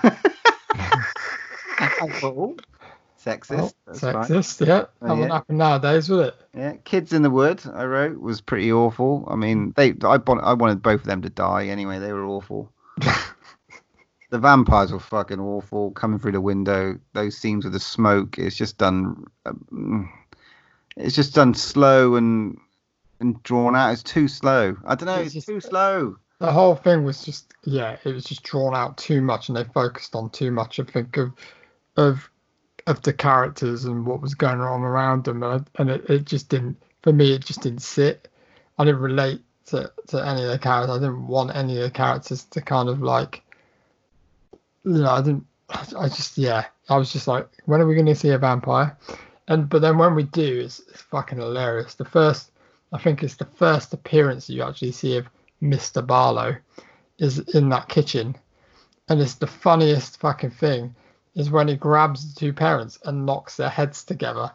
Sexist. 3.24 3.58
Oh, 3.58 3.70
that's 3.86 4.02
right. 4.02 4.16
sexist, 4.16 4.66
yeah. 4.66 4.80
That 4.80 4.90
Oh, 5.02 5.08
wouldn't 5.10 5.28
yeah. 5.28 5.34
happen 5.34 5.56
nowadays, 5.56 6.08
would 6.10 6.26
it? 6.26 6.34
Yeah, 6.54 6.72
Kids 6.84 7.12
in 7.12 7.22
the 7.22 7.30
Wood, 7.30 7.62
I 7.72 7.84
wrote, 7.84 8.20
was 8.20 8.40
pretty 8.40 8.70
awful. 8.72 9.26
I 9.30 9.36
mean, 9.36 9.72
they, 9.76 9.94
I, 10.04 10.18
I 10.26 10.52
wanted 10.52 10.82
both 10.82 11.00
of 11.00 11.06
them 11.06 11.22
to 11.22 11.30
die 11.30 11.66
anyway. 11.68 11.98
They 11.98 12.12
were 12.12 12.26
awful. 12.26 12.70
the 14.30 14.38
vampires 14.38 14.92
were 14.92 15.00
fucking 15.00 15.40
awful. 15.40 15.92
Coming 15.92 16.18
through 16.18 16.32
the 16.32 16.40
window, 16.40 16.98
those 17.12 17.36
scenes 17.38 17.64
with 17.64 17.72
the 17.72 17.80
smoke, 17.80 18.38
it's 18.38 18.56
just 18.56 18.78
done. 18.78 19.24
um, 19.46 20.12
It's 20.96 21.14
just 21.16 21.34
done 21.34 21.54
slow 21.54 22.16
and 22.16 22.58
and 23.20 23.42
drawn 23.42 23.74
out. 23.76 23.92
It's 23.92 24.02
too 24.02 24.28
slow. 24.28 24.76
I 24.84 24.94
don't 24.96 25.06
know. 25.06 25.20
It's 25.20 25.34
It's, 25.34 25.46
too 25.46 25.60
slow. 25.60 26.16
the 26.40 26.52
whole 26.52 26.74
thing 26.74 27.04
was 27.04 27.24
just 27.24 27.52
yeah, 27.64 27.96
it 28.04 28.12
was 28.12 28.24
just 28.24 28.42
drawn 28.42 28.74
out 28.74 28.98
too 28.98 29.22
much, 29.22 29.48
and 29.48 29.56
they 29.56 29.64
focused 29.64 30.14
on 30.14 30.30
too 30.30 30.50
much. 30.50 30.78
I 30.80 30.84
think 30.84 31.16
of 31.16 31.32
of 31.96 32.28
of 32.86 33.02
the 33.02 33.12
characters 33.12 33.84
and 33.84 34.06
what 34.06 34.20
was 34.20 34.34
going 34.34 34.60
on 34.60 34.82
around 34.82 35.24
them, 35.24 35.42
and, 35.42 35.68
and 35.76 35.90
it, 35.90 36.08
it 36.10 36.24
just 36.24 36.48
didn't. 36.48 36.76
For 37.02 37.12
me, 37.12 37.32
it 37.32 37.44
just 37.44 37.62
didn't 37.62 37.82
sit. 37.82 38.28
I 38.78 38.84
didn't 38.84 39.00
relate 39.00 39.40
to, 39.66 39.92
to 40.08 40.26
any 40.26 40.42
of 40.42 40.50
the 40.50 40.58
characters. 40.58 40.96
I 40.96 40.98
didn't 40.98 41.26
want 41.26 41.54
any 41.54 41.76
of 41.76 41.82
the 41.82 41.90
characters 41.90 42.44
to 42.44 42.60
kind 42.60 42.88
of 42.88 43.02
like, 43.02 43.42
you 44.84 44.98
know, 44.98 45.10
I 45.10 45.22
didn't. 45.22 45.46
I 45.70 46.08
just 46.08 46.36
yeah, 46.36 46.66
I 46.88 46.96
was 46.96 47.12
just 47.12 47.26
like, 47.26 47.48
when 47.64 47.80
are 47.80 47.86
we 47.86 47.94
going 47.94 48.06
to 48.06 48.14
see 48.14 48.28
a 48.30 48.38
vampire? 48.38 48.96
And 49.48 49.68
but 49.68 49.80
then 49.80 49.98
when 49.98 50.14
we 50.14 50.24
do, 50.24 50.60
it's, 50.60 50.80
it's 50.90 51.02
fucking 51.02 51.38
hilarious. 51.38 51.94
The 51.94 52.04
first, 52.04 52.50
I 52.92 52.98
think 52.98 53.22
it's 53.22 53.36
the 53.36 53.46
first 53.46 53.92
appearance 53.92 54.48
you 54.48 54.62
actually 54.62 54.92
see 54.92 55.16
of 55.16 55.26
Mr. 55.62 56.06
Barlow 56.06 56.56
is 57.18 57.38
in 57.54 57.68
that 57.70 57.88
kitchen. 57.88 58.36
And 59.08 59.20
it's 59.20 59.34
the 59.34 59.46
funniest 59.46 60.20
fucking 60.20 60.50
thing 60.50 60.94
is 61.34 61.50
when 61.50 61.68
he 61.68 61.76
grabs 61.76 62.32
the 62.32 62.38
two 62.38 62.52
parents 62.52 62.98
and 63.04 63.26
knocks 63.26 63.56
their 63.56 63.68
heads 63.68 64.04
together. 64.04 64.50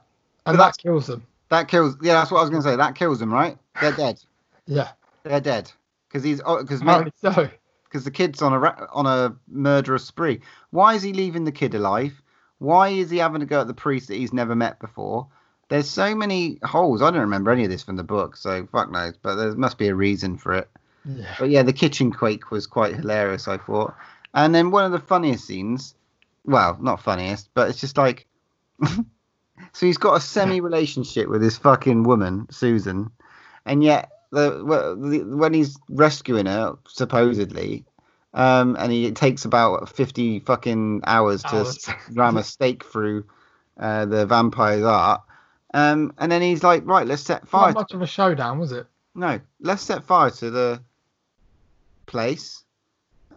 And 0.45 0.59
that 0.59 0.77
kills 0.77 1.07
them. 1.07 1.25
That 1.49 1.67
kills. 1.67 1.97
Yeah, 2.01 2.13
that's 2.13 2.31
what 2.31 2.39
I 2.39 2.41
was 2.41 2.49
gonna 2.49 2.61
say. 2.61 2.75
That 2.75 2.95
kills 2.95 3.19
them, 3.19 3.33
right? 3.33 3.57
They're 3.79 3.91
dead. 3.91 4.21
Yeah. 4.65 4.89
They're 5.23 5.39
dead. 5.41 5.71
Because 6.07 6.23
he's 6.23 6.41
oh, 6.45 6.61
because 6.61 6.81
Apparently 6.81 7.11
so. 7.19 7.49
because 7.85 8.03
the 8.03 8.11
kid's 8.11 8.39
on 8.43 8.53
a 8.53 8.87
on 8.93 9.07
a 9.07 9.35
murderous 9.47 10.05
spree. 10.05 10.41
Why 10.69 10.93
is 10.93 11.01
he 11.01 11.11
leaving 11.11 11.43
the 11.43 11.51
kid 11.51 11.73
alive? 11.73 12.21
Why 12.59 12.89
is 12.89 13.09
he 13.09 13.17
having 13.17 13.39
to 13.39 13.47
go 13.47 13.61
at 13.61 13.67
the 13.67 13.73
priest 13.73 14.09
that 14.09 14.17
he's 14.17 14.31
never 14.31 14.55
met 14.55 14.79
before? 14.79 15.27
There's 15.69 15.89
so 15.89 16.13
many 16.13 16.59
holes. 16.61 17.01
I 17.01 17.09
don't 17.09 17.21
remember 17.21 17.49
any 17.49 17.63
of 17.63 17.71
this 17.71 17.81
from 17.81 17.95
the 17.95 18.03
book, 18.03 18.37
so 18.37 18.67
fuck 18.71 18.91
knows. 18.91 19.15
But 19.19 19.35
there 19.35 19.55
must 19.55 19.79
be 19.79 19.87
a 19.87 19.95
reason 19.95 20.37
for 20.37 20.53
it. 20.53 20.69
Yeah. 21.03 21.35
But 21.39 21.49
yeah, 21.49 21.63
the 21.63 21.73
kitchen 21.73 22.11
quake 22.11 22.51
was 22.51 22.67
quite 22.67 22.95
hilarious. 22.95 23.47
I 23.47 23.57
thought, 23.57 23.95
and 24.35 24.53
then 24.53 24.69
one 24.69 24.85
of 24.85 24.91
the 24.91 24.99
funniest 24.99 25.45
scenes. 25.45 25.95
Well, 26.49 26.79
not 26.81 26.99
funniest, 27.01 27.49
but 27.53 27.69
it's 27.69 27.79
just 27.79 27.95
like. 27.95 28.25
so 28.83 29.85
he's 29.85 29.97
got 29.97 30.17
a 30.17 30.19
semi 30.19 30.61
relationship 30.61 31.29
with 31.29 31.41
this 31.41 31.57
fucking 31.57 32.03
woman, 32.03 32.47
Susan, 32.49 33.11
and 33.67 33.83
yet 33.83 34.09
the, 34.31 34.49
the 34.49 35.37
when 35.37 35.53
he's 35.53 35.77
rescuing 35.89 36.47
her 36.47 36.75
supposedly, 36.87 37.85
um, 38.33 38.75
and 38.79 38.91
he 38.91 39.05
it 39.05 39.15
takes 39.15 39.45
about 39.45 39.89
fifty 39.89 40.39
fucking 40.39 41.01
hours 41.05 41.43
to 41.43 41.57
Hours. 41.57 41.87
ram 42.13 42.37
a 42.37 42.43
stake 42.43 42.83
through 42.83 43.25
uh, 43.77 44.05
the 44.05 44.25
vampire's 44.25 44.83
heart. 44.83 45.21
Um, 45.71 46.13
and 46.17 46.31
then 46.31 46.41
he's 46.41 46.63
like, 46.63 46.83
right, 46.87 47.05
let's 47.05 47.21
set 47.21 47.47
fire. 47.47 47.73
Not 47.73 47.81
much 47.81 47.93
of 47.93 48.01
a 48.01 48.07
showdown, 48.07 48.57
was 48.57 48.71
it? 48.71 48.87
No, 49.13 49.39
let's 49.61 49.83
set 49.83 50.03
fire 50.03 50.31
to 50.31 50.49
the 50.49 50.81
place. 52.07 52.63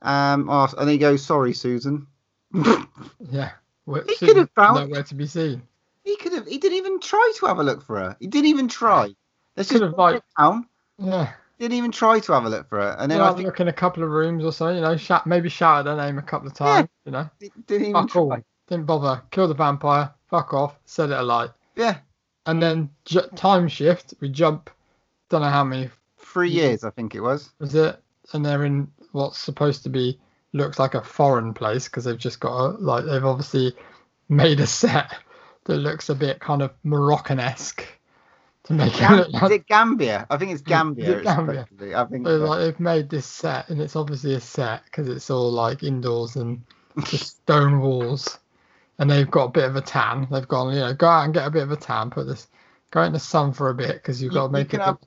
Um, 0.00 0.48
oh, 0.48 0.68
and 0.78 0.88
he 0.88 0.96
goes, 0.96 1.22
sorry, 1.22 1.52
Susan. 1.52 2.06
Yeah. 3.30 3.50
Well, 3.86 4.02
He 4.08 4.16
could 4.16 4.36
have 4.36 4.50
found- 4.50 4.88
nowhere 4.90 5.02
to 5.04 5.14
be 5.14 5.26
seen. 5.26 5.62
he 6.04 6.16
could 6.16 6.32
have. 6.32 6.46
He 6.46 6.58
didn't 6.58 6.78
even 6.78 7.00
try 7.00 7.32
to 7.36 7.46
have 7.46 7.58
a 7.58 7.62
look 7.62 7.82
for 7.84 7.98
her. 7.98 8.16
He 8.20 8.26
didn't 8.26 8.46
even 8.48 8.68
try. 8.68 9.14
Let's 9.56 9.68
just 9.68 9.82
have, 9.82 9.94
like- 9.98 10.22
down. 10.38 10.66
Yeah. 10.98 11.32
Didn't 11.58 11.76
even 11.76 11.92
try 11.92 12.18
to 12.18 12.32
have 12.32 12.44
a 12.44 12.48
look 12.48 12.68
for 12.68 12.78
her. 12.80 12.96
And 12.98 13.10
then 13.10 13.18
Well, 13.20 13.32
I 13.32 13.36
think 13.36 13.46
look 13.46 13.60
in 13.60 13.68
a 13.68 13.72
couple 13.72 14.02
of 14.02 14.10
rooms 14.10 14.44
or 14.44 14.52
so, 14.52 14.68
you 14.70 14.80
know, 14.80 14.88
maybe 14.90 14.98
shout, 14.98 15.26
maybe 15.26 15.48
her 15.50 15.96
name 15.96 16.18
a 16.18 16.22
couple 16.22 16.48
of 16.48 16.54
times, 16.54 16.88
Yeah. 17.04 17.10
you 17.10 17.12
know. 17.12 17.30
didn't 17.66 17.88
even 17.88 18.08
Fuck 18.08 18.16
all. 18.16 18.36
Didn't 18.68 18.86
bother. 18.86 19.22
Kill 19.30 19.46
the 19.48 19.54
vampire. 19.54 20.12
Fuck 20.28 20.54
off. 20.54 20.78
Set 20.86 21.10
it 21.10 21.16
alight. 21.18 21.50
Yeah, 21.76 21.98
And 22.46 22.60
then 22.62 22.90
time 23.36 23.68
shift. 23.68 24.14
We 24.20 24.28
jump. 24.28 24.70
Don't 25.28 25.42
know 25.42 25.48
how 25.50 25.64
many 25.64 25.88
three 26.18 26.50
years 26.50 26.82
I 26.84 26.90
think 26.90 27.14
it 27.14 27.20
was. 27.20 27.50
was 27.58 27.74
it? 27.74 28.00
And 28.32 28.44
they're 28.44 28.64
in 28.64 28.90
what's 29.12 29.38
supposed 29.38 29.82
to 29.84 29.88
be 29.88 30.18
looks 30.52 30.78
like 30.78 30.94
a 30.94 31.02
foreign 31.02 31.54
place 31.54 31.86
because 31.88 32.04
they've 32.04 32.18
just 32.18 32.40
got 32.40 32.52
a 32.56 32.68
like 32.78 33.04
they've 33.04 33.24
obviously 33.24 33.74
made 34.28 34.60
a 34.60 34.66
set 34.66 35.14
that 35.64 35.76
looks 35.76 36.08
a 36.08 36.14
bit 36.14 36.40
kind 36.40 36.62
of 36.62 36.70
Moroccan 36.84 37.38
esque 37.40 37.84
to 38.64 38.72
make 38.74 38.94
it 38.94 38.98
Gam- 39.00 39.16
look 39.18 39.42
is 39.44 39.50
it 39.50 39.66
Gambia? 39.66 40.26
I 40.30 40.36
think 40.36 40.52
it's 40.52 40.62
Gambia. 40.62 41.18
it's 41.18 41.24
Gambia? 41.24 41.66
to. 41.78 41.94
I 41.94 42.04
think. 42.06 42.26
so, 42.26 42.36
like 42.36 42.58
they've 42.60 42.80
made 42.80 43.10
this 43.10 43.26
set 43.26 43.68
and 43.70 43.80
it's 43.80 43.96
obviously 43.96 44.34
a 44.34 44.40
set 44.40 44.84
because 44.84 45.08
it's 45.08 45.30
all 45.30 45.50
like 45.50 45.82
indoors 45.82 46.36
and 46.36 46.62
just 47.06 47.36
stone 47.42 47.80
walls 47.80 48.38
and 48.98 49.10
they've 49.10 49.30
got 49.30 49.44
a 49.46 49.50
bit 49.50 49.64
of 49.64 49.76
a 49.76 49.80
tan 49.80 50.26
they've 50.30 50.46
gone 50.48 50.72
you 50.74 50.80
know 50.80 50.92
go 50.94 51.06
out 51.08 51.24
and 51.24 51.34
get 51.34 51.46
a 51.46 51.50
bit 51.50 51.62
of 51.62 51.72
a 51.72 51.76
tan 51.76 52.10
put 52.10 52.26
this 52.26 52.46
go 52.90 53.00
out 53.00 53.06
in 53.06 53.12
the 53.14 53.18
sun 53.18 53.52
for 53.52 53.70
a 53.70 53.74
bit 53.74 53.94
because 53.94 54.22
you've 54.22 54.32
You- 54.32 54.38
got 54.38 54.42
to 54.48 54.48
you 54.48 54.52
make 54.52 54.68
can 54.70 54.80
it 54.80 54.84
have- 54.84 54.98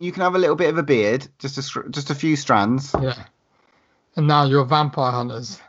You 0.00 0.12
can 0.12 0.22
have 0.22 0.34
a 0.34 0.38
little 0.38 0.56
bit 0.56 0.68
of 0.70 0.78
a 0.78 0.82
beard, 0.82 1.26
just 1.38 1.56
a 1.58 1.88
just 1.90 2.10
a 2.10 2.14
few 2.14 2.36
strands. 2.36 2.94
yeah 3.00 3.14
and 4.18 4.26
now 4.26 4.44
you're 4.44 4.64
vampire 4.66 5.12
hunters 5.12 5.60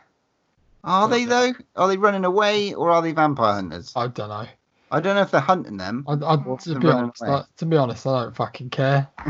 Are 0.84 1.08
they 1.08 1.24
though? 1.24 1.54
Are 1.76 1.88
they 1.88 1.96
running 1.96 2.26
away 2.26 2.74
or 2.74 2.90
are 2.90 3.00
they 3.00 3.12
vampire 3.12 3.54
hunters? 3.54 3.92
i 3.96 4.06
don't 4.06 4.28
know 4.28 4.46
I 4.92 5.00
don't 5.00 5.14
know 5.14 5.22
if 5.22 5.30
they're 5.30 5.40
hunting 5.40 5.76
them. 5.76 6.04
I, 6.08 6.14
I, 6.14 6.36
to 6.36 6.80
be 6.80 6.88
honest. 6.88 7.22
I, 7.22 7.44
to 7.58 7.64
be 7.66 7.76
honest, 7.76 8.04
I 8.08 8.24
don't 8.24 8.34
fucking 8.34 8.70
care. 8.70 9.06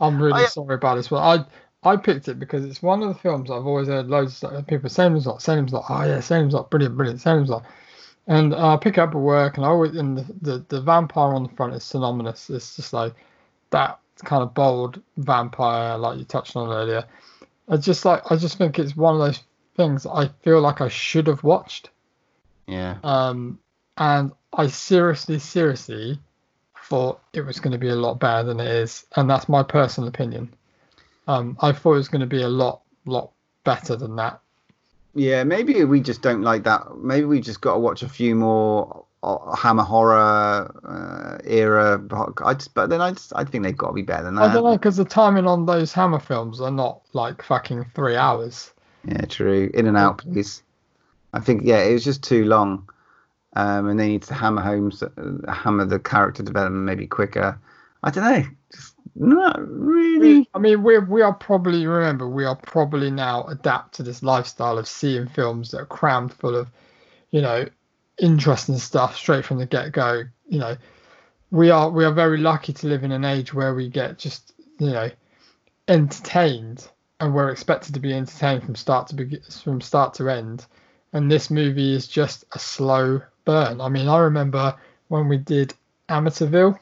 I'm 0.00 0.20
really 0.20 0.42
I- 0.42 0.46
sorry 0.46 0.74
about 0.74 0.96
this 0.96 1.10
one. 1.10 1.22
I 1.22 1.44
I 1.88 1.96
picked 1.96 2.28
it 2.28 2.38
because 2.38 2.64
it's 2.64 2.82
one 2.82 3.02
of 3.02 3.08
the 3.08 3.14
films 3.14 3.50
I've 3.50 3.66
always 3.66 3.88
heard 3.88 4.08
loads 4.08 4.42
of 4.42 4.66
people 4.66 4.88
Salem's 4.88 5.26
Lot, 5.26 5.42
Salem's 5.42 5.72
Lot. 5.72 5.84
Oh 5.88 6.02
yeah, 6.04 6.20
Salem's 6.20 6.54
Lot, 6.54 6.70
brilliant, 6.70 6.96
brilliant, 6.96 7.20
Salem's 7.20 7.50
Lot. 7.50 7.64
And 8.26 8.54
uh, 8.54 8.74
I 8.74 8.76
pick 8.78 8.96
up 8.96 9.10
at 9.10 9.16
work, 9.16 9.56
and 9.56 9.66
I 9.66 9.68
always 9.68 9.94
and 9.94 10.18
the, 10.18 10.26
the 10.40 10.64
the 10.68 10.80
vampire 10.80 11.34
on 11.34 11.42
the 11.44 11.50
front 11.50 11.74
is 11.74 11.84
synonymous. 11.84 12.50
It's 12.50 12.74
just 12.74 12.92
like 12.92 13.14
that 13.70 14.00
kind 14.22 14.42
of 14.42 14.54
bold 14.54 15.00
vampire, 15.16 15.96
like 15.98 16.18
you 16.18 16.24
touched 16.24 16.56
on 16.56 16.70
earlier. 16.70 17.04
I 17.68 17.76
just 17.76 18.04
like 18.04 18.30
I 18.30 18.36
just 18.36 18.58
think 18.58 18.78
it's 18.78 18.96
one 18.96 19.14
of 19.14 19.20
those 19.20 19.42
things 19.76 20.06
I 20.06 20.28
feel 20.42 20.60
like 20.60 20.80
I 20.80 20.88
should 20.88 21.26
have 21.26 21.42
watched. 21.42 21.90
Yeah. 22.66 22.96
Um, 23.02 23.58
and 23.96 24.32
I 24.52 24.68
seriously, 24.68 25.38
seriously 25.38 26.18
thought 26.84 27.20
it 27.32 27.42
was 27.42 27.60
going 27.60 27.72
to 27.72 27.78
be 27.78 27.88
a 27.88 27.96
lot 27.96 28.20
better 28.20 28.44
than 28.44 28.60
it 28.60 28.68
is, 28.68 29.06
and 29.16 29.28
that's 29.28 29.48
my 29.48 29.62
personal 29.62 30.08
opinion. 30.08 30.52
Um, 31.26 31.56
I 31.60 31.72
thought 31.72 31.94
it 31.94 31.96
was 31.96 32.08
going 32.08 32.20
to 32.20 32.26
be 32.26 32.42
a 32.42 32.48
lot, 32.48 32.82
lot 33.06 33.30
better 33.64 33.96
than 33.96 34.16
that. 34.16 34.40
Yeah, 35.14 35.44
maybe 35.44 35.84
we 35.84 36.00
just 36.00 36.22
don't 36.22 36.42
like 36.42 36.64
that. 36.64 36.96
Maybe 36.98 37.24
we 37.24 37.40
just 37.40 37.60
got 37.60 37.74
to 37.74 37.78
watch 37.78 38.02
a 38.02 38.08
few 38.08 38.34
more 38.34 39.03
Hammer 39.56 39.82
horror 39.82 40.70
uh, 40.84 41.38
era. 41.44 42.00
I 42.44 42.54
just, 42.54 42.74
but 42.74 42.90
then 42.90 43.00
I 43.00 43.12
just, 43.12 43.32
I 43.34 43.44
think 43.44 43.64
they've 43.64 43.76
got 43.76 43.88
to 43.88 43.92
be 43.94 44.02
better 44.02 44.24
than 44.24 44.34
that. 44.36 44.50
I 44.50 44.54
don't 44.54 44.64
know 44.64 44.76
because 44.76 44.96
the 44.96 45.04
timing 45.04 45.46
on 45.46 45.66
those 45.66 45.92
Hammer 45.92 46.20
films 46.20 46.60
are 46.60 46.70
not 46.70 47.02
like 47.12 47.42
fucking 47.42 47.86
three 47.94 48.16
hours. 48.16 48.72
Yeah, 49.06 49.24
true. 49.26 49.70
In 49.74 49.86
and 49.86 49.96
out, 49.96 50.18
please. 50.18 50.62
I 51.32 51.40
think 51.40 51.62
yeah, 51.64 51.82
it 51.82 51.92
was 51.92 52.04
just 52.04 52.22
too 52.22 52.44
long, 52.44 52.88
um, 53.56 53.88
and 53.88 53.98
they 53.98 54.08
need 54.08 54.22
to 54.24 54.34
hammer 54.34 54.62
home, 54.62 54.92
uh, 55.02 55.52
hammer 55.52 55.84
the 55.84 55.98
character 55.98 56.42
development 56.42 56.84
maybe 56.84 57.06
quicker. 57.06 57.58
I 58.02 58.10
don't 58.10 58.24
know. 58.24 58.44
Just 58.72 58.94
not 59.16 59.56
really. 59.68 60.48
I 60.54 60.58
mean, 60.58 60.82
we 60.82 60.98
we 60.98 61.22
are 61.22 61.34
probably 61.34 61.86
remember 61.86 62.28
we 62.28 62.44
are 62.44 62.56
probably 62.56 63.10
now 63.10 63.44
adapt 63.44 63.94
to 63.96 64.02
this 64.02 64.22
lifestyle 64.22 64.78
of 64.78 64.86
seeing 64.86 65.26
films 65.26 65.72
that 65.72 65.80
are 65.80 65.86
crammed 65.86 66.32
full 66.32 66.54
of, 66.54 66.70
you 67.30 67.42
know, 67.42 67.66
interesting 68.18 68.78
stuff 68.78 69.16
straight 69.16 69.44
from 69.44 69.58
the 69.58 69.66
get 69.66 69.92
go. 69.92 70.24
You 70.48 70.58
know, 70.58 70.76
we 71.50 71.70
are 71.70 71.90
we 71.90 72.04
are 72.04 72.12
very 72.12 72.38
lucky 72.38 72.72
to 72.72 72.86
live 72.86 73.04
in 73.04 73.12
an 73.12 73.24
age 73.24 73.54
where 73.54 73.74
we 73.74 73.88
get 73.88 74.18
just 74.18 74.52
you 74.78 74.90
know 74.90 75.10
entertained 75.88 76.88
and 77.20 77.34
we're 77.34 77.50
expected 77.50 77.94
to 77.94 78.00
be 78.00 78.12
entertained 78.12 78.64
from 78.64 78.74
start 78.74 79.06
to 79.08 79.14
be 79.14 79.38
from 79.62 79.80
start 79.80 80.14
to 80.14 80.28
end. 80.28 80.66
And 81.12 81.30
this 81.30 81.50
movie 81.50 81.94
is 81.94 82.08
just 82.08 82.44
a 82.52 82.58
slow 82.58 83.22
burn. 83.44 83.80
I 83.80 83.88
mean, 83.88 84.08
I 84.08 84.18
remember 84.18 84.74
when 85.08 85.28
we 85.28 85.38
did 85.38 85.74
Amityville. 86.08 86.78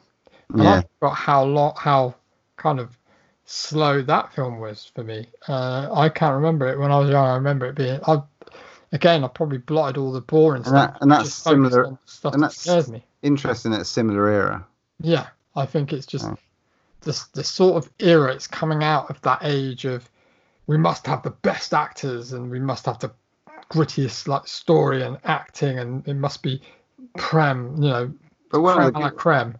And 0.50 0.62
Yeah. 0.62 0.78
I 0.78 0.84
forgot 0.98 1.14
how 1.14 1.44
long, 1.44 1.74
how 1.76 2.14
kind 2.56 2.80
of 2.80 2.96
slow 3.44 4.02
that 4.02 4.32
film 4.32 4.58
was 4.58 4.90
for 4.94 5.02
me. 5.04 5.26
Uh, 5.48 5.88
I 5.92 6.08
can't 6.08 6.34
remember 6.34 6.68
it 6.68 6.78
when 6.78 6.90
I 6.90 6.98
was 6.98 7.10
young. 7.10 7.26
I 7.26 7.34
remember 7.34 7.66
it 7.66 7.74
being. 7.74 8.00
I 8.06 8.22
again, 8.92 9.24
I 9.24 9.28
probably 9.28 9.58
blotted 9.58 9.98
all 9.98 10.12
the 10.12 10.20
boring 10.20 10.58
And 10.62 10.66
stuff. 10.66 10.96
and 11.00 11.10
that's 11.10 11.32
similar- 11.34 11.98
Stuff 12.06 12.34
and 12.34 12.42
that 12.42 12.52
scares 12.52 12.90
me. 12.90 13.04
Interesting. 13.22 13.72
A 13.72 13.84
similar 13.84 14.28
era. 14.28 14.66
Yeah, 15.00 15.26
I 15.56 15.66
think 15.66 15.92
it's 15.92 16.06
just 16.06 16.26
Oh. 16.26 16.36
the 17.00 17.24
the 17.34 17.44
sort 17.44 17.76
of 17.84 17.90
era 17.98 18.32
it's 18.32 18.46
coming 18.46 18.82
out 18.84 19.10
of 19.10 19.20
that 19.22 19.40
age 19.42 19.84
of 19.84 20.08
we 20.66 20.76
must 20.76 21.06
have 21.06 21.22
the 21.22 21.30
best 21.30 21.74
actors 21.74 22.32
and 22.32 22.50
we 22.50 22.60
must 22.60 22.86
have 22.86 22.98
the 23.00 23.10
grittiest 23.70 24.28
like 24.28 24.46
story 24.46 25.02
and 25.02 25.18
acting 25.24 25.78
and 25.78 26.06
it 26.06 26.14
must 26.14 26.42
be 26.42 26.60
prem, 27.16 27.74
you 27.76 27.88
know, 27.88 28.12
But 28.50 28.60
one 28.60 28.76
creme 28.76 28.86
of 28.88 28.94
a 28.96 28.98
la 29.00 29.10
creme. 29.10 29.56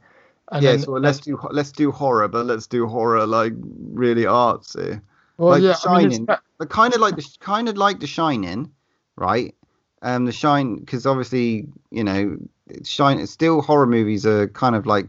And 0.53 0.63
yeah, 0.63 0.73
then- 0.73 0.81
so 0.83 0.93
let's 0.93 1.19
do 1.19 1.39
let's 1.51 1.73
do 1.73 1.91
horror, 1.91 2.29
but 2.29 2.47
let's 2.47 2.67
do 2.67 2.87
horror 2.87 3.27
like 3.27 3.55
really 3.93 4.25
artsy. 4.25 5.01
Well, 5.39 5.51
like 5.51 5.63
yeah, 5.63 5.75
The 5.83 5.91
I 5.91 6.05
mean, 6.07 6.27
but 6.59 6.69
kind 6.69 6.95
of 6.95 7.01
like 7.01 7.17
the 7.17 7.27
kind 7.41 7.69
of 7.69 7.77
like 7.77 8.01
the 8.01 8.07
Shining, 8.07 8.71
right? 9.17 9.55
Um, 10.03 10.25
the 10.25 10.33
Shine 10.33 10.79
because 10.79 11.07
obviously 11.07 11.69
you 11.91 12.05
know, 12.05 12.39
Shine. 12.85 13.25
Still, 13.27 13.63
horror 13.63 13.87
movies 13.87 14.27
are 14.27 14.49
kind 14.49 14.75
of 14.75 14.87
like 14.87 15.09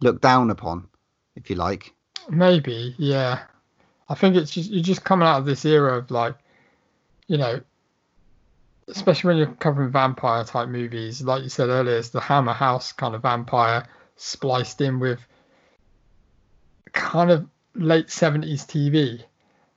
looked 0.00 0.22
down 0.22 0.50
upon, 0.50 0.88
if 1.36 1.50
you 1.50 1.56
like. 1.56 1.94
Maybe, 2.28 2.94
yeah. 2.98 3.42
I 4.08 4.14
think 4.14 4.36
it's 4.36 4.50
just 4.50 4.70
you're 4.70 4.82
just 4.82 5.04
coming 5.04 5.26
out 5.26 5.38
of 5.38 5.46
this 5.46 5.64
era 5.64 5.98
of 5.98 6.10
like, 6.10 6.34
you 7.28 7.38
know, 7.38 7.60
especially 8.88 9.28
when 9.28 9.36
you're 9.38 9.46
covering 9.46 9.90
vampire 9.90 10.44
type 10.44 10.68
movies, 10.68 11.22
like 11.22 11.42
you 11.42 11.48
said 11.48 11.68
earlier, 11.68 11.96
it's 11.96 12.10
the 12.10 12.20
Hammer 12.20 12.52
House 12.52 12.92
kind 12.92 13.14
of 13.14 13.22
vampire 13.22 13.86
spliced 14.16 14.80
in 14.80 15.00
with 15.00 15.20
kind 16.92 17.30
of 17.30 17.46
late 17.74 18.10
seventies 18.10 18.64
TV. 18.64 19.22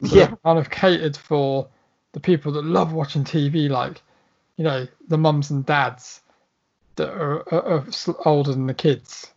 So 0.03 0.17
Yeah. 0.17 0.35
kind 0.43 0.59
of 0.59 0.69
catered 0.69 1.15
for 1.15 1.69
the 2.15 2.21
people 2.21 2.53
that 2.53 2.63
love 2.63 2.93
watching 2.93 3.25
TV, 3.25 3.69
like, 3.69 4.01
you 4.55 4.63
know, 4.63 4.87
the 5.09 5.17
mums 5.17 5.51
and 5.51 5.65
dads 5.65 6.21
that 6.95 7.09
are, 7.09 7.43
are, 7.53 7.79
are 7.79 7.85
older 8.25 8.53
than 8.53 8.67
the 8.67 8.73
kids. 8.73 9.29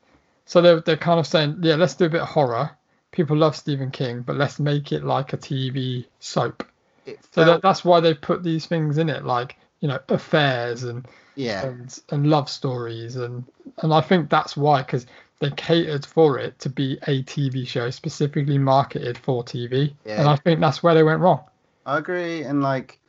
So 0.47 0.63
they're, 0.63 0.81
they're 0.81 0.97
kind 0.97 1.19
of 1.19 1.27
saying, 1.27 1.59
yeah, 1.61 1.75
let's 1.75 1.97
do 1.97 2.05
a 2.05 2.09
bit 2.09 2.21
of 2.21 2.29
horror. 2.29 2.71
People 3.11 3.37
love 3.37 3.57
Stephen 3.57 3.91
King, 3.91 4.23
but 4.23 4.37
let's 4.37 4.61
make 4.61 4.93
it 4.93 5.03
like 5.03 5.33
a 5.33 5.37
TV 5.37 6.05
soap. 6.21 6.65
It 7.05 7.19
So 7.33 7.45
that, 7.45 7.63
that's 7.63 7.85
why 7.85 7.99
they 7.99 8.15
put 8.15 8.45
these 8.45 8.67
things 8.67 8.97
in 8.97 9.09
it, 9.09 9.25
like, 9.25 9.57
you 9.81 9.89
know, 9.89 9.99
affairs 10.09 10.85
and, 10.85 11.05
yeah, 11.35 11.67
and, 11.67 11.99
and 12.11 12.31
love 12.31 12.49
stories. 12.49 13.17
And, 13.17 13.45
and 13.79 13.93
I 13.93 14.03
think 14.03 14.31
that's 14.31 14.57
why, 14.57 14.83
because 14.83 15.05
they 15.41 15.51
catered 15.51 16.07
for 16.07 16.39
it 16.39 16.61
to 16.61 16.69
be 16.69 16.93
a 17.09 17.25
TV 17.25 17.67
show 17.67 17.91
specifically 17.91 18.59
marketed 18.59 19.19
for 19.19 19.43
TV. 19.43 19.95
Yeah. 20.05 20.21
And 20.21 20.29
I 20.29 20.37
think 20.37 20.61
that's 20.61 20.81
where 20.81 20.95
they 20.95 21.03
went 21.03 21.19
wrong. 21.19 21.43
I 21.89 21.99
agree. 21.99 22.43
And 22.43 22.63
like, 22.63 23.01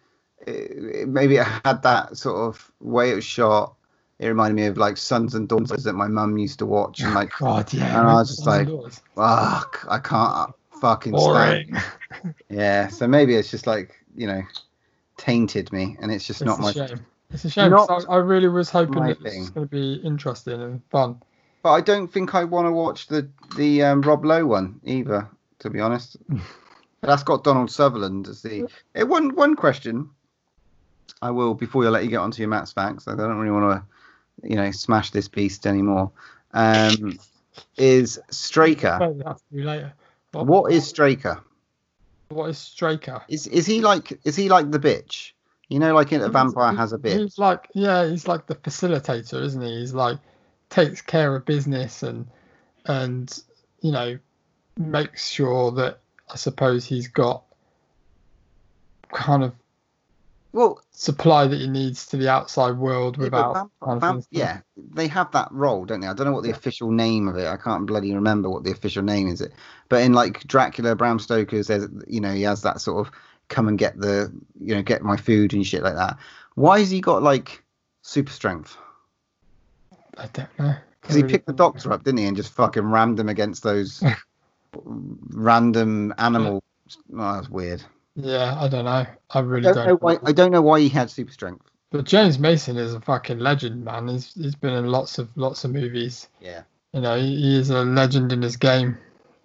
it, 0.47 1.01
it- 1.01 1.07
maybe 1.09 1.37
it 1.37 1.45
had 1.65 1.83
that 1.83 2.17
sort 2.17 2.37
of 2.37 2.71
way 2.79 3.11
it 3.11 3.15
was 3.15 3.25
shot. 3.25 3.75
It 4.19 4.27
reminded 4.27 4.55
me 4.55 4.65
of 4.67 4.77
like 4.77 4.97
Sons 4.97 5.35
and 5.35 5.47
Daughters 5.47 5.83
that 5.85 5.93
my 5.93 6.07
mum 6.07 6.37
used 6.37 6.59
to 6.59 6.65
watch, 6.65 6.99
and 7.01 7.13
like, 7.13 7.31
God, 7.39 7.73
yeah. 7.73 7.87
and 7.87 8.07
I 8.09 8.13
was 8.15 8.29
just 8.29 8.45
like, 8.47 8.67
Indoors. 8.67 9.01
fuck, 9.15 9.85
I 9.89 9.99
can't 9.99 10.51
fucking 10.81 11.13
boring. 11.13 11.75
stand. 11.75 12.35
Yeah, 12.49 12.87
so 12.87 13.07
maybe 13.07 13.35
it's 13.35 13.51
just 13.51 13.67
like 13.67 13.95
you 14.15 14.27
know, 14.27 14.41
tainted 15.17 15.71
me, 15.71 15.95
and 16.01 16.11
it's 16.11 16.25
just 16.25 16.41
It's 16.41 16.59
not 16.59 16.59
a 16.59 16.63
my. 16.63 16.73
shame. 16.73 17.05
It's 17.31 17.45
a 17.45 17.49
shame. 17.49 17.71
Not 17.71 17.87
'cause 17.87 18.05
I, 18.07 18.13
I 18.13 18.17
really 18.17 18.47
was 18.47 18.69
hoping 18.71 18.95
my 18.95 19.07
that 19.09 19.17
it 19.17 19.23
was 19.23 19.31
thing. 19.33 19.51
going 19.53 19.67
to 19.67 19.71
be 19.71 19.93
interesting 20.03 20.61
and 20.61 20.81
fun. 20.89 21.21
But 21.61 21.73
I 21.73 21.81
don't 21.81 22.07
think 22.11 22.33
I 22.35 22.43
want 22.43 22.67
to 22.67 22.71
watch 22.71 23.07
the 23.07 23.29
the 23.55 23.83
um, 23.83 24.01
Rob 24.01 24.25
Lowe 24.25 24.45
one 24.47 24.79
either. 24.83 25.29
To 25.59 25.69
be 25.69 25.79
honest, 25.79 26.17
that's 27.01 27.23
got 27.23 27.43
Donald 27.43 27.71
Sutherland 27.71 28.27
as 28.27 28.41
the. 28.41 28.67
Eh, 28.95 29.03
one 29.03 29.35
one 29.35 29.55
question. 29.55 30.09
I 31.21 31.31
will 31.31 31.53
before 31.53 31.83
you 31.83 31.89
let 31.89 32.03
you 32.03 32.09
get 32.09 32.17
onto 32.17 32.41
your 32.41 32.49
Matt's 32.49 32.71
facts. 32.71 33.07
I 33.07 33.15
don't 33.15 33.37
really 33.37 33.51
want 33.51 33.83
to, 34.41 34.47
you 34.49 34.55
know, 34.55 34.71
smash 34.71 35.11
this 35.11 35.27
beast 35.27 35.67
anymore. 35.67 36.11
Um, 36.53 37.19
is 37.77 38.19
Straker? 38.29 38.97
Maybe 38.99 39.21
that's 39.25 39.41
to 39.41 39.55
do 39.55 39.63
later. 39.63 39.93
But 40.31 40.45
What 40.45 40.71
is 40.71 40.87
Straker? 40.87 41.41
what 42.29 42.49
is 42.51 42.57
Straker? 42.57 43.23
Is 43.27 43.47
is 43.47 43.65
he 43.65 43.81
like 43.81 44.19
is 44.23 44.35
he 44.35 44.49
like 44.49 44.71
the 44.71 44.79
bitch? 44.79 45.31
You 45.67 45.79
know, 45.79 45.93
like 45.93 46.11
a 46.11 46.29
vampire 46.29 46.75
has 46.75 46.93
a 46.93 46.97
bitch. 46.97 47.19
He's 47.19 47.37
like, 47.37 47.69
yeah, 47.75 48.07
he's 48.07 48.27
like 48.27 48.47
the 48.47 48.55
facilitator, 48.55 49.43
isn't 49.43 49.61
he? 49.61 49.79
He's 49.79 49.93
like 49.93 50.17
takes 50.69 51.01
care 51.01 51.35
of 51.35 51.45
business 51.45 52.03
and 52.03 52.27
and 52.85 53.43
you 53.81 53.91
know 53.91 54.17
makes 54.77 55.27
sure 55.27 55.71
that 55.71 55.99
I 56.31 56.35
suppose 56.35 56.85
he's 56.85 57.07
got 57.07 57.43
kind 59.11 59.43
of 59.43 59.53
Well, 60.51 60.81
supply 60.91 61.47
that 61.47 61.59
he 61.59 61.67
needs 61.67 62.05
to 62.07 62.17
the 62.17 62.29
outside 62.29 62.77
world 62.77 63.17
Yeah, 63.17 63.23
without 63.25 63.53
vamp- 63.81 64.01
vamp- 64.01 64.25
yeah, 64.31 64.61
they 64.77 65.07
have 65.07 65.31
that 65.31 65.47
role, 65.51 65.85
don't 65.85 65.99
they? 66.01 66.07
I 66.07 66.13
don't 66.13 66.25
know 66.25 66.31
what 66.33 66.43
the 66.43 66.49
official 66.51 66.91
name 66.91 67.27
of 67.27 67.35
it. 67.37 67.47
I 67.47 67.57
can't 67.57 67.85
bloody 67.85 68.13
remember 68.15 68.49
what 68.49 68.63
the 68.63 68.71
official 68.71 69.03
name 69.03 69.27
is. 69.27 69.41
It, 69.41 69.53
but 69.89 70.01
in 70.01 70.13
like 70.13 70.45
Dracula, 70.47 70.95
Bram 70.95 71.19
Stoker's, 71.19 71.67
there's 71.67 71.87
you 72.07 72.19
know 72.19 72.33
he 72.33 72.41
has 72.43 72.61
that 72.63 72.81
sort 72.81 73.05
of 73.07 73.13
come 73.49 73.67
and 73.67 73.77
get 73.77 73.99
the 73.99 74.31
you 74.59 74.73
know 74.75 74.81
get 74.81 75.01
my 75.03 75.17
food 75.17 75.53
and 75.53 75.65
shit 75.65 75.83
like 75.83 75.95
that. 75.95 76.17
Why 76.55 76.79
has 76.79 76.89
he 76.91 76.99
got 77.01 77.21
like 77.23 77.63
super 78.01 78.31
strength? 78.31 78.75
I 80.17 80.27
don't 80.33 80.59
know. 80.59 80.75
Because 81.01 81.15
he 81.15 81.21
Don't 81.21 81.31
picked 81.31 81.45
the 81.45 81.53
really- 81.53 81.57
doctor 81.57 81.93
up, 81.93 82.03
didn't 82.03 82.17
he, 82.19 82.25
and 82.25 82.35
just 82.35 82.51
fucking 82.53 82.83
rammed 82.83 83.19
him 83.19 83.29
against 83.29 83.63
those 83.63 84.03
random 84.83 86.13
animal. 86.17 86.63
Oh, 87.13 87.33
that's 87.35 87.49
weird. 87.49 87.83
Yeah, 88.15 88.57
I 88.59 88.67
don't 88.67 88.85
know. 88.85 88.91
I 88.91 89.07
I 89.29 89.39
really 89.39 89.63
don't 89.63 89.75
don't. 89.75 89.87
know 89.87 89.95
why. 89.95 90.17
I 90.23 90.31
don't 90.31 90.51
know 90.51 90.61
why 90.61 90.79
he 90.81 90.89
had 90.89 91.09
super 91.09 91.31
strength. 91.31 91.65
But 91.91 92.05
James 92.05 92.37
Mason 92.37 92.77
is 92.77 92.93
a 92.93 93.01
fucking 93.01 93.39
legend, 93.39 93.83
man. 93.85 94.07
He's 94.07 94.33
he's 94.33 94.55
been 94.55 94.73
in 94.73 94.87
lots 94.87 95.17
of 95.17 95.35
lots 95.37 95.63
of 95.63 95.71
movies. 95.71 96.27
Yeah. 96.41 96.63
You 96.93 97.01
know, 97.01 97.17
he, 97.19 97.35
he 97.35 97.57
is 97.57 97.69
a 97.69 97.83
legend 97.83 98.31
in 98.31 98.41
his 98.41 98.57
game. 98.57 98.97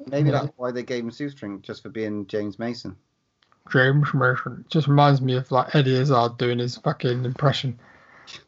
Maybe 0.06 0.30
Yeah. 0.30 0.42
that's 0.42 0.52
why 0.56 0.70
they 0.70 0.82
gave 0.82 1.04
him 1.04 1.10
super 1.10 1.30
strength 1.30 1.62
just 1.62 1.82
for 1.82 1.88
being 1.90 2.26
James 2.26 2.58
Mason. 2.58 2.96
James 3.70 4.12
Mason 4.12 4.64
just 4.68 4.88
reminds 4.88 5.20
me 5.22 5.36
of 5.36 5.50
like 5.50 5.74
Eddie 5.74 5.96
Izzard 5.96 6.36
doing 6.38 6.58
his 6.58 6.76
fucking 6.78 7.24
impression. 7.24 7.78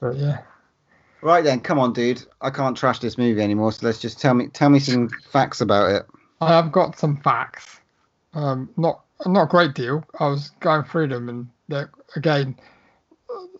But 0.01 0.17
yeah, 0.17 0.39
Right 1.23 1.43
then, 1.45 1.61
come 1.61 1.79
on, 1.79 1.93
dude. 1.93 2.25
I 2.41 2.51
can't 2.51 2.77
trash 2.77 2.99
this 2.99 3.17
movie 3.19 3.41
anymore. 3.43 3.73
So 3.73 3.87
let's 3.87 3.99
just 4.01 4.21
tell 4.21 4.35
me 4.35 4.49
tell 4.49 4.69
me 4.71 4.79
some 4.79 5.09
facts 5.31 5.61
about 5.61 5.91
it. 5.91 6.07
I 6.41 6.49
have 6.55 6.71
got 6.71 6.99
some 6.99 7.17
facts. 7.17 7.81
Um, 8.35 8.69
not 8.77 9.05
not 9.25 9.45
a 9.45 9.49
great 9.49 9.75
deal. 9.75 10.05
I 10.21 10.27
was 10.27 10.51
going 10.61 10.85
through 10.85 11.09
them, 11.09 11.29
and 11.31 11.89
again, 12.15 12.57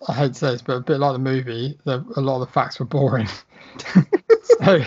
I 0.07 0.13
hate 0.13 0.35
to 0.35 0.39
say 0.39 0.51
this, 0.53 0.63
but 0.63 0.77
a 0.77 0.81
bit 0.81 1.01
like 1.01 1.15
the 1.15 1.19
movie, 1.19 1.79
the, 1.85 2.05
a 2.17 2.21
lot 2.21 2.43
of 2.43 2.47
the 2.47 2.53
facts 2.53 2.79
were 2.79 2.87
boring. 2.87 3.29
so, 4.61 4.85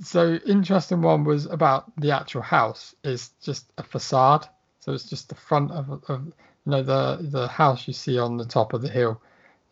so 0.00 0.34
interesting 0.46 1.02
one 1.02 1.24
was 1.24 1.46
about 1.46 1.84
the 2.00 2.10
actual 2.10 2.42
house. 2.42 2.94
Is 3.04 3.30
just 3.40 3.70
a 3.78 3.84
facade. 3.84 4.48
So 4.80 4.92
it's 4.92 5.08
just 5.08 5.28
the 5.28 5.36
front 5.36 5.70
of, 5.70 6.02
of 6.08 6.26
you 6.26 6.32
know 6.66 6.82
the 6.82 7.18
the 7.30 7.46
house 7.46 7.86
you 7.86 7.94
see 7.94 8.18
on 8.18 8.36
the 8.36 8.44
top 8.44 8.72
of 8.72 8.82
the 8.82 8.90
hill. 8.90 9.22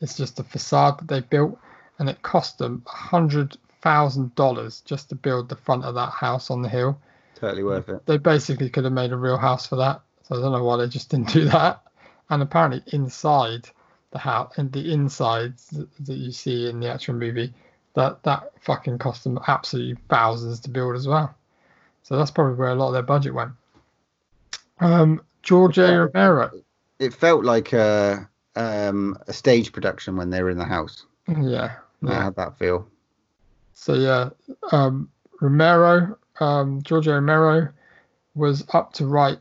It's 0.00 0.16
just 0.16 0.38
a 0.38 0.44
facade 0.44 1.00
that 1.00 1.08
they 1.08 1.20
built, 1.20 1.58
and 1.98 2.08
it 2.08 2.22
cost 2.22 2.58
them 2.58 2.84
a 2.86 2.90
hundred 2.90 3.56
thousand 3.80 4.32
dollars 4.36 4.80
just 4.82 5.08
to 5.08 5.16
build 5.16 5.48
the 5.48 5.56
front 5.56 5.84
of 5.84 5.96
that 5.96 6.10
house 6.10 6.48
on 6.48 6.62
the 6.62 6.68
hill 6.68 7.00
Totally 7.42 7.64
worth 7.64 7.88
it. 7.88 8.06
they 8.06 8.18
basically 8.18 8.70
could 8.70 8.84
have 8.84 8.92
made 8.92 9.10
a 9.10 9.16
real 9.16 9.36
house 9.36 9.66
for 9.66 9.74
that. 9.74 10.00
So 10.22 10.36
I 10.36 10.40
don't 10.40 10.52
know 10.52 10.62
why 10.62 10.76
they 10.76 10.86
just 10.86 11.10
didn't 11.10 11.32
do 11.32 11.44
that. 11.46 11.82
And 12.30 12.40
apparently 12.40 12.82
inside 12.96 13.68
the 14.12 14.18
house 14.18 14.56
and 14.58 14.70
the 14.70 14.92
insides 14.92 15.66
that, 15.70 16.14
you 16.14 16.30
see 16.30 16.68
in 16.70 16.78
the 16.78 16.88
actual 16.88 17.14
movie, 17.14 17.52
that 17.94 18.22
that 18.22 18.52
fucking 18.60 18.98
cost 18.98 19.24
them 19.24 19.40
absolutely 19.48 20.00
thousands 20.08 20.60
to 20.60 20.70
build 20.70 20.94
as 20.94 21.08
well. 21.08 21.34
So 22.04 22.16
that's 22.16 22.30
probably 22.30 22.54
where 22.54 22.70
a 22.70 22.74
lot 22.76 22.88
of 22.88 22.92
their 22.94 23.02
budget 23.02 23.34
went. 23.34 23.50
Um, 24.78 25.20
George 25.42 25.78
A. 25.78 25.98
Romero. 26.06 26.52
It 27.00 27.12
felt 27.12 27.44
like 27.44 27.72
a 27.72 28.28
um, 28.54 29.18
a 29.26 29.32
stage 29.32 29.72
production 29.72 30.14
when 30.16 30.30
they 30.30 30.42
were 30.44 30.50
in 30.50 30.58
the 30.58 30.64
house. 30.64 31.06
Yeah. 31.26 31.74
I 32.04 32.08
Yeah. 32.08 32.22
had 32.24 32.36
that 32.36 32.56
feel. 32.56 32.86
So 33.74 33.94
yeah, 33.94 34.30
um, 34.70 35.10
Romero, 35.40 36.16
um, 36.42 36.82
George 36.82 37.06
Romero 37.06 37.68
was 38.34 38.64
up 38.72 38.92
to 38.94 39.06
write, 39.06 39.38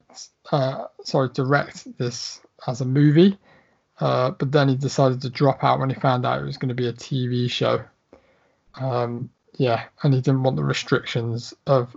uh, 0.52 0.86
sorry, 1.04 1.30
direct 1.34 1.98
this 1.98 2.42
as 2.68 2.82
a 2.82 2.86
movie, 2.86 3.38
uh, 4.00 4.32
but 4.32 4.52
then 4.52 4.70
he 4.70 4.76
decided 4.76 5.22
to 5.22 5.30
drop 5.30 5.64
out 5.64 5.80
when 5.80 5.90
he 5.90 5.96
found 5.96 6.26
out 6.26 6.40
it 6.40 6.46
was 6.46 6.58
going 6.58 6.70
to 6.70 6.76
be 6.76 6.88
a 6.88 6.94
TV 6.94 7.50
show. 7.50 7.84
Um, 8.76 9.30
yeah, 9.56 9.86
and 10.04 10.14
he 10.14 10.22
didn't 10.22 10.44
want 10.44 10.56
the 10.58 10.64
restrictions 10.64 11.54
of 11.66 11.96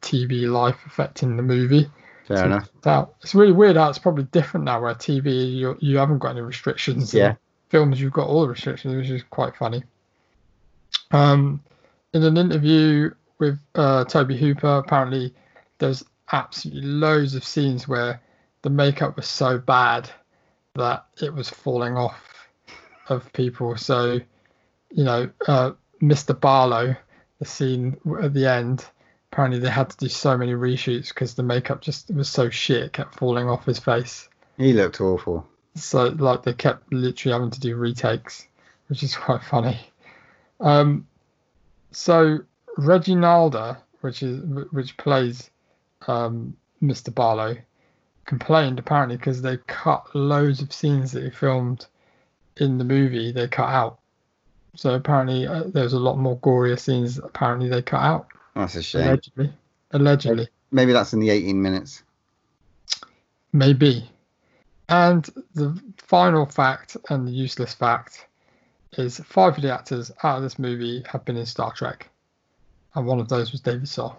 TV 0.00 0.50
life 0.50 0.78
affecting 0.86 1.36
the 1.36 1.42
movie. 1.42 1.88
Fair 2.26 2.38
So 2.38 2.44
enough. 2.46 2.70
it's 2.78 2.86
out. 2.86 3.14
It's 3.22 3.34
really 3.34 3.52
weird 3.52 3.76
how 3.76 3.90
it's 3.90 3.98
probably 3.98 4.24
different 4.24 4.64
now 4.64 4.80
where 4.80 4.94
TV 4.94 5.54
you 5.54 5.76
you 5.80 5.98
haven't 5.98 6.18
got 6.18 6.30
any 6.30 6.40
restrictions. 6.40 7.12
Yeah. 7.12 7.34
Films 7.68 8.00
you've 8.00 8.12
got 8.12 8.26
all 8.26 8.42
the 8.42 8.48
restrictions, 8.48 8.96
which 8.96 9.10
is 9.10 9.22
quite 9.30 9.56
funny. 9.56 9.84
Um, 11.12 11.62
in 12.12 12.22
an 12.24 12.36
interview 12.36 13.10
with 13.40 13.58
uh, 13.74 14.04
Tobe 14.04 14.32
Hooper, 14.32 14.78
apparently 14.78 15.34
there's 15.78 16.04
absolutely 16.32 16.82
loads 16.82 17.34
of 17.34 17.44
scenes 17.44 17.88
where 17.88 18.20
the 18.62 18.70
makeup 18.70 19.16
was 19.16 19.26
so 19.26 19.58
bad 19.58 20.08
that 20.74 21.06
it 21.20 21.32
was 21.32 21.48
falling 21.50 21.96
off 21.96 22.48
of 23.08 23.32
people. 23.32 23.76
So, 23.76 24.20
you 24.90 25.04
know, 25.04 25.30
uh, 25.48 25.72
Mr. 26.00 26.38
Barlow, 26.38 26.94
the 27.38 27.44
scene 27.44 27.96
at 28.22 28.34
the 28.34 28.46
end, 28.46 28.84
apparently 29.32 29.58
they 29.58 29.70
had 29.70 29.90
to 29.90 29.96
do 29.96 30.08
so 30.08 30.36
many 30.36 30.52
reshoots 30.52 31.08
because 31.08 31.34
the 31.34 31.42
makeup 31.42 31.80
just 31.80 32.10
was 32.10 32.28
so 32.28 32.50
shit, 32.50 32.84
it 32.84 32.92
kept 32.92 33.14
falling 33.14 33.48
off 33.48 33.64
his 33.64 33.78
face. 33.78 34.28
He 34.56 34.72
looked 34.72 35.00
awful. 35.00 35.46
So 35.74 36.08
like 36.08 36.42
they 36.42 36.52
kept 36.52 36.92
literally 36.92 37.32
having 37.32 37.50
to 37.50 37.60
do 37.60 37.76
retakes, 37.76 38.46
which 38.88 39.02
is 39.02 39.16
quite 39.16 39.42
funny. 39.42 39.80
Um, 40.60 41.06
so 41.92 42.40
Reggie 42.80 43.14
Nalder, 43.14 43.76
which 44.00 44.22
is 44.22 44.40
which 44.72 44.96
plays 44.96 45.50
um, 46.06 46.56
Mr. 46.82 47.14
Barlow, 47.14 47.56
complained 48.24 48.78
apparently 48.78 49.16
because 49.16 49.42
they 49.42 49.58
cut 49.66 50.14
loads 50.14 50.62
of 50.62 50.72
scenes 50.72 51.12
that 51.12 51.22
he 51.22 51.30
filmed 51.30 51.86
in 52.56 52.78
the 52.78 52.84
movie. 52.84 53.32
They 53.32 53.48
cut 53.48 53.68
out. 53.68 53.98
So 54.76 54.94
apparently 54.94 55.46
uh, 55.46 55.64
there's 55.66 55.92
a 55.92 55.98
lot 55.98 56.16
more 56.16 56.38
gorier 56.38 56.78
scenes. 56.78 57.18
Apparently 57.18 57.68
they 57.68 57.82
cut 57.82 58.00
out. 58.00 58.28
That's 58.54 58.76
a 58.76 58.82
shame. 58.82 59.02
Allegedly. 59.02 59.52
Allegedly. 59.90 60.48
Maybe 60.70 60.92
that's 60.92 61.12
in 61.12 61.20
the 61.20 61.30
18 61.30 61.60
minutes. 61.60 62.02
Maybe. 63.52 64.08
And 64.88 65.28
the 65.54 65.78
final 65.98 66.46
fact 66.46 66.96
and 67.10 67.26
the 67.26 67.32
useless 67.32 67.74
fact 67.74 68.26
is 68.92 69.18
five 69.18 69.56
of 69.56 69.62
the 69.62 69.72
actors 69.72 70.10
out 70.22 70.38
of 70.38 70.42
this 70.42 70.58
movie 70.58 71.04
have 71.06 71.24
been 71.24 71.36
in 71.36 71.46
Star 71.46 71.72
Trek. 71.72 72.08
And 72.94 73.06
one 73.06 73.20
of 73.20 73.28
those 73.28 73.52
was 73.52 73.60
David 73.60 73.88
Soul. 73.88 74.16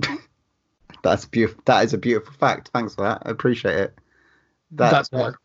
That's 1.02 1.24
beautiful. 1.24 1.62
That 1.66 1.84
is 1.84 1.94
a 1.94 1.98
beautiful 1.98 2.32
fact. 2.34 2.70
Thanks 2.72 2.94
for 2.94 3.02
that. 3.02 3.22
I 3.24 3.30
appreciate 3.30 3.78
it. 3.78 3.98
That's, 4.70 5.08
That's 5.08 5.36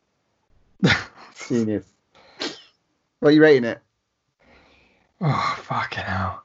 right. 0.83 0.97
genius. 1.47 1.85
What 3.19 3.29
are 3.29 3.31
you 3.31 3.41
rating 3.41 3.65
it? 3.65 3.79
Oh 5.21 5.55
fucking 5.59 6.03
hell. 6.03 6.43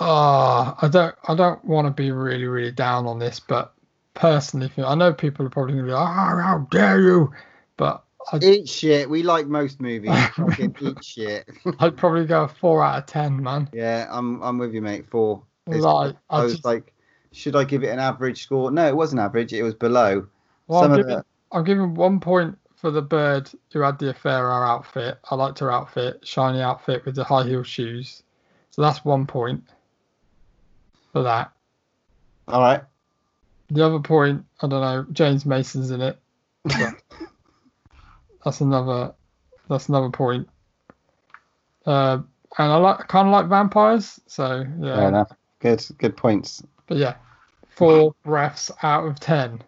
Oh, 0.00 0.76
I 0.80 0.88
don't 0.88 1.14
I 1.26 1.34
don't 1.34 1.64
want 1.64 1.86
to 1.86 1.90
be 1.90 2.12
really, 2.12 2.44
really 2.44 2.70
down 2.70 3.06
on 3.06 3.18
this, 3.18 3.40
but 3.40 3.72
personally 4.12 4.70
I 4.78 4.94
know 4.94 5.12
people 5.12 5.46
are 5.46 5.50
probably 5.50 5.74
gonna 5.74 5.86
be 5.86 5.92
like, 5.92 6.08
Oh, 6.08 6.40
how 6.40 6.68
dare 6.70 7.00
you? 7.00 7.32
But 7.76 8.04
I 8.32 8.38
Eat 8.38 8.68
shit. 8.68 9.08
We 9.10 9.22
like 9.22 9.46
most 9.46 9.80
movies. 9.80 10.10
Fucking 10.36 10.76
eat 10.80 11.04
shit. 11.04 11.48
I'd 11.78 11.96
probably 11.96 12.24
go 12.26 12.44
a 12.44 12.48
four 12.48 12.82
out 12.82 12.98
of 12.98 13.06
ten, 13.06 13.42
man. 13.42 13.68
yeah, 13.72 14.06
I'm 14.10 14.42
I'm 14.42 14.58
with 14.58 14.72
you, 14.74 14.80
mate. 14.82 15.06
Four. 15.10 15.42
It's- 15.66 15.82
Like 15.82 16.16
I 16.30 16.42
was 16.42 16.52
just, 16.54 16.64
like, 16.64 16.92
should 17.32 17.56
I 17.56 17.64
give 17.64 17.82
it 17.84 17.88
an 17.88 17.98
average 17.98 18.42
score? 18.42 18.70
No, 18.70 18.86
it 18.86 18.96
wasn't 18.96 19.20
average. 19.20 19.52
It 19.52 19.62
was 19.62 19.74
below. 19.74 20.26
well, 20.68 20.82
some 20.82 20.92
I'm 20.92 21.00
of 21.00 21.04
giving, 21.06 21.16
the- 21.16 21.24
I'm 21.52 21.64
giving 21.64 21.94
one 21.94 22.20
point 22.20 22.56
for 22.76 22.90
the 22.90 23.02
bird 23.02 23.50
who 23.72 23.80
had 23.80 23.98
the 23.98 24.12
Affaira 24.14 24.66
outfit. 24.68 25.18
I 25.30 25.34
liked 25.34 25.58
her 25.60 25.70
outfit, 25.72 26.26
shiny 26.26 26.60
outfit 26.60 27.04
with 27.06 27.14
the 27.14 27.24
high 27.24 27.44
heel 27.44 27.62
shoes. 27.62 28.22
So 28.70 28.82
that's 28.82 29.04
one 29.04 29.26
point 29.26 29.62
for 31.12 31.22
that. 31.22 31.52
All 32.48 32.60
right. 32.60 32.82
The 33.70 33.86
other 33.86 34.00
point, 34.00 34.44
I 34.60 34.66
don't 34.66 34.80
know, 34.82 35.06
James 35.12 35.46
Mason's 35.46 35.90
in 35.90 36.00
it. 36.02 36.18
that's 38.44 38.60
another 38.60 39.14
that's 39.68 39.88
another 39.88 40.10
point. 40.10 40.48
Uh, 41.86 42.18
and 42.58 42.72
I 42.72 42.76
like 42.76 43.08
kind 43.08 43.28
of 43.28 43.32
like 43.32 43.46
vampires, 43.46 44.20
so 44.26 44.64
Fair 44.64 44.76
yeah. 44.80 45.08
enough. 45.08 45.32
Good. 45.60 45.84
Good 45.98 46.16
points. 46.16 46.62
But 46.86 46.98
yeah, 46.98 47.14
four 47.68 48.14
breaths 48.24 48.70
out 48.82 49.06
of 49.06 49.18
ten. 49.20 49.62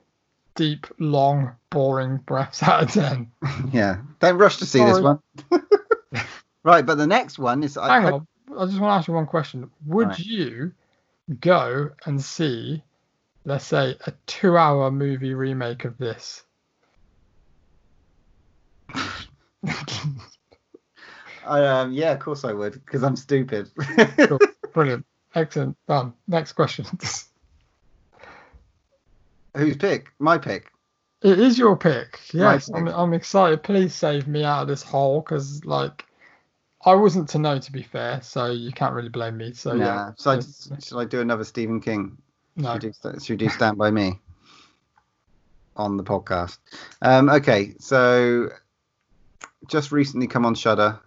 Deep, 0.55 0.87
long, 0.99 1.53
boring 1.71 2.19
breaths 2.19 2.63
out 2.63 2.85
of 2.85 2.91
ten. 2.93 3.31
Yeah. 3.73 3.99
Don't 4.21 4.39
rush 4.39 4.59
to 4.59 4.67
see 4.67 4.83
this 4.85 5.01
one. 5.01 5.21
right, 6.63 6.85
but 6.87 6.97
the 6.97 7.07
next 7.07 7.39
one 7.39 7.63
is. 7.63 7.77
I, 7.77 8.01
Hang 8.01 8.13
on, 8.13 8.27
I 8.59 8.65
just 8.67 8.79
want 8.79 8.93
to 8.93 8.99
ask 8.99 9.09
you 9.09 9.15
one 9.15 9.27
question. 9.27 9.71
Would 9.87 10.09
Right. 10.09 10.19
you 10.21 10.73
go 11.41 11.91
and 12.07 12.23
see, 12.23 12.83
let's 13.45 13.67
say, 13.67 13.97
a 14.07 14.13
two-hour 14.27 14.91
movie 14.91 15.35
remake 15.35 15.85
of 15.85 15.99
this? 15.99 16.43
I, 21.47 21.65
um, 21.65 21.93
yeah, 21.93 22.13
of 22.13 22.21
course 22.21 22.45
I 22.45 22.53
would, 22.53 22.73
because 22.73 23.03
I'm 23.03 23.17
stupid. 23.17 23.71
Cool. 24.19 24.39
Brilliant. 24.73 25.07
Excellent. 25.35 25.77
Done. 25.87 26.13
Next 26.27 26.53
question. 26.53 26.87
Whose 29.57 29.77
pick? 29.77 30.09
My 30.19 30.39
pick. 30.39 30.71
it 31.23 31.39
is 31.39 31.59
your 31.59 31.77
pick. 31.77 32.21
Yes, 32.33 32.69
My 32.71 32.79
I'm. 32.79 32.89
I'm 32.89 33.15
excited. 33.15 33.63
Please 33.63 33.95
save 33.95 34.27
me 34.27 34.45
out 34.45 34.63
of 34.63 34.69
this 34.69 34.83
hole 34.83 35.21
because, 35.21 35.65
like, 35.65 36.05
I 36.85 36.95
wasn't 36.95 37.29
to 37.31 37.39
know, 37.39 37.59
to 37.59 37.73
be 37.73 37.83
fair, 37.83 38.21
so 38.23 38.51
you 38.51 38.73
can't 38.73 38.95
really 38.95 39.09
blame 39.09 39.37
me. 39.39 39.53
So, 39.55 39.73
nah. 39.73 39.85
yeah. 39.85 40.11
So 40.17 40.33
I, 40.33 40.41
should 40.79 40.99
I 40.99 41.05
do 41.05 41.21
another 41.21 41.45
Stephen 41.45 41.81
King? 41.81 42.19
No. 42.57 42.79
Should, 42.79 42.95
do, 43.03 43.21
should 43.21 43.39
do 43.39 43.49
Stand 43.49 43.79
By 43.79 43.91
Me 43.91 44.19
on 45.77 45.97
the 45.97 46.05
podcast? 46.05 46.59
Um, 47.03 47.29
okay, 47.29 47.75
so 47.79 48.51
just 49.69 49.93
recently 49.93 50.27
come 50.27 50.45
on 50.47 50.55
Shudder. 50.55 50.99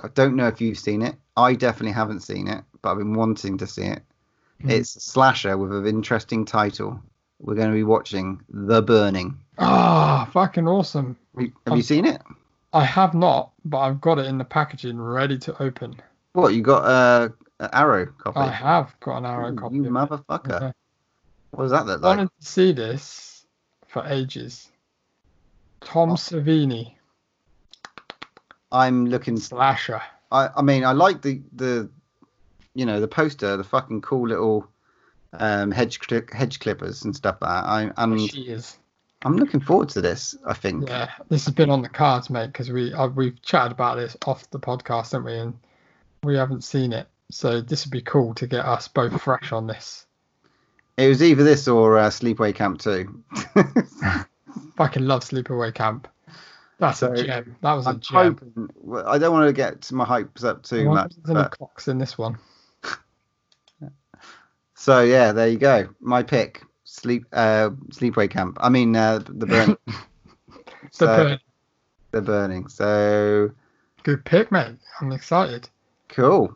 I 0.00 0.08
don't 0.08 0.36
know 0.36 0.48
if 0.48 0.60
you've 0.60 0.78
seen 0.78 1.02
it. 1.02 1.16
I 1.36 1.54
definitely 1.54 1.92
haven't 1.92 2.20
seen 2.20 2.48
it, 2.48 2.62
but 2.82 2.90
I've 2.92 2.98
been 2.98 3.14
wanting 3.14 3.58
to 3.58 3.66
see 3.66 3.84
it. 3.84 4.02
Mhm. 4.62 4.70
It's 4.70 4.96
a 4.96 5.00
slasher 5.00 5.56
with 5.56 5.72
an 5.72 5.86
interesting 5.86 6.44
title. 6.44 7.00
We're 7.40 7.54
going 7.54 7.68
to 7.70 7.74
be 7.74 7.84
watching 7.84 8.40
The 8.48 8.82
Burning. 8.82 9.38
Ah, 9.58 10.28
fucking 10.32 10.66
awesome. 10.68 11.16
Have 11.36 11.44
you 11.46 11.52
Um, 11.66 11.82
seen 11.82 12.04
it? 12.06 12.22
I 12.72 12.84
have 12.84 13.14
not, 13.14 13.52
but 13.64 13.78
I've 13.78 14.00
got 14.00 14.18
it 14.18 14.26
in 14.26 14.38
the 14.38 14.44
packaging 14.44 15.00
ready 15.00 15.38
to 15.38 15.62
open. 15.62 16.00
What 16.32 16.54
you 16.54 16.62
got? 16.62 16.84
a, 16.86 17.32
an 17.60 17.68
Arrow 17.72 18.06
copy. 18.06 18.40
I 18.40 18.50
have 18.50 18.98
got 19.00 19.18
an 19.18 19.26
arrow 19.26 19.52
Ooh, 19.52 19.56
copy. 19.56 19.76
You 19.76 19.82
motherfucker! 19.84 20.60
Yeah. 20.60 20.72
What 21.50 21.64
does 21.64 21.70
that 21.72 21.86
look 21.86 22.02
I 22.02 22.06
like? 22.08 22.16
wanted 22.18 22.30
to 22.40 22.46
see 22.46 22.72
this 22.72 23.46
for 23.88 24.04
ages. 24.06 24.71
Tom 25.84 26.10
Oh. 26.10 26.14
Savini, 26.14 26.94
I'm 28.70 29.06
looking 29.06 29.36
slasher. 29.36 30.02
I, 30.30 30.48
I 30.56 30.62
mean, 30.62 30.84
I 30.84 30.92
like 30.92 31.22
the 31.22 31.42
the, 31.54 31.90
you 32.74 32.86
know, 32.86 33.00
the 33.00 33.08
poster, 33.08 33.56
the 33.56 33.64
fucking 33.64 34.00
cool 34.00 34.28
little 34.28 34.66
um, 35.34 35.70
hedge 35.70 36.00
cli- 36.00 36.22
hedge 36.32 36.60
clippers 36.60 37.04
and 37.04 37.14
stuff 37.14 37.36
like 37.40 37.50
that. 37.50 37.68
I, 37.68 37.92
and 37.96 38.20
she 38.20 38.42
is. 38.42 38.78
I'm 39.24 39.36
looking 39.36 39.60
forward 39.60 39.88
to 39.90 40.00
this. 40.00 40.34
I 40.46 40.54
think. 40.54 40.88
Yeah, 40.88 41.10
this 41.28 41.44
has 41.44 41.54
been 41.54 41.70
on 41.70 41.82
the 41.82 41.88
cards, 41.88 42.30
mate, 42.30 42.48
because 42.48 42.70
we 42.70 42.92
uh, 42.92 43.08
we've 43.08 43.40
chatted 43.42 43.72
about 43.72 43.96
this 43.96 44.16
off 44.26 44.48
the 44.50 44.58
podcast, 44.58 45.12
haven't 45.12 45.26
we? 45.26 45.38
And 45.38 45.54
we 46.24 46.36
haven't 46.36 46.64
seen 46.64 46.92
it, 46.92 47.08
so 47.30 47.60
this 47.60 47.84
would 47.84 47.92
be 47.92 48.02
cool 48.02 48.34
to 48.34 48.46
get 48.46 48.64
us 48.64 48.88
both 48.88 49.20
fresh 49.20 49.52
on 49.52 49.66
this. 49.66 50.06
It 50.96 51.08
was 51.08 51.22
either 51.22 51.42
this 51.44 51.68
or 51.68 51.98
uh, 51.98 52.08
Sleepaway 52.10 52.54
Camp 52.54 52.78
2. 52.80 53.24
Fucking 54.76 55.06
love 55.06 55.22
Sleepaway 55.24 55.74
Camp. 55.74 56.08
That's 56.78 56.98
So, 56.98 57.12
a 57.12 57.22
gem. 57.22 57.56
That 57.60 57.74
was 57.74 57.86
a 57.86 57.90
I'm 57.90 58.00
gem. 58.00 58.14
hoping. 58.84 59.04
I 59.06 59.18
don't 59.18 59.32
want 59.32 59.46
to 59.48 59.52
get 59.52 59.90
my 59.92 60.04
hopes 60.04 60.42
up 60.44 60.62
too 60.64 60.88
much. 60.90 61.12
there's 61.24 61.34
But, 61.34 61.56
cocks 61.58 61.86
in 61.88 61.98
this 61.98 62.18
one. 62.18 62.38
so 64.74 65.00
yeah, 65.02 65.32
there 65.32 65.48
you 65.48 65.58
go. 65.58 65.88
My 66.00 66.22
pick. 66.22 66.62
Sleep. 66.84 67.24
Uh, 67.32 67.70
Sleepaway 67.90 68.28
Camp. 68.30 68.58
I 68.60 68.68
mean, 68.68 68.94
uh, 68.96 69.18
the 69.26 69.46
burn. 69.46 69.76
The 70.48 70.88
So, 70.90 71.06
bird. 71.06 71.40
the 72.10 72.20
burning. 72.20 72.68
So 72.68 73.50
Good 74.02 74.24
pick, 74.24 74.50
mate. 74.52 74.76
I'm 75.00 75.12
excited. 75.12 75.68
Cool. 76.08 76.54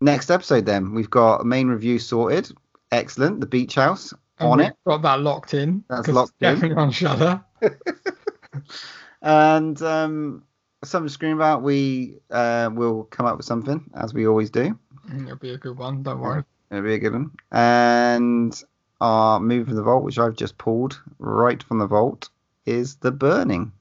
Next 0.00 0.30
episode, 0.30 0.66
then 0.66 0.94
we've 0.94 1.10
got 1.10 1.42
a 1.42 1.44
main 1.44 1.68
review 1.68 1.98
sorted. 2.00 2.50
Excellent. 2.90 3.38
The 3.40 3.46
Beach 3.46 3.74
House 3.76 4.12
on 4.42 4.60
it, 4.60 4.74
Got 4.86 5.02
that 5.02 5.20
locked 5.20 5.54
in. 5.54 5.84
That's 5.88 6.08
locked 6.08 6.32
it's 6.40 6.48
in. 6.48 6.54
Definitely 6.54 6.82
on 6.82 6.90
Shudder. 6.90 7.44
and 9.22 9.80
um, 9.82 10.42
something 10.84 11.08
to 11.08 11.12
scream 11.12 11.36
about. 11.36 11.62
We 11.62 12.18
uh, 12.30 12.70
will 12.72 13.04
come 13.04 13.26
up 13.26 13.36
with 13.36 13.46
something 13.46 13.84
as 13.94 14.12
we 14.14 14.26
always 14.26 14.50
do. 14.50 14.78
Mm, 15.08 15.24
It'll 15.24 15.36
be 15.36 15.52
a 15.52 15.58
good 15.58 15.76
one. 15.78 16.02
Don't 16.02 16.20
worry. 16.20 16.44
It'll 16.70 16.84
be 16.84 16.94
a 16.94 16.98
good 16.98 17.12
one. 17.12 17.30
And 17.50 18.62
our 19.00 19.40
move 19.40 19.66
from 19.66 19.76
the 19.76 19.82
vault, 19.82 20.04
which 20.04 20.18
I've 20.18 20.36
just 20.36 20.58
pulled 20.58 21.00
right 21.18 21.62
from 21.62 21.78
the 21.78 21.86
vault, 21.86 22.28
is 22.66 22.96
the 22.96 23.10
burning. 23.12 23.72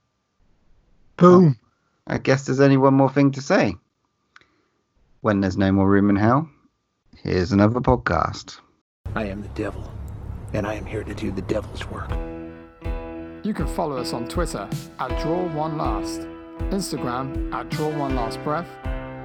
Boom. 1.17 1.57
I 2.07 2.17
guess 2.17 2.45
there's 2.45 2.59
only 2.59 2.77
one 2.77 2.95
more 2.95 3.09
thing 3.11 3.31
to 3.31 3.41
say. 3.41 3.75
When 5.21 5.39
there's 5.39 5.57
no 5.57 5.71
more 5.71 5.87
room 5.87 6.09
in 6.09 6.15
hell, 6.15 6.49
here's 7.17 7.51
another 7.51 7.79
podcast. 7.79 8.59
I 9.15 9.25
am 9.25 9.41
the 9.43 9.49
devil, 9.49 9.87
and 10.53 10.65
I 10.65 10.75
am 10.75 10.85
here 10.85 11.03
to 11.03 11.13
do 11.13 11.31
the 11.31 11.41
devil's 11.43 11.87
work. 11.87 12.09
You 13.43 13.53
can 13.53 13.67
follow 13.67 13.97
us 13.97 14.13
on 14.13 14.27
Twitter 14.27 14.69
at 14.99 15.21
Draw 15.21 15.47
One 15.49 15.77
Last, 15.77 16.21
Instagram 16.69 17.53
at 17.53 17.69
Draw 17.69 17.89
One 17.97 18.15
Last 18.15 18.41
Breath, 18.43 18.69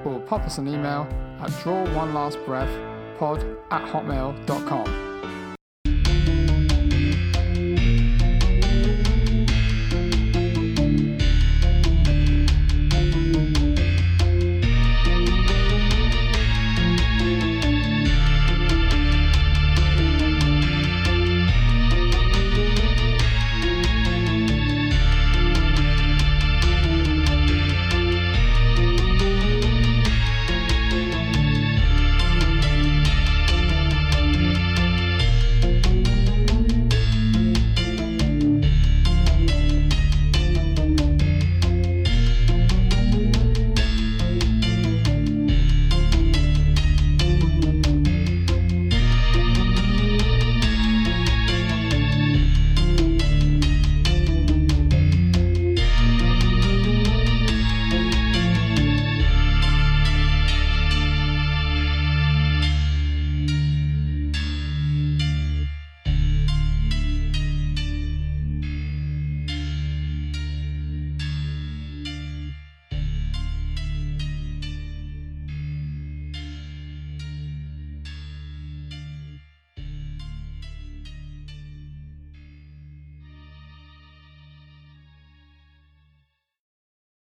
or 0.05 0.19
pop 0.21 0.41
us 0.41 0.57
an 0.57 0.67
email 0.67 1.07
at 1.39 1.51
Draw 1.61 1.93
One 1.93 2.13
Last 2.13 2.37
Breath 2.45 2.69
pod 3.17 3.43
at 3.71 3.81
hotmail.com. 3.85 5.06